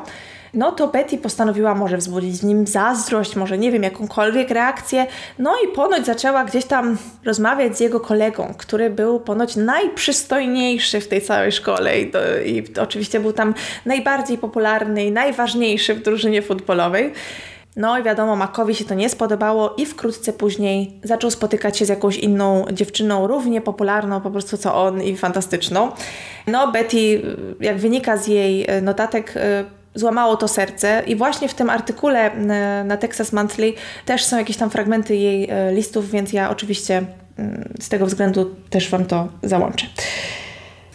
no 0.55 0.73
to 0.73 0.89
Betty 0.89 1.19
postanowiła 1.19 1.75
może 1.75 1.97
wzbudzić 1.97 2.41
w 2.41 2.45
nim 2.45 2.66
zazdrość, 2.66 3.37
może 3.37 3.59
nie 3.59 3.73
wiem, 3.73 3.83
jakąkolwiek 3.83 4.51
reakcję. 4.51 5.07
No 5.39 5.55
i 5.65 5.69
ponoć 5.69 6.07
zaczęła 6.07 6.45
gdzieś 6.45 6.65
tam 6.65 6.99
rozmawiać 7.25 7.77
z 7.77 7.81
jego 7.81 8.01
kolegą, 8.01 8.55
który 8.59 8.91
był 8.91 9.20
ponoć 9.20 9.57
najprzystojniejszy 9.57 11.01
w 11.01 11.09
tej 11.09 11.23
całej 11.23 11.53
szkole 11.53 12.01
i, 12.01 12.12
i 12.47 12.65
oczywiście 12.81 13.20
był 13.20 13.33
tam 13.33 13.55
najbardziej 13.87 14.39
popularny 14.39 15.05
i 15.05 15.12
najważniejszy 15.12 15.95
w 15.95 16.03
drużynie 16.03 16.43
futbolowej. 16.43 17.12
No 17.77 17.99
i 17.99 18.03
wiadomo, 18.03 18.37
Makowi 18.37 18.75
się 18.75 18.85
to 18.85 18.95
nie 18.95 19.09
spodobało 19.09 19.75
i 19.77 19.87
wkrótce 19.87 20.33
później 20.33 21.01
zaczął 21.05 21.31
spotykać 21.31 21.79
się 21.79 21.85
z 21.85 21.89
jakąś 21.89 22.16
inną 22.16 22.65
dziewczyną, 22.73 23.27
równie 23.27 23.61
popularną 23.61 24.20
po 24.20 24.31
prostu 24.31 24.57
co 24.57 24.75
on 24.75 25.03
i 25.03 25.16
fantastyczną. 25.16 25.93
No 26.47 26.73
Betty, 26.73 27.23
jak 27.61 27.79
wynika 27.79 28.16
z 28.16 28.27
jej 28.27 28.66
notatek, 28.83 29.35
złamało 29.94 30.36
to 30.36 30.48
serce 30.48 31.02
i 31.06 31.16
właśnie 31.16 31.48
w 31.48 31.55
tym 31.55 31.70
artykule 31.70 32.32
e, 32.32 32.85
na 32.85 32.97
Texas 32.97 33.32
Monthly 33.32 33.73
też 34.05 34.24
są 34.24 34.39
jakieś 34.39 34.56
tam 34.56 34.70
fragmenty 34.70 35.16
jej 35.16 35.51
e, 35.51 35.73
listów, 35.73 36.10
więc 36.10 36.32
ja 36.32 36.51
oczywiście 36.51 37.02
mm, 37.39 37.73
z 37.81 37.89
tego 37.89 38.06
względu 38.06 38.55
też 38.70 38.90
Wam 38.90 39.05
to 39.05 39.28
załączę. 39.43 39.86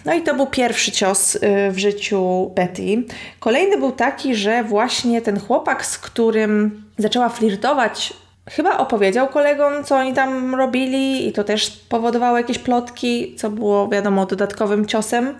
No 0.06 0.14
i 0.14 0.22
to 0.22 0.36
był 0.36 0.48
pierwszy 0.48 0.92
cios 0.92 1.36
e, 1.36 1.72
w 1.72 1.78
życiu 1.78 2.52
Betty. 2.56 3.04
Kolejny 3.40 3.78
był 3.78 3.92
taki, 3.92 4.36
że 4.36 4.64
właśnie 4.64 5.22
ten 5.22 5.40
chłopak, 5.40 5.86
z 5.86 5.98
którym 5.98 6.84
zaczęła 6.98 7.30
flirtować, 7.30 8.14
chyba 8.50 8.78
opowiedział 8.78 9.28
kolegom, 9.28 9.84
co 9.84 9.96
oni 9.96 10.14
tam 10.14 10.56
robili, 10.56 11.28
i 11.28 11.32
to 11.32 11.44
też 11.44 11.70
powodowało 11.70 12.38
jakieś 12.38 12.60
plotki, 12.60 13.36
co 13.36 13.50
było, 13.50 13.90
wiadomo, 13.90 14.26
dodatkowym 14.26 14.86
ciosem. 14.86 15.36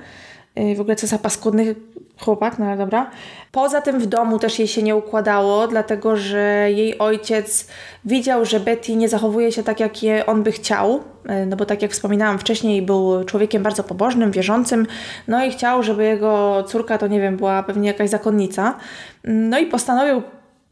W 0.76 0.82
ogóle 0.82 0.96
co 0.96 1.08
za 1.08 1.18
paskudny 1.18 1.76
chłopak, 2.20 2.60
no 2.60 2.66
ale 2.66 2.78
dobra. 2.78 3.12
Poza 3.52 3.82
tym 3.82 4.00
w 4.00 4.06
domu 4.06 4.40
też 4.40 4.60
jej 4.60 4.68
się 4.68 4.84
nie 4.84 4.96
układało, 4.96 5.68
dlatego 5.68 6.18
że 6.18 6.68
jej 6.72 6.98
ojciec 6.98 7.68
widział, 8.06 8.46
że 8.46 8.60
Betty 8.60 8.96
nie 8.96 9.10
zachowuje 9.10 9.52
się 9.52 9.64
tak, 9.64 9.80
jak 9.80 10.04
je 10.04 10.26
on 10.26 10.44
by 10.44 10.52
chciał, 10.52 11.04
e, 11.26 11.46
no 11.46 11.56
bo 11.56 11.66
tak 11.66 11.82
jak 11.82 11.92
wspominałam 11.92 12.40
wcześniej, 12.40 12.82
był 12.82 13.24
człowiekiem 13.24 13.64
bardzo 13.64 13.84
pobożnym, 13.84 14.32
wierzącym, 14.32 14.88
no 15.28 15.46
i 15.46 15.52
chciał, 15.52 15.84
żeby 15.84 16.04
jego 16.04 16.64
córka 16.68 16.98
to 16.98 17.08
nie 17.08 17.22
wiem, 17.22 17.38
była 17.38 17.64
pewnie 17.64 17.88
jakaś 17.88 18.10
zakonnica. 18.10 18.78
No 19.24 19.60
i 19.60 19.66
postanowił 19.66 20.22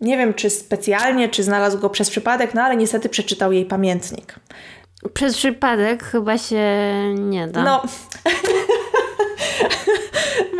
nie 0.02 0.18
wiem, 0.18 0.34
czy 0.34 0.50
specjalnie, 0.50 1.30
czy 1.30 1.44
znalazł 1.44 1.80
go 1.80 1.90
przez 1.90 2.10
przypadek, 2.10 2.54
no 2.54 2.62
ale 2.62 2.78
niestety 2.78 3.10
przeczytał 3.10 3.52
jej 3.52 3.66
pamiętnik. 3.66 4.36
Przez 5.14 5.38
przypadek 5.38 6.04
chyba 6.04 6.38
się 6.38 6.64
nie 7.20 7.48
da. 7.48 7.64
No. 7.64 7.82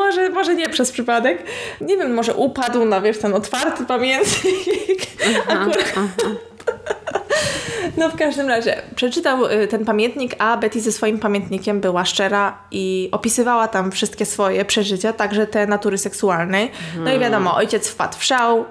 może, 0.06 0.30
może 0.30 0.56
nie 0.56 0.70
przez 0.70 0.92
przypadek. 0.92 1.44
Nie 1.82 1.98
wiem, 1.98 2.14
może 2.14 2.34
upadł 2.34 2.86
na 2.86 3.02
wiesz, 3.02 3.18
ten 3.18 3.34
otwarty 3.34 3.86
pamiętnik. 3.86 5.02
Aha, 5.48 5.62
Akurat. 5.62 5.94
Aha. 5.98 6.36
No 7.98 8.10
w 8.10 8.16
każdym 8.16 8.48
razie 8.48 8.82
przeczytał 8.96 9.46
y, 9.46 9.68
ten 9.68 9.86
pamiętnik, 9.86 10.36
a 10.40 10.58
Betty 10.58 10.82
ze 10.82 10.92
swoim 10.92 11.20
pamiętnikiem 11.20 11.82
była 11.82 12.06
szczera 12.06 12.58
i 12.72 13.10
opisywała 13.12 13.68
tam 13.68 13.92
wszystkie 13.92 14.26
swoje 14.26 14.66
przeżycia, 14.66 15.14
także 15.14 15.48
te 15.48 15.68
natury 15.68 15.98
seksualnej. 15.98 16.72
No 16.96 17.02
i 17.02 17.06
hmm. 17.06 17.22
wiadomo, 17.22 17.56
ojciec 17.56 17.88
wpadł 17.88 18.18
w 18.18 18.24
szał 18.24 18.60
y, 18.60 18.64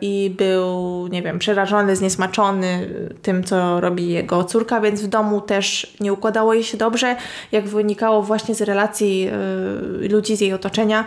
i 0.00 0.34
był, 0.38 1.06
nie 1.06 1.22
wiem, 1.22 1.38
przerażony, 1.38 1.96
zniesmaczony 1.96 2.88
tym, 3.22 3.44
co 3.44 3.80
robi 3.80 4.08
jego 4.08 4.44
córka, 4.44 4.80
więc 4.80 5.02
w 5.02 5.06
domu 5.06 5.40
też 5.40 5.96
nie 6.00 6.12
układało 6.12 6.54
jej 6.54 6.64
się 6.64 6.78
dobrze, 6.78 7.16
jak 7.52 7.68
wynikało 7.68 8.22
właśnie 8.22 8.54
z 8.54 8.62
relacji 8.62 9.28
y, 10.04 10.08
ludzi 10.08 10.36
z 10.36 10.40
jej 10.40 10.52
otoczenia, 10.52 11.04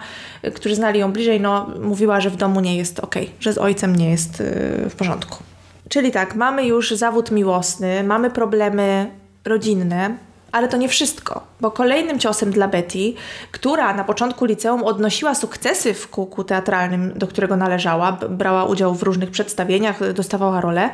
którzy 0.56 0.76
znali 0.76 1.00
ją 1.00 1.12
bliżej, 1.12 1.42
no 1.42 1.70
mówiła, 1.82 2.22
że 2.22 2.30
w 2.30 2.36
domu 2.36 2.60
nie 2.60 2.78
jest 2.78 3.00
ok, 3.00 3.16
że 3.40 3.54
z 3.54 3.58
ojcem 3.58 3.96
nie 3.96 4.10
jest 4.10 4.44
w 4.90 4.96
porządku. 4.98 5.53
Czyli 5.94 6.12
tak, 6.12 6.36
mamy 6.36 6.66
już 6.66 6.92
zawód 6.92 7.32
miłosny, 7.32 8.04
mamy 8.04 8.30
problemy 8.30 9.12
rodzinne, 9.46 10.18
ale 10.52 10.68
to 10.68 10.78
nie 10.78 10.90
wszystko, 10.90 11.44
bo 11.62 11.72
kolejnym 11.72 12.20
ciosem 12.20 12.52
dla 12.52 12.68
Betty, 12.68 13.14
która 13.52 13.94
na 13.94 14.04
początku 14.04 14.46
liceum 14.46 14.84
odnosiła 14.84 15.36
sukcesy 15.36 15.94
w 15.94 16.10
kółku 16.10 16.44
teatralnym, 16.44 17.14
do 17.16 17.28
którego 17.28 17.58
należała, 17.58 18.12
brała 18.12 18.66
udział 18.66 18.96
w 18.96 19.04
różnych 19.04 19.32
przedstawieniach, 19.32 20.14
dostawała 20.14 20.62
role, 20.62 20.90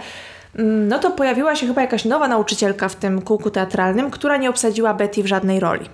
mm, 0.55 0.87
no 0.87 0.99
to 0.99 1.11
pojawiła 1.11 1.55
się 1.55 1.67
chyba 1.67 1.81
jakaś 1.81 2.05
nowa 2.05 2.27
nauczycielka 2.27 2.89
w 2.89 2.95
tym 2.95 3.21
kółku 3.21 3.49
teatralnym, 3.49 4.11
która 4.11 4.37
nie 4.37 4.49
obsadziła 4.49 4.93
Betty 4.93 5.23
w 5.23 5.27
żadnej 5.27 5.59
roli. 5.59 5.89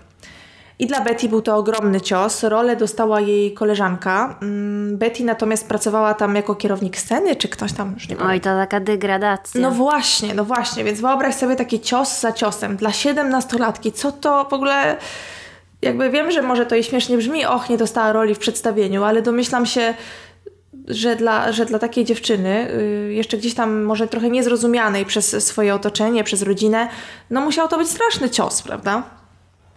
I 0.80 0.88
dla 0.88 1.02
Betty 1.02 1.30
był 1.30 1.42
to 1.42 1.56
ogromny 1.56 2.02
cios. 2.02 2.44
Rolę 2.44 2.76
dostała 2.76 3.22
jej 3.22 3.54
koleżanka. 3.54 4.40
Mm, 4.42 4.98
Betty 4.98 5.24
natomiast 5.24 5.68
pracowała 5.68 6.14
tam 6.14 6.36
jako 6.36 6.56
kierownik 6.56 6.98
sceny, 6.98 7.36
czy 7.36 7.48
ktoś 7.50 7.74
tam 7.74 7.94
już 7.94 8.10
nie 8.10 8.18
Oj, 8.18 8.42
to 8.42 8.50
taka 8.50 8.80
degradacja. 8.80 9.62
No 9.62 9.72
właśnie, 9.72 10.34
no 10.34 10.46
właśnie, 10.46 10.84
więc 10.84 11.02
wyobraź 11.02 11.36
sobie 11.36 11.56
taki 11.56 11.80
cios 11.80 12.20
za 12.20 12.32
ciosem 12.32 12.76
dla 12.76 12.92
siedemnastolatki. 12.92 13.92
Co 13.92 14.12
to 14.12 14.46
w 14.50 14.54
ogóle... 14.54 14.98
Jakby 15.82 16.10
wiem, 16.10 16.32
że 16.32 16.42
może 16.42 16.66
to 16.66 16.76
jej 16.76 16.84
śmiesznie 16.84 17.18
brzmi, 17.18 17.46
och, 17.46 17.70
nie 17.70 17.78
dostała 17.78 18.14
roli 18.14 18.36
w 18.36 18.40
przedstawieniu, 18.40 19.04
ale 19.04 19.22
domyślam 19.22 19.66
się, 19.66 19.94
że 20.88 21.16
dla, 21.16 21.52
że 21.52 21.66
dla 21.66 21.80
takiej 21.80 22.06
dziewczyny, 22.06 22.72
y, 22.72 23.14
jeszcze 23.14 23.38
gdzieś 23.38 23.54
tam 23.54 23.84
może 23.84 24.08
trochę 24.08 24.30
niezrozumianej 24.30 25.06
przez 25.06 25.46
swoje 25.46 25.76
otoczenie, 25.76 26.24
przez 26.24 26.42
rodzinę, 26.42 26.88
no 27.30 27.42
musiał 27.42 27.68
to 27.68 27.78
być 27.78 27.90
straszny 27.90 28.30
cios, 28.30 28.62
prawda? 28.62 29.04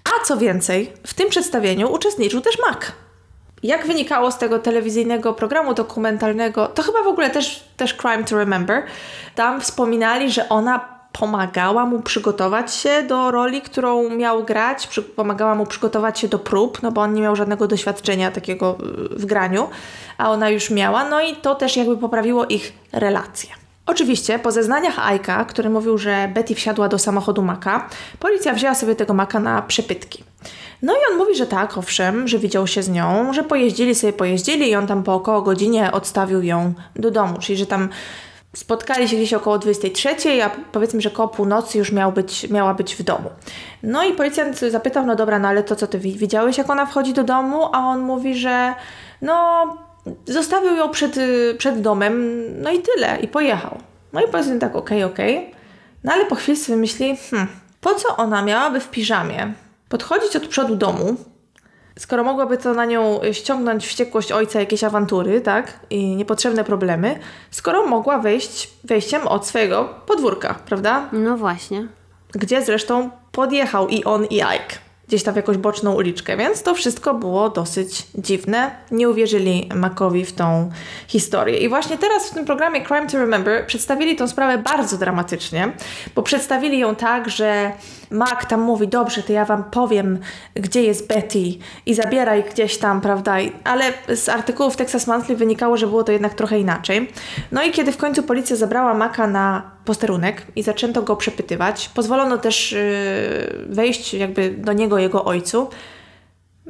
A 0.09 0.25
co 0.25 0.37
więcej, 0.37 0.93
w 1.07 1.15
tym 1.15 1.29
przedstawieniu 1.29 1.93
uczestniczył 1.93 2.41
też 2.41 2.59
Mac. 2.69 2.79
Jak 3.63 3.87
wynikało 3.87 4.31
z 4.31 4.39
tego 4.39 4.59
telewizyjnego 4.59 5.35
programu 5.35 5.75
dokumentalnego, 5.75 6.67
to 6.67 6.83
chyba 6.83 7.03
w 7.03 7.07
ogóle 7.07 7.31
też, 7.31 7.65
też 7.77 7.95
Crime 7.95 8.25
to 8.25 8.39
Remember, 8.39 8.83
tam 9.35 9.61
wspominali, 9.61 10.31
że 10.31 10.49
ona 10.49 10.99
pomagała 11.13 11.87
mu 11.87 12.01
przygotować 12.03 12.75
się 12.75 13.03
do 13.03 13.31
roli, 13.31 13.63
którą 13.63 14.11
miał 14.11 14.45
grać, 14.45 14.87
przy, 14.87 15.03
pomagała 15.03 15.55
mu 15.55 15.67
przygotować 15.67 16.19
się 16.19 16.29
do 16.29 16.39
prób, 16.39 16.83
no 16.83 16.93
bo 16.93 17.01
on 17.01 17.15
nie 17.15 17.23
miał 17.23 17.37
żadnego 17.37 17.69
doświadczenia 17.69 18.31
takiego 18.31 18.77
w 19.11 19.27
graniu, 19.27 19.69
a 20.19 20.31
ona 20.31 20.51
już 20.51 20.71
miała, 20.71 21.09
no 21.09 21.21
i 21.21 21.37
to 21.37 21.55
też 21.55 21.77
jakby 21.77 21.97
poprawiło 21.97 22.47
ich 22.47 22.73
relacje. 22.93 23.68
Oczywiście, 23.89 24.39
po 24.39 24.53
zeznaniach 24.53 24.99
Aika, 24.99 25.45
który 25.45 25.71
mówił, 25.71 25.99
że 25.99 26.31
Betty 26.35 26.55
wsiadła 26.55 26.89
do 26.89 26.99
samochodu 26.99 27.43
Maka, 27.43 27.89
policja 28.19 28.55
wzięła 28.55 28.75
sobie 28.75 28.95
tego 28.95 29.15
Maka 29.15 29.41
na 29.41 29.63
przepytki. 29.63 30.25
No 30.83 30.93
i 30.93 31.13
on 31.13 31.19
mówi, 31.19 31.35
że 31.35 31.47
tak, 31.47 31.79
owszem, 31.79 32.29
że 32.29 32.39
widział 32.39 32.67
się 32.67 32.83
z 32.83 32.89
nią, 32.89 33.33
że 33.33 33.45
pojeździli 33.45 33.95
sobie, 33.95 34.13
pojeździli 34.13 34.71
i 34.71 34.77
on 34.77 34.87
tam 34.87 35.03
po 35.03 35.15
około 35.15 35.43
godzinie 35.43 35.93
odstawił 35.93 36.43
ją 36.43 36.73
do 36.97 37.11
domu, 37.11 37.39
czyli 37.41 37.59
że 37.59 37.67
tam 37.67 37.89
spotkali 38.57 39.09
się 39.09 39.17
gdzieś 39.17 39.35
około 39.35 39.59
23, 39.59 40.43
a 40.45 40.51
powiedzmy, 40.73 41.01
że 41.01 41.11
koło 41.11 41.29
północy 41.29 41.79
już 41.79 41.93
miał 41.93 42.13
być, 42.13 42.51
miała 42.51 42.75
być 42.75 42.97
w 42.97 43.03
domu. 43.03 43.31
No 43.83 44.05
i 44.05 44.13
policjant 44.13 44.59
zapytał, 44.59 45.07
no 45.07 45.17
dobra, 45.17 45.39
no 45.39 45.49
ale 45.49 45.63
to 45.63 45.77
co 45.77 45.87
ty 45.87 45.99
widziałeś, 45.99 46.59
jak 46.59 46.71
ona 46.71 46.87
wchodzi 46.87 47.13
do 47.13 47.25
domu? 47.25 47.69
A 47.73 47.79
on 47.79 48.01
mówi, 48.01 48.35
że 48.35 48.75
no 49.23 49.67
zostawił 50.27 50.77
ją 50.77 50.89
przed, 50.89 51.17
przed 51.59 51.81
domem, 51.81 52.45
no 52.63 52.71
i 52.71 52.83
tyle, 52.83 53.19
i 53.21 53.29
pojechał. 53.29 53.79
No 54.13 54.21
i 54.21 54.29
powiedzmy 54.29 54.59
tak, 54.59 54.77
okej, 54.77 55.05
okay, 55.05 55.15
okej. 55.15 55.39
Okay. 55.39 55.51
No 56.05 56.13
ale 56.13 56.27
po 56.27 56.35
chwili 56.35 56.59
sobie 56.59 56.79
myśli, 56.79 57.17
hmm, 57.31 57.49
po 57.81 57.95
co 57.95 58.17
ona 58.17 58.43
miałaby 58.43 58.81
w 58.81 58.91
piżamie 58.91 59.53
podchodzić 59.89 60.37
od 60.37 60.47
przodu 60.47 60.77
domu, 60.77 61.17
skoro 61.99 62.25
mogłaby 62.25 62.59
to 62.59 62.75
na 62.75 62.85
nią 62.85 63.21
ściągnąć 63.33 63.87
wściekłość 63.87 64.33
ojca, 64.33 64.61
jakieś 64.61 64.85
awantury, 64.85 65.41
tak? 65.41 65.81
I 65.91 66.17
niepotrzebne 66.17 66.65
problemy, 66.65 67.19
skoro 67.51 67.87
mogła 67.87 68.19
wejść 68.19 68.71
wejściem 68.85 69.27
od 69.27 69.47
swojego 69.47 69.95
podwórka, 70.07 70.55
prawda? 70.67 71.09
No 71.13 71.37
właśnie. 71.37 71.89
Gdzie 72.33 72.63
zresztą 72.63 73.11
podjechał 73.33 73.89
i 73.89 74.05
on, 74.05 74.25
i 74.25 74.43
Ike 74.43 74.88
gdzieś 75.09 75.23
tam 75.23 75.35
w 75.35 75.37
jakąś 75.37 75.57
boczną 75.57 75.95
uliczkę, 75.95 76.37
więc 76.37 76.63
to 76.63 76.75
wszystko 76.75 77.15
było 77.15 77.49
dosyć 77.51 78.07
dziwne. 78.15 78.71
Nie 78.91 79.09
uwierzyli 79.09 79.69
Macowi 79.75 80.25
w 80.25 80.33
tą 80.33 80.71
historię. 81.07 81.59
I 81.59 81.69
właśnie 81.69 81.99
teraz 81.99 82.31
w 82.31 82.35
tym 82.35 82.45
programie 82.45 82.87
Crime 82.87 83.07
to 83.07 83.19
Remember 83.19 83.67
przedstawili 83.67 84.17
tą 84.17 84.29
sprawę 84.29 84.59
bardzo 84.59 84.99
dramatycznie, 84.99 85.73
bo 86.15 86.23
przedstawili 86.23 86.79
ją 86.79 86.95
tak, 86.95 87.29
że 87.29 87.73
Mac 88.11 88.47
tam 88.49 88.61
mówi, 88.61 88.89
dobrze, 88.89 89.23
to 89.23 89.33
ja 89.33 89.45
wam 89.45 89.65
powiem, 89.65 90.19
gdzie 90.55 90.83
jest 90.83 91.09
Betty 91.09 91.39
i 91.87 91.95
zabieraj 91.95 92.45
gdzieś 92.45 92.79
tam, 92.79 93.01
prawda? 93.01 93.37
Ale 93.65 93.93
z 94.15 94.29
artykułów 94.29 94.77
Texas 94.77 95.07
Monthly 95.07 95.37
wynikało, 95.37 95.77
że 95.77 95.87
było 95.87 96.05
to 96.05 96.13
jednak 96.13 96.35
trochę 96.35 96.59
inaczej. 96.59 97.13
No 97.53 97.63
i 97.63 97.71
kiedy 97.71 97.93
w 97.93 97.97
końcu 97.97 98.23
policja 98.23 98.57
zabrała 98.57 98.95
Maca 98.95 99.27
na 99.27 99.78
posterunek 99.89 100.47
i 100.57 100.63
zaczęto 100.63 101.03
go 101.03 101.17
przepytywać. 101.17 101.91
Pozwolono 101.95 102.39
też 102.39 102.73
yy, 102.73 103.75
wejść 103.75 104.15
jakby 104.15 104.51
do 104.51 104.73
niego 104.73 104.99
jego 104.99 105.25
ojcu. 105.25 105.69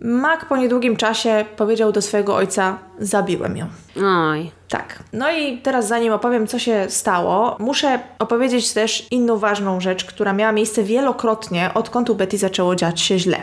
Mac 0.02 0.40
po 0.48 0.56
niedługim 0.56 0.96
czasie 0.96 1.44
powiedział 1.56 1.92
do 1.92 2.02
swojego 2.02 2.36
ojca: 2.36 2.78
Zabiłem 2.98 3.56
ją. 3.56 3.66
Oj. 4.04 4.50
Tak. 4.68 4.98
No 5.12 5.32
i 5.32 5.58
teraz, 5.58 5.88
zanim 5.88 6.12
opowiem, 6.12 6.46
co 6.46 6.58
się 6.58 6.86
stało, 6.88 7.56
muszę 7.58 7.98
opowiedzieć 8.18 8.72
też 8.72 9.06
inną 9.10 9.38
ważną 9.38 9.80
rzecz, 9.80 10.04
która 10.04 10.32
miała 10.32 10.52
miejsce 10.52 10.82
wielokrotnie, 10.82 11.70
odkąd 11.74 12.10
u 12.10 12.14
Betty 12.14 12.38
zaczęło 12.38 12.76
dziać 12.76 13.00
się 13.00 13.18
źle. 13.18 13.38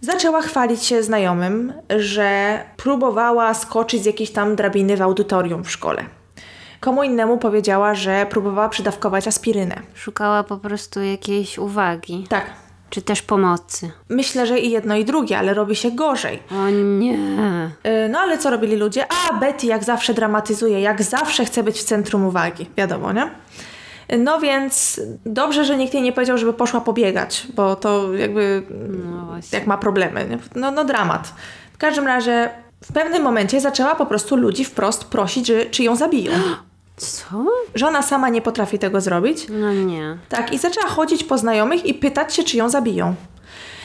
Zaczęła 0.00 0.42
chwalić 0.42 0.84
się 0.84 1.02
znajomym, 1.02 1.72
że 1.98 2.60
próbowała 2.76 3.54
skoczyć 3.54 4.02
z 4.02 4.06
jakiejś 4.06 4.30
tam 4.30 4.56
drabiny 4.56 4.96
w 4.96 5.02
audytorium 5.02 5.64
w 5.64 5.70
szkole. 5.70 6.04
Komu 6.86 7.02
innemu 7.02 7.38
powiedziała, 7.38 7.94
że 7.94 8.26
próbowała 8.30 8.68
przydawkować 8.68 9.28
aspirynę. 9.28 9.82
Szukała 9.94 10.44
po 10.44 10.56
prostu 10.56 11.02
jakiejś 11.02 11.58
uwagi. 11.58 12.26
Tak. 12.28 12.50
Czy 12.90 13.02
też 13.02 13.22
pomocy? 13.22 13.90
Myślę, 14.08 14.46
że 14.46 14.58
i 14.58 14.70
jedno 14.70 14.96
i 14.96 15.04
drugie, 15.04 15.38
ale 15.38 15.54
robi 15.54 15.76
się 15.76 15.90
gorzej. 15.90 16.42
O 16.50 16.70
nie. 16.70 17.12
Yy, 17.12 18.08
no 18.10 18.18
ale 18.18 18.38
co 18.38 18.50
robili 18.50 18.76
ludzie? 18.76 19.06
A, 19.08 19.38
Betty 19.38 19.66
jak 19.66 19.84
zawsze 19.84 20.14
dramatyzuje, 20.14 20.80
jak 20.80 21.02
zawsze 21.02 21.44
chce 21.44 21.62
być 21.62 21.78
w 21.78 21.84
centrum 21.84 22.26
uwagi. 22.26 22.66
Wiadomo, 22.76 23.12
nie? 23.12 23.30
No 24.18 24.40
więc 24.40 25.00
dobrze, 25.24 25.64
że 25.64 25.76
nikt 25.76 25.94
jej 25.94 26.02
nie 26.02 26.12
powiedział, 26.12 26.38
żeby 26.38 26.52
poszła 26.52 26.80
pobiegać, 26.80 27.46
bo 27.54 27.76
to 27.76 28.14
jakby 28.14 28.62
no 29.04 29.38
jak 29.52 29.66
ma 29.66 29.78
problemy. 29.78 30.38
No, 30.54 30.70
no 30.70 30.84
dramat. 30.84 31.34
W 31.72 31.78
każdym 31.78 32.06
razie 32.06 32.50
w 32.84 32.92
pewnym 32.92 33.22
momencie 33.22 33.60
zaczęła 33.60 33.94
po 33.94 34.06
prostu 34.06 34.36
ludzi 34.36 34.64
wprost 34.64 35.04
prosić, 35.04 35.46
że, 35.46 35.66
czy 35.66 35.82
ją 35.82 35.96
zabiją. 35.96 36.32
Co? 36.96 37.44
Że 37.74 37.86
ona 37.86 38.02
sama 38.02 38.28
nie 38.28 38.42
potrafi 38.42 38.78
tego 38.78 39.00
zrobić. 39.00 39.46
No 39.48 39.72
nie. 39.72 40.18
Tak, 40.28 40.52
i 40.52 40.58
zaczęła 40.58 40.86
chodzić 40.86 41.24
po 41.24 41.38
znajomych 41.38 41.86
i 41.86 41.94
pytać 41.94 42.34
się, 42.34 42.44
czy 42.44 42.56
ją 42.56 42.68
zabiją. 42.68 43.14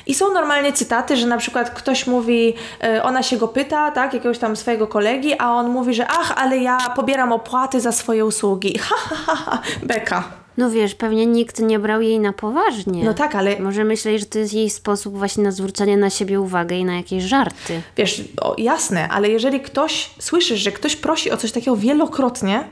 I 0.08 0.14
są 0.14 0.34
normalnie 0.34 0.74
cytaty, 0.74 1.18
że 1.18 1.28
na 1.28 1.38
przykład 1.38 1.70
ktoś 1.70 2.08
mówi, 2.08 2.54
yy, 2.84 3.04
ona 3.04 3.24
się 3.24 3.38
go 3.38 3.48
pyta, 3.48 3.92
tak, 3.92 4.14
jakiegoś 4.14 4.38
tam 4.40 4.56
swojego 4.56 4.88
kolegi, 4.88 5.34
a 5.40 5.52
on 5.52 5.70
mówi, 5.70 5.94
że 5.94 6.08
ach, 6.08 6.34
ale 6.36 6.58
ja 6.58 6.78
pobieram 6.96 7.32
opłaty 7.32 7.80
za 7.82 7.92
swoje 7.92 8.26
usługi. 8.26 8.80
Ha, 8.82 8.96
ha, 8.98 9.16
ha, 9.26 9.36
ha. 9.36 9.62
beka. 9.84 10.24
No 10.58 10.70
wiesz, 10.70 10.96
pewnie 10.96 11.26
nikt 11.26 11.60
nie 11.60 11.80
brał 11.80 12.02
jej 12.02 12.20
na 12.20 12.34
poważnie. 12.34 13.04
No 13.04 13.14
tak, 13.14 13.36
ale... 13.36 13.60
Może 13.60 13.84
myśleli, 13.84 14.20
że 14.20 14.26
to 14.26 14.40
jest 14.40 14.54
jej 14.54 14.70
sposób 14.70 15.18
właśnie 15.18 15.44
na 15.44 15.52
zwrócenie 15.52 15.98
na 15.98 16.10
siebie 16.10 16.42
uwagę 16.42 16.76
i 16.76 16.86
na 16.86 16.96
jakieś 16.96 17.24
żarty. 17.24 17.82
Wiesz, 17.98 18.22
o, 18.42 18.56
jasne, 18.58 19.10
ale 19.10 19.30
jeżeli 19.30 19.60
ktoś, 19.60 20.10
słyszysz, 20.20 20.60
że 20.60 20.72
ktoś 20.72 20.96
prosi 20.96 21.32
o 21.32 21.38
coś 21.38 21.52
takiego 21.52 21.78
wielokrotnie, 21.78 22.64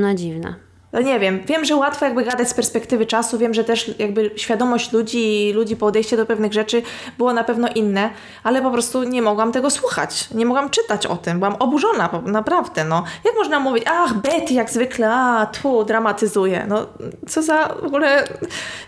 no 0.00 0.14
dziwne. 0.14 0.66
No 0.92 1.02
nie 1.02 1.20
wiem, 1.20 1.40
wiem, 1.46 1.64
że 1.64 1.76
łatwo 1.76 2.04
jakby 2.04 2.24
gadać 2.24 2.48
z 2.48 2.54
perspektywy 2.54 3.06
czasu, 3.06 3.38
wiem, 3.38 3.54
że 3.54 3.64
też 3.64 3.90
jakby 3.98 4.30
świadomość 4.36 4.92
ludzi 4.92 5.48
i 5.48 5.52
ludzi 5.52 5.76
podejście 5.76 6.16
do 6.16 6.26
pewnych 6.26 6.52
rzeczy 6.52 6.82
było 7.18 7.32
na 7.32 7.44
pewno 7.44 7.68
inne, 7.74 8.10
ale 8.42 8.62
po 8.62 8.70
prostu 8.70 9.02
nie 9.02 9.22
mogłam 9.22 9.52
tego 9.52 9.70
słuchać, 9.70 10.28
nie 10.34 10.46
mogłam 10.46 10.70
czytać 10.70 11.06
o 11.06 11.16
tym, 11.16 11.38
byłam 11.38 11.56
oburzona, 11.58 12.22
naprawdę, 12.26 12.84
no. 12.84 13.04
Jak 13.24 13.34
można 13.34 13.60
mówić, 13.60 13.84
ach, 13.86 14.14
Betty 14.14 14.54
jak 14.54 14.70
zwykle, 14.70 15.14
a, 15.14 15.46
tu, 15.46 15.84
dramatyzuje, 15.84 16.66
no, 16.68 16.86
co 17.28 17.42
za 17.42 17.68
w 17.82 17.84
ogóle, 17.84 18.28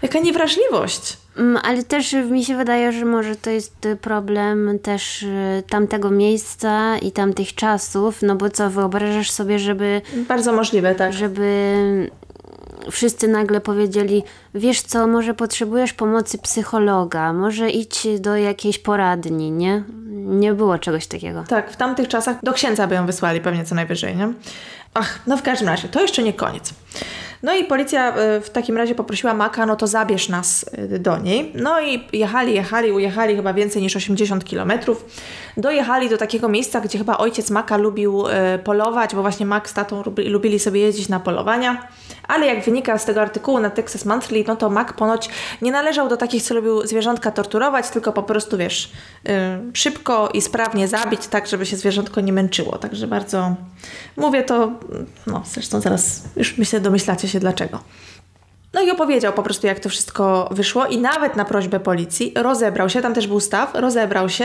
jaka 0.02 0.18
niewrażliwość. 0.18 1.16
Mm, 1.38 1.58
ale 1.62 1.82
też 1.82 2.12
mi 2.12 2.44
się 2.44 2.56
wydaje, 2.56 2.92
że 2.92 3.04
może 3.04 3.36
to 3.36 3.50
jest 3.50 3.88
problem 4.00 4.78
też 4.82 5.22
y, 5.22 5.62
tamtego 5.70 6.10
miejsca 6.10 6.98
i 6.98 7.12
tamtych 7.12 7.54
czasów, 7.54 8.22
no 8.22 8.36
bo 8.36 8.50
co, 8.50 8.70
wyobrażasz 8.70 9.30
sobie, 9.30 9.58
żeby... 9.58 10.02
Bardzo 10.28 10.52
możliwe, 10.52 10.94
tak. 10.94 11.12
Żeby 11.12 12.10
wszyscy 12.90 13.28
nagle 13.28 13.60
powiedzieli, 13.60 14.22
wiesz 14.54 14.82
co, 14.82 15.06
może 15.06 15.34
potrzebujesz 15.34 15.92
pomocy 15.92 16.38
psychologa, 16.38 17.32
może 17.32 17.70
idź 17.70 18.06
do 18.20 18.36
jakiejś 18.36 18.78
poradni, 18.78 19.50
nie? 19.50 19.82
Nie 20.16 20.54
było 20.54 20.78
czegoś 20.78 21.06
takiego. 21.06 21.44
Tak, 21.48 21.70
w 21.70 21.76
tamtych 21.76 22.08
czasach 22.08 22.36
do 22.42 22.52
księdza 22.52 22.86
by 22.86 22.94
ją 22.94 23.06
wysłali 23.06 23.40
pewnie 23.40 23.64
co 23.64 23.74
najwyżej, 23.74 24.16
nie? 24.16 24.32
Ach, 24.94 25.18
no 25.26 25.36
w 25.36 25.42
każdym 25.42 25.68
razie, 25.68 25.88
to 25.88 26.02
jeszcze 26.02 26.22
nie 26.22 26.32
koniec. 26.32 26.74
No 27.42 27.56
i 27.56 27.64
policja 27.64 28.14
e, 28.14 28.40
w 28.40 28.50
takim 28.50 28.76
razie 28.76 28.94
poprosiła 28.94 29.34
Maka, 29.34 29.66
no 29.66 29.76
to 29.76 29.86
zabierz 29.86 30.28
nas 30.28 30.64
e, 30.72 30.98
do 30.98 31.18
niej. 31.18 31.52
No 31.54 31.80
i 31.80 32.04
jechali, 32.12 32.54
jechali, 32.54 32.92
ujechali 32.92 33.36
chyba 33.36 33.52
więcej 33.54 33.82
niż 33.82 33.96
80 33.96 34.44
kilometrów. 34.44 35.04
Dojechali 35.56 36.08
do 36.08 36.18
takiego 36.18 36.48
miejsca, 36.48 36.80
gdzie 36.80 36.98
chyba 36.98 37.18
ojciec 37.18 37.50
Maka 37.50 37.76
lubił 37.76 38.28
e, 38.28 38.58
polować, 38.58 39.14
bo 39.14 39.22
właśnie 39.22 39.46
Mak 39.46 39.68
z 39.68 39.74
tatą 39.74 40.02
lubili 40.26 40.58
sobie 40.58 40.80
jeździć 40.80 41.08
na 41.08 41.20
polowania. 41.20 41.88
Ale 42.28 42.46
jak 42.46 42.64
wynika 42.64 42.98
z 42.98 43.04
tego 43.04 43.20
artykułu 43.20 43.60
na 43.60 43.70
Texas 43.70 44.04
Monthly, 44.04 44.44
no 44.46 44.56
to 44.56 44.70
Mac 44.70 44.92
ponoć 44.92 45.28
nie 45.62 45.72
należał 45.72 46.08
do 46.08 46.16
takich, 46.16 46.42
co 46.42 46.54
lubił 46.54 46.86
zwierzątka 46.86 47.30
torturować, 47.30 47.88
tylko 47.88 48.12
po 48.12 48.22
prostu, 48.22 48.58
wiesz, 48.58 48.92
szybko 49.72 50.28
i 50.34 50.42
sprawnie 50.42 50.88
zabić, 50.88 51.26
tak, 51.26 51.46
żeby 51.46 51.66
się 51.66 51.76
zwierzątko 51.76 52.20
nie 52.20 52.32
męczyło. 52.32 52.78
Także 52.78 53.06
bardzo 53.06 53.54
mówię 54.16 54.42
to, 54.42 54.72
no 55.26 55.42
zresztą 55.46 55.80
zaraz 55.80 56.22
już 56.36 56.58
myślę, 56.58 56.80
domyślacie 56.80 57.27
się 57.28 57.40
dlaczego. 57.40 57.80
No 58.74 58.82
i 58.82 58.90
opowiedział 58.90 59.32
po 59.32 59.42
prostu, 59.42 59.66
jak 59.66 59.80
to 59.80 59.88
wszystko 59.88 60.48
wyszło, 60.50 60.86
i 60.86 60.98
nawet 60.98 61.36
na 61.36 61.44
prośbę 61.44 61.80
policji 61.80 62.32
rozebrał 62.36 62.88
się, 62.88 63.02
tam 63.02 63.14
też 63.14 63.26
był 63.26 63.40
staw, 63.40 63.74
rozebrał 63.74 64.28
się, 64.28 64.44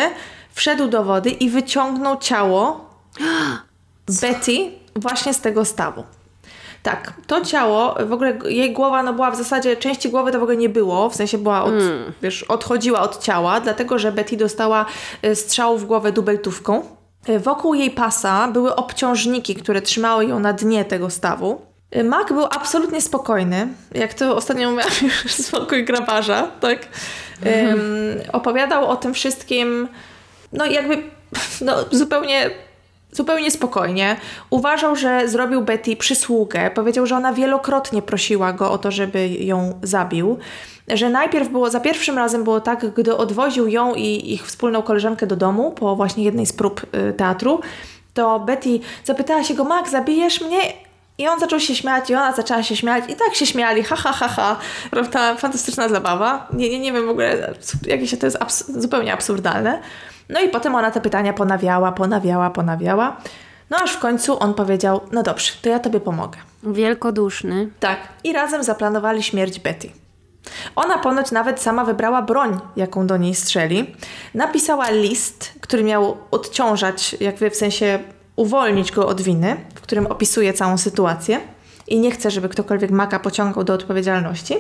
wszedł 0.54 0.88
do 0.88 1.04
wody 1.04 1.30
i 1.30 1.50
wyciągnął 1.50 2.18
ciało 2.18 2.90
Betty 4.22 4.72
właśnie 4.96 5.34
z 5.34 5.42
tego 5.42 5.66
stawu. 5.66 6.04
Tak, 6.84 7.14
to 7.28 7.42
ciało, 7.42 7.96
w 8.06 8.14
ogóle 8.14 8.40
jej 8.46 8.74
głowa 8.74 9.04
no 9.04 9.14
była 9.14 9.32
w 9.32 9.36
zasadzie, 9.36 9.78
części 9.78 10.10
głowy 10.10 10.32
to 10.32 10.40
w 10.40 10.44
ogóle 10.44 10.58
nie 10.58 10.70
było, 10.70 11.10
w 11.10 11.16
sensie 11.16 11.38
była, 11.38 11.64
od, 11.64 11.74
mm. 11.74 12.14
wiesz, 12.22 12.44
odchodziła 12.44 13.02
od 13.02 13.24
ciała, 13.24 13.60
dlatego 13.60 14.00
że 14.00 14.12
Betty 14.12 14.38
dostała 14.38 14.86
y, 15.26 15.36
strzał 15.36 15.78
w 15.78 15.86
głowę 15.86 16.12
dubeltówką. 16.12 16.84
Y, 17.30 17.40
Wokół 17.40 17.74
jej 17.74 17.92
pasa 17.92 18.48
były 18.48 18.76
obciążniki, 18.76 19.56
które 19.56 19.82
trzymały 19.82 20.26
ją 20.26 20.40
na 20.40 20.54
dnie 20.54 20.86
tego 20.86 21.10
stawu. 21.10 21.73
Mac 22.04 22.28
był 22.28 22.46
absolutnie 22.46 23.02
spokojny, 23.02 23.68
jak 23.96 24.14
to 24.14 24.36
ostatnio 24.36 24.72
mówiłam 24.72 24.92
już 25.24 25.32
spokój 25.34 25.86
grabarza, 25.86 26.48
tak? 26.60 26.88
Ym, 27.46 28.22
opowiadał 28.34 28.90
o 28.90 28.96
tym 28.96 29.14
wszystkim, 29.14 29.88
no 30.54 30.66
jakby 30.66 31.04
no, 31.66 31.76
zupełnie 31.92 32.50
zupełnie 33.12 33.52
spokojnie. 33.52 34.16
Uważał, 34.50 34.96
że 34.96 35.28
zrobił 35.28 35.62
Betty 35.62 35.96
przysługę. 35.96 36.72
Powiedział, 36.72 37.06
że 37.06 37.16
ona 37.16 37.34
wielokrotnie 37.34 38.02
prosiła 38.02 38.54
go 38.54 38.72
o 38.72 38.78
to, 38.78 38.92
żeby 38.92 39.30
ją 39.30 39.80
zabił. 39.84 40.38
Że 40.88 41.10
najpierw 41.10 41.50
było, 41.50 41.70
za 41.70 41.80
pierwszym 41.80 42.18
razem 42.18 42.44
było 42.44 42.62
tak, 42.62 42.94
gdy 42.94 43.18
odwoził 43.18 43.68
ją 43.68 43.96
i 43.96 44.34
ich 44.34 44.48
wspólną 44.48 44.82
koleżankę 44.82 45.28
do 45.28 45.36
domu 45.36 45.72
po 45.72 45.96
właśnie 45.96 46.24
jednej 46.24 46.46
z 46.46 46.54
prób 46.54 46.82
y, 46.84 47.14
teatru, 47.14 47.62
to 48.14 48.40
Betty 48.40 48.80
zapytała 49.04 49.44
się 49.44 49.54
go, 49.54 49.64
Max, 49.64 49.92
zabijesz 49.92 50.42
mnie? 50.42 50.60
I 51.24 51.28
on 51.28 51.40
zaczął 51.40 51.60
się 51.60 51.76
śmiać, 51.76 52.10
i 52.10 52.16
ona 52.16 52.32
zaczęła 52.32 52.64
się 52.64 52.76
śmiać, 52.76 53.04
i 53.10 53.16
tak 53.16 53.36
się 53.36 53.46
śmiali, 53.46 53.84
ha, 53.84 53.96
ha, 53.96 54.12
ha, 54.12 54.28
ha. 54.28 54.58
Prawda? 54.92 55.36
Fantastyczna 55.36 55.90
zabawa. 55.90 56.48
Nie, 56.54 56.70
nie, 56.70 56.80
nie 56.80 56.94
wiem 56.94 57.06
w 57.06 57.10
ogóle, 57.10 57.54
jakieś 57.88 58.20
to 58.20 58.26
jest 58.26 58.38
abs- 58.40 58.82
zupełnie 58.82 59.14
absurdalne. 59.14 59.82
No 60.30 60.40
i 60.42 60.50
potem 60.50 60.76
ona 60.76 60.92
te 60.92 61.02
pytania 61.02 61.34
ponawiała, 61.34 61.92
ponawiała, 61.92 62.50
ponawiała. 62.50 63.18
No 63.70 63.78
aż 63.78 63.92
w 63.92 64.00
końcu 64.00 64.40
on 64.40 64.54
powiedział, 64.54 65.02
no 65.12 65.24
dobrze, 65.24 65.52
to 65.62 65.70
ja 65.70 65.80
tobie 65.80 66.00
pomogę. 66.00 66.38
Wielkoduszny. 66.64 67.70
Tak. 67.80 67.98
I 68.24 68.34
razem 68.34 68.64
zaplanowali 68.64 69.24
śmierć 69.24 69.60
Betty. 69.60 69.90
Ona 70.76 70.98
ponoć 70.98 71.32
nawet 71.32 71.62
sama 71.62 71.86
wybrała 71.86 72.22
broń, 72.22 72.60
jaką 72.76 73.08
do 73.08 73.18
niej 73.18 73.36
strzeli. 73.36 73.96
Napisała 74.34 74.90
list, 74.90 75.54
który 75.62 75.84
miał 75.84 76.18
odciążać, 76.32 77.16
jakby 77.20 77.50
w 77.50 77.56
sensie 77.56 78.00
uwolnić 78.36 78.92
go 78.92 79.08
od 79.08 79.22
winy, 79.22 79.56
w 79.76 79.82
którym 79.82 80.06
opisuje 80.06 80.54
całą 80.54 80.78
sytuację 80.78 81.40
i 81.88 82.00
nie 82.00 82.12
chce, 82.12 82.32
żeby 82.32 82.50
ktokolwiek 82.50 82.92
Maka 82.92 83.20
pociągał 83.20 83.64
do 83.64 83.74
odpowiedzialności. 83.74 84.56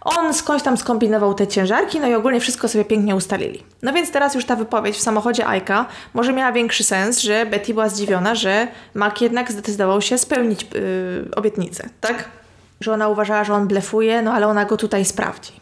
On 0.00 0.34
skądś 0.34 0.64
tam 0.64 0.76
skombinował 0.76 1.34
te 1.34 1.46
ciężarki, 1.46 2.00
no 2.00 2.08
i 2.08 2.14
ogólnie 2.14 2.40
wszystko 2.40 2.68
sobie 2.68 2.84
pięknie 2.84 3.16
ustalili. 3.16 3.64
No 3.82 3.92
więc 3.92 4.10
teraz 4.10 4.34
już 4.34 4.44
ta 4.44 4.56
wypowiedź 4.56 4.96
w 4.96 5.00
samochodzie 5.00 5.46
Aika 5.46 5.86
może 6.14 6.32
miała 6.32 6.52
większy 6.52 6.84
sens, 6.84 7.20
że 7.20 7.46
Betty 7.46 7.74
była 7.74 7.88
zdziwiona, 7.88 8.34
że 8.34 8.68
Mac 8.94 9.20
jednak 9.20 9.52
zdecydował 9.52 10.02
się 10.02 10.18
spełnić 10.18 10.62
yy, 10.62 11.30
obietnicę, 11.36 11.88
tak? 12.00 12.28
Że 12.80 12.92
ona 12.92 13.08
uważała, 13.08 13.44
że 13.44 13.54
on 13.54 13.68
blefuje, 13.68 14.22
no 14.22 14.32
ale 14.32 14.46
ona 14.46 14.64
go 14.64 14.76
tutaj 14.76 15.04
sprawdzi. 15.04 15.52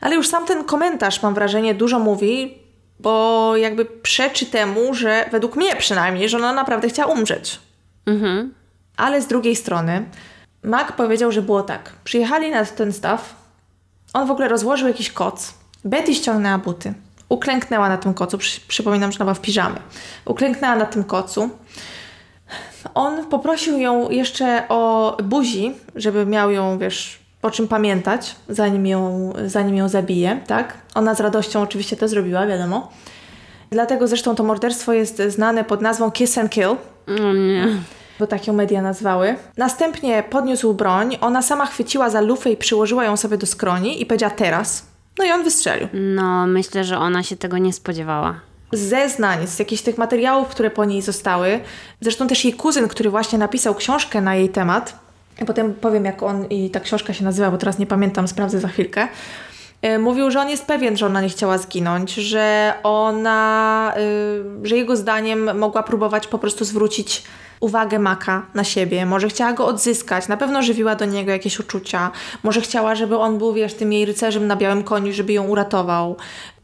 Ale 0.00 0.14
już 0.14 0.28
sam 0.28 0.46
ten 0.46 0.64
komentarz, 0.64 1.22
mam 1.22 1.34
wrażenie, 1.34 1.74
dużo 1.74 1.98
mówi, 1.98 2.61
bo 3.02 3.56
jakby 3.56 3.84
przeczy 3.84 4.46
temu, 4.46 4.94
że 4.94 5.28
według 5.32 5.56
mnie 5.56 5.76
przynajmniej, 5.76 6.28
że 6.28 6.36
ona 6.36 6.52
naprawdę 6.52 6.88
chciała 6.88 7.12
umrzeć. 7.12 7.60
Mhm. 8.06 8.54
Ale 8.96 9.22
z 9.22 9.26
drugiej 9.26 9.56
strony, 9.56 10.04
Mac 10.62 10.92
powiedział, 10.92 11.32
że 11.32 11.42
było 11.42 11.62
tak. 11.62 11.92
Przyjechali 12.04 12.50
na 12.50 12.64
ten 12.64 12.92
staw, 12.92 13.34
on 14.12 14.26
w 14.26 14.30
ogóle 14.30 14.48
rozłożył 14.48 14.88
jakiś 14.88 15.10
koc. 15.10 15.54
Betty 15.84 16.14
ściągnęła 16.14 16.58
buty. 16.58 16.94
Uklęknęła 17.28 17.88
na 17.88 17.96
tym 17.96 18.14
kocu. 18.14 18.38
Przy, 18.38 18.60
przypominam, 18.60 19.12
że 19.12 19.18
ona 19.18 19.24
była 19.24 19.34
w 19.34 19.40
piżamie. 19.40 19.78
Uklęknęła 20.24 20.76
na 20.76 20.86
tym 20.86 21.04
kocu. 21.04 21.50
On 22.94 23.26
poprosił 23.26 23.78
ją 23.78 24.10
jeszcze 24.10 24.68
o 24.68 25.16
buzi, 25.22 25.74
żeby 25.94 26.26
miał 26.26 26.50
ją, 26.50 26.78
wiesz, 26.78 27.21
o 27.42 27.50
czym 27.50 27.68
pamiętać, 27.68 28.36
zanim 28.48 28.86
ją, 28.86 29.32
zanim 29.46 29.76
ją 29.76 29.88
zabije, 29.88 30.40
tak? 30.46 30.74
Ona 30.94 31.14
z 31.14 31.20
radością 31.20 31.62
oczywiście 31.62 31.96
to 31.96 32.08
zrobiła, 32.08 32.46
wiadomo. 32.46 32.90
Dlatego 33.70 34.08
zresztą 34.08 34.34
to 34.34 34.42
morderstwo 34.44 34.92
jest 34.92 35.22
znane 35.28 35.64
pod 35.64 35.80
nazwą 35.82 36.10
Kiss 36.10 36.38
and 36.38 36.50
Kill 36.50 36.76
O 37.08 37.32
nie. 37.32 37.66
bo 38.18 38.26
tak 38.26 38.46
ją 38.46 38.52
media 38.52 38.82
nazwały. 38.82 39.36
Następnie 39.56 40.22
podniósł 40.30 40.74
broń, 40.74 41.18
ona 41.20 41.42
sama 41.42 41.66
chwyciła 41.66 42.10
za 42.10 42.20
lufę 42.20 42.50
i 42.50 42.56
przyłożyła 42.56 43.04
ją 43.04 43.16
sobie 43.16 43.38
do 43.38 43.46
skroni 43.46 44.02
i 44.02 44.06
powiedziała 44.06 44.34
teraz. 44.34 44.86
No 45.18 45.24
i 45.24 45.30
on 45.30 45.44
wystrzelił. 45.44 45.88
No, 45.92 46.46
myślę, 46.46 46.84
że 46.84 46.98
ona 46.98 47.22
się 47.22 47.36
tego 47.36 47.58
nie 47.58 47.72
spodziewała. 47.72 48.34
Z 48.72 48.80
zeznań, 48.80 49.46
z 49.46 49.58
jakichś 49.58 49.82
tych 49.82 49.98
materiałów, 49.98 50.48
które 50.48 50.70
po 50.70 50.84
niej 50.84 51.02
zostały, 51.02 51.60
zresztą 52.00 52.28
też 52.28 52.44
jej 52.44 52.54
kuzyn, 52.54 52.88
który 52.88 53.10
właśnie 53.10 53.38
napisał 53.38 53.74
książkę 53.74 54.20
na 54.20 54.34
jej 54.34 54.48
temat, 54.48 54.98
potem 55.46 55.74
powiem 55.74 56.04
jak 56.04 56.22
on 56.22 56.46
i 56.46 56.70
ta 56.70 56.80
książka 56.80 57.12
się 57.12 57.24
nazywa, 57.24 57.50
bo 57.50 57.58
teraz 57.58 57.78
nie 57.78 57.86
pamiętam, 57.86 58.28
sprawdzę 58.28 58.60
za 58.60 58.68
chwilkę, 58.68 59.08
e, 59.82 59.98
mówił, 59.98 60.30
że 60.30 60.40
on 60.40 60.48
jest 60.48 60.66
pewien, 60.66 60.96
że 60.96 61.06
ona 61.06 61.20
nie 61.20 61.28
chciała 61.28 61.58
zginąć, 61.58 62.14
że 62.14 62.74
ona, 62.82 63.94
y, 64.64 64.68
że 64.68 64.76
jego 64.76 64.96
zdaniem 64.96 65.58
mogła 65.58 65.82
próbować 65.82 66.26
po 66.26 66.38
prostu 66.38 66.64
zwrócić 66.64 67.22
uwagę 67.62 67.98
Maka 67.98 68.46
na 68.54 68.64
siebie, 68.64 69.06
może 69.06 69.28
chciała 69.28 69.52
go 69.52 69.66
odzyskać, 69.66 70.28
na 70.28 70.36
pewno 70.36 70.62
żywiła 70.62 70.94
do 70.94 71.04
niego 71.04 71.30
jakieś 71.30 71.60
uczucia, 71.60 72.10
może 72.42 72.60
chciała, 72.60 72.94
żeby 72.94 73.18
on 73.18 73.38
był, 73.38 73.52
wiesz, 73.52 73.74
tym 73.74 73.92
jej 73.92 74.04
rycerzem 74.04 74.46
na 74.46 74.56
białym 74.56 74.82
koniu, 74.82 75.12
żeby 75.12 75.32
ją 75.32 75.46
uratował. 75.46 76.16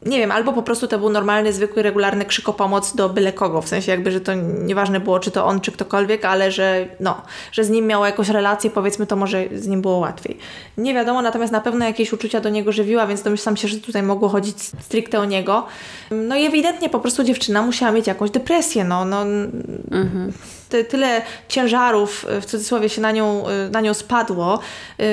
Nie 0.05 0.17
wiem, 0.17 0.31
albo 0.31 0.53
po 0.53 0.63
prostu 0.63 0.87
to 0.87 0.99
był 0.99 1.09
normalny, 1.09 1.53
zwykły, 1.53 1.83
regularny 1.83 2.25
krzyk 2.25 2.49
o 2.49 2.53
pomoc 2.53 2.95
do 2.95 3.09
byle 3.09 3.33
kogo, 3.33 3.61
w 3.61 3.67
sensie 3.67 3.91
jakby, 3.91 4.11
że 4.11 4.21
to 4.21 4.33
nieważne 4.63 4.99
było, 4.99 5.19
czy 5.19 5.31
to 5.31 5.45
on, 5.45 5.61
czy 5.61 5.71
ktokolwiek, 5.71 6.25
ale 6.25 6.51
że 6.51 6.87
no, 6.99 7.21
że 7.51 7.63
z 7.63 7.69
nim 7.69 7.87
miała 7.87 8.05
jakąś 8.07 8.29
relację, 8.29 8.69
powiedzmy, 8.69 9.05
to 9.05 9.15
może 9.15 9.45
z 9.55 9.67
nim 9.67 9.81
było 9.81 9.97
łatwiej. 9.97 10.37
Nie 10.77 10.93
wiadomo, 10.93 11.21
natomiast 11.21 11.53
na 11.53 11.61
pewno 11.61 11.85
jakieś 11.85 12.13
uczucia 12.13 12.41
do 12.41 12.49
niego 12.49 12.71
żywiła, 12.71 13.07
więc 13.07 13.21
domyślam 13.21 13.57
się, 13.57 13.67
że 13.67 13.77
tutaj 13.77 14.03
mogło 14.03 14.29
chodzić 14.29 14.55
stricte 14.61 15.19
o 15.19 15.25
niego. 15.25 15.65
No 16.11 16.35
i 16.35 16.45
ewidentnie 16.45 16.89
po 16.89 16.99
prostu 16.99 17.23
dziewczyna 17.23 17.61
musiała 17.61 17.91
mieć 17.91 18.07
jakąś 18.07 18.31
depresję, 18.31 18.83
no, 18.83 19.05
no 19.05 19.25
ty, 20.69 20.85
tyle 20.85 21.21
ciężarów 21.47 22.25
w 22.41 22.45
cudzysłowie 22.45 22.89
się 22.89 23.01
na 23.01 23.11
nią, 23.11 23.43
na 23.71 23.81
nią 23.81 23.93
spadło. 23.93 24.59
Yy, 24.97 25.05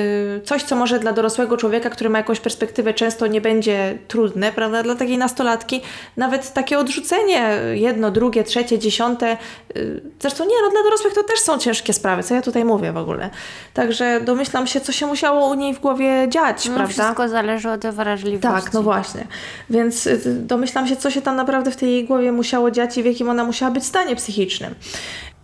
Coś, 0.44 0.62
co 0.62 0.76
może 0.76 0.98
dla 0.98 1.12
dorosłego 1.12 1.56
człowieka, 1.56 1.90
który 1.90 2.10
ma 2.10 2.18
jakąś 2.18 2.40
perspektywę, 2.40 2.94
często 2.94 3.26
nie 3.26 3.40
będzie 3.40 3.98
trudne, 4.08 4.52
prawda? 4.52 4.75
Dla 4.82 4.94
takiej 4.94 5.18
nastolatki 5.18 5.80
nawet 6.16 6.52
takie 6.52 6.78
odrzucenie, 6.78 7.50
jedno, 7.74 8.10
drugie, 8.10 8.44
trzecie, 8.44 8.78
dziesiąte. 8.78 9.36
yy, 9.74 10.02
Zresztą 10.20 10.44
nie, 10.44 10.54
no 10.64 10.70
dla 10.70 10.82
dorosłych 10.82 11.14
to 11.14 11.22
też 11.22 11.38
są 11.40 11.58
ciężkie 11.58 11.92
sprawy, 11.92 12.22
co 12.22 12.34
ja 12.34 12.42
tutaj 12.42 12.64
mówię 12.64 12.92
w 12.92 12.96
ogóle. 12.96 13.30
Także 13.74 14.20
domyślam 14.20 14.66
się, 14.66 14.80
co 14.80 14.92
się 14.92 15.06
musiało 15.06 15.48
u 15.48 15.54
niej 15.54 15.74
w 15.74 15.78
głowie 15.80 16.26
dziać, 16.28 16.68
No, 16.68 16.74
prawda? 16.74 16.92
wszystko 16.92 17.28
zależy 17.28 17.70
od 17.70 17.86
wrażliwości. 17.86 18.62
Tak, 18.64 18.72
no 18.72 18.82
właśnie. 18.82 19.26
Więc 19.70 20.06
y, 20.06 20.20
domyślam 20.34 20.86
się, 20.86 20.96
co 20.96 21.10
się 21.10 21.22
tam 21.22 21.36
naprawdę 21.36 21.70
w 21.70 21.76
tej 21.76 21.90
jej 21.90 22.04
głowie 22.04 22.32
musiało 22.32 22.70
dziać 22.70 22.98
i 22.98 23.02
w 23.02 23.06
jakim 23.06 23.28
ona 23.28 23.44
musiała 23.44 23.70
być 23.70 23.84
stanie 23.86 24.16
psychicznym. 24.16 24.74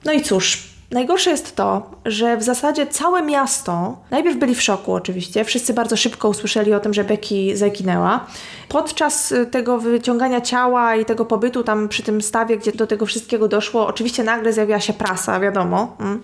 No 0.04 0.12
i 0.12 0.22
cóż, 0.22 0.71
najgorsze 0.92 1.30
jest 1.30 1.56
to, 1.56 1.90
że 2.04 2.36
w 2.36 2.42
zasadzie 2.42 2.86
całe 2.86 3.22
miasto, 3.22 3.96
najpierw 4.10 4.36
byli 4.36 4.54
w 4.54 4.62
szoku 4.62 4.94
oczywiście, 4.94 5.44
wszyscy 5.44 5.74
bardzo 5.74 5.96
szybko 5.96 6.28
usłyszeli 6.28 6.74
o 6.74 6.80
tym, 6.80 6.94
że 6.94 7.04
Becky 7.04 7.56
zaginęła. 7.56 8.26
Podczas 8.68 9.32
y, 9.32 9.46
tego 9.46 9.78
wyciągania 9.78 10.40
ciała 10.40 10.96
i 10.96 11.04
tego 11.04 11.24
pobytu 11.24 11.64
tam 11.64 11.88
przy 11.88 12.02
tym 12.02 12.22
stawie, 12.22 12.56
gdzie 12.56 12.72
do 12.72 12.86
tego 12.86 13.06
wszystkiego 13.06 13.48
doszło, 13.48 13.86
oczywiście 13.86 14.24
nagle 14.24 14.52
zjawiła 14.52 14.80
się 14.80 14.92
prasa, 14.92 15.40
wiadomo. 15.40 15.96
Mm. 16.00 16.22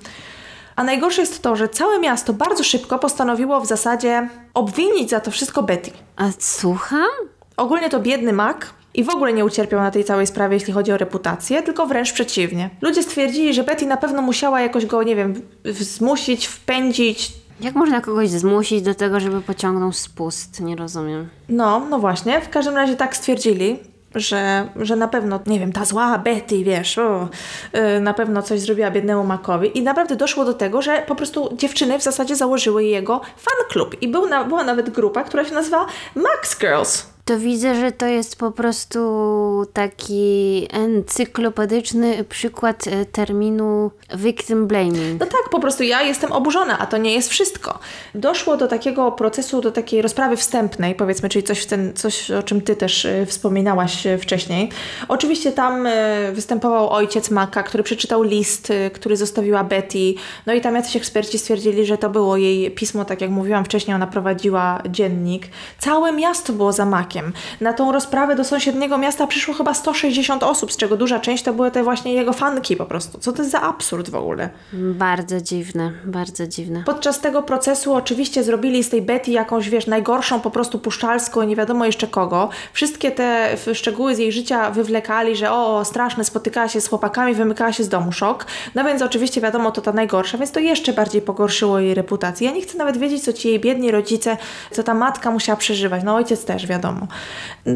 A 0.77 0.85
najgorsze 0.85 1.21
jest 1.21 1.43
to, 1.43 1.57
że 1.57 1.69
całe 1.69 1.99
miasto 1.99 2.33
bardzo 2.33 2.65
szybko 2.65 2.99
postanowiło 2.99 3.61
w 3.61 3.67
zasadzie 3.67 4.29
obwinić 4.55 5.11
za 5.11 5.21
to 5.21 5.31
wszystko 5.31 5.63
Betty. 5.63 5.91
A 6.17 6.25
słucham? 6.39 7.09
Ogólnie 7.57 7.91
to 7.91 8.01
biedny 8.01 8.33
Mac 8.33 8.57
i 8.99 9.05
w 9.05 9.11
ogóle 9.11 9.33
nie 9.33 9.45
ucierpiał 9.45 9.81
na 9.81 9.91
tej 9.91 10.05
całej 10.05 10.27
sprawie, 10.27 10.55
jeśli 10.55 10.73
chodzi 10.73 10.93
o 10.93 10.97
reputację, 10.97 11.63
tylko 11.63 11.87
wręcz 11.87 12.13
przeciwnie. 12.13 12.71
Ludzie 12.81 13.03
stwierdzili, 13.03 13.55
że 13.55 13.65
Betty 13.65 13.87
na 13.87 13.97
pewno 13.97 14.23
musiała 14.23 14.61
jakoś 14.61 14.87
go, 14.87 15.03
nie 15.03 15.17
wiem, 15.17 15.43
zmusić, 15.65 16.47
wpędzić. 16.47 17.33
Jak 17.61 17.75
można 17.75 18.01
kogoś 18.01 18.31
zmusić 18.31 18.83
do 18.83 18.95
tego, 18.95 19.21
żeby 19.21 19.41
pociągnął 19.41 19.93
spust? 19.93 20.61
Nie 20.61 20.77
rozumiem. 20.77 21.29
No, 21.49 21.87
no 21.91 21.99
właśnie, 21.99 22.41
w 22.41 22.49
każdym 22.49 22.77
razie 22.77 22.97
tak 22.97 23.17
stwierdzili. 23.17 23.79
Że, 24.15 24.69
że 24.77 24.97
na 24.97 25.09
pewno, 25.09 25.41
nie 25.47 25.61
wiem, 25.61 25.73
ta 25.73 25.85
zła 25.85 26.19
Betty, 26.19 26.65
wiesz, 26.65 26.99
o, 26.99 27.29
yy, 27.73 28.01
na 28.01 28.15
pewno 28.15 28.43
coś 28.43 28.61
zrobiła 28.61 28.91
biednemu 28.91 29.25
Macowi. 29.25 29.79
I 29.79 29.83
naprawdę 29.83 30.17
doszło 30.17 30.45
do 30.45 30.55
tego, 30.55 30.83
że 30.83 31.03
po 31.07 31.15
prostu 31.15 31.57
dziewczyny 31.57 31.99
w 31.99 32.03
zasadzie 32.03 32.37
założyły 32.37 32.85
jego 32.85 33.21
fan 33.37 33.69
klub. 33.71 34.03
I 34.03 34.09
był 34.09 34.27
na, 34.27 34.45
była 34.45 34.65
nawet 34.65 34.91
grupa, 34.91 35.25
która 35.25 35.45
się 35.45 35.55
nazywa 35.55 35.87
Max 36.15 36.59
Girls. 36.59 37.07
To 37.29 37.39
widzę, 37.39 37.75
że 37.75 37.93
to 37.93 38.07
jest 38.07 38.37
po 38.37 38.51
prostu 38.51 39.67
taki 39.73 40.69
encyklopedyczny 40.73 42.25
przykład 42.25 42.87
e, 42.87 43.05
terminu 43.05 43.91
victim 44.15 44.67
blaming. 44.67 45.21
No 45.21 45.27
tak, 45.27 45.51
po 45.51 45.61
prostu 45.61 45.83
ja 45.83 46.03
jestem 46.03 46.33
oburzona, 46.33 46.79
a 46.79 46.87
to 46.87 46.97
nie 46.97 47.15
jest 47.15 47.29
wszystko. 47.31 47.79
Doszło 48.15 48.57
do 48.57 48.69
takiego 48.69 49.13
procesu, 49.13 49.61
do 49.61 49.73
takiej 49.73 50.03
rozprawy 50.03 50.37
wstępnej, 50.37 50.95
powiedzmy, 50.95 51.29
czyli 51.29 51.43
coś, 51.43 51.67
ten, 51.67 51.95
coś 51.95 52.31
o 52.31 52.43
czym 52.43 52.61
ty 52.61 52.77
też 52.77 53.05
y, 53.05 53.27
wspominałaś 53.27 54.07
y, 54.07 54.19
wcześniej. 54.19 54.69
Oczywiście 55.09 55.53
tam 55.53 55.89
występował 56.33 56.91
ojciec 56.91 57.31
Maka, 57.31 57.63
który 57.63 57.83
przeczytał 57.83 58.23
list, 58.23 58.73
który 58.93 59.17
zostawiła 59.17 59.65
Betty. 59.65 60.15
No 60.47 60.55
i 60.55 60.61
tam 60.61 60.75
jacyś 60.75 60.97
eksperci 60.97 61.39
stwierdzili, 61.39 61.87
że 61.87 61.99
to 61.99 62.11
było 62.11 62.37
jej 62.37 62.71
pismo, 62.71 63.05
tak 63.05 63.21
jak 63.21 63.31
mówiłam 63.31 63.65
wcześniej, 63.65 63.95
ona 63.95 64.07
prowadziła 64.07 64.83
dziennik. 64.89 65.47
Całe 65.79 66.13
miasto 66.13 66.53
było 66.53 66.73
za 66.73 66.85
Makiem. 66.85 67.18
Makiem. 67.23 67.33
Na 67.61 67.73
tą 67.73 67.93
rozprawę 67.93 68.37
do 68.37 68.45
sąsiedniego 68.45 68.99
miasta 68.99 69.27
przyszło 69.27 69.55
chyba 69.55 69.75
160 69.75 70.43
osób, 70.43 70.73
z 70.73 70.77
czego 70.77 70.97
duża 70.97 71.21
część 71.21 71.45
to 71.45 71.53
były 71.53 71.71
te 71.71 71.83
właśnie 71.83 72.15
jego 72.15 72.33
fanki 72.33 72.77
po 72.77 72.87
prostu. 72.87 73.19
Co 73.19 73.33
to 73.33 73.39
jest 73.39 73.51
za 73.51 73.61
absurd 73.61 74.11
w 74.11 74.15
ogóle? 74.15 74.51
Bardzo 74.73 75.41
dziwne, 75.41 75.93
bardzo 76.05 76.47
dziwne. 76.47 76.83
Podczas 76.87 77.21
tego 77.21 77.43
procesu 77.43 77.95
oczywiście 77.95 78.43
zrobili 78.43 78.85
z 78.85 78.89
tej 78.89 79.03
Betty 79.03 79.31
jakąś, 79.31 79.71
wiesz, 79.71 79.87
najgorszą 79.87 80.41
po 80.41 80.51
prostu 80.51 80.79
puszczalską, 80.79 81.43
nie 81.43 81.57
wiadomo 81.57 81.87
jeszcze 81.87 82.07
kogo. 82.07 82.49
Wszystkie 82.73 83.11
te 83.11 83.57
szczegóły 83.75 84.15
z 84.15 84.19
jej 84.19 84.33
życia 84.33 84.71
wywlekali, 84.71 85.37
że 85.37 85.53
o, 85.53 85.85
straszne, 85.85 86.25
spotykała 86.25 86.69
się 86.69 86.81
z 86.81 86.89
chłopakami, 86.89 87.35
wymykała 87.35 87.73
się 87.73 87.85
z 87.85 87.89
domu, 87.89 88.13
szok. 88.13 88.47
No 88.75 88.85
więc 88.85 89.03
oczywiście 89.03 89.41
wiadomo, 89.41 89.71
to 89.71 89.81
ta 89.81 89.93
najgorsza, 89.93 90.39
więc 90.39 90.53
to 90.53 90.61
jeszcze 90.61 90.93
bardziej 90.93 91.23
pogorszyło 91.23 91.79
jej 91.79 91.95
reputację. 91.95 92.49
Ja 92.49 92.55
nie 92.55 92.63
chcę 92.63 92.79
nawet 92.79 92.97
wiedzieć, 92.97 93.25
co 93.25 93.33
ci 93.33 93.49
jej 93.49 93.61
biedni 93.61 93.91
rodzice, 93.91 94.37
co 94.71 94.83
ta 94.83 94.95
matka 94.95 95.31
musiała 95.31 95.57
przeżywać. 95.57 96.03
No 96.05 96.15
ojciec 96.15 96.45
też, 96.45 96.67
wiadomo. 96.67 97.08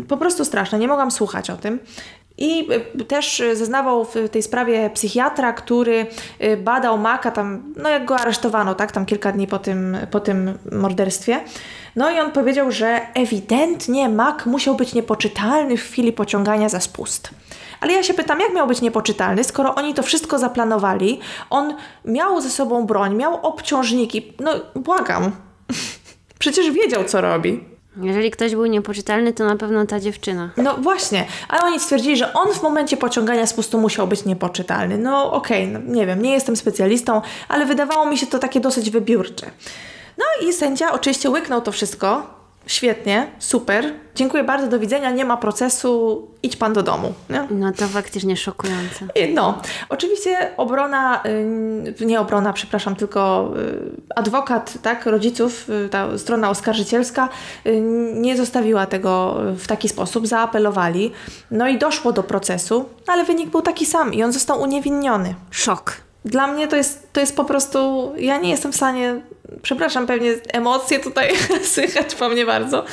Po 0.09 0.17
prostu 0.17 0.45
straszne, 0.45 0.79
nie 0.79 0.89
mogłam 0.89 1.11
słuchać 1.11 1.51
o 1.51 1.57
tym. 1.57 1.79
I 2.39 2.69
y, 3.01 3.05
też 3.05 3.43
zeznawał 3.53 4.05
w 4.05 4.15
tej 4.31 4.43
sprawie 4.43 4.91
psychiatra, 4.91 5.53
który 5.53 6.07
y, 6.43 6.57
badał 6.57 6.99
Maka 6.99 7.31
tam, 7.31 7.75
no 7.77 7.89
jak 7.89 8.05
go 8.05 8.17
aresztowano, 8.17 8.75
tak, 8.75 8.93
tam 8.93 9.07
kilka 9.07 9.33
dni 9.33 9.47
po 9.47 9.59
tym, 9.59 9.97
po 10.11 10.21
tym 10.21 10.59
morderstwie. 10.73 11.41
No 11.97 12.11
i 12.11 12.21
on 12.21 12.31
powiedział, 12.31 12.71
że 12.71 13.01
ewidentnie 13.15 14.09
Mak 14.09 14.47
musiał 14.47 14.75
być 14.75 14.95
niepoczytalny 14.95 15.77
w 15.77 15.83
chwili 15.83 16.13
pociągania 16.13 16.69
za 16.69 16.81
spust. 16.81 17.31
Ale 17.81 17.93
ja 17.93 18.03
się 18.03 18.15
pytam, 18.15 18.41
jak 18.41 18.55
miał 18.55 18.67
być 18.67 18.81
niepoczytalny, 18.81 19.45
skoro 19.45 19.75
oni 19.75 19.95
to 19.95 20.03
wszystko 20.03 20.39
zaplanowali? 20.39 21.21
On 21.51 21.75
miał 22.05 22.41
ze 22.41 22.51
sobą 22.51 22.87
broń, 22.87 23.15
miał 23.15 23.47
obciążniki. 23.47 24.33
No, 24.41 24.53
błagam. 24.75 25.33
Przecież 26.39 26.71
wiedział, 26.71 27.05
co 27.05 27.21
robi. 27.21 27.72
Jeżeli 27.97 28.31
ktoś 28.31 28.55
był 28.55 28.67
niepoczytalny, 28.67 29.33
to 29.33 29.45
na 29.45 29.57
pewno 29.57 29.87
ta 29.87 30.01
dziewczyna. 30.01 30.51
No 30.57 30.77
właśnie, 30.77 31.27
ale 31.49 31.63
oni 31.63 31.81
stwierdzili, 31.81 32.17
że 32.17 32.33
on 32.33 32.55
w 32.55 32.63
momencie 32.63 32.97
pociągania 32.97 33.47
spustu 33.47 33.81
musiał 33.81 34.07
być 34.07 34.25
niepoczytalny. 34.25 34.99
No 34.99 35.33
okej, 35.33 35.69
okay, 35.69 35.83
no, 35.87 35.95
nie 35.95 36.07
wiem, 36.07 36.23
nie 36.23 36.33
jestem 36.33 36.57
specjalistą, 36.57 37.23
ale 37.49 37.67
wydawało 37.67 38.07
mi 38.07 38.19
się 38.19 38.27
to 38.27 38.39
takie 38.39 38.61
dosyć 38.61 38.91
wybiórcze. 38.91 39.51
No 40.19 40.25
i 40.49 40.53
sędzia 40.53 40.93
oczywiście 40.93 41.31
łyknął 41.31 41.61
to 41.61 41.73
wszystko, 41.73 42.42
Świetnie, 42.67 43.27
super. 43.39 43.93
Dziękuję 44.15 44.45
bardzo, 44.45 44.67
do 44.69 44.79
widzenia, 44.79 45.11
nie 45.11 45.25
ma 45.25 45.37
procesu, 45.37 46.23
idź 46.43 46.57
pan 46.57 46.73
do 46.73 46.83
domu. 46.83 47.13
Nie? 47.31 47.47
No 47.51 47.73
to 47.73 47.87
faktycznie 47.87 48.37
szokujące. 48.37 49.07
No, 49.35 49.63
oczywiście 49.89 50.51
obrona, 50.57 51.23
y, 52.01 52.07
nie 52.07 52.21
obrona, 52.21 52.53
przepraszam, 52.53 52.97
tylko 52.97 53.53
y, 53.57 54.13
adwokat 54.17 54.75
tak, 54.83 55.07
rodziców, 55.07 55.71
y, 55.87 55.89
ta 55.89 56.19
strona 56.19 56.51
oskarżycielska 56.51 57.29
nie 58.15 58.37
zostawiła 58.37 58.87
tego 58.87 59.37
w 59.57 59.67
taki 59.67 59.89
sposób, 59.89 60.27
zaapelowali. 60.27 61.13
No 61.51 61.69
i 61.69 61.79
doszło 61.79 62.13
do 62.13 62.23
procesu, 62.23 62.85
ale 63.07 63.25
wynik 63.25 63.51
był 63.51 63.63
taki 63.63 63.87
sam 63.87 64.15
i 64.15 64.23
on 64.23 64.33
został 64.33 64.61
uniewinniony. 64.61 65.35
Szok. 65.51 65.97
Dla 66.25 66.47
mnie 66.47 66.69
to 66.69 66.77
jest, 66.77 67.13
to 67.13 67.21
jest 67.21 67.37
po 67.37 67.45
prostu, 67.45 68.13
ja 68.17 68.39
nie 68.39 68.51
jestem 68.51 68.73
w 68.73 68.77
stanie 68.77 69.21
przepraszam, 69.63 70.07
pewnie 70.07 70.35
emocje 70.53 70.99
tutaj 70.99 71.31
słychać 71.75 72.15
po 72.15 72.29
mnie 72.29 72.47
bardzo, 72.47 72.85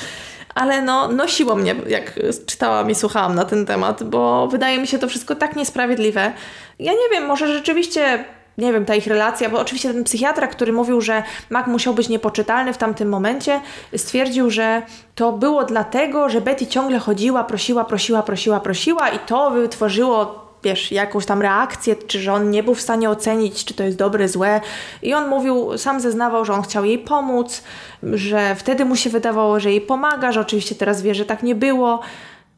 ale 0.55 0.81
no, 0.81 1.07
nosiło 1.07 1.55
mnie, 1.55 1.75
jak 1.87 2.19
czytałam 2.45 2.89
i 2.89 2.95
słuchałam 2.95 3.35
na 3.35 3.45
ten 3.45 3.65
temat, 3.65 4.03
bo 4.03 4.47
wydaje 4.47 4.79
mi 4.79 4.87
się 4.87 4.99
to 4.99 5.07
wszystko 5.07 5.35
tak 5.35 5.55
niesprawiedliwe. 5.55 6.31
Ja 6.79 6.91
nie 6.91 7.09
wiem, 7.11 7.25
może 7.25 7.53
rzeczywiście 7.53 8.25
nie 8.59 8.73
wiem, 8.73 8.85
ta 8.85 8.95
ich 8.95 9.07
relacja, 9.07 9.49
bo 9.49 9.59
oczywiście 9.59 9.93
ten 9.93 10.03
psychiatra, 10.03 10.47
który 10.47 10.73
mówił, 10.73 11.01
że 11.01 11.23
Mac 11.49 11.67
musiał 11.67 11.93
być 11.93 12.09
niepoczytalny 12.09 12.73
w 12.73 12.77
tamtym 12.77 13.09
momencie, 13.09 13.61
stwierdził, 13.97 14.49
że 14.49 14.81
to 15.15 15.31
było 15.31 15.63
dlatego, 15.63 16.29
że 16.29 16.41
Betty 16.41 16.67
ciągle 16.67 16.99
chodziła, 16.99 17.43
prosiła, 17.43 17.85
prosiła, 17.85 18.23
prosiła, 18.23 18.59
prosiła 18.59 19.09
i 19.09 19.19
to 19.19 19.51
wytworzyło 19.51 20.48
wiesz, 20.63 20.91
jakąś 20.91 21.25
tam 21.25 21.41
reakcję, 21.41 21.95
czy 21.95 22.19
że 22.19 22.33
on 22.33 22.51
nie 22.51 22.63
był 22.63 22.75
w 22.75 22.81
stanie 22.81 23.09
ocenić, 23.09 23.65
czy 23.65 23.73
to 23.73 23.83
jest 23.83 23.97
dobre, 23.97 24.27
złe. 24.27 24.61
I 25.01 25.13
on 25.13 25.27
mówił, 25.27 25.77
sam 25.77 25.99
zeznawał, 25.99 26.45
że 26.45 26.53
on 26.53 26.61
chciał 26.61 26.85
jej 26.85 26.99
pomóc, 26.99 27.63
że 28.03 28.55
wtedy 28.55 28.85
mu 28.85 28.95
się 28.95 29.09
wydawało, 29.09 29.59
że 29.59 29.71
jej 29.71 29.81
pomaga, 29.81 30.31
że 30.31 30.41
oczywiście 30.41 30.75
teraz 30.75 31.01
wie, 31.01 31.15
że 31.15 31.25
tak 31.25 31.43
nie 31.43 31.55
było. 31.55 31.99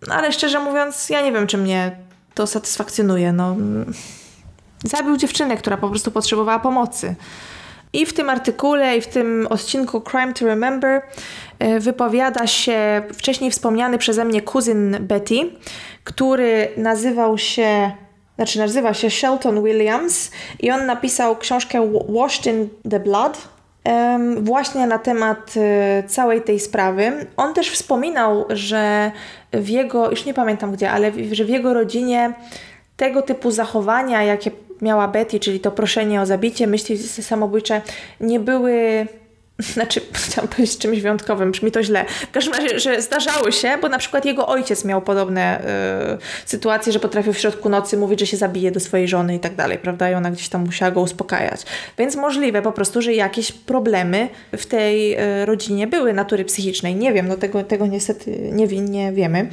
No, 0.07 0.15
ale 0.15 0.31
szczerze 0.31 0.59
mówiąc, 0.59 1.09
ja 1.09 1.21
nie 1.21 1.31
wiem, 1.31 1.47
czy 1.47 1.57
mnie 1.57 1.97
to 2.33 2.47
satysfakcjonuje. 2.47 3.33
No, 3.33 3.55
zabił 4.83 5.17
dziewczynę, 5.17 5.57
która 5.57 5.77
po 5.77 5.89
prostu 5.89 6.11
potrzebowała 6.11 6.59
pomocy. 6.59 7.15
I 7.93 8.05
w 8.05 8.13
tym 8.13 8.29
artykule, 8.29 8.97
i 8.97 9.01
w 9.01 9.07
tym 9.07 9.47
odcinku 9.49 10.01
Crime 10.01 10.33
to 10.33 10.45
Remember 10.45 11.01
e, 11.59 11.79
wypowiada 11.79 12.47
się 12.47 13.01
wcześniej 13.13 13.51
wspomniany 13.51 13.97
przeze 13.97 14.25
mnie 14.25 14.41
kuzyn 14.41 14.97
Betty, 14.99 15.49
który 16.03 16.67
nazywał 16.77 17.37
się 17.37 17.91
znaczy 18.35 18.59
nazywa 18.59 18.93
się 18.93 19.09
Shelton 19.09 19.63
Williams 19.63 20.31
i 20.59 20.71
on 20.71 20.85
napisał 20.85 21.35
książkę 21.35 21.91
Washed 22.09 22.45
in 22.45 22.69
the 22.89 22.99
Blood 22.99 23.47
właśnie 24.37 24.87
na 24.87 24.99
temat 24.99 25.53
y, 25.57 26.03
całej 26.07 26.41
tej 26.41 26.59
sprawy. 26.59 27.25
On 27.37 27.53
też 27.53 27.69
wspominał, 27.69 28.45
że 28.49 29.11
w 29.53 29.69
jego, 29.69 30.09
już 30.09 30.25
nie 30.25 30.33
pamiętam 30.33 30.71
gdzie, 30.71 30.91
ale 30.91 31.11
że 31.31 31.45
w 31.45 31.49
jego 31.49 31.73
rodzinie 31.73 32.33
tego 32.97 33.21
typu 33.21 33.51
zachowania, 33.51 34.23
jakie 34.23 34.51
miała 34.81 35.07
Betty, 35.07 35.39
czyli 35.39 35.59
to 35.59 35.71
proszenie 35.71 36.21
o 36.21 36.25
zabicie, 36.25 36.67
myśli 36.67 36.97
samobójcze, 36.97 37.81
nie 38.19 38.39
były 38.39 39.07
znaczy 39.73 40.01
chciałam 40.13 40.47
powiedzieć 40.47 40.77
czymś 40.77 41.01
wyjątkowym, 41.01 41.51
brzmi 41.51 41.71
to 41.71 41.83
źle. 41.83 42.05
W 42.05 42.31
każdym 42.31 42.53
razie, 42.53 42.79
że 42.79 43.01
zdarzały 43.01 43.51
się, 43.51 43.77
bo 43.81 43.89
na 43.89 43.97
przykład 43.97 44.25
jego 44.25 44.47
ojciec 44.47 44.85
miał 44.85 45.01
podobne 45.01 45.61
y, 45.61 46.45
sytuacje, 46.45 46.93
że 46.93 46.99
potrafił 46.99 47.33
w 47.33 47.37
środku 47.37 47.69
nocy 47.69 47.97
mówić, 47.97 48.19
że 48.19 48.25
się 48.25 48.37
zabije 48.37 48.71
do 48.71 48.79
swojej 48.79 49.07
żony 49.07 49.35
i 49.35 49.39
tak 49.39 49.55
dalej, 49.55 49.77
prawda? 49.77 50.11
I 50.11 50.13
ona 50.13 50.31
gdzieś 50.31 50.49
tam 50.49 50.65
musiała 50.65 50.91
go 50.91 51.01
uspokajać. 51.01 51.61
Więc 51.97 52.15
możliwe 52.15 52.61
po 52.61 52.71
prostu, 52.71 53.01
że 53.01 53.13
jakieś 53.13 53.51
problemy 53.51 54.27
w 54.57 54.65
tej 54.65 55.13
y, 55.13 55.45
rodzinie 55.45 55.87
były 55.87 56.13
natury 56.13 56.45
psychicznej. 56.45 56.95
Nie 56.95 57.13
wiem, 57.13 57.27
no 57.27 57.37
tego, 57.37 57.63
tego 57.63 57.87
niestety 57.87 58.37
nie, 58.51 58.67
nie 58.67 59.11
wiemy. 59.11 59.49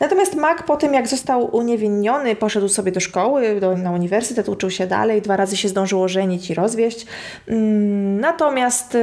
Natomiast 0.00 0.34
Mac 0.34 0.62
po 0.66 0.76
tym, 0.76 0.94
jak 0.94 1.08
został 1.08 1.56
uniewinniony, 1.56 2.36
poszedł 2.36 2.68
sobie 2.68 2.92
do 2.92 3.00
szkoły, 3.00 3.60
do, 3.60 3.76
na 3.76 3.90
uniwersytet, 3.90 4.48
uczył 4.48 4.70
się 4.70 4.86
dalej, 4.86 5.22
dwa 5.22 5.36
razy 5.36 5.56
się 5.56 5.68
zdążyło 5.68 6.08
żenić 6.08 6.50
i 6.50 6.54
rozwieść. 6.54 7.06
Mm, 7.48 8.20
natomiast 8.20 8.94
y, 8.94 8.98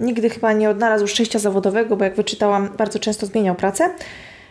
nigdy 0.00 0.30
chyba 0.30 0.52
nie 0.52 0.70
odnalazł 0.70 1.06
szczęścia 1.06 1.38
zawodowego, 1.38 1.96
bo 1.96 2.04
jak 2.04 2.14
wyczytałam, 2.14 2.68
bardzo 2.78 2.98
często 2.98 3.26
zmieniał 3.26 3.54
pracę. 3.54 3.90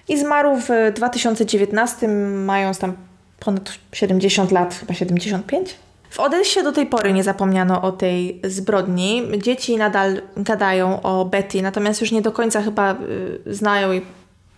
I 0.08 0.18
zmarł 0.18 0.58
w 0.58 0.94
2019, 0.96 2.08
mając 2.46 2.80
tam 2.80 2.94
ponad 3.40 3.70
70 3.92 4.52
lat, 4.52 4.76
chyba 4.76 4.94
75. 4.94 5.76
W 6.10 6.20
Odessie 6.20 6.64
do 6.64 6.72
tej 6.72 6.86
pory 6.86 7.14
nie 7.14 7.24
zapomniano 7.24 7.82
o 7.82 7.92
tej 7.92 8.42
zbrodni. 8.44 9.24
Dzieci 9.38 9.78
nadal 9.78 10.22
gadają 10.38 11.02
o 11.02 11.26
Betty, 11.26 11.62
natomiast 11.62 12.02
już 12.02 12.12
nie 12.12 12.22
do 12.22 12.32
końca 12.32 12.62
chyba 12.62 12.96
y, 13.46 13.54
znają 13.56 13.94
i 13.94 14.02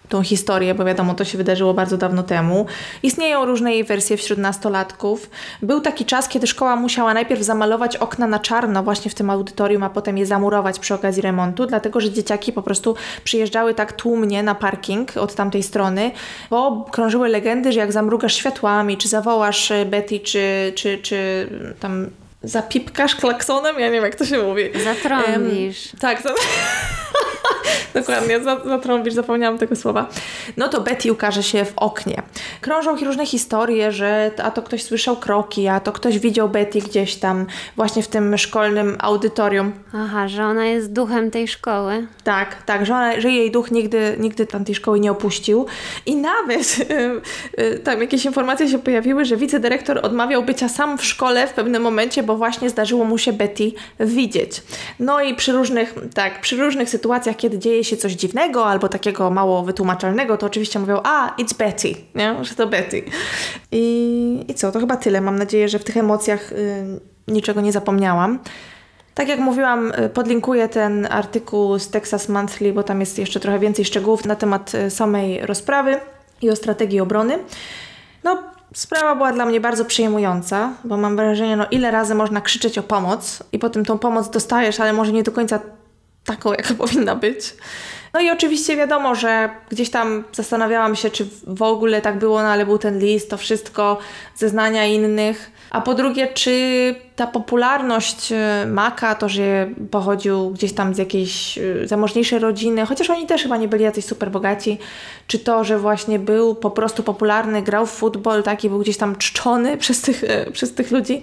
tą 0.09 0.23
historię, 0.23 0.75
bo 0.75 0.85
wiadomo, 0.85 1.13
to 1.13 1.25
się 1.25 1.37
wydarzyło 1.37 1.73
bardzo 1.73 1.97
dawno 1.97 2.23
temu. 2.23 2.65
Istnieją 3.03 3.45
różne 3.45 3.73
jej 3.73 3.83
wersje 3.83 4.17
wśród 4.17 4.39
nastolatków. 4.39 5.29
Był 5.61 5.81
taki 5.81 6.05
czas, 6.05 6.29
kiedy 6.29 6.47
szkoła 6.47 6.75
musiała 6.75 7.13
najpierw 7.13 7.41
zamalować 7.41 7.97
okna 7.97 8.27
na 8.27 8.39
czarno 8.39 8.83
właśnie 8.83 9.11
w 9.11 9.15
tym 9.15 9.29
audytorium, 9.29 9.83
a 9.83 9.89
potem 9.89 10.17
je 10.17 10.25
zamurować 10.25 10.79
przy 10.79 10.93
okazji 10.93 11.21
remontu, 11.21 11.65
dlatego 11.65 12.01
że 12.01 12.11
dzieciaki 12.11 12.53
po 12.53 12.61
prostu 12.61 12.95
przyjeżdżały 13.23 13.73
tak 13.73 13.93
tłumnie 13.93 14.43
na 14.43 14.55
parking 14.55 15.17
od 15.17 15.35
tamtej 15.35 15.63
strony, 15.63 16.11
bo 16.49 16.85
krążyły 16.91 17.29
legendy, 17.29 17.71
że 17.71 17.79
jak 17.79 17.91
zamrugasz 17.91 18.35
światłami, 18.35 18.97
czy 18.97 19.07
zawołasz 19.07 19.71
e, 19.71 19.85
Betty, 19.85 20.19
czy, 20.19 20.73
czy, 20.75 20.97
czy 20.97 21.49
tam 21.79 22.09
zapipkasz 22.43 23.15
klaksonem, 23.15 23.79
ja 23.79 23.85
nie 23.85 23.93
wiem 23.93 24.03
jak 24.03 24.15
to 24.15 24.25
się 24.25 24.43
mówi. 24.43 24.63
Zatrąbisz. 24.83 25.93
Um, 25.93 25.99
tak, 25.99 26.21
to... 26.21 26.35
Dokładnie, 27.93 28.39
zatrąbisz, 28.65 29.13
zapomniałam 29.13 29.57
tego 29.57 29.75
słowa. 29.75 30.09
No 30.57 30.67
to 30.67 30.81
Betty 30.81 31.11
ukaże 31.11 31.43
się 31.43 31.65
w 31.65 31.73
oknie. 31.75 32.21
Krążą 32.61 32.95
różne 32.95 33.25
historie, 33.25 33.91
że 33.91 34.31
a 34.43 34.51
to 34.51 34.61
ktoś 34.61 34.83
słyszał 34.83 35.15
kroki, 35.15 35.67
a 35.67 35.79
to 35.79 35.91
ktoś 35.91 36.19
widział 36.19 36.49
Betty 36.49 36.79
gdzieś 36.79 37.15
tam 37.15 37.45
właśnie 37.75 38.03
w 38.03 38.07
tym 38.07 38.37
szkolnym 38.37 38.97
audytorium. 38.99 39.71
Aha, 39.93 40.27
że 40.27 40.45
ona 40.45 40.65
jest 40.65 40.93
duchem 40.93 41.31
tej 41.31 41.47
szkoły. 41.47 42.07
Tak, 42.23 42.63
tak, 42.63 42.85
że, 42.85 42.93
ona, 42.93 43.21
że 43.21 43.31
jej 43.31 43.51
duch 43.51 43.71
nigdy, 43.71 44.15
nigdy 44.19 44.45
tam 44.45 44.65
tej 44.65 44.75
szkoły 44.75 44.99
nie 44.99 45.11
opuścił. 45.11 45.65
I 46.05 46.15
nawet 46.15 46.77
tam 47.83 48.01
jakieś 48.01 48.25
informacje 48.25 48.69
się 48.69 48.79
pojawiły, 48.79 49.25
że 49.25 49.37
wicedyrektor 49.37 49.99
odmawiał 50.03 50.43
bycia 50.43 50.69
sam 50.69 50.97
w 50.97 51.05
szkole 51.05 51.47
w 51.47 51.53
pewnym 51.53 51.81
momencie, 51.81 52.23
bo 52.27 52.37
właśnie 52.37 52.69
zdarzyło 52.69 53.05
mu 53.05 53.17
się 53.17 53.33
Betty 53.33 53.71
widzieć. 53.99 54.63
No 54.99 55.21
i 55.21 55.35
przy 55.35 55.51
różnych, 55.51 55.95
tak, 56.13 56.41
przy 56.41 56.57
różnych 56.57 56.89
sytuacjach, 56.89 57.35
kiedy 57.35 57.59
dzieje 57.59 57.83
się 57.83 57.97
coś 57.97 58.11
dziwnego 58.11 58.65
albo 58.65 58.89
takiego 58.89 59.31
mało 59.31 59.63
wytłumaczalnego, 59.63 60.37
to 60.37 60.45
oczywiście 60.45 60.79
mówią, 60.79 60.99
a, 61.03 61.35
it's 61.37 61.57
Betty, 61.57 61.95
nie? 62.15 62.35
że 62.41 62.55
to 62.55 62.67
Betty. 62.67 63.03
I, 63.71 64.45
I 64.47 64.53
co, 64.53 64.71
to 64.71 64.79
chyba 64.79 64.97
tyle. 64.97 65.21
Mam 65.21 65.35
nadzieję, 65.35 65.69
że 65.69 65.79
w 65.79 65.83
tych 65.83 65.97
emocjach 65.97 66.51
y, 66.51 66.99
niczego 67.27 67.61
nie 67.61 67.71
zapomniałam. 67.71 68.39
Tak 69.15 69.27
jak 69.27 69.39
mówiłam, 69.39 69.91
y, 69.91 70.09
podlinkuję 70.09 70.69
ten 70.69 71.07
artykuł 71.11 71.79
z 71.79 71.89
Texas 71.89 72.29
Monthly, 72.29 72.73
bo 72.73 72.83
tam 72.83 72.99
jest 72.99 73.19
jeszcze 73.19 73.39
trochę 73.39 73.59
więcej 73.59 73.85
szczegółów 73.85 74.25
na 74.25 74.35
temat 74.35 74.75
y, 74.75 74.89
samej 74.89 75.45
rozprawy 75.45 75.99
i 76.41 76.49
o 76.49 76.55
strategii 76.55 76.99
obrony. 76.99 77.39
No, 78.23 78.43
sprawa 78.77 79.15
była 79.15 79.33
dla 79.33 79.45
mnie 79.45 79.61
bardzo 79.61 79.85
przejmująca, 79.85 80.73
bo 80.83 80.97
mam 80.97 81.15
wrażenie, 81.15 81.57
no 81.57 81.65
ile 81.71 81.91
razy 81.91 82.15
można 82.15 82.41
krzyczeć 82.41 82.77
o 82.77 82.83
pomoc 82.83 83.43
i 83.51 83.59
potem 83.59 83.85
tą 83.85 83.99
pomoc 83.99 84.29
dostajesz, 84.29 84.79
ale 84.79 84.93
może 84.93 85.11
nie 85.11 85.23
do 85.23 85.31
końca 85.31 85.59
taką, 86.25 86.51
jaka 86.51 86.73
powinna 86.83 87.15
być. 87.15 87.55
No 88.17 88.21
i 88.23 88.29
oczywiście 88.29 88.77
wiadomo, 88.77 89.15
że 89.15 89.49
gdzieś 89.69 89.89
tam 89.89 90.23
zastanawiałam 90.33 90.95
się, 90.95 91.09
czy 91.09 91.27
w 91.47 91.61
ogóle 91.61 92.01
tak 92.01 92.19
było, 92.19 92.41
no 92.41 92.47
ale 92.47 92.65
był 92.65 92.77
ten 92.77 92.99
list, 92.99 93.29
to 93.29 93.37
wszystko, 93.37 93.97
zeznania 94.35 94.85
innych. 94.85 95.51
A 95.69 95.81
po 95.81 95.93
drugie, 95.93 96.27
czy 96.27 96.95
ta 97.15 97.27
popularność 97.27 98.31
e, 98.31 98.65
Maka, 98.67 99.15
to, 99.15 99.29
że 99.29 99.69
pochodził 99.91 100.49
gdzieś 100.49 100.73
tam 100.73 100.93
z 100.93 100.97
jakiejś 100.97 101.57
e, 101.57 101.87
zamożniejszej 101.87 102.39
rodziny, 102.39 102.85
chociaż 102.85 103.09
oni 103.09 103.25
też 103.25 103.43
chyba 103.43 103.57
nie 103.57 103.67
byli 103.67 103.83
jacyś 103.83 104.05
super 104.05 104.31
bogaci, 104.31 104.77
czy 105.27 105.39
to, 105.39 105.63
że 105.63 105.79
właśnie 105.79 106.19
był 106.19 106.55
po 106.55 106.71
prostu 106.71 107.03
popularny, 107.03 107.61
grał 107.61 107.85
w 107.85 107.91
futbol, 107.91 108.43
taki 108.43 108.69
był 108.69 108.79
gdzieś 108.79 108.97
tam 108.97 109.15
czczony 109.15 109.77
przez 109.83 110.01
tych, 110.01 110.23
e, 110.23 110.51
przez 110.51 110.73
tych 110.73 110.91
ludzi, 110.91 111.21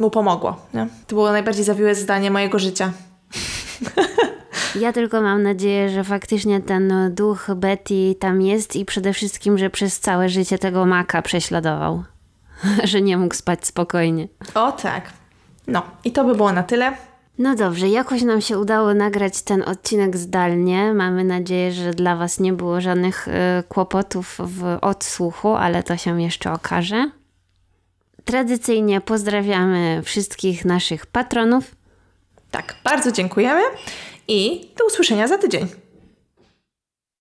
mu 0.00 0.10
pomogło. 0.10 0.56
Nie? 0.74 0.86
To 1.06 1.14
było 1.14 1.32
najbardziej 1.32 1.64
zawiłe 1.64 1.94
zdanie 1.94 2.30
mojego 2.30 2.58
życia. 2.58 2.92
Ja 4.80 4.92
tylko 4.92 5.20
mam 5.20 5.42
nadzieję, 5.42 5.90
że 5.90 6.04
faktycznie 6.04 6.60
ten 6.60 7.14
duch 7.14 7.46
Betty 7.56 8.14
tam 8.20 8.42
jest 8.42 8.76
i 8.76 8.84
przede 8.84 9.12
wszystkim, 9.12 9.58
że 9.58 9.70
przez 9.70 10.00
całe 10.00 10.28
życie 10.28 10.58
tego 10.58 10.86
maka 10.86 11.22
prześladował. 11.22 12.04
że 12.84 13.00
nie 13.00 13.16
mógł 13.18 13.34
spać 13.34 13.66
spokojnie. 13.66 14.28
O 14.54 14.72
tak. 14.72 15.10
No 15.66 15.82
i 16.04 16.12
to 16.12 16.24
by 16.24 16.34
było 16.34 16.52
na 16.52 16.62
tyle. 16.62 16.92
No 17.38 17.54
dobrze, 17.54 17.88
jakoś 17.88 18.22
nam 18.22 18.40
się 18.40 18.58
udało 18.58 18.94
nagrać 18.94 19.42
ten 19.42 19.62
odcinek 19.62 20.16
zdalnie. 20.16 20.94
Mamy 20.94 21.24
nadzieję, 21.24 21.72
że 21.72 21.94
dla 21.94 22.16
Was 22.16 22.40
nie 22.40 22.52
było 22.52 22.80
żadnych 22.80 23.28
y, 23.28 23.30
kłopotów 23.68 24.38
w 24.40 24.78
odsłuchu, 24.80 25.48
ale 25.48 25.82
to 25.82 25.96
się 25.96 26.22
jeszcze 26.22 26.52
okaże. 26.52 27.10
Tradycyjnie 28.24 29.00
pozdrawiamy 29.00 30.00
wszystkich 30.04 30.64
naszych 30.64 31.06
patronów. 31.06 31.74
Tak, 32.50 32.74
bardzo 32.84 33.12
dziękujemy 33.12 33.62
i 34.28 34.68
do 34.78 34.86
usłyszenia 34.86 35.28
za 35.28 35.38
tydzień. 35.38 35.66